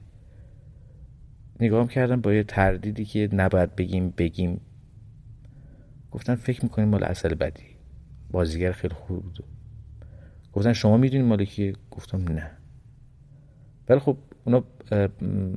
نگاه 1.60 1.88
کردم 1.88 2.20
با 2.20 2.32
یه 2.32 2.42
تردیدی 2.42 3.04
که 3.04 3.28
نباید 3.32 3.76
بگیم 3.76 4.10
بگیم. 4.10 4.60
گفتن 6.10 6.34
فکر 6.34 6.62
می‌کنیم 6.62 6.88
مال 6.88 7.04
اصل 7.04 7.34
بدی. 7.34 7.62
بازیگر 8.30 8.72
خیلی 8.72 8.94
خوب 8.94 9.22
بود. 9.22 9.44
گفتن 10.52 10.72
شما 10.72 10.96
می‌دونید 10.96 11.26
مال 11.26 11.44
کیه؟ 11.44 11.72
گفتم 11.90 12.32
نه. 12.32 12.50
ولی 13.88 14.00
خب 14.00 14.16
اونا 14.44 14.64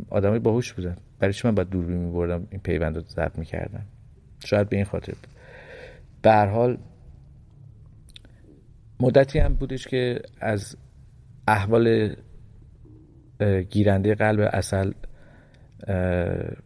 آدمای 0.09 0.39
باهوش 0.39 0.73
بودن. 0.73 0.97
برای 1.19 1.33
چی 1.33 1.47
من 1.47 1.55
باید 1.55 1.69
دوربین 1.69 1.97
میبردم؟ 1.97 2.47
این 2.51 2.61
پیوند 2.61 2.95
رو 2.95 3.01
ضبط 3.01 3.39
می‌کردم. 3.39 3.85
شاید 4.45 4.69
به 4.69 4.75
این 4.75 4.85
خاطر 4.85 5.11
بود. 5.13 5.27
به 6.21 6.33
حال 6.33 6.77
مدتی 8.99 9.39
هم 9.39 9.53
بودش 9.53 9.87
که 9.87 10.21
از 10.41 10.77
احوال 11.47 12.15
گیرنده 13.69 14.15
قلب 14.15 14.49
اصل 14.53 14.91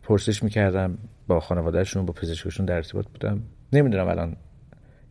پرسش 0.04 0.44
می‌کردم 0.44 0.98
با 1.28 1.40
خانوادهشون 1.40 2.06
با 2.06 2.14
پزشکشون 2.14 2.66
در 2.66 2.76
ارتباط 2.76 3.08
بودم. 3.08 3.44
نمی‌دونم 3.74 4.08
الان 4.08 4.38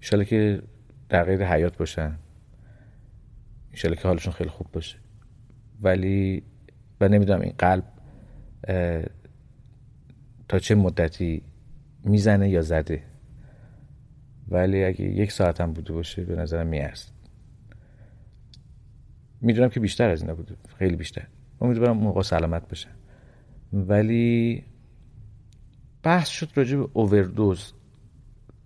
ایشالا 0.01 0.25
که 0.25 0.63
در 1.09 1.31
حیات 1.31 1.79
باشن. 1.79 2.19
ایشالا 3.71 3.95
که 3.95 4.09
حالشون 4.09 4.33
خیلی 4.33 4.51
خوب 4.51 4.67
باشه. 4.73 4.97
ولی 5.83 6.43
و 7.01 7.09
نمی‌دونم 7.09 7.41
این 7.41 7.55
قلب 7.59 7.85
تا 10.49 10.59
چه 10.59 10.75
مدتی 10.75 11.43
می‌زنه 12.05 12.51
یا 12.51 12.63
زده. 12.63 13.03
ولی 14.49 14.85
اگه 14.85 15.05
یک 15.05 15.33
ساعت 15.33 15.61
هم 15.61 15.73
بوده 15.73 15.93
باشه 15.93 16.25
به 16.25 16.37
نظرم 16.37 16.67
میارست 16.67 17.13
می‌دونم 19.41 19.69
که 19.69 19.81
بیشتر 19.81 20.11
از 20.11 20.23
این 20.23 20.35
بوده. 20.35 20.57
خیلی 20.79 20.97
بیشتر. 20.97 21.27
امیدوارم 21.61 21.97
موقع 21.97 22.23
سلامت 22.23 22.69
باشن 22.69 22.91
ولی 23.73 24.65
بحث 26.03 26.29
شد 26.29 26.49
راجع 26.55 26.77
به 26.77 26.89
اووردوز 26.93 27.73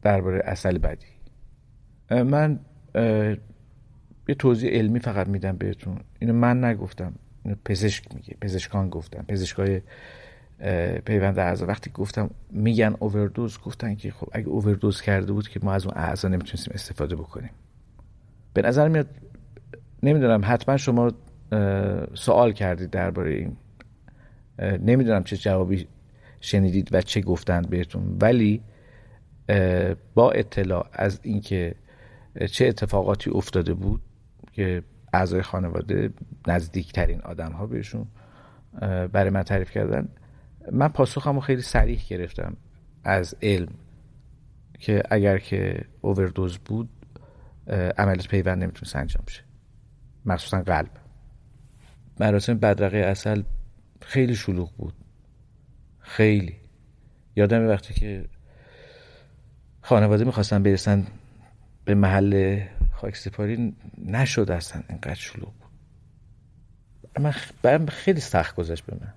درباره 0.03 0.43
اصل 0.45 0.79
بدی. 0.79 1.07
من 2.11 2.61
یه 4.29 4.35
توضیح 4.39 4.71
علمی 4.71 4.99
فقط 4.99 5.29
میدم 5.29 5.57
بهتون. 5.57 6.01
اینو 6.19 6.33
من 6.33 6.65
نگفتم. 6.65 7.15
اینو 7.45 7.57
پزشک 7.65 8.15
میگه. 8.15 8.37
پزشکان 8.41 8.89
گفتن. 8.91 9.23
پزشکای 9.23 9.81
پیوند 11.05 11.39
اعضا. 11.39 11.67
وقتی 11.67 11.91
گفتم 11.95 12.31
میگن 12.51 12.95
اووردوز 12.99 13.59
گفتن 13.59 13.95
که 13.95 14.11
خب 14.11 14.29
اگه 14.33 14.49
اووردوز 14.49 15.01
کرده 15.01 15.33
بود 15.33 15.49
که 15.49 15.61
ما 15.63 15.73
از 15.73 15.87
اون 15.87 15.95
اعضا 15.97 16.29
نمی‌تونستیم 16.29 16.73
استفاده 16.75 17.17
بکنیم. 17.17 17.51
به 18.55 18.63
نظر 18.63 18.89
میاد 18.89 19.07
نمی‌دونم 20.03 20.41
حتما 20.45 20.77
شما 20.77 21.13
سوال 22.15 22.53
کردید 22.53 22.91
درباره 22.91 23.35
این. 23.35 23.57
نمی‌دونم 24.79 25.25
چه 25.25 25.37
جوابی 25.37 25.89
شنیدید 26.41 26.89
و 26.93 27.01
چه 27.01 27.21
گفتند 27.21 27.71
بهتون 27.71 28.17
ولی 28.21 28.63
با 30.15 30.31
اطلاع 30.31 30.89
از 30.93 31.21
اینکه 31.23 31.75
چه 32.53 32.67
اتفاقاتی 32.67 33.31
افتاده 33.31 33.75
بود 33.75 34.01
که 34.53 34.83
اعضای 35.13 35.43
خانواده 35.43 36.11
نزدیکترین 36.47 37.21
آدم 37.21 37.53
ها 37.53 37.67
بهشون 37.67 38.07
برای 39.13 39.31
من 39.31 39.43
تعریف 39.43 39.71
کردن 39.71 40.09
من 40.73 40.89
پاسخم 40.89 41.35
رو 41.35 41.41
خیلی 41.41 41.63
سریح 41.63 42.05
گرفتم 42.09 42.57
از 43.05 43.35
علم 43.43 43.73
که 44.79 45.03
اگر 45.11 45.39
که 45.39 45.85
اووردوز 46.01 46.59
بود 46.59 46.89
عملیات 47.99 48.29
پیوند 48.29 48.63
نمی‌تونست 48.63 48.97
انجام 48.97 49.23
بشه. 49.27 49.43
مخصوصا 50.25 50.63
قلب. 50.63 50.91
مراسم 52.21 52.59
بدرقه 52.59 52.97
اصل 52.97 53.43
خیلی 54.03 54.35
شلوغ 54.35 54.73
بود. 54.77 54.95
خیلی. 55.99 56.57
یادم 57.37 57.69
وقتی 57.69 57.95
که 57.95 58.25
خانواده 59.83 60.25
می‌خواستن 60.25 60.63
برسن 60.63 61.07
به 61.85 61.95
محل 61.95 62.61
خاک 62.93 63.17
سپاری 63.17 63.77
نشد 64.05 64.51
اصلا 64.51 64.83
اینقدر 64.89 65.15
شلوغ 65.15 65.53
بود. 65.53 65.71
من 67.65 67.87
خیلی 67.87 68.21
سخت 68.21 68.57
گذشت 68.57 68.87
به 68.87 68.97
من. 69.01 69.13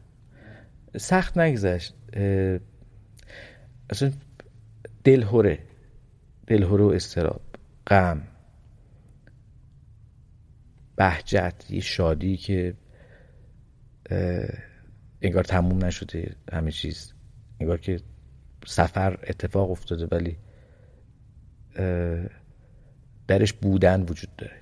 سخت 0.97 1.37
نگذشت. 1.37 1.95
اصلا 3.89 4.11
دلهوره 5.03 5.59
دلهوره 6.47 6.83
و 6.83 6.87
استراب. 6.87 7.41
غم. 7.87 8.27
بهجت. 10.95 11.65
یه 11.69 11.79
شادی 11.79 12.37
که 12.37 12.73
انگار 15.21 15.43
تموم 15.43 15.85
نشده. 15.85 16.35
همه 16.51 16.71
چیز. 16.71 17.13
انگار 17.59 17.77
که 17.77 17.99
سفر 18.65 19.19
اتفاق 19.23 19.71
افتاده 19.71 20.07
ولی 20.11 20.37
درش 23.27 23.53
بودن 23.53 24.01
وجود 24.01 24.35
داره. 24.35 24.60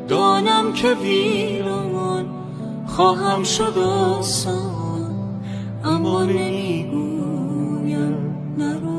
دانم 0.08 0.72
که 0.72 0.88
ویران 0.88 2.26
خواهم 2.86 3.42
شد 3.42 3.78
آسان 3.78 5.14
اما 5.84 6.24
نمی‌گویم 6.24 8.16
نرو. 8.58 8.96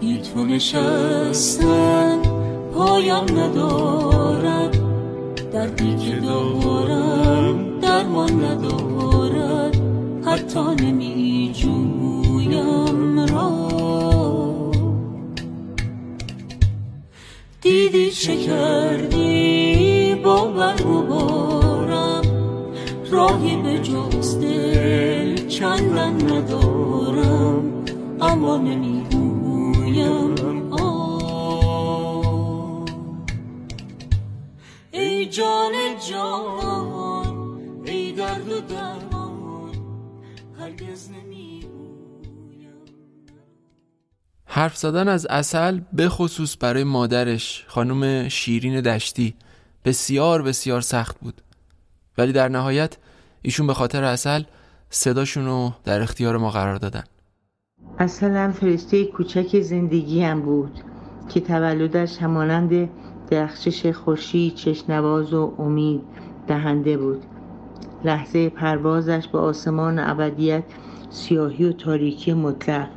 بی 0.00 0.18
تو 0.18 0.44
نشستن 0.44 2.18
پایم 2.74 3.24
ندارد 3.38 4.83
دردی 5.54 5.96
که 5.96 6.16
دارم 6.16 7.80
درمان 7.80 8.44
ندارد. 8.44 9.76
حتی 10.26 10.84
نمی 10.84 11.50
جویم 11.54 13.20
را. 13.20 13.70
دیدی 17.62 18.10
چه 18.10 18.36
کردی؟ 18.36 20.14
با 20.24 20.48
من 20.48 20.80
و 20.80 21.02
بارم 21.02 22.22
راهی 23.10 23.56
به 23.62 23.78
جز 23.78 24.38
دل 24.40 25.46
چندن 25.46 26.32
ندارم. 26.32 27.72
اما 28.20 28.56
نمی‌گویم 28.56 29.13
جان 35.36 35.72
جان 36.10 37.84
ای 37.84 38.12
درد 38.12 38.48
و 38.48 38.60
درمان 38.60 39.74
هرگز 40.58 41.10
حرف 44.44 44.76
زدن 44.76 45.08
از 45.08 45.26
اصل 45.26 45.80
به 45.92 46.08
خصوص 46.08 46.56
برای 46.60 46.84
مادرش 46.84 47.64
خانم 47.68 48.28
شیرین 48.28 48.80
دشتی 48.80 49.34
بسیار 49.84 50.42
بسیار 50.42 50.80
سخت 50.80 51.20
بود. 51.20 51.42
ولی 52.18 52.32
در 52.32 52.48
نهایت 52.48 52.96
ایشون 53.42 53.66
به 53.66 53.74
خاطر 53.74 54.04
اصل 54.04 54.42
صداشون 54.90 55.46
رو 55.46 55.72
در 55.84 56.02
اختیار 56.02 56.36
ما 56.36 56.50
قرار 56.50 56.76
دادن. 56.76 57.04
اصلا 57.98 58.52
فرشته 58.52 59.04
کوچک 59.04 59.60
زندگیم 59.60 60.42
بود 60.42 60.80
که 61.28 61.40
تولدش 61.40 62.18
همانند 62.18 62.90
درخشش 63.30 63.86
خورشید 63.86 64.54
چشنواز 64.54 65.32
و 65.32 65.54
امید 65.58 66.00
دهنده 66.46 66.96
بود. 66.96 67.22
لحظه 68.04 68.48
پروازش 68.48 69.28
به 69.28 69.38
آسمان 69.38 69.98
ابدیت 69.98 70.64
سیاهی 71.10 71.64
و 71.64 71.72
تاریکی 71.72 72.32
مطلق. 72.32 72.88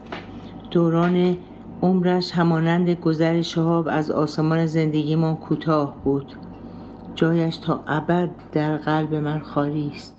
دوران 0.72 1.38
عمرش 1.82 2.32
همانند 2.32 2.90
گذر 2.90 3.42
شهاب 3.42 3.88
از 3.92 4.12
آسمان 4.12 4.66
زندگیمان 4.66 5.36
کوتاه 5.36 6.04
بود. 6.04 6.36
جایش 7.16 7.58
تا 7.58 7.84
ابد 7.88 8.30
در 8.52 8.78
قلب 8.78 9.16
من 9.16 9.40
خالی 9.40 9.92
است. 9.96 10.18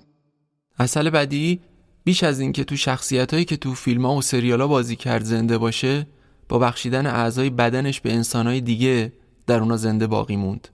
اصل 0.79 1.09
بعدی 1.09 1.59
بیش 2.03 2.23
از 2.23 2.39
اینکه 2.39 2.63
تو 2.63 2.75
شخصیت 2.75 3.33
هایی 3.33 3.45
که 3.45 3.57
تو 3.57 3.73
فیلم 3.73 4.05
ها 4.05 4.15
و 4.15 4.21
سریال 4.21 4.61
ها 4.61 4.67
بازی 4.67 4.95
کرد 4.95 5.23
زنده 5.23 5.57
باشه 5.57 6.07
با 6.49 6.59
بخشیدن 6.59 7.05
اعضای 7.05 7.49
بدنش 7.49 8.01
به 8.01 8.13
انسانهای 8.13 8.61
دیگه 8.61 9.13
در 9.49 9.59
اونا 9.59 9.77
زنده 9.77 10.07
باقی 10.07 10.35
موند 10.35 10.67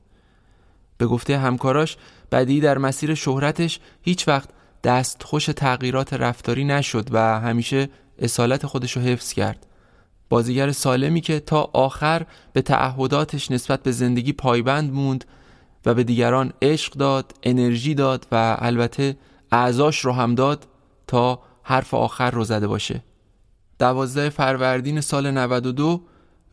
به 0.97 1.07
گفته 1.07 1.38
همکاراش 1.38 1.97
بدی 2.31 2.60
در 2.60 2.77
مسیر 2.77 3.15
شهرتش 3.15 3.80
هیچ 4.02 4.27
وقت 4.27 4.49
دست 4.84 5.23
خوش 5.23 5.45
تغییرات 5.45 6.14
رفتاری 6.14 6.64
نشد 6.64 7.07
و 7.11 7.39
همیشه 7.39 7.89
اصالت 8.19 8.65
خودش 8.65 8.91
رو 8.91 9.02
حفظ 9.02 9.34
کرد 9.34 9.65
بازیگر 10.30 10.72
سالمی 10.72 11.22
که 11.22 11.39
تا 11.39 11.69
آخر 11.73 12.26
به 12.53 12.61
تعهداتش 12.61 13.52
نسبت 13.52 13.84
به 13.84 13.91
زندگی 13.91 14.34
پایبند 14.34 14.93
موند 14.93 15.26
و 15.85 15.93
به 15.93 16.03
دیگران 16.03 16.53
عشق 16.61 16.93
داد، 16.93 17.35
انرژی 17.43 17.95
داد 17.95 18.27
و 18.31 18.57
البته 18.60 19.18
اعضاش 19.52 19.99
رو 19.99 20.11
هم 20.11 20.35
داد 20.35 20.68
تا 21.07 21.39
حرف 21.64 21.93
آخر 21.93 22.31
رو 22.31 22.43
زده 22.43 22.68
باشه. 22.68 23.03
دوازده 23.80 24.30
فروردین 24.30 25.02
سال 25.02 25.31
92 25.31 26.02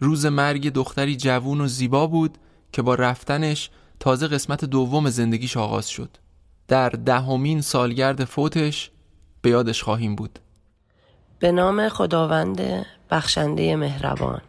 روز 0.02 0.26
مرگ 0.26 0.72
دختری 0.72 1.16
جوون 1.16 1.60
و 1.60 1.66
زیبا 1.66 2.06
بود 2.06 2.38
که 2.72 2.82
با 2.82 2.94
رفتنش 2.94 3.70
تازه 4.00 4.28
قسمت 4.28 4.64
دوم 4.64 5.10
زندگیش 5.10 5.56
آغاز 5.56 5.88
شد. 5.88 6.16
در 6.68 6.88
دهمین 6.88 7.60
سالگرد 7.60 8.24
فوتش 8.24 8.90
به 9.42 9.50
یادش 9.50 9.82
خواهیم 9.82 10.16
بود. 10.16 10.38
به 11.38 11.52
نام 11.52 11.88
خداوند 11.88 12.86
بخشنده 13.10 13.76
مهربان. 13.76 14.40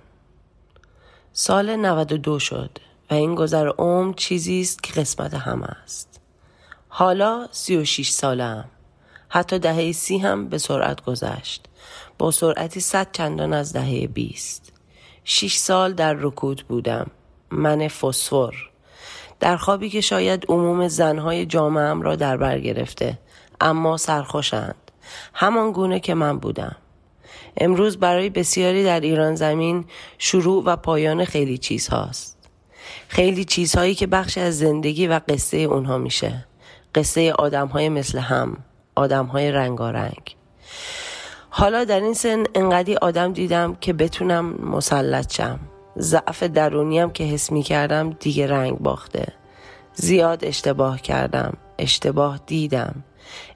سال 1.34 1.76
92 1.76 2.40
شد 2.40 2.78
و 3.12 3.14
این 3.14 3.36
گذر 3.36 3.68
عمر 3.68 4.14
چیزی 4.14 4.62
است 4.62 4.84
که 4.84 4.94
قسمت 4.94 5.34
همه 5.34 5.68
است. 5.68 6.20
حالا 6.88 7.48
36 7.52 8.10
سالم. 8.10 8.66
حتی 9.30 9.60
دهه 9.60 9.92
سی 9.92 10.18
هم 10.18 10.50
به 10.50 10.58
سرعت 10.58 11.04
گذشت. 11.04 11.66
با 12.18 12.32
سرعتی 12.32 12.80
صد 12.80 13.12
چندان 13.12 13.54
از 13.54 13.74
دهه 13.74 14.08
بیست. 14.08 14.73
شیش 15.24 15.58
سال 15.58 15.94
در 15.94 16.14
رکود 16.14 16.66
بودم 16.68 17.08
من 17.52 17.88
فسفر 17.88 18.54
در 19.40 19.58
خوابی 19.58 19.90
که 19.90 20.02
شاید 20.02 20.46
عموم 20.50 20.88
زنهای 20.88 21.46
جامعم 21.46 22.02
را 22.02 22.16
در 22.16 22.38
بر 22.38 22.60
گرفته 22.60 23.20
اما 23.62 23.98
سرخوشند 23.98 24.76
همان 25.34 25.72
گونه 25.72 26.00
که 26.00 26.14
من 26.14 26.40
بودم 26.40 26.76
امروز 27.58 27.98
برای 27.98 28.30
بسیاری 28.30 28.84
در 28.84 29.00
ایران 29.00 29.36
زمین 29.36 29.86
شروع 30.18 30.64
و 30.66 30.76
پایان 30.76 31.26
خیلی 31.26 31.58
چیز 31.58 31.88
هاست. 31.88 32.38
خیلی 33.08 33.46
چیزهایی 33.46 33.96
که 33.96 34.08
بخش 34.08 34.38
از 34.38 34.58
زندگی 34.58 35.08
و 35.08 35.20
قصه 35.30 35.58
اونها 35.58 35.98
میشه. 35.98 36.46
قصه 36.96 37.34
آدم 37.34 37.68
های 37.68 37.90
مثل 37.90 38.20
هم. 38.20 38.58
آدم 38.96 39.26
های 39.26 39.52
رنگارنگ. 39.52 40.36
حالا 41.56 41.84
در 41.84 42.00
این 42.00 42.14
سن 42.14 42.44
انقدی 42.56 42.96
آدم 42.96 43.34
دیدم 43.34 43.76
که 43.82 43.94
بتونم 43.94 44.46
مسلط 44.46 45.34
شم. 45.34 45.60
ضعف 46.00 46.44
درونیم 46.44 47.10
که 47.10 47.24
حس 47.24 47.52
می 47.52 47.64
کردم 47.64 48.10
دیگه 48.10 48.48
رنگ 48.48 48.80
باخته. 48.80 49.28
زیاد 49.94 50.46
اشتباه 50.46 51.02
کردم. 51.02 51.54
اشتباه 51.80 52.40
دیدم. 52.46 53.04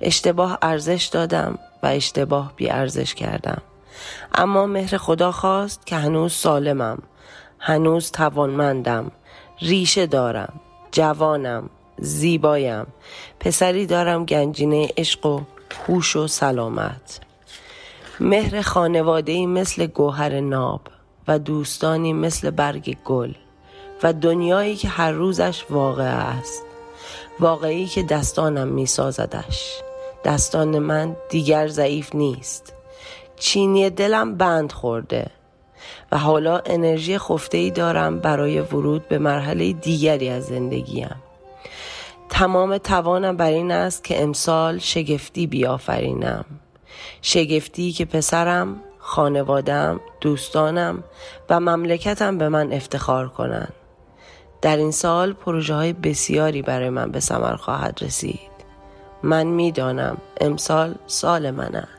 اشتباه 0.02 0.57
ارزش 0.61 1.06
دادم 1.06 1.60
و 1.84 1.88
اشتباه 1.88 2.53
بی 2.56 2.69
ارزش 2.69 3.15
کردم. 3.15 3.61
اما 4.36 4.65
مهر 4.65 4.98
خدا 4.98 5.32
خواست 5.32 5.86
که 5.86 5.95
هنوز 5.95 6.34
سالمم 6.34 6.98
هنوز 7.60 8.11
توانمندم 8.11 9.11
ریشه 9.60 10.06
دارم 10.07 10.53
جوانم 10.91 11.69
زیبایم 11.98 12.88
پسری 13.40 13.86
دارم 13.86 14.26
گنجینه 14.26 14.90
عشق 14.98 15.26
و 15.26 15.41
هوش 15.88 16.15
و 16.15 16.28
سلامت 16.28 17.27
مهر 18.19 18.61
خانواده 18.61 19.45
مثل 19.45 19.85
گوهر 19.85 20.39
ناب 20.39 20.81
و 21.27 21.39
دوستانی 21.39 22.14
مثل 22.14 22.49
برگ 22.49 22.98
گل 23.06 23.34
و 24.03 24.14
دنیایی 24.14 24.76
که 24.76 24.88
هر 24.88 25.11
روزش 25.11 25.65
واقع 25.69 26.03
است. 26.03 26.64
واقعی 27.39 27.85
که 27.85 28.03
دستانم 28.03 28.68
می 28.68 28.85
سازدش 28.85 29.81
دستان 30.26 30.80
من 30.80 31.15
دیگر 31.30 31.68
ضعیف 31.68 32.15
نیست. 32.15 32.73
چینی 33.35 33.89
دلم 33.89 34.38
بند 34.38 34.72
خورده 34.72 35.27
و 36.11 36.18
حالا 36.18 36.61
انرژی 36.65 37.18
خفته 37.18 37.57
ای 37.57 37.72
دارم 37.72 38.19
برای 38.19 38.61
ورود 38.61 39.07
به 39.07 39.19
مرحله 39.19 39.73
دیگری 39.73 40.30
از 40.30 40.45
زندگیم. 40.45 41.15
تمام 42.30 42.77
توانم 42.77 43.38
بر 43.38 43.52
این 43.52 43.72
است 43.72 44.03
که 44.03 44.23
امسال 44.23 44.80
شگفتی 44.80 45.48
بیافرینم. 45.48 46.45
شگفتی 47.22 47.91
که 47.91 48.06
پسرم 48.06 48.81
خانوادم 48.99 49.99
دوستانم 50.22 51.03
و 51.49 51.60
مملکتم 51.60 52.38
به 52.38 52.49
من 52.49 52.73
افتخار 52.73 53.30
کنند. 53.30 53.73
در 54.61 54.77
این 54.77 54.91
سال 54.91 55.34
پروژه 55.34 55.73
های 55.73 55.94
بسیاری 55.94 56.61
برای 56.61 56.89
من 56.89 57.11
به 57.11 57.19
ثمر 57.19 57.56
خواهد 57.56 57.99
رسید. 58.02 58.57
من 59.23 59.48
می‌دانم 59.48 60.18
امسال 60.41 60.95
سال 61.07 61.52
من 61.52 61.76
است. 61.76 61.97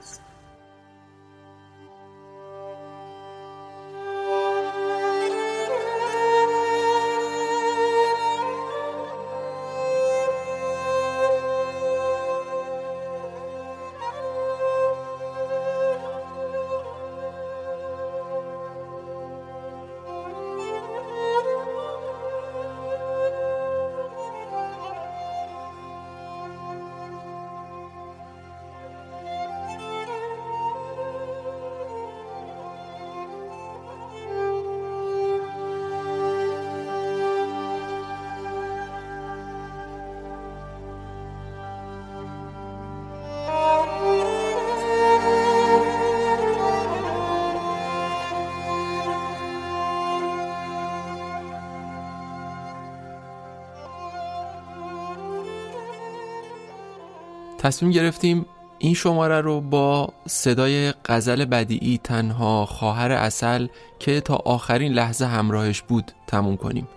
تصمیم 57.68 57.92
گرفتیم 57.92 58.46
این 58.78 58.94
شماره 58.94 59.40
رو 59.40 59.60
با 59.60 60.08
صدای 60.26 60.92
غزل 61.04 61.44
بدیعی 61.44 62.00
تنها 62.04 62.66
خواهر 62.66 63.12
اصل 63.12 63.66
که 63.98 64.20
تا 64.20 64.34
آخرین 64.34 64.92
لحظه 64.92 65.26
همراهش 65.26 65.82
بود 65.82 66.12
تموم 66.26 66.56
کنیم. 66.56 66.88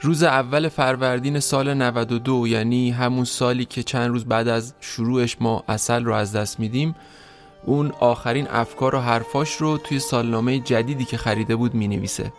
روز 0.00 0.22
اول 0.22 0.68
فروردین 0.68 1.40
سال 1.40 1.74
92 1.74 2.46
یعنی 2.46 2.90
همون 2.90 3.24
سالی 3.24 3.64
که 3.64 3.82
چند 3.82 4.08
روز 4.08 4.24
بعد 4.24 4.48
از 4.48 4.74
شروعش 4.80 5.36
ما 5.40 5.64
اصل 5.68 6.04
رو 6.04 6.14
از 6.14 6.36
دست 6.36 6.60
میدیم 6.60 6.94
اون 7.64 7.92
آخرین 8.00 8.48
افکار 8.50 8.94
و 8.94 8.98
حرفاش 8.98 9.56
رو 9.56 9.78
توی 9.78 9.98
سالنامه 9.98 10.58
جدیدی 10.58 11.04
که 11.04 11.16
خریده 11.16 11.56
بود 11.56 11.74
می 11.74 11.88
نویسه 11.88 12.32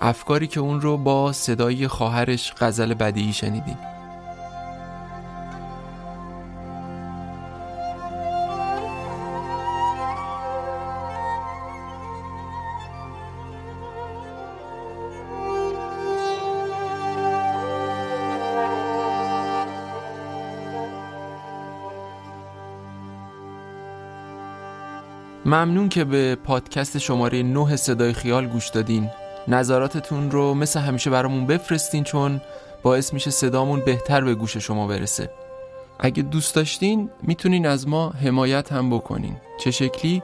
افکاری 0.00 0.46
که 0.46 0.60
اون 0.60 0.80
رو 0.80 0.96
با 0.96 1.32
صدای 1.32 1.88
خواهرش 1.88 2.52
غزل 2.60 2.94
بدیعی 2.94 3.32
شنیدیم. 3.32 3.95
ممنون 25.46 25.88
که 25.88 26.04
به 26.04 26.34
پادکست 26.34 26.98
شماره 26.98 27.42
9 27.42 27.76
صدای 27.76 28.12
خیال 28.12 28.46
گوش 28.46 28.68
دادین. 28.68 29.10
نظراتتون 29.48 30.30
رو 30.30 30.54
مثل 30.54 30.80
همیشه 30.80 31.10
برامون 31.10 31.46
بفرستین 31.46 32.04
چون 32.04 32.40
باعث 32.82 33.12
میشه 33.12 33.30
صدامون 33.30 33.80
بهتر 33.80 34.20
به 34.20 34.34
گوش 34.34 34.56
شما 34.56 34.86
برسه. 34.86 35.30
اگه 36.00 36.22
دوست 36.22 36.54
داشتین 36.54 37.10
می‌تونین 37.22 37.66
از 37.66 37.88
ما 37.88 38.08
حمایت 38.10 38.72
هم 38.72 38.90
بکنین. 38.90 39.36
چه 39.60 39.70
شکلی؟ 39.70 40.22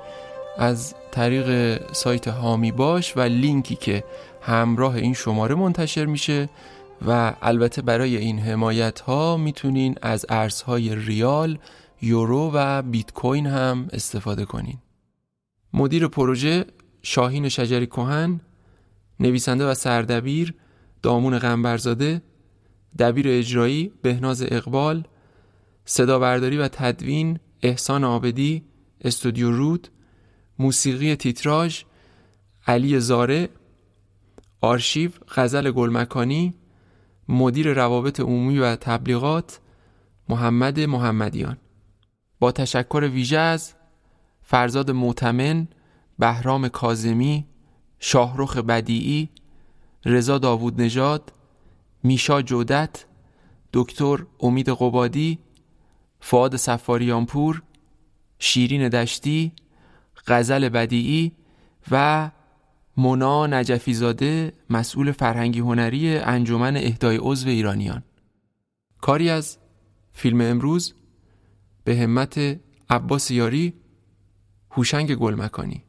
از 0.59 0.95
طریق 1.11 1.79
سایت 1.93 2.29
هامی 2.29 2.73
باش 2.73 3.17
و 3.17 3.21
لینکی 3.21 3.75
که 3.75 4.05
همراه 4.41 4.95
این 4.95 5.15
شماره 5.15 5.55
منتشر 5.55 6.05
میشه 6.05 6.49
و 7.07 7.33
البته 7.43 7.83
برای 7.83 8.17
این 8.17 8.39
حمایت 8.39 9.01
ها 9.01 9.37
می‌تونین 9.37 9.95
از 10.03 10.27
ارزهای 10.29 10.95
ریال، 10.95 11.59
یورو 12.03 12.51
و 12.55 12.83
بیت 12.83 13.13
کوین 13.13 13.47
هم 13.47 13.89
استفاده 13.93 14.45
کنین. 14.45 14.79
مدیر 15.75 16.09
پروژه 16.09 16.65
شاهین 17.03 17.49
شجری 17.49 17.87
کهن 17.87 18.41
نویسنده 19.21 19.71
و 19.71 19.75
سردبیر 19.75 20.55
دامون 21.03 21.39
غنبرزاده 21.39 22.23
دبیر 22.99 23.29
اجرایی 23.29 23.93
بهناز 24.03 24.43
اقبال 24.43 25.05
صدابرداری 25.85 26.57
و 26.57 26.69
تدوین 26.69 27.39
احسان 27.63 28.05
آبدی 28.05 28.65
استودیو 29.01 29.51
رود 29.51 29.89
موسیقی 30.59 31.17
تیتراژ 31.17 31.83
علی 32.67 33.01
زاره 33.01 33.49
آرشیو 34.61 35.11
غزل 35.35 35.71
گلمکانی 35.71 36.55
مدیر 37.29 37.73
روابط 37.73 38.21
عمومی 38.21 38.59
و 38.59 38.77
تبلیغات 38.77 39.61
محمد 40.29 40.81
محمدیان. 40.81 41.57
با 42.41 42.53
تشکر 42.53 43.11
ویژه 43.13 43.39
از 43.39 43.75
فرزاد 44.43 44.91
معتمن 44.91 45.69
بهرام 46.19 46.69
کازمی 46.69 47.47
شاهرخ 47.99 48.57
بدیعی 48.57 49.29
رضا 50.05 50.39
داوود 50.39 50.81
نژاد 50.81 51.33
میشا 52.03 52.43
جودت 52.43 53.05
دکتر 53.73 54.27
امید 54.41 54.69
قبادی 54.69 55.39
فعاد 56.21 56.57
سفاریانپور 56.57 57.63
شیرین 58.39 58.89
دشتی 58.89 59.53
غزل 60.27 60.69
بدیعی 60.69 61.33
و 61.91 62.31
مونا 62.97 63.47
نجفی 63.47 63.95
زاده 63.95 64.53
مسئول 64.71 65.13
فرهنگی 65.13 65.61
هنری 65.61 66.19
انجمن 66.19 66.77
اهدای 66.77 67.17
عضو 67.17 67.49
ایرانیان. 67.49 68.03
کاری 69.01 69.31
از 69.31 69.59
فیلم 70.13 70.41
امروز 70.41 70.95
به 71.85 71.97
همت 71.97 72.61
عباس 72.91 73.31
یاری 73.31 73.75
هوشنگ 74.73 75.15
گلمکانی. 75.15 75.85